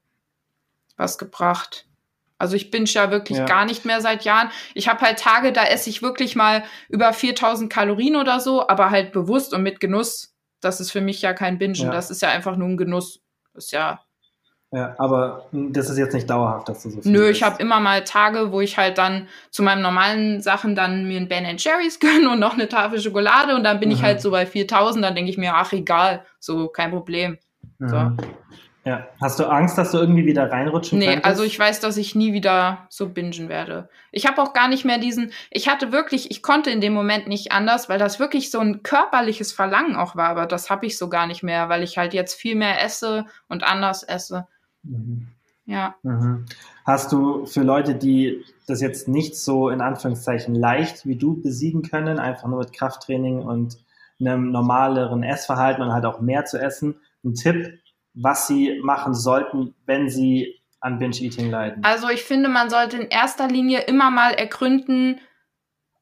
was 0.97 1.17
gebracht. 1.17 1.87
Also 2.43 2.57
ich 2.57 2.73
binge 2.73 2.87
ja 2.87 3.13
wirklich 3.13 3.39
ja. 3.39 3.45
gar 3.45 3.65
nicht 3.65 3.85
mehr 3.85 4.01
seit 4.01 4.25
Jahren. 4.25 4.51
Ich 4.75 4.89
habe 4.89 5.01
halt 5.01 5.21
Tage, 5.21 5.53
da 5.53 5.63
esse 5.63 5.89
ich 5.89 6.03
wirklich 6.03 6.35
mal 6.35 6.65
über 6.89 7.13
4000 7.13 7.73
Kalorien 7.73 8.17
oder 8.17 8.41
so, 8.41 8.67
aber 8.67 8.91
halt 8.91 9.13
bewusst 9.13 9.55
und 9.55 9.63
mit 9.63 9.79
Genuss. 9.79 10.35
Das 10.61 10.81
ist 10.81 10.91
für 10.91 11.01
mich 11.01 11.23
ja 11.23 11.35
kein 11.35 11.59
Bingen, 11.59 11.77
ja. 11.77 11.93
das 11.93 12.11
ist 12.11 12.21
ja 12.21 12.31
einfach 12.31 12.57
nur 12.57 12.69
ein 12.69 12.77
Genuss. 12.77 13.21
Das 13.55 13.67
ist 13.67 13.71
ja 13.71 14.01
ja, 14.73 14.95
aber 14.99 15.45
das 15.53 15.91
ist 15.91 15.99
jetzt 15.99 16.15
nicht 16.15 16.29
dauerhaft, 16.29 16.69
dass 16.69 16.83
du 16.83 16.91
so 16.91 17.03
viel 17.03 17.13
Nö, 17.13 17.29
ich 17.29 17.43
habe 17.43 17.63
immer 17.63 17.79
mal 17.79 18.05
Tage, 18.05 18.53
wo 18.53 18.61
ich 18.63 18.79
halt 18.79 18.97
dann 18.97 19.29
zu 19.51 19.63
meinen 19.63 19.83
normalen 19.83 20.41
Sachen 20.41 20.75
dann 20.75 21.07
mir 21.07 21.21
ein 21.21 21.29
Ben 21.29 21.45
Jerry's 21.59 22.01
gönne 22.01 22.31
und 22.31 22.41
noch 22.41 22.55
eine 22.55 22.69
Tafel 22.69 22.99
Schokolade 22.99 23.55
und 23.55 23.65
dann 23.65 23.79
bin 23.79 23.91
mhm. 23.91 23.97
ich 23.97 24.03
halt 24.03 24.21
so 24.21 24.31
bei 24.31 24.47
4000, 24.47 25.05
dann 25.05 25.15
denke 25.15 25.31
ich 25.31 25.37
mir, 25.39 25.55
ach 25.55 25.73
egal, 25.73 26.25
so 26.41 26.69
kein 26.69 26.91
Problem. 26.91 27.39
Mhm. 27.79 27.89
So. 27.89 28.13
Ja, 28.85 29.07
hast 29.21 29.39
du 29.39 29.45
Angst, 29.45 29.79
dass 29.79 29.93
du 29.93 29.99
irgendwie 29.99 30.27
wieder 30.27 30.51
reinrutschen 30.51 30.99
Nee, 30.99 31.07
könntest? 31.07 31.25
also 31.27 31.45
ich 31.45 31.57
weiß, 31.57 31.79
dass 31.79 31.97
ich 31.97 32.17
nie 32.17 32.33
wieder 32.33 32.87
so 32.89 33.09
bingen 33.09 33.49
werde. 33.49 33.89
Ich 34.11 34.27
habe 34.27 34.43
auch 34.43 34.53
gar 34.55 34.67
nicht 34.67 34.85
mehr 34.85 34.99
diesen, 34.99 35.31
ich 35.51 35.69
hatte 35.69 35.93
wirklich, 35.93 36.33
ich 36.33 36.43
konnte 36.43 36.71
in 36.71 36.81
dem 36.81 36.93
Moment 36.93 37.29
nicht 37.29 37.53
anders, 37.53 37.89
weil 37.89 38.01
das 38.01 38.19
wirklich 38.19 38.51
so 38.51 38.59
ein 38.59 38.83
körperliches 38.83 39.53
Verlangen 39.53 39.95
auch 39.95 40.17
war, 40.17 40.31
aber 40.31 40.47
das 40.47 40.69
habe 40.69 40.87
ich 40.87 40.99
so 40.99 41.09
gar 41.09 41.29
nicht 41.29 41.45
mehr, 41.45 41.69
weil 41.69 41.85
ich 41.85 41.97
halt 41.97 42.13
jetzt 42.13 42.35
viel 42.35 42.57
mehr 42.57 42.83
esse 42.83 43.27
und 43.49 43.63
anders 43.63 44.03
esse. 44.03 44.49
Mhm. 44.83 45.29
Ja. 45.65 45.95
Mhm. 46.03 46.47
Hast 46.85 47.13
du 47.13 47.47
für 47.47 47.63
Leute, 47.63 47.95
die 47.95 48.45
das 48.67 48.81
jetzt 48.81 49.07
nicht 49.07 49.37
so 49.37 49.69
in 49.69 49.81
Anführungszeichen 49.81 50.57
leicht 50.57 51.07
wie 51.07 51.17
du 51.17 51.41
besiegen 51.41 51.83
können, 51.83 52.19
einfach 52.19 52.49
nur 52.49 52.59
mit 52.59 52.73
Krafttraining 52.73 53.43
und 53.43 53.79
einem 54.21 54.51
normaleren 54.51 55.23
Essverhalten 55.23 55.83
und 55.85 55.93
halt 55.93 56.05
auch 56.05 56.21
mehr 56.21 56.45
zu 56.45 56.59
essen, 56.61 56.97
einen 57.25 57.35
Tipp, 57.35 57.79
was 58.15 58.47
sie 58.47 58.81
machen 58.83 59.15
sollten, 59.15 59.75
wenn 59.87 60.09
sie 60.09 60.61
an 60.81 60.99
Binge-Eating 60.99 61.51
leiden? 61.51 61.85
Also 61.85 62.09
ich 62.09 62.23
finde, 62.23 62.49
man 62.49 62.71
sollte 62.71 62.97
in 62.97 63.09
erster 63.09 63.49
Linie 63.49 63.81
immer 63.81 64.11
mal 64.11 64.33
ergründen, 64.35 65.21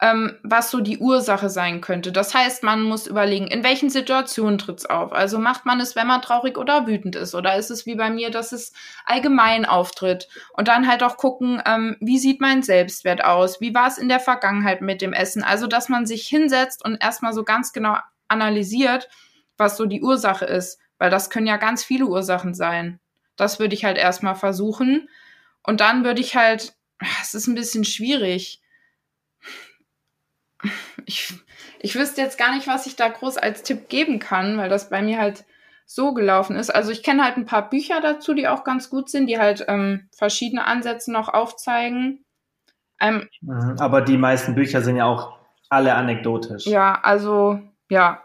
ähm, 0.02 0.38
was 0.42 0.70
so 0.70 0.80
die 0.80 0.98
Ursache 0.98 1.50
sein 1.50 1.82
könnte. 1.82 2.10
Das 2.10 2.34
heißt, 2.34 2.62
man 2.62 2.82
muss 2.82 3.06
überlegen, 3.06 3.48
in 3.48 3.62
welchen 3.62 3.90
Situationen 3.90 4.56
tritt 4.56 4.78
es 4.78 4.86
auf. 4.86 5.12
Also 5.12 5.38
macht 5.38 5.66
man 5.66 5.78
es, 5.78 5.94
wenn 5.94 6.06
man 6.06 6.22
traurig 6.22 6.56
oder 6.56 6.86
wütend 6.86 7.16
ist, 7.16 7.34
oder 7.34 7.56
ist 7.56 7.70
es 7.70 7.84
wie 7.84 7.96
bei 7.96 8.08
mir, 8.08 8.30
dass 8.30 8.52
es 8.52 8.72
allgemein 9.04 9.66
auftritt? 9.66 10.28
Und 10.54 10.68
dann 10.68 10.88
halt 10.88 11.02
auch 11.02 11.18
gucken, 11.18 11.62
ähm, 11.66 11.96
wie 12.00 12.18
sieht 12.18 12.40
mein 12.40 12.62
Selbstwert 12.62 13.22
aus? 13.22 13.60
Wie 13.60 13.74
war 13.74 13.88
es 13.88 13.98
in 13.98 14.08
der 14.08 14.20
Vergangenheit 14.20 14.80
mit 14.80 15.02
dem 15.02 15.12
Essen? 15.12 15.42
Also, 15.44 15.66
dass 15.66 15.90
man 15.90 16.06
sich 16.06 16.26
hinsetzt 16.26 16.82
und 16.82 16.96
erstmal 17.02 17.34
so 17.34 17.44
ganz 17.44 17.74
genau 17.74 17.98
analysiert, 18.28 19.10
was 19.58 19.76
so 19.76 19.84
die 19.84 20.02
Ursache 20.02 20.46
ist, 20.46 20.78
weil 21.00 21.10
das 21.10 21.30
können 21.30 21.48
ja 21.48 21.56
ganz 21.56 21.82
viele 21.82 22.06
Ursachen 22.06 22.54
sein. 22.54 23.00
Das 23.34 23.58
würde 23.58 23.74
ich 23.74 23.84
halt 23.84 23.98
erstmal 23.98 24.36
versuchen. 24.36 25.08
Und 25.64 25.80
dann 25.80 26.04
würde 26.04 26.20
ich 26.20 26.36
halt, 26.36 26.74
es 27.20 27.34
ist 27.34 27.48
ein 27.48 27.56
bisschen 27.56 27.84
schwierig 27.84 28.62
ich, 31.06 31.34
ich 31.78 31.94
wüsste 31.94 32.20
jetzt 32.20 32.38
gar 32.38 32.54
nicht, 32.54 32.66
was 32.66 32.86
ich 32.86 32.96
da 32.96 33.08
groß 33.08 33.36
als 33.38 33.62
Tipp 33.62 33.88
geben 33.88 34.18
kann, 34.18 34.58
weil 34.58 34.68
das 34.68 34.90
bei 34.90 35.02
mir 35.02 35.18
halt 35.18 35.44
so 35.86 36.14
gelaufen 36.14 36.56
ist. 36.56 36.70
Also 36.70 36.92
ich 36.92 37.02
kenne 37.02 37.24
halt 37.24 37.36
ein 37.36 37.46
paar 37.46 37.68
Bücher 37.68 38.00
dazu, 38.00 38.34
die 38.34 38.46
auch 38.46 38.64
ganz 38.64 38.90
gut 38.90 39.10
sind, 39.10 39.26
die 39.26 39.38
halt 39.38 39.64
ähm, 39.68 40.08
verschiedene 40.16 40.64
Ansätze 40.64 41.12
noch 41.12 41.28
aufzeigen. 41.28 42.24
Ähm, 43.00 43.28
mhm, 43.40 43.76
Aber 43.78 44.02
die 44.02 44.18
meisten 44.18 44.54
Bücher 44.54 44.82
sind 44.82 44.96
ja 44.96 45.06
auch 45.06 45.38
alle 45.68 45.94
anekdotisch. 45.94 46.66
Ja, 46.66 47.00
also 47.02 47.60
ja, 47.88 48.22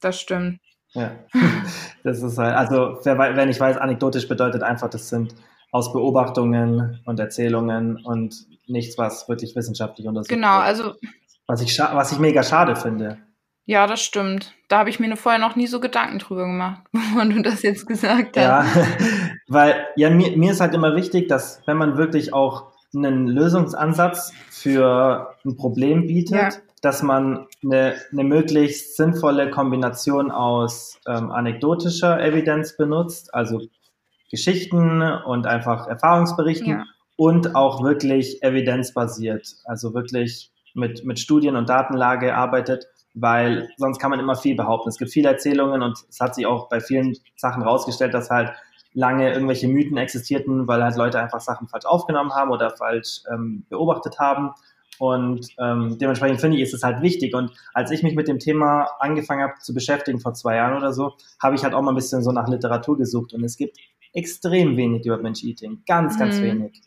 das 0.00 0.20
stimmt. 0.20 0.59
Ja, 0.92 1.12
das 2.04 2.22
ist 2.22 2.38
halt, 2.38 2.56
also 2.56 2.98
wenn 3.04 3.48
ich 3.48 3.60
weiß, 3.60 3.76
anekdotisch 3.76 4.28
bedeutet 4.28 4.62
einfach, 4.62 4.90
das 4.90 5.08
sind 5.08 5.34
aus 5.72 5.92
Beobachtungen 5.92 7.00
und 7.04 7.20
Erzählungen 7.20 8.04
und 8.04 8.46
nichts, 8.66 8.98
was 8.98 9.28
wirklich 9.28 9.54
wissenschaftlich 9.54 10.06
untersucht 10.06 10.30
Genau, 10.30 10.58
also 10.58 10.94
was 11.46 11.62
ich, 11.62 11.78
was 11.78 12.12
ich 12.12 12.18
mega 12.18 12.42
schade 12.42 12.76
finde. 12.76 13.18
Ja, 13.66 13.86
das 13.86 14.02
stimmt. 14.02 14.54
Da 14.68 14.78
habe 14.78 14.90
ich 14.90 14.98
mir 14.98 15.16
vorher 15.16 15.40
noch 15.40 15.54
nie 15.54 15.66
so 15.66 15.78
Gedanken 15.78 16.18
drüber 16.18 16.44
gemacht, 16.44 16.82
bevor 16.92 17.24
du 17.24 17.42
das 17.42 17.62
jetzt 17.62 17.86
gesagt 17.86 18.36
hast. 18.36 18.42
Ja, 18.42 18.64
weil 19.48 19.86
ja, 19.96 20.10
mir, 20.10 20.36
mir 20.36 20.52
ist 20.52 20.60
halt 20.60 20.74
immer 20.74 20.96
wichtig, 20.96 21.28
dass 21.28 21.62
wenn 21.66 21.76
man 21.76 21.96
wirklich 21.96 22.32
auch 22.32 22.72
einen 22.94 23.28
Lösungsansatz 23.28 24.32
für 24.50 25.36
ein 25.44 25.56
Problem 25.56 26.08
bietet, 26.08 26.54
ja. 26.54 26.60
Dass 26.80 27.02
man 27.02 27.46
eine, 27.62 27.94
eine 28.10 28.24
möglichst 28.24 28.96
sinnvolle 28.96 29.50
Kombination 29.50 30.30
aus 30.30 30.98
ähm, 31.06 31.30
anekdotischer 31.30 32.20
Evidenz 32.22 32.76
benutzt, 32.76 33.34
also 33.34 33.60
Geschichten 34.30 35.02
und 35.02 35.46
einfach 35.46 35.86
Erfahrungsberichten 35.88 36.70
ja. 36.70 36.84
und 37.16 37.54
auch 37.54 37.82
wirklich 37.82 38.42
evidenzbasiert, 38.42 39.56
also 39.64 39.92
wirklich 39.92 40.50
mit, 40.74 41.04
mit 41.04 41.18
Studien 41.18 41.56
und 41.56 41.68
Datenlage 41.68 42.34
arbeitet, 42.34 42.86
weil 43.14 43.68
sonst 43.76 43.98
kann 43.98 44.10
man 44.10 44.20
immer 44.20 44.36
viel 44.36 44.54
behaupten. 44.54 44.88
Es 44.88 44.98
gibt 44.98 45.10
viele 45.10 45.28
Erzählungen 45.28 45.82
und 45.82 45.98
es 46.08 46.20
hat 46.20 46.34
sich 46.34 46.46
auch 46.46 46.68
bei 46.68 46.80
vielen 46.80 47.16
Sachen 47.36 47.62
rausgestellt, 47.62 48.14
dass 48.14 48.30
halt 48.30 48.52
lange 48.92 49.32
irgendwelche 49.32 49.68
Mythen 49.68 49.96
existierten, 49.96 50.66
weil 50.66 50.82
halt 50.82 50.96
Leute 50.96 51.20
einfach 51.20 51.40
Sachen 51.40 51.68
falsch 51.68 51.86
aufgenommen 51.86 52.32
haben 52.32 52.50
oder 52.50 52.70
falsch 52.70 53.22
ähm, 53.30 53.64
beobachtet 53.68 54.18
haben. 54.18 54.52
Und 55.00 55.48
ähm, 55.58 55.96
dementsprechend 55.98 56.42
finde 56.42 56.58
ich, 56.58 56.62
ist 56.62 56.74
es 56.74 56.82
halt 56.82 57.00
wichtig. 57.00 57.34
Und 57.34 57.52
als 57.72 57.90
ich 57.90 58.02
mich 58.02 58.14
mit 58.14 58.28
dem 58.28 58.38
Thema 58.38 58.86
angefangen 58.98 59.42
habe 59.42 59.54
zu 59.58 59.72
beschäftigen, 59.72 60.20
vor 60.20 60.34
zwei 60.34 60.56
Jahren 60.56 60.76
oder 60.76 60.92
so, 60.92 61.14
habe 61.42 61.56
ich 61.56 61.64
halt 61.64 61.72
auch 61.72 61.80
mal 61.80 61.92
ein 61.92 61.94
bisschen 61.94 62.22
so 62.22 62.32
nach 62.32 62.48
Literatur 62.48 62.98
gesucht. 62.98 63.32
Und 63.32 63.42
es 63.42 63.56
gibt 63.56 63.78
extrem 64.12 64.76
wenig 64.76 65.06
über 65.06 65.16
Mensch 65.16 65.42
Eating. 65.42 65.84
Ganz, 65.86 66.18
ganz 66.18 66.36
mhm. 66.36 66.42
wenig. 66.42 66.82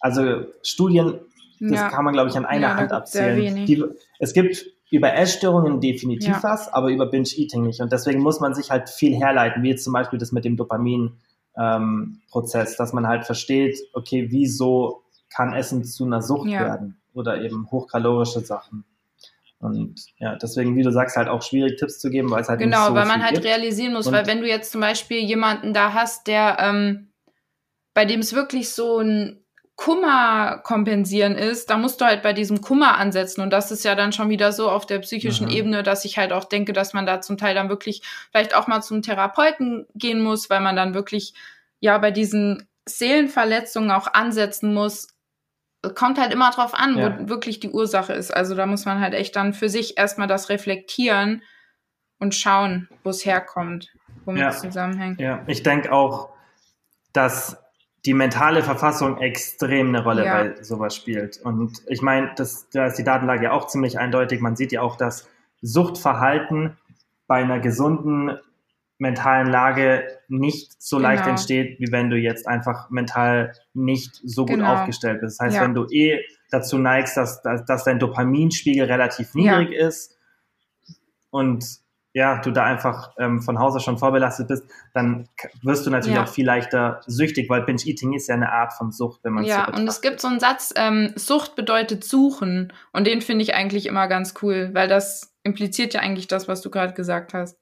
Also 0.00 0.46
Studien 0.64 1.20
das 1.60 1.78
ja. 1.78 1.90
kann 1.90 2.04
man, 2.04 2.12
glaube 2.12 2.28
ich, 2.28 2.36
an 2.36 2.44
einer 2.44 2.70
ja, 2.70 2.76
Hand 2.76 2.90
abzählen. 2.90 3.66
Die, 3.66 3.84
es 4.18 4.32
gibt 4.32 4.66
über 4.90 5.14
Essstörungen 5.14 5.80
definitiv 5.80 6.34
ja. 6.34 6.42
was, 6.42 6.74
aber 6.74 6.88
über 6.88 7.06
Binge-Eating 7.06 7.62
nicht. 7.62 7.80
Und 7.80 7.92
deswegen 7.92 8.20
muss 8.20 8.40
man 8.40 8.56
sich 8.56 8.72
halt 8.72 8.90
viel 8.90 9.14
herleiten, 9.14 9.62
wie 9.62 9.68
jetzt 9.68 9.84
zum 9.84 9.92
Beispiel 9.92 10.18
das 10.18 10.32
mit 10.32 10.44
dem 10.44 10.56
Dopamin-Prozess, 10.56 12.70
ähm, 12.70 12.76
dass 12.76 12.92
man 12.92 13.06
halt 13.06 13.26
versteht, 13.26 13.78
okay, 13.92 14.26
wieso 14.30 15.04
kann 15.30 15.54
Essen 15.54 15.84
zu 15.84 16.04
einer 16.04 16.20
Sucht 16.20 16.50
werden 16.50 17.00
oder 17.14 17.40
eben 17.40 17.70
hochkalorische 17.70 18.40
Sachen. 18.40 18.84
Und 19.58 19.94
ja, 20.18 20.36
deswegen, 20.36 20.76
wie 20.76 20.82
du 20.82 20.90
sagst, 20.90 21.16
halt 21.16 21.28
auch 21.28 21.42
schwierig 21.42 21.78
Tipps 21.78 21.98
zu 21.98 22.10
geben, 22.10 22.30
weil 22.30 22.42
es 22.42 22.48
halt 22.48 22.60
genau, 22.60 22.80
nicht 22.80 22.88
so 22.88 22.94
weil 22.94 23.06
man 23.06 23.22
halt 23.22 23.34
gibt. 23.34 23.46
realisieren 23.46 23.94
muss, 23.94 24.06
Und 24.06 24.12
weil 24.12 24.26
wenn 24.26 24.40
du 24.40 24.48
jetzt 24.48 24.70
zum 24.72 24.82
Beispiel 24.82 25.18
jemanden 25.20 25.72
da 25.72 25.94
hast, 25.94 26.26
der 26.26 26.58
ähm, 26.60 27.08
bei 27.94 28.04
dem 28.04 28.20
es 28.20 28.34
wirklich 28.34 28.70
so 28.70 28.98
ein 28.98 29.44
Kummer 29.76 30.58
kompensieren 30.62 31.34
ist, 31.34 31.68
da 31.70 31.76
musst 31.76 32.00
du 32.00 32.04
halt 32.04 32.22
bei 32.22 32.32
diesem 32.32 32.60
Kummer 32.60 32.98
ansetzen. 32.98 33.40
Und 33.40 33.50
das 33.50 33.70
ist 33.70 33.84
ja 33.84 33.94
dann 33.94 34.12
schon 34.12 34.28
wieder 34.28 34.52
so 34.52 34.70
auf 34.70 34.86
der 34.86 35.00
psychischen 35.00 35.46
mhm. 35.46 35.52
Ebene, 35.52 35.82
dass 35.82 36.04
ich 36.04 36.18
halt 36.18 36.32
auch 36.32 36.44
denke, 36.44 36.72
dass 36.72 36.92
man 36.92 37.06
da 37.06 37.20
zum 37.20 37.38
Teil 37.38 37.54
dann 37.54 37.68
wirklich 37.68 38.02
vielleicht 38.30 38.54
auch 38.54 38.68
mal 38.68 38.82
zum 38.82 39.02
Therapeuten 39.02 39.86
gehen 39.94 40.22
muss, 40.22 40.48
weil 40.50 40.60
man 40.60 40.76
dann 40.76 40.94
wirklich 40.94 41.34
ja 41.80 41.98
bei 41.98 42.12
diesen 42.12 42.68
Seelenverletzungen 42.86 43.90
auch 43.90 44.12
ansetzen 44.12 44.74
muss. 44.74 45.08
Kommt 45.94 46.18
halt 46.18 46.32
immer 46.32 46.50
drauf 46.50 46.74
an, 46.74 46.96
ja. 46.96 47.18
wo 47.18 47.28
wirklich 47.28 47.60
die 47.60 47.70
Ursache 47.70 48.12
ist. 48.12 48.34
Also 48.34 48.54
da 48.54 48.66
muss 48.66 48.84
man 48.84 49.00
halt 49.00 49.14
echt 49.14 49.36
dann 49.36 49.52
für 49.52 49.68
sich 49.68 49.98
erstmal 49.98 50.28
das 50.28 50.48
reflektieren 50.48 51.42
und 52.18 52.34
schauen, 52.34 52.88
wo 53.02 53.10
es 53.10 53.24
herkommt, 53.24 53.92
womit 54.24 54.42
ja. 54.42 54.48
es 54.48 54.60
zusammenhängt. 54.60 55.20
Ja, 55.20 55.42
ich 55.46 55.62
denke 55.62 55.92
auch, 55.92 56.30
dass 57.12 57.58
die 58.04 58.14
mentale 58.14 58.62
Verfassung 58.62 59.18
extrem 59.18 59.88
eine 59.88 60.02
Rolle 60.02 60.24
ja. 60.24 60.42
bei 60.42 60.62
sowas 60.62 60.94
spielt. 60.94 61.38
Und 61.38 61.82
ich 61.86 62.02
meine, 62.02 62.32
das, 62.36 62.68
da 62.70 62.86
ist 62.86 62.96
die 62.96 63.04
Datenlage 63.04 63.44
ja 63.44 63.52
auch 63.52 63.66
ziemlich 63.66 63.98
eindeutig. 63.98 64.40
Man 64.40 64.56
sieht 64.56 64.72
ja 64.72 64.82
auch, 64.82 64.96
dass 64.96 65.28
Suchtverhalten 65.62 66.76
bei 67.26 67.36
einer 67.36 67.60
gesunden 67.60 68.38
mentalen 69.04 69.46
Lage 69.46 70.08
nicht 70.28 70.82
so 70.82 70.96
genau. 70.96 71.10
leicht 71.10 71.26
entsteht, 71.26 71.78
wie 71.78 71.92
wenn 71.92 72.10
du 72.10 72.16
jetzt 72.16 72.48
einfach 72.48 72.90
mental 72.90 73.52
nicht 73.72 74.20
so 74.24 74.44
gut 74.44 74.56
genau. 74.56 74.74
aufgestellt 74.74 75.20
bist. 75.20 75.38
Das 75.38 75.46
heißt, 75.46 75.56
ja. 75.56 75.62
wenn 75.62 75.74
du 75.74 75.86
eh 75.90 76.20
dazu 76.50 76.78
neigst, 76.78 77.16
dass, 77.16 77.42
dass, 77.42 77.64
dass 77.64 77.84
dein 77.84 77.98
Dopaminspiegel 77.98 78.86
relativ 78.86 79.34
niedrig 79.34 79.70
ja. 79.70 79.86
ist 79.86 80.16
und 81.30 81.64
ja, 82.16 82.40
du 82.40 82.52
da 82.52 82.64
einfach 82.64 83.12
ähm, 83.18 83.42
von 83.42 83.58
Hause 83.58 83.80
schon 83.80 83.98
vorbelastet 83.98 84.46
bist, 84.46 84.64
dann 84.94 85.28
wirst 85.62 85.84
du 85.84 85.90
natürlich 85.90 86.16
ja. 86.16 86.22
auch 86.22 86.28
viel 86.28 86.46
leichter 86.46 87.00
süchtig, 87.06 87.50
weil 87.50 87.62
Binge-Eating 87.62 88.12
ist 88.12 88.28
ja 88.28 88.36
eine 88.36 88.52
Art 88.52 88.72
von 88.72 88.92
Sucht, 88.92 89.24
wenn 89.24 89.32
man 89.32 89.42
es 89.42 89.50
Ja, 89.50 89.66
so 89.66 89.80
und 89.80 89.88
es 89.88 90.00
gibt 90.00 90.20
so 90.20 90.28
einen 90.28 90.38
Satz, 90.38 90.72
ähm, 90.76 91.12
Sucht 91.16 91.56
bedeutet 91.56 92.04
suchen 92.04 92.72
und 92.92 93.06
den 93.08 93.20
finde 93.20 93.42
ich 93.42 93.54
eigentlich 93.54 93.86
immer 93.86 94.06
ganz 94.06 94.34
cool, 94.42 94.70
weil 94.74 94.86
das 94.86 95.34
impliziert 95.42 95.92
ja 95.92 96.00
eigentlich 96.00 96.28
das, 96.28 96.46
was 96.46 96.62
du 96.62 96.70
gerade 96.70 96.94
gesagt 96.94 97.34
hast. 97.34 97.58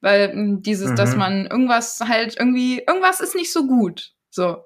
Weil 0.00 0.32
hm, 0.32 0.62
dieses, 0.62 0.90
mhm. 0.90 0.96
dass 0.96 1.16
man 1.16 1.46
irgendwas 1.46 2.00
halt 2.06 2.36
irgendwie, 2.38 2.82
irgendwas 2.86 3.20
ist 3.20 3.34
nicht 3.34 3.52
so 3.52 3.66
gut. 3.66 4.12
So. 4.30 4.64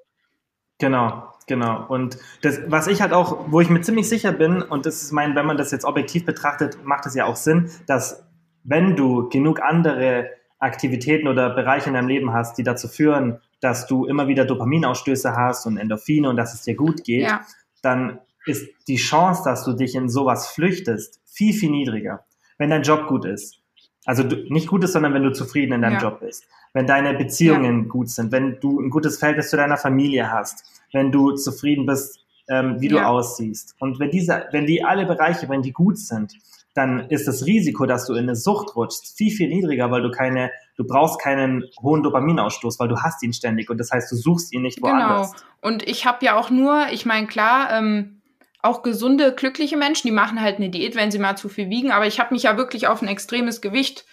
Genau, 0.79 1.31
genau. 1.47 1.85
Und 1.87 2.17
das, 2.41 2.59
was 2.67 2.87
ich 2.87 3.01
halt 3.01 3.13
auch, 3.13 3.51
wo 3.51 3.61
ich 3.61 3.69
mir 3.69 3.81
ziemlich 3.81 4.09
sicher 4.09 4.31
bin, 4.31 4.61
und 4.61 4.85
das 4.85 5.03
ist 5.03 5.11
mein, 5.11 5.35
wenn 5.35 5.45
man 5.45 5.57
das 5.57 5.71
jetzt 5.71 5.85
objektiv 5.85 6.25
betrachtet, 6.25 6.83
macht 6.83 7.05
es 7.05 7.15
ja 7.15 7.25
auch 7.25 7.35
Sinn, 7.35 7.69
dass 7.87 8.25
wenn 8.63 8.95
du 8.95 9.29
genug 9.29 9.61
andere 9.61 10.29
Aktivitäten 10.59 11.27
oder 11.27 11.49
Bereiche 11.49 11.89
in 11.89 11.95
deinem 11.95 12.07
Leben 12.07 12.33
hast, 12.33 12.57
die 12.57 12.63
dazu 12.63 12.87
führen, 12.87 13.39
dass 13.61 13.87
du 13.87 14.05
immer 14.05 14.27
wieder 14.27 14.45
Dopaminausstöße 14.45 15.35
hast 15.35 15.65
und 15.65 15.77
Endorphine 15.77 16.29
und 16.29 16.35
dass 16.35 16.53
es 16.53 16.61
dir 16.61 16.75
gut 16.75 17.03
geht, 17.03 17.23
ja. 17.23 17.41
dann 17.81 18.19
ist 18.45 18.67
die 18.87 18.97
Chance, 18.97 19.43
dass 19.45 19.63
du 19.63 19.73
dich 19.73 19.95
in 19.95 20.09
sowas 20.09 20.47
flüchtest, 20.47 21.19
viel, 21.25 21.53
viel 21.53 21.71
niedriger. 21.71 22.25
Wenn 22.57 22.69
dein 22.69 22.83
Job 22.83 23.07
gut 23.07 23.25
ist, 23.25 23.60
also 24.05 24.23
du, 24.23 24.35
nicht 24.49 24.67
gut 24.67 24.83
ist, 24.83 24.93
sondern 24.93 25.13
wenn 25.13 25.23
du 25.23 25.31
zufrieden 25.31 25.73
in 25.73 25.81
deinem 25.81 25.95
ja. 25.95 26.01
Job 26.01 26.19
bist, 26.21 26.45
wenn 26.73 26.87
deine 26.87 27.13
Beziehungen 27.13 27.83
ja. 27.83 27.87
gut 27.87 28.09
sind, 28.09 28.31
wenn 28.31 28.59
du 28.59 28.79
ein 28.79 28.89
gutes 28.89 29.17
Verhältnis 29.17 29.49
zu 29.49 29.57
deiner 29.57 29.77
Familie 29.77 30.31
hast, 30.31 30.63
wenn 30.93 31.11
du 31.11 31.31
zufrieden 31.33 31.85
bist, 31.85 32.19
ähm, 32.49 32.77
wie 32.79 32.87
du 32.87 32.99
aussiehst. 32.99 33.75
Und 33.79 33.99
wenn 33.99 34.11
diese, 34.11 34.45
wenn 34.51 34.65
die 34.65 34.83
alle 34.83 35.05
Bereiche, 35.05 35.47
wenn 35.49 35.61
die 35.61 35.71
gut 35.71 35.97
sind, 35.97 36.33
dann 36.73 37.09
ist 37.09 37.27
das 37.27 37.45
Risiko, 37.45 37.85
dass 37.85 38.07
du 38.07 38.13
in 38.13 38.23
eine 38.23 38.35
Sucht 38.35 38.75
rutschst, 38.75 39.17
viel, 39.17 39.31
viel 39.31 39.49
niedriger, 39.49 39.91
weil 39.91 40.01
du 40.01 40.11
keine, 40.11 40.51
du 40.77 40.85
brauchst 40.85 41.19
keinen 41.21 41.65
hohen 41.81 42.01
Dopaminausstoß, 42.01 42.79
weil 42.79 42.87
du 42.87 42.97
hast 43.01 43.21
ihn 43.23 43.33
ständig 43.33 43.69
und 43.69 43.77
das 43.77 43.91
heißt, 43.91 44.11
du 44.11 44.15
suchst 44.15 44.53
ihn 44.53 44.61
nicht 44.61 44.81
woanders. 44.81 45.31
Genau. 45.31 45.43
Und 45.61 45.87
ich 45.87 46.05
habe 46.05 46.25
ja 46.25 46.37
auch 46.37 46.49
nur, 46.49 46.87
ich 46.91 47.05
meine, 47.05 47.27
klar, 47.27 47.71
ähm, 47.73 48.20
auch 48.61 48.83
gesunde, 48.83 49.33
glückliche 49.33 49.77
Menschen, 49.77 50.07
die 50.07 50.13
machen 50.13 50.41
halt 50.41 50.57
eine 50.57 50.69
Diät, 50.69 50.95
wenn 50.95 51.11
sie 51.11 51.19
mal 51.19 51.35
zu 51.35 51.49
viel 51.49 51.69
wiegen, 51.69 51.91
aber 51.91 52.07
ich 52.07 52.19
habe 52.19 52.33
mich 52.33 52.43
ja 52.43 52.57
wirklich 52.57 52.87
auf 52.87 53.01
ein 53.01 53.07
extremes 53.07 53.61
Gewicht 53.61 54.05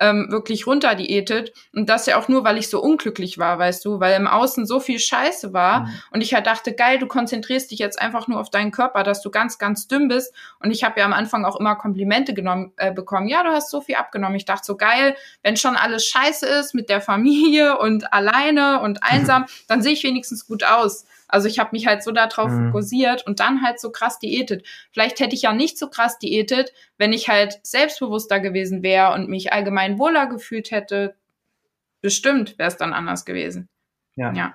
ähm, 0.00 0.26
wirklich 0.30 0.66
runter 0.66 0.94
diätet. 0.94 1.52
Und 1.74 1.88
das 1.88 2.06
ja 2.06 2.18
auch 2.18 2.28
nur, 2.28 2.44
weil 2.44 2.58
ich 2.58 2.68
so 2.68 2.82
unglücklich 2.82 3.38
war, 3.38 3.58
weißt 3.58 3.84
du, 3.84 4.00
weil 4.00 4.14
im 4.14 4.26
Außen 4.26 4.66
so 4.66 4.80
viel 4.80 4.98
Scheiße 4.98 5.52
war. 5.52 5.80
Mhm. 5.80 5.88
Und 6.12 6.20
ich 6.20 6.34
halt 6.34 6.46
dachte, 6.46 6.74
geil, 6.74 6.98
du 6.98 7.06
konzentrierst 7.06 7.70
dich 7.70 7.78
jetzt 7.78 8.00
einfach 8.00 8.28
nur 8.28 8.40
auf 8.40 8.50
deinen 8.50 8.70
Körper, 8.70 9.02
dass 9.02 9.22
du 9.22 9.30
ganz, 9.30 9.58
ganz 9.58 9.88
dünn 9.88 10.08
bist. 10.08 10.34
Und 10.60 10.70
ich 10.70 10.84
habe 10.84 11.00
ja 11.00 11.06
am 11.06 11.12
Anfang 11.12 11.44
auch 11.44 11.58
immer 11.58 11.76
Komplimente 11.76 12.34
genommen, 12.34 12.72
äh, 12.76 12.92
bekommen. 12.92 13.28
Ja, 13.28 13.42
du 13.42 13.50
hast 13.50 13.70
so 13.70 13.80
viel 13.80 13.96
abgenommen. 13.96 14.36
Ich 14.36 14.44
dachte 14.44 14.64
so, 14.64 14.76
geil, 14.76 15.16
wenn 15.42 15.56
schon 15.56 15.76
alles 15.76 16.06
scheiße 16.06 16.46
ist 16.46 16.74
mit 16.74 16.88
der 16.88 17.00
Familie 17.00 17.78
und 17.78 18.12
alleine 18.12 18.80
und 18.80 19.02
einsam, 19.02 19.46
dann 19.68 19.82
sehe 19.82 19.92
ich 19.92 20.04
wenigstens 20.04 20.46
gut 20.46 20.64
aus. 20.64 21.06
Also 21.28 21.48
ich 21.48 21.58
habe 21.58 21.70
mich 21.72 21.86
halt 21.86 22.02
so 22.02 22.12
darauf 22.12 22.50
mhm. 22.50 22.66
fokussiert 22.66 23.26
und 23.26 23.40
dann 23.40 23.62
halt 23.62 23.80
so 23.80 23.90
krass 23.90 24.18
diätet. 24.18 24.66
Vielleicht 24.92 25.20
hätte 25.20 25.34
ich 25.34 25.42
ja 25.42 25.52
nicht 25.52 25.78
so 25.78 25.88
krass 25.88 26.18
diätet, 26.18 26.72
wenn 26.98 27.12
ich 27.12 27.28
halt 27.28 27.60
selbstbewusster 27.62 28.40
gewesen 28.40 28.82
wäre 28.82 29.12
und 29.14 29.28
mich 29.28 29.52
allgemein 29.52 29.98
wohler 29.98 30.26
gefühlt 30.26 30.70
hätte. 30.70 31.16
Bestimmt 32.00 32.58
wäre 32.58 32.68
es 32.68 32.76
dann 32.76 32.92
anders 32.92 33.24
gewesen. 33.24 33.68
Ja. 34.14 34.32
Ja. 34.32 34.54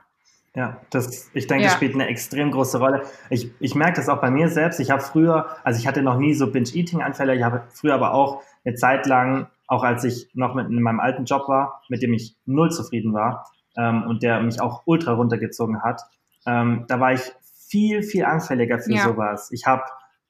Ja, 0.53 0.81
das, 0.89 1.31
ich 1.33 1.47
denke, 1.47 1.63
ja. 1.63 1.69
das 1.69 1.77
spielt 1.77 1.93
eine 1.95 2.07
extrem 2.07 2.51
große 2.51 2.77
Rolle. 2.77 3.03
Ich, 3.29 3.51
ich 3.61 3.73
merke 3.73 3.95
das 3.95 4.09
auch 4.09 4.19
bei 4.19 4.29
mir 4.29 4.49
selbst. 4.49 4.81
Ich 4.81 4.91
habe 4.91 5.01
früher, 5.01 5.55
also 5.63 5.79
ich 5.79 5.87
hatte 5.87 6.01
noch 6.01 6.17
nie 6.17 6.33
so 6.33 6.51
Binge-Eating-Anfälle. 6.51 7.35
Ich 7.35 7.43
habe 7.43 7.63
früher 7.69 7.93
aber 7.93 8.13
auch 8.13 8.43
eine 8.65 8.75
Zeit 8.75 9.05
lang, 9.05 9.47
auch 9.67 9.83
als 9.83 10.03
ich 10.03 10.29
noch 10.33 10.53
mit 10.53 10.67
in 10.67 10.81
meinem 10.81 10.99
alten 10.99 11.23
Job 11.23 11.47
war, 11.47 11.81
mit 11.87 12.01
dem 12.01 12.13
ich 12.13 12.35
null 12.45 12.69
zufrieden 12.69 13.13
war 13.13 13.49
ähm, 13.77 14.03
und 14.03 14.23
der 14.23 14.41
mich 14.41 14.59
auch 14.59 14.81
ultra 14.85 15.13
runtergezogen 15.13 15.83
hat, 15.83 16.01
ähm, 16.45 16.85
da 16.87 16.99
war 16.99 17.13
ich 17.13 17.21
viel, 17.67 18.03
viel 18.03 18.25
anfälliger 18.25 18.79
für 18.79 18.93
ja. 18.93 19.03
sowas. 19.03 19.49
Ich 19.51 19.65
habe 19.65 19.83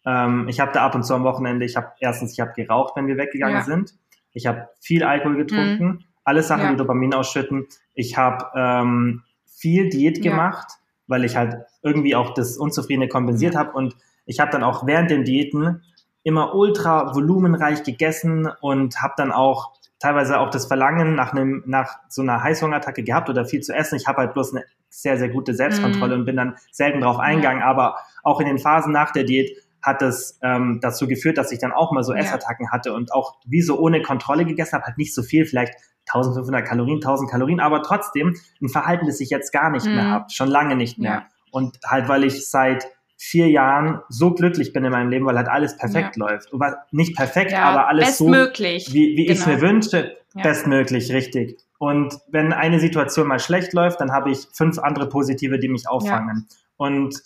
ähm, 0.05 0.47
ich 0.47 0.59
hab 0.59 0.73
da 0.73 0.85
ab 0.85 0.95
und 0.95 1.03
zu 1.03 1.13
am 1.13 1.23
Wochenende, 1.23 1.65
ich 1.65 1.75
habe 1.75 1.91
erstens, 1.99 2.33
ich 2.33 2.39
habe 2.39 2.53
geraucht, 2.53 2.95
wenn 2.95 3.07
wir 3.07 3.17
weggegangen 3.17 3.57
ja. 3.57 3.63
sind. 3.63 3.93
Ich 4.33 4.47
habe 4.47 4.69
viel 4.79 5.03
Alkohol 5.03 5.37
getrunken, 5.37 5.85
mhm. 5.85 6.03
alles 6.23 6.47
Sachen, 6.47 6.63
ja. 6.63 6.71
die 6.71 6.77
Dopamin 6.77 7.13
ausschütten. 7.13 7.67
Ich 7.93 8.17
habe 8.17 8.45
ähm, 8.55 9.23
viel 9.45 9.89
Diät 9.89 10.21
gemacht, 10.21 10.67
weil 11.07 11.25
ich 11.25 11.35
halt 11.35 11.57
irgendwie 11.83 12.15
auch 12.15 12.33
das 12.33 12.57
Unzufriedene 12.57 13.07
kompensiert 13.07 13.55
habe. 13.55 13.73
Und 13.73 13.95
ich 14.25 14.39
habe 14.39 14.51
dann 14.51 14.63
auch 14.63 14.87
während 14.87 15.11
den 15.11 15.23
Diäten 15.23 15.83
immer 16.23 16.55
ultra 16.55 17.13
volumenreich 17.13 17.83
gegessen 17.83 18.47
und 18.61 19.01
habe 19.01 19.13
dann 19.17 19.31
auch 19.31 19.73
teilweise 19.99 20.39
auch 20.39 20.49
das 20.49 20.65
Verlangen 20.65 21.15
nach 21.15 21.33
einem 21.33 21.63
nach 21.65 21.99
so 22.09 22.21
einer 22.21 22.41
Heißhungerattacke 22.41 23.03
gehabt 23.03 23.29
oder 23.29 23.45
viel 23.45 23.61
zu 23.61 23.73
essen. 23.73 23.95
Ich 23.95 24.07
habe 24.07 24.19
halt 24.19 24.33
bloß 24.33 24.53
eine 24.53 24.63
sehr 24.91 25.17
sehr 25.17 25.29
gute 25.29 25.55
Selbstkontrolle 25.55 26.15
mhm. 26.15 26.21
und 26.21 26.25
bin 26.25 26.35
dann 26.35 26.55
selten 26.71 27.01
drauf 27.01 27.17
eingegangen. 27.17 27.63
Aber 27.63 27.97
auch 28.23 28.39
in 28.39 28.47
den 28.47 28.59
Phasen 28.59 28.91
nach 28.91 29.11
der 29.11 29.23
Diät 29.23 29.57
hat 29.81 30.01
es 30.01 30.37
ähm, 30.43 30.79
dazu 30.81 31.07
geführt, 31.07 31.37
dass 31.37 31.51
ich 31.51 31.59
dann 31.59 31.71
auch 31.71 31.91
mal 31.91 32.03
so 32.03 32.13
Essattacken 32.13 32.67
ja. 32.67 32.71
hatte 32.71 32.93
und 32.93 33.11
auch 33.13 33.39
wie 33.45 33.61
so 33.61 33.79
ohne 33.79 34.01
Kontrolle 34.01 34.45
gegessen 34.45 34.73
habe, 34.73 34.85
halt 34.85 34.97
nicht 34.97 35.15
so 35.15 35.23
viel, 35.23 35.45
vielleicht 35.45 35.73
1500 36.07 36.67
Kalorien, 36.67 36.97
1000 36.97 37.29
Kalorien, 37.29 37.59
aber 37.59 37.81
trotzdem 37.81 38.35
ein 38.61 38.69
Verhalten, 38.69 39.07
das 39.07 39.19
ich 39.19 39.29
jetzt 39.29 39.51
gar 39.51 39.71
nicht 39.71 39.85
mhm. 39.85 39.95
mehr 39.95 40.09
habe, 40.09 40.25
schon 40.29 40.49
lange 40.49 40.75
nicht 40.75 40.99
mehr. 40.99 41.11
Ja. 41.11 41.27
Und 41.51 41.77
halt, 41.85 42.07
weil 42.07 42.23
ich 42.23 42.47
seit 42.47 42.85
vier 43.17 43.49
Jahren 43.49 44.01
so 44.09 44.33
glücklich 44.33 44.73
bin 44.73 44.83
in 44.83 44.91
meinem 44.91 45.09
Leben, 45.09 45.25
weil 45.25 45.37
halt 45.37 45.47
alles 45.47 45.77
perfekt 45.77 46.17
ja. 46.17 46.25
läuft. 46.25 46.51
Und 46.51 46.63
nicht 46.91 47.15
perfekt, 47.15 47.53
aber 47.53 47.87
alles 47.87 48.17
so, 48.17 48.27
wie, 48.27 49.15
wie 49.15 49.25
genau. 49.25 49.31
ich 49.31 49.39
es 49.39 49.45
mir 49.45 49.61
wünsche, 49.61 50.17
ja. 50.33 50.43
bestmöglich, 50.43 51.11
richtig. 51.11 51.59
Und 51.77 52.19
wenn 52.27 52.53
eine 52.53 52.79
Situation 52.79 53.27
mal 53.27 53.39
schlecht 53.39 53.73
läuft, 53.73 54.01
dann 54.01 54.11
habe 54.11 54.31
ich 54.31 54.47
fünf 54.53 54.79
andere 54.79 55.09
positive, 55.09 55.59
die 55.59 55.67
mich 55.67 55.89
auffangen. 55.89 56.47
Und 56.77 57.21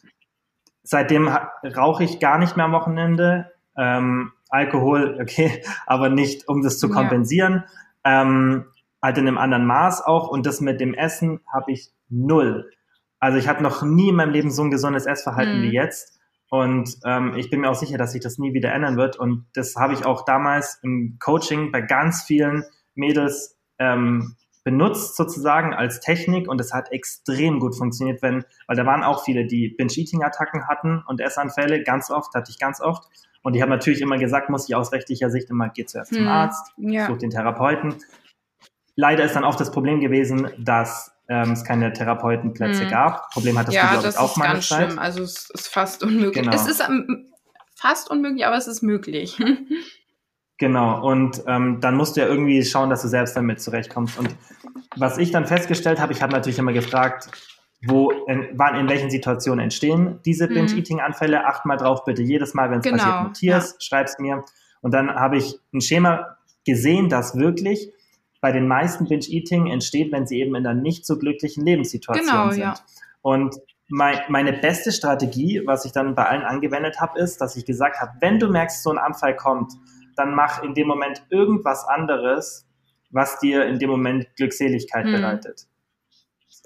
seitdem 0.83 1.27
rauche 1.27 2.03
ich 2.03 2.19
gar 2.19 2.37
nicht 2.37 2.55
mehr 2.55 2.65
am 2.65 2.71
Wochenende. 2.71 3.51
Ähm, 3.77 4.31
Alkohol, 4.49 5.17
okay, 5.21 5.63
aber 5.85 6.09
nicht, 6.09 6.47
um 6.47 6.61
das 6.61 6.79
zu 6.79 6.89
kompensieren. 6.89 7.63
Ähm, 8.03 8.65
halt 9.01 9.17
in 9.17 9.27
einem 9.27 9.37
anderen 9.37 9.65
Maß 9.65 10.01
auch. 10.05 10.29
Und 10.29 10.45
das 10.45 10.61
mit 10.61 10.79
dem 10.79 10.93
Essen 10.93 11.41
habe 11.51 11.71
ich 11.71 11.91
null. 12.09 12.71
Also 13.19 13.37
ich 13.37 13.47
hatte 13.47 13.63
noch 13.63 13.83
nie 13.83 14.09
in 14.09 14.15
meinem 14.15 14.31
Leben 14.31 14.51
so 14.51 14.63
ein 14.63 14.71
gesundes 14.71 15.05
Essverhalten 15.05 15.59
mhm. 15.59 15.63
wie 15.63 15.73
jetzt. 15.73 16.19
Und 16.49 16.97
ähm, 17.05 17.33
ich 17.35 17.49
bin 17.49 17.61
mir 17.61 17.69
auch 17.69 17.75
sicher, 17.75 17.97
dass 17.97 18.11
sich 18.11 18.21
das 18.21 18.37
nie 18.37 18.53
wieder 18.53 18.71
ändern 18.71 18.97
wird. 18.97 19.17
Und 19.17 19.45
das 19.53 19.75
habe 19.75 19.93
ich 19.93 20.05
auch 20.05 20.25
damals 20.25 20.79
im 20.83 21.17
Coaching 21.19 21.71
bei 21.71 21.81
ganz 21.81 22.23
vielen 22.23 22.63
Mädels 22.95 23.57
ähm, 23.79 24.35
benutzt 24.65 25.15
sozusagen 25.15 25.73
als 25.73 25.99
Technik 25.99 26.49
und 26.49 26.59
es 26.59 26.73
hat 26.73 26.91
extrem 26.91 27.59
gut 27.59 27.77
funktioniert, 27.77 28.21
wenn, 28.23 28.43
weil 28.67 28.75
da 28.75 28.85
waren 28.85 29.03
auch 29.03 29.23
viele, 29.23 29.45
die 29.45 29.69
Binge-Eating-Attacken 29.69 30.67
hatten 30.67 31.03
und 31.07 31.21
Essanfälle, 31.21 31.83
ganz 31.83 32.09
oft, 32.09 32.33
hatte 32.33 32.49
ich 32.49 32.57
ganz 32.57 32.81
oft. 32.81 33.03
Und 33.43 33.53
die 33.53 33.61
haben 33.61 33.69
natürlich 33.69 34.01
immer 34.01 34.17
gesagt, 34.17 34.49
muss 34.49 34.67
ich 34.67 34.75
aus 34.75 34.91
rechtlicher 34.91 35.29
Sicht 35.29 35.51
immer, 35.51 35.69
geh 35.69 35.85
zuerst 35.85 36.11
hm, 36.11 36.17
zum 36.17 36.27
Arzt, 36.27 36.73
ja. 36.77 37.05
such 37.05 37.19
den 37.19 37.29
Therapeuten. 37.29 37.93
Leider 38.95 39.23
ist 39.23 39.35
dann 39.35 39.43
auch 39.43 39.55
das 39.55 39.69
Problem 39.69 39.99
gewesen, 39.99 40.49
dass 40.57 41.15
ähm, 41.29 41.51
es 41.51 41.63
keine 41.63 41.93
Therapeutenplätze 41.93 42.83
hm. 42.83 42.89
gab. 42.89 43.29
Problem 43.31 43.59
hat 43.59 43.67
das 43.67 43.75
ja, 43.75 44.01
du, 44.01 44.07
ich, 44.07 44.17
auch 44.17 44.35
mal 44.35 44.53
ganz 44.53 44.67
Zeit. 44.67 44.87
schlimm. 44.87 44.99
Also 44.99 45.21
es 45.21 45.51
ist 45.51 45.67
fast 45.67 46.01
unmöglich. 46.01 46.43
Genau. 46.43 46.55
Es 46.55 46.67
ist 46.67 46.83
fast 47.75 48.09
unmöglich, 48.09 48.47
aber 48.47 48.57
es 48.57 48.65
ist 48.67 48.81
möglich. 48.81 49.37
genau. 50.57 51.05
Und 51.05 51.43
ähm, 51.47 51.79
dann 51.81 51.95
musst 51.95 52.15
du 52.15 52.21
ja 52.21 52.27
irgendwie 52.27 52.63
schauen, 52.63 52.89
dass 52.89 53.01
du 53.01 53.07
selbst 53.07 53.35
damit 53.35 53.61
zurechtkommst. 53.61 54.17
Und 54.17 54.35
was 54.95 55.17
ich 55.17 55.31
dann 55.31 55.45
festgestellt 55.45 55.99
habe, 55.99 56.13
ich 56.13 56.21
habe 56.21 56.33
natürlich 56.33 56.59
immer 56.59 56.73
gefragt, 56.73 57.29
wo, 57.85 58.11
in, 58.27 58.49
wann, 58.53 58.75
in 58.75 58.89
welchen 58.89 59.09
Situationen 59.09 59.59
entstehen 59.59 60.19
diese 60.25 60.47
hm. 60.47 60.53
Binge-Eating-Anfälle. 60.53 61.45
Acht 61.45 61.65
mal 61.65 61.77
drauf 61.77 62.03
bitte 62.05 62.21
jedes 62.21 62.53
Mal, 62.53 62.71
wenn 62.71 62.79
es 62.79 62.83
genau, 62.83 62.97
passiert, 62.97 63.23
notierst, 63.23 63.73
ja. 63.73 63.81
schreib's 63.81 64.19
mir. 64.19 64.43
Und 64.81 64.93
dann 64.93 65.13
habe 65.13 65.37
ich 65.37 65.59
ein 65.73 65.81
Schema 65.81 66.37
gesehen, 66.65 67.09
das 67.09 67.35
wirklich 67.37 67.91
bei 68.41 68.51
den 68.51 68.67
meisten 68.67 69.07
Binge-Eating 69.07 69.67
entsteht, 69.67 70.11
wenn 70.11 70.27
sie 70.27 70.39
eben 70.39 70.55
in 70.55 70.65
einer 70.65 70.79
nicht 70.79 71.05
so 71.05 71.17
glücklichen 71.17 71.65
Lebenssituation 71.65 72.27
genau, 72.27 72.51
sind. 72.51 72.61
Ja. 72.61 72.75
Und 73.21 73.55
mein, 73.87 74.19
meine 74.29 74.53
beste 74.53 74.91
Strategie, 74.91 75.61
was 75.65 75.85
ich 75.85 75.91
dann 75.91 76.15
bei 76.15 76.25
allen 76.25 76.43
angewendet 76.43 76.99
habe, 76.99 77.19
ist, 77.19 77.41
dass 77.41 77.55
ich 77.55 77.65
gesagt 77.65 77.99
habe, 77.99 78.11
wenn 78.19 78.39
du 78.39 78.49
merkst, 78.49 78.83
so 78.83 78.91
ein 78.91 78.97
Anfall 78.97 79.35
kommt, 79.35 79.73
dann 80.15 80.35
mach 80.35 80.63
in 80.63 80.73
dem 80.73 80.87
Moment 80.87 81.23
irgendwas 81.29 81.85
anderes, 81.87 82.67
was 83.11 83.39
dir 83.39 83.65
in 83.65 83.79
dem 83.79 83.89
Moment 83.89 84.27
Glückseligkeit 84.35 85.05
hm. 85.05 85.13
bereitet. 85.13 85.67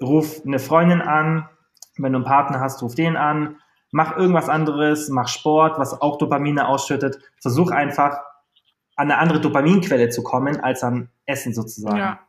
Ruf 0.00 0.42
eine 0.44 0.58
Freundin 0.58 1.02
an, 1.02 1.48
Wenn 1.96 2.12
du 2.12 2.18
einen 2.18 2.24
Partner 2.24 2.60
hast, 2.60 2.82
ruf 2.82 2.94
den 2.94 3.16
an, 3.16 3.58
mach 3.90 4.16
irgendwas 4.16 4.48
anderes, 4.48 5.08
mach 5.10 5.28
Sport, 5.28 5.78
was 5.78 6.00
auch 6.00 6.16
Dopamine 6.18 6.66
ausschüttet. 6.66 7.18
Versuch 7.40 7.70
einfach 7.70 8.18
an 8.96 9.10
eine 9.10 9.18
andere 9.18 9.40
Dopaminquelle 9.40 10.08
zu 10.08 10.22
kommen 10.22 10.60
als 10.60 10.82
am 10.82 11.08
Essen 11.26 11.52
sozusagen. 11.52 11.98
Ja. 11.98 12.20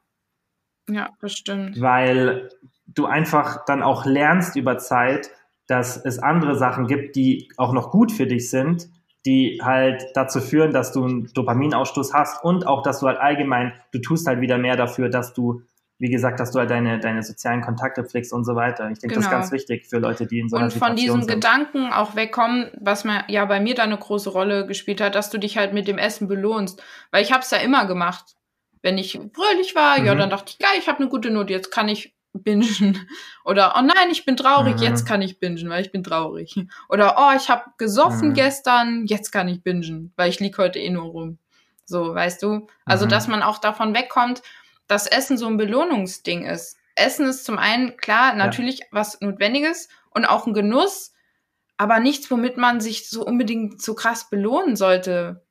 Ja, 0.90 1.10
das 1.22 1.34
stimmt. 1.34 1.80
Weil 1.80 2.50
du 2.88 3.06
einfach 3.06 3.66
dann 3.66 3.84
auch 3.84 4.06
lernst 4.06 4.56
über 4.56 4.78
Zeit, 4.78 5.32
dass 5.68 5.98
es 5.98 6.20
andere 6.20 6.58
Sachen 6.58 6.88
gibt, 6.88 7.16
die 7.16 7.50
auch 7.58 7.72
noch 7.72 7.92
gut 7.92 8.12
für 8.12 8.28
dich 8.28 8.50
sind, 8.50 8.90
die 9.26 9.60
halt 9.62 10.04
dazu 10.16 10.40
führen, 10.42 10.72
dass 10.72 10.92
du 10.92 11.04
einen 11.04 11.34
Dopaminausstoß 11.34 12.14
hast 12.14 12.44
und 12.44 12.66
auch, 12.66 12.82
dass 12.82 13.00
du 13.00 13.08
halt 13.08 13.20
allgemein, 13.20 13.74
du 13.92 14.00
tust 14.00 14.28
halt 14.28 14.42
wieder 14.42 14.58
mehr 14.58 14.76
dafür, 14.76 15.10
dass 15.10 15.34
du 15.34 15.62
wie 16.02 16.10
gesagt, 16.10 16.40
dass 16.40 16.50
du 16.50 16.58
halt 16.58 16.72
deine, 16.72 17.00
deine 17.00 17.22
sozialen 17.22 17.62
Kontakte 17.62 18.04
pflegst 18.04 18.34
und 18.34 18.44
so 18.44 18.56
weiter. 18.56 18.90
Ich 18.90 18.98
denke, 18.98 19.14
genau. 19.14 19.18
das 19.18 19.26
ist 19.26 19.30
genau. 19.30 19.42
ganz 19.42 19.52
wichtig 19.52 19.88
für 19.88 20.00
Leute, 20.00 20.26
die 20.26 20.40
in 20.40 20.50
so 20.50 20.56
einer 20.56 20.66
und 20.66 20.72
Situation 20.72 20.98
sind. 20.98 21.14
Und 21.14 21.20
von 21.20 21.22
diesem 21.22 21.40
Gedanken 21.40 21.94
auch 21.94 22.16
wegkommen, 22.16 22.72
was 22.80 23.04
mir 23.04 23.24
ja 23.28 23.46
bei 23.46 23.60
mir 23.60 23.76
da 23.76 23.84
eine 23.84 24.00
große 24.00 24.32
Rolle 24.32 24.66
gespielt 24.66 25.00
hat, 25.00 25.14
dass 25.14 25.30
du 25.30 25.38
dich 25.38 25.60
halt 25.60 25.74
mit 25.74 25.88
dem 25.88 26.00
Essen 26.00 26.28
belohnst. 26.28 26.82
Weil 27.12 27.22
ich 27.22 27.32
habe 27.32 27.44
es 27.44 27.52
ja 27.52 27.60
immer 27.60 27.86
gemacht. 27.86 28.36
Wenn 28.82 28.98
ich 28.98 29.12
fröhlich 29.12 29.76
war, 29.76 30.00
mhm. 30.00 30.06
ja, 30.08 30.16
dann 30.16 30.32
dachte 30.32 30.54
ich, 30.54 30.58
geil, 30.58 30.72
ich 30.80 30.88
habe 30.88 30.98
eine 31.02 31.08
gute 31.08 31.30
Note, 31.30 31.54
jetzt 31.54 31.70
kann 31.70 31.88
ich 31.88 32.16
bingen. 32.34 33.08
Oder, 33.44 33.76
oh 33.78 33.82
nein, 33.82 34.10
ich 34.12 34.26
bin 34.26 34.38
traurig, 34.38 34.78
mhm. 34.78 34.84
jetzt 34.84 35.06
kann 35.06 35.22
ich 35.22 35.40
bingen, 35.40 35.70
weil 35.70 35.82
ich 35.84 35.92
bin 35.92 36.04
traurig. 36.04 36.56
Oder, 36.90 37.16
oh, 37.18 37.36
ich 37.36 37.50
habe 37.50 37.66
gesoffen 37.78 38.30
mhm. 38.30 38.34
gestern, 38.34 39.06
jetzt 39.06 39.32
kann 39.32 39.48
ich 39.48 39.64
bingen, 39.64 40.14
weil 40.16 40.30
ich 40.30 40.40
lieg 40.40 40.58
heute 40.58 40.80
eh 40.80 40.90
nur 40.90 41.06
rum. 41.06 41.38
So, 41.86 42.16
weißt 42.16 42.42
du? 42.44 42.68
Also, 42.86 43.06
mhm. 43.06 43.10
dass 43.10 43.28
man 43.28 43.44
auch 43.44 43.58
davon 43.58 43.94
wegkommt, 43.94 44.42
dass 44.88 45.08
Essen 45.08 45.38
so 45.38 45.48
ein 45.48 45.58
Belohnungsding 45.58 46.46
ist. 46.46 46.78
Essen 46.96 47.26
ist 47.26 47.46
zum 47.46 47.58
einen, 47.58 47.98
klar, 47.98 48.36
natürlich 48.36 48.80
ja. 48.80 48.86
was 48.92 49.20
Notwendiges 49.22 49.88
und 50.10 50.26
auch 50.26 50.46
ein 50.46 50.54
Genuss, 50.54 51.14
aber 51.78 52.00
nichts, 52.00 52.30
womit 52.30 52.58
man 52.58 52.80
sich 52.80 53.10
so 53.10 53.26
unbedingt 53.26 53.82
so 53.82 53.96
krass 53.96 54.30
belohnen 54.30 54.76
sollte. 54.76 55.46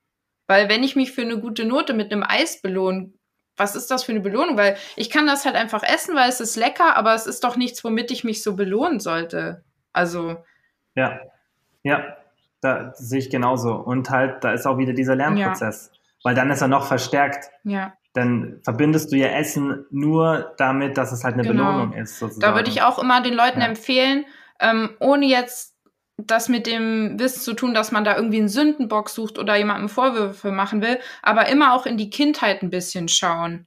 Weil 0.46 0.68
wenn 0.68 0.82
ich 0.82 0.96
mich 0.96 1.12
für 1.12 1.22
eine 1.22 1.38
gute 1.38 1.64
Note 1.64 1.94
mit 1.94 2.12
einem 2.12 2.22
Eis 2.22 2.60
belohne, 2.60 3.12
was 3.56 3.76
ist 3.76 3.90
das 3.90 4.04
für 4.04 4.12
eine 4.12 4.20
Belohnung? 4.20 4.56
Weil 4.56 4.76
ich 4.96 5.10
kann 5.10 5.26
das 5.26 5.44
halt 5.44 5.56
einfach 5.56 5.82
essen, 5.82 6.14
weil 6.14 6.28
es 6.28 6.40
ist 6.40 6.56
lecker, 6.56 6.96
aber 6.96 7.14
es 7.14 7.26
ist 7.26 7.44
doch 7.44 7.56
nichts, 7.56 7.84
womit 7.84 8.10
ich 8.10 8.24
mich 8.24 8.42
so 8.42 8.56
belohnen 8.56 9.00
sollte. 9.00 9.64
Also. 9.92 10.36
Ja, 10.94 11.20
ja, 11.82 12.16
da 12.60 12.92
sehe 12.94 13.18
ich 13.18 13.30
genauso. 13.30 13.74
Und 13.74 14.10
halt, 14.10 14.44
da 14.44 14.52
ist 14.52 14.66
auch 14.66 14.78
wieder 14.78 14.92
dieser 14.92 15.16
Lernprozess. 15.16 15.90
Ja. 15.92 16.00
Weil 16.22 16.34
dann 16.34 16.50
ist 16.50 16.60
er 16.60 16.68
noch 16.68 16.86
verstärkt. 16.86 17.50
Ja 17.64 17.94
dann 18.12 18.60
verbindest 18.64 19.12
du 19.12 19.16
ja 19.16 19.28
Essen 19.28 19.86
nur 19.90 20.54
damit, 20.58 20.98
dass 20.98 21.12
es 21.12 21.22
halt 21.22 21.34
eine 21.34 21.44
genau. 21.44 21.72
Belohnung 21.72 21.92
ist. 21.92 22.18
Sozusagen. 22.18 22.40
Da 22.40 22.56
würde 22.56 22.70
ich 22.70 22.82
auch 22.82 22.98
immer 22.98 23.22
den 23.22 23.34
Leuten 23.34 23.60
ja. 23.60 23.66
empfehlen, 23.66 24.24
ähm, 24.58 24.96
ohne 25.00 25.26
jetzt 25.26 25.76
das 26.26 26.48
mit 26.48 26.66
dem 26.66 27.18
Wissen 27.18 27.40
zu 27.40 27.54
tun, 27.54 27.74
dass 27.74 27.92
man 27.92 28.04
da 28.04 28.16
irgendwie 28.16 28.38
einen 28.38 28.48
Sündenbock 28.48 29.08
sucht 29.08 29.38
oder 29.38 29.56
jemandem 29.56 29.88
Vorwürfe 29.88 30.50
machen 30.50 30.82
will, 30.82 30.98
aber 31.22 31.48
immer 31.48 31.74
auch 31.74 31.86
in 31.86 31.96
die 31.96 32.10
Kindheit 32.10 32.62
ein 32.62 32.70
bisschen 32.70 33.08
schauen. 33.08 33.66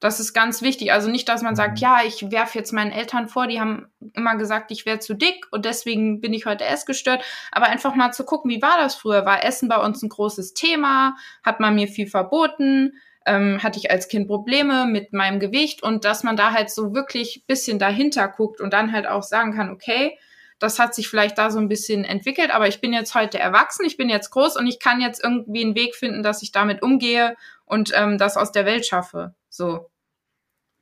Das 0.00 0.20
ist 0.20 0.32
ganz 0.32 0.62
wichtig. 0.62 0.92
Also 0.92 1.10
nicht, 1.10 1.28
dass 1.28 1.42
man 1.42 1.56
sagt, 1.56 1.78
mhm. 1.78 1.82
ja, 1.82 2.00
ich 2.06 2.30
werfe 2.30 2.56
jetzt 2.56 2.72
meinen 2.72 2.92
Eltern 2.92 3.28
vor, 3.28 3.48
die 3.48 3.60
haben 3.60 3.88
immer 4.14 4.36
gesagt, 4.36 4.70
ich 4.70 4.86
wäre 4.86 5.00
zu 5.00 5.14
dick 5.14 5.46
und 5.50 5.64
deswegen 5.64 6.20
bin 6.20 6.32
ich 6.32 6.46
heute 6.46 6.64
essgestört. 6.64 7.24
Aber 7.50 7.66
einfach 7.66 7.96
mal 7.96 8.12
zu 8.12 8.24
gucken, 8.24 8.50
wie 8.50 8.62
war 8.62 8.78
das 8.78 8.94
früher? 8.94 9.26
War 9.26 9.44
Essen 9.44 9.68
bei 9.68 9.78
uns 9.78 10.02
ein 10.02 10.08
großes 10.08 10.54
Thema? 10.54 11.16
Hat 11.42 11.58
man 11.58 11.74
mir 11.74 11.88
viel 11.88 12.06
verboten? 12.06 12.92
ähm, 13.28 13.62
hatte 13.62 13.78
ich 13.78 13.90
als 13.90 14.08
Kind 14.08 14.26
Probleme 14.26 14.86
mit 14.86 15.12
meinem 15.12 15.38
Gewicht 15.38 15.82
und 15.82 16.04
dass 16.04 16.24
man 16.24 16.36
da 16.36 16.52
halt 16.52 16.70
so 16.70 16.94
wirklich 16.94 17.44
bisschen 17.46 17.78
dahinter 17.78 18.26
guckt 18.26 18.60
und 18.60 18.72
dann 18.72 18.92
halt 18.92 19.06
auch 19.06 19.22
sagen 19.22 19.54
kann, 19.54 19.70
okay, 19.70 20.18
das 20.58 20.78
hat 20.78 20.94
sich 20.94 21.08
vielleicht 21.08 21.38
da 21.38 21.50
so 21.50 21.58
ein 21.58 21.68
bisschen 21.68 22.04
entwickelt, 22.04 22.50
aber 22.52 22.68
ich 22.68 22.80
bin 22.80 22.92
jetzt 22.92 23.14
heute 23.14 23.38
erwachsen, 23.38 23.86
ich 23.86 23.96
bin 23.96 24.08
jetzt 24.08 24.30
groß 24.30 24.56
und 24.56 24.66
ich 24.66 24.80
kann 24.80 25.00
jetzt 25.00 25.22
irgendwie 25.22 25.64
einen 25.64 25.74
Weg 25.74 25.94
finden, 25.94 26.22
dass 26.22 26.42
ich 26.42 26.52
damit 26.52 26.82
umgehe 26.82 27.36
und 27.64 27.92
ähm, 27.94 28.18
das 28.18 28.36
aus 28.36 28.52
der 28.52 28.66
Welt 28.66 28.86
schaffe. 28.86 29.34
So. 29.48 29.90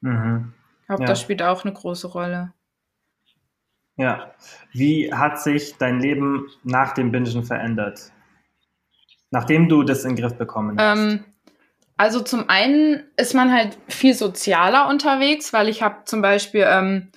Mhm. 0.00 0.54
Ich 0.80 0.86
glaube, 0.86 1.02
ja. 1.02 1.08
das 1.08 1.20
spielt 1.20 1.42
auch 1.42 1.64
eine 1.64 1.74
große 1.74 2.06
Rolle. 2.06 2.52
Ja. 3.96 4.34
Wie 4.72 5.12
hat 5.12 5.40
sich 5.40 5.76
dein 5.78 6.00
Leben 6.00 6.48
nach 6.62 6.92
dem 6.92 7.10
Bingen 7.10 7.44
verändert? 7.44 8.12
Nachdem 9.30 9.68
du 9.68 9.82
das 9.82 10.04
in 10.04 10.14
den 10.14 10.22
Griff 10.22 10.38
bekommen 10.38 10.78
hast? 10.78 10.98
Ähm, 10.98 11.24
also 11.96 12.20
zum 12.20 12.48
einen 12.48 13.04
ist 13.16 13.34
man 13.34 13.52
halt 13.52 13.78
viel 13.88 14.14
sozialer 14.14 14.88
unterwegs, 14.88 15.52
weil 15.52 15.68
ich 15.68 15.82
habe 15.82 16.04
zum 16.04 16.22
Beispiel, 16.22 16.64
ähm, 16.68 17.10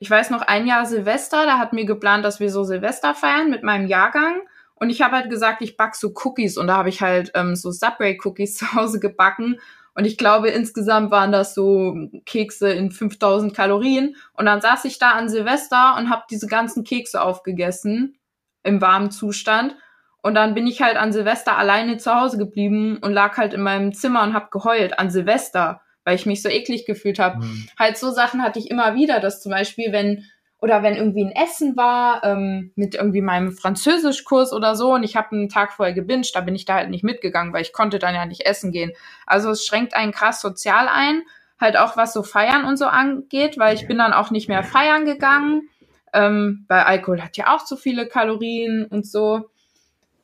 ich 0.00 0.10
weiß 0.10 0.30
noch 0.30 0.40
ein 0.40 0.66
Jahr 0.66 0.86
Silvester, 0.86 1.44
da 1.44 1.58
hat 1.58 1.74
mir 1.74 1.84
geplant, 1.84 2.24
dass 2.24 2.40
wir 2.40 2.50
so 2.50 2.64
Silvester 2.64 3.14
feiern 3.14 3.50
mit 3.50 3.62
meinem 3.62 3.86
Jahrgang. 3.86 4.40
Und 4.74 4.88
ich 4.88 5.02
habe 5.02 5.16
halt 5.16 5.28
gesagt, 5.28 5.60
ich 5.60 5.76
back 5.76 5.94
so 5.94 6.14
Cookies 6.24 6.56
und 6.56 6.68
da 6.68 6.78
habe 6.78 6.88
ich 6.88 7.02
halt 7.02 7.32
ähm, 7.34 7.54
so 7.54 7.70
Subway-Cookies 7.70 8.56
zu 8.56 8.72
Hause 8.72 8.98
gebacken. 8.98 9.60
Und 9.94 10.06
ich 10.06 10.16
glaube, 10.16 10.48
insgesamt 10.48 11.10
waren 11.10 11.32
das 11.32 11.54
so 11.54 11.94
Kekse 12.24 12.72
in 12.72 12.90
5000 12.90 13.54
Kalorien. 13.54 14.16
Und 14.32 14.46
dann 14.46 14.62
saß 14.62 14.86
ich 14.86 14.98
da 14.98 15.10
an 15.10 15.28
Silvester 15.28 15.96
und 15.98 16.08
habe 16.08 16.22
diese 16.30 16.46
ganzen 16.46 16.82
Kekse 16.82 17.20
aufgegessen 17.20 18.16
im 18.62 18.80
warmen 18.80 19.10
Zustand. 19.10 19.76
Und 20.22 20.34
dann 20.34 20.54
bin 20.54 20.66
ich 20.66 20.80
halt 20.80 20.96
an 20.96 21.12
Silvester 21.12 21.58
alleine 21.58 21.98
zu 21.98 22.14
Hause 22.14 22.38
geblieben 22.38 22.98
und 23.02 23.12
lag 23.12 23.36
halt 23.36 23.52
in 23.52 23.60
meinem 23.60 23.92
Zimmer 23.92 24.22
und 24.22 24.32
hab 24.32 24.50
geheult 24.50 24.98
an 24.98 25.10
Silvester, 25.10 25.82
weil 26.10 26.16
ich 26.16 26.26
mich 26.26 26.42
so 26.42 26.48
eklig 26.48 26.86
gefühlt 26.86 27.20
habe. 27.20 27.38
Mhm. 27.38 27.68
Halt 27.78 27.96
so 27.96 28.10
Sachen 28.10 28.42
hatte 28.42 28.58
ich 28.58 28.68
immer 28.68 28.96
wieder, 28.96 29.20
dass 29.20 29.40
zum 29.40 29.52
Beispiel, 29.52 29.92
wenn 29.92 30.24
oder 30.60 30.82
wenn 30.82 30.96
irgendwie 30.96 31.24
ein 31.24 31.30
Essen 31.30 31.76
war 31.76 32.24
ähm, 32.24 32.72
mit 32.74 32.96
irgendwie 32.96 33.22
meinem 33.22 33.52
Französischkurs 33.52 34.52
oder 34.52 34.74
so 34.74 34.92
und 34.92 35.04
ich 35.04 35.14
habe 35.14 35.30
einen 35.30 35.48
Tag 35.48 35.72
vorher 35.72 35.94
gebinged, 35.94 36.34
da 36.34 36.40
bin 36.40 36.56
ich 36.56 36.64
da 36.64 36.74
halt 36.74 36.90
nicht 36.90 37.04
mitgegangen, 37.04 37.52
weil 37.52 37.62
ich 37.62 37.72
konnte 37.72 38.00
dann 38.00 38.16
ja 38.16 38.26
nicht 38.26 38.44
essen 38.44 38.72
gehen. 38.72 38.90
Also 39.24 39.50
es 39.50 39.64
schränkt 39.64 39.94
einen 39.94 40.10
krass 40.10 40.40
sozial 40.40 40.88
ein, 40.88 41.22
halt 41.60 41.76
auch 41.76 41.96
was 41.96 42.12
so 42.12 42.24
Feiern 42.24 42.64
und 42.64 42.76
so 42.76 42.86
angeht, 42.86 43.56
weil 43.56 43.76
ich 43.76 43.86
bin 43.86 43.98
dann 43.98 44.12
auch 44.12 44.32
nicht 44.32 44.48
mehr 44.48 44.64
feiern 44.64 45.04
gegangen, 45.04 45.68
ähm, 46.12 46.66
weil 46.66 46.80
Alkohol 46.80 47.22
hat 47.22 47.36
ja 47.36 47.54
auch 47.54 47.64
zu 47.64 47.76
viele 47.76 48.08
Kalorien 48.08 48.84
und 48.84 49.06
so 49.06 49.48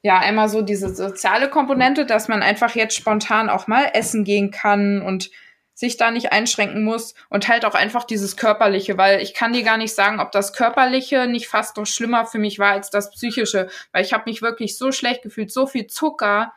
ja, 0.03 0.19
einmal 0.19 0.49
so 0.49 0.63
diese 0.63 0.95
soziale 0.95 1.49
Komponente, 1.49 2.07
dass 2.07 2.29
man 2.29 2.41
einfach 2.41 2.77
jetzt 2.77 2.95
spontan 2.95 3.49
auch 3.49 3.67
mal 3.67 3.91
essen 3.93 4.23
gehen 4.23 4.53
kann 4.53 5.03
und 5.03 5.31
sich 5.77 5.99
da 5.99 6.11
nicht 6.11 6.33
einschränken 6.33 6.83
muss 6.83 7.15
und 7.29 7.49
halt 7.49 7.67
auch 7.67 7.75
einfach 7.75 8.05
dieses 8.05 8.37
körperliche, 8.39 8.97
weil 8.97 9.21
ich 9.21 9.35
kann 9.35 9.53
dir 9.53 9.63
gar 9.63 9.77
nicht 9.77 9.95
sagen, 9.95 10.21
ob 10.21 10.33
das 10.33 10.55
körperliche 10.55 11.27
nicht 11.27 11.49
fast 11.49 11.77
noch 11.77 11.87
schlimmer 11.87 12.25
für 12.25 12.39
mich 12.39 12.59
war 12.59 12.73
als 12.73 12.89
das 12.89 13.11
psychische, 13.11 13.69
weil 13.93 14.03
ich 14.03 14.15
habe 14.15 14.25
mich 14.27 14.41
wirklich 14.41 14.79
so 14.79 14.91
schlecht 14.91 15.23
gefühlt, 15.23 15.53
so 15.53 15.67
viel 15.67 15.87
Zucker 15.87 16.55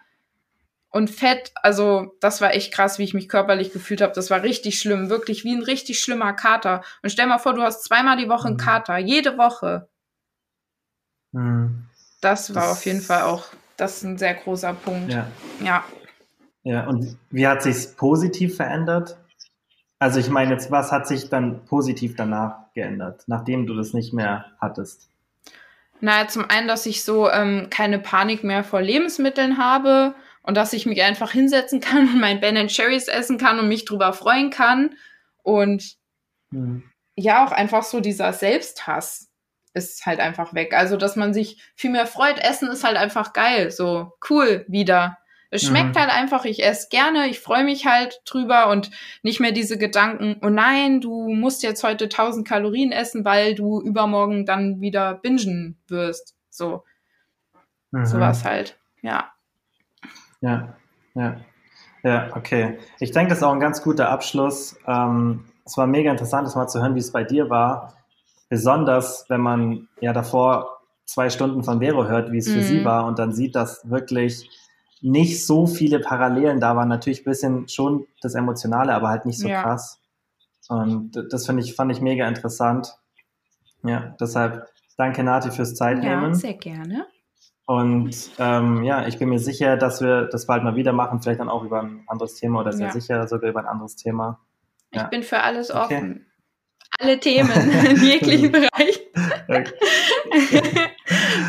und 0.90 1.10
Fett, 1.10 1.52
also 1.56 2.16
das 2.22 2.40
war 2.40 2.54
echt 2.54 2.74
krass, 2.74 2.98
wie 2.98 3.04
ich 3.04 3.14
mich 3.14 3.28
körperlich 3.28 3.74
gefühlt 3.74 4.02
habe. 4.02 4.14
Das 4.14 4.32
war 4.32 4.42
richtig 4.42 4.80
schlimm, 4.80 5.10
wirklich 5.10 5.44
wie 5.44 5.54
ein 5.54 5.64
richtig 5.64 6.00
schlimmer 6.00 6.34
Kater. 6.34 6.82
Und 7.04 7.12
stell 7.12 7.28
mal 7.28 7.38
vor, 7.38 7.54
du 7.54 7.62
hast 7.62 7.84
zweimal 7.84 8.18
die 8.18 8.30
Woche 8.30 8.48
einen 8.48 8.56
mhm. 8.56 8.62
Kater, 8.62 8.98
jede 8.98 9.38
Woche. 9.38 9.88
Mhm. 11.34 11.90
Das 12.22 12.56
war 12.56 12.64
das 12.64 12.72
auf 12.78 12.86
jeden 12.86 13.02
Fall 13.02 13.24
auch, 13.24 13.46
das 13.78 13.98
ist 13.98 14.04
ein 14.04 14.18
sehr 14.18 14.34
großer 14.34 14.74
Punkt. 14.74 15.12
Ja. 15.12 15.28
Ja, 15.64 15.84
ja 16.64 16.88
und 16.88 17.18
wie 17.30 17.48
hat 17.48 17.62
sich 17.62 17.96
positiv 17.98 18.56
verändert? 18.58 19.18
Also 20.00 20.20
ich 20.20 20.30
meine 20.30 20.54
jetzt, 20.54 20.72
was 20.72 20.92
hat 20.92 21.08
sich 21.08 21.30
dann 21.30 21.66
positiv 21.66 22.16
danach 22.16 22.72
geändert, 22.74 23.24
nachdem 23.28 23.68
du 23.68 23.76
das 23.76 23.94
nicht 23.94 24.14
mehr 24.14 24.46
hattest? 24.60 25.10
Naja, 26.02 26.28
zum 26.28 26.50
einen, 26.50 26.68
dass 26.68 26.86
ich 26.86 27.04
so 27.04 27.30
ähm, 27.30 27.68
keine 27.70 28.00
Panik 28.00 28.44
mehr 28.44 28.64
vor 28.64 28.82
Lebensmitteln 28.82 29.58
habe 29.58 30.16
und 30.44 30.56
dass 30.56 30.74
ich 30.74 30.86
mich 30.86 31.02
einfach 31.04 31.32
hinsetzen 31.32 31.80
kann 31.82 32.08
und 32.14 32.20
mein 32.20 32.40
Ben 32.40 32.68
Cherries 32.68 33.08
essen 33.08 33.38
kann 33.38 33.60
und 33.60 33.68
mich 33.68 33.86
drüber 33.86 34.14
freuen 34.14 34.50
kann. 34.50 34.96
Und 35.44 35.98
hm. 36.52 36.84
ja, 37.16 37.46
auch 37.46 37.52
einfach 37.52 37.84
so 37.84 38.00
dieser 38.00 38.34
Selbsthass 38.34 39.30
ist 39.74 40.06
halt 40.06 40.20
einfach 40.20 40.54
weg. 40.54 40.74
Also, 40.74 40.98
dass 40.98 41.16
man 41.16 41.34
sich 41.34 41.62
viel 41.76 41.92
mehr 41.92 42.08
freut. 42.08 42.40
Essen 42.40 42.70
ist 42.70 42.84
halt 42.84 42.98
einfach 42.98 43.34
geil. 43.34 43.70
So 43.70 44.14
cool 44.30 44.66
wieder. 44.68 45.19
Es 45.52 45.64
schmeckt 45.64 45.96
mhm. 45.96 46.00
halt 46.00 46.12
einfach, 46.12 46.46
ich 46.46 46.64
esse 46.64 46.90
gerne, 46.90 47.28
ich 47.28 47.40
freue 47.40 47.64
mich 47.64 47.88
halt 47.88 48.22
drüber 48.26 48.70
und 48.70 48.92
nicht 49.24 49.40
mehr 49.40 49.52
diese 49.52 49.78
Gedanken, 49.80 50.38
oh 50.44 50.50
nein, 50.50 51.02
du 51.02 51.30
musst 51.30 51.64
jetzt 51.64 51.84
heute 51.84 52.06
1000 52.06 52.48
Kalorien 52.48 52.92
essen, 52.92 53.26
weil 53.26 53.56
du 53.56 53.82
übermorgen 53.82 54.46
dann 54.46 54.80
wieder 54.80 55.16
bingen 55.16 55.80
wirst. 55.88 56.36
So. 56.50 56.84
Mhm. 57.92 58.06
Sowas 58.06 58.46
halt, 58.46 58.78
ja. 59.02 59.32
Ja, 60.42 60.76
ja. 61.16 61.38
Ja, 62.04 62.30
okay. 62.36 62.80
Ich 63.00 63.12
denke, 63.12 63.30
das 63.30 63.40
ist 63.40 63.44
auch 63.44 63.52
ein 63.52 63.60
ganz 63.60 63.82
guter 63.82 64.10
Abschluss. 64.10 64.78
Ähm, 64.88 65.46
es 65.66 65.78
war 65.78 65.86
mega 65.86 66.12
interessant, 66.12 66.48
das 66.48 66.56
mal 66.56 66.68
zu 66.68 66.82
hören, 66.82 66.96
wie 66.96 67.00
es 67.00 67.12
bei 67.12 67.24
dir 67.24 67.50
war. 67.50 67.94
Besonders, 68.48 69.26
wenn 69.30 69.42
man 69.42 69.90
ja 70.00 70.14
davor 70.14 70.80
zwei 71.06 71.30
Stunden 71.30 71.64
von 71.64 71.80
Vero 71.80 72.08
hört, 72.08 72.32
wie 72.32 72.38
es 72.38 72.48
mhm. 72.48 72.54
für 72.54 72.64
sie 72.64 72.80
mhm. 72.80 72.86
war 72.86 73.06
und 73.06 73.20
dann 73.20 73.34
sieht, 73.34 73.56
dass 73.56 73.90
wirklich 73.90 74.50
nicht 75.02 75.46
so 75.46 75.66
viele 75.68 76.00
Parallelen 76.00 76.60
da 76.60 76.76
waren. 76.76 76.90
Natürlich 76.90 77.22
ein 77.22 77.30
bisschen 77.30 77.68
schon 77.68 78.06
das 78.22 78.36
Emotionale, 78.36 78.94
aber 78.94 79.10
halt 79.10 79.26
nicht 79.26 79.40
so 79.40 79.48
ja. 79.48 79.62
krass. 79.62 80.00
Und 80.68 81.12
das 81.32 81.46
finde 81.46 81.64
ich, 81.64 81.74
fand 81.76 81.92
ich 81.92 82.02
mega 82.02 82.28
interessant. 82.28 82.96
Ja, 83.84 84.16
deshalb 84.20 84.68
danke 84.98 85.24
Nati 85.24 85.52
fürs 85.52 85.76
Zeitnehmen. 85.76 86.30
Ja, 86.30 86.36
sehr 86.36 86.54
gerne. 86.54 87.08
Und 87.66 88.32
ähm, 88.40 88.84
ja, 88.84 89.08
ich 89.08 89.20
bin 89.20 89.30
mir 89.30 89.40
sicher, 89.40 89.78
dass 89.78 90.02
wir 90.02 90.24
das 90.26 90.48
bald 90.48 90.64
mal 90.64 90.76
wieder 90.76 90.92
machen, 90.92 91.22
vielleicht 91.22 91.40
dann 91.40 91.50
auch 91.50 91.64
über 91.64 91.82
ein 91.82 92.04
anderes 92.08 92.36
Thema 92.36 92.60
oder 92.62 92.74
sehr 92.74 92.88
Ja. 92.88 92.94
sicher 92.94 93.28
sogar 93.28 93.50
über 93.50 93.60
ein 93.60 93.68
anderes 93.68 93.96
Thema. 93.96 94.40
Ja. 94.92 95.04
Ich 95.04 95.10
bin 95.10 95.24
für 95.24 95.40
alles 95.42 95.70
Okay. 95.72 95.96
offen. 95.98 96.26
Alle 97.00 97.20
Themen 97.20 97.52
in 97.52 97.98
jeglichen 98.04 98.52
Bereich. 98.52 99.00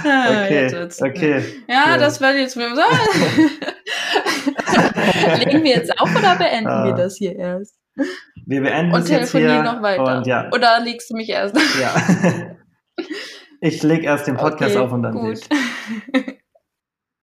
Okay, 0.01 0.09
Ah, 0.09 0.45
okay. 0.45 0.87
okay. 1.01 1.43
Ja, 1.69 1.85
Cool. 1.93 1.99
das 1.99 2.21
wird 2.21 2.35
jetzt 2.37 2.57
mit 2.57 2.67
Legen 5.39 5.65
wir 5.65 5.71
jetzt 5.77 5.99
auf 6.01 6.15
oder 6.17 6.37
beenden 6.37 6.69
Ah. 6.69 6.85
wir 6.87 6.93
das 6.95 7.17
hier 7.17 7.37
erst? 7.37 7.75
Wir 8.47 8.63
beenden 8.63 8.93
Und 8.93 9.03
es 9.03 9.09
jetzt 9.11 9.33
telefonieren 9.33 9.65
hier 9.65 9.73
noch 9.73 9.83
weiter. 9.83 10.19
und 10.19 10.27
ja, 10.27 10.49
Oder 10.53 10.81
legst 10.81 11.11
du 11.11 11.15
mich 11.17 11.29
erst? 11.29 11.57
ja. 11.81 11.95
Ich 13.63 13.83
leg 13.83 14.05
erst 14.05 14.27
den 14.27 14.37
Podcast 14.39 14.75
Okay, 14.75 14.85
auf 14.85 14.91
und 14.93 15.03
dann 15.03 15.13
gut. 15.15 15.37
dich. 15.37 15.49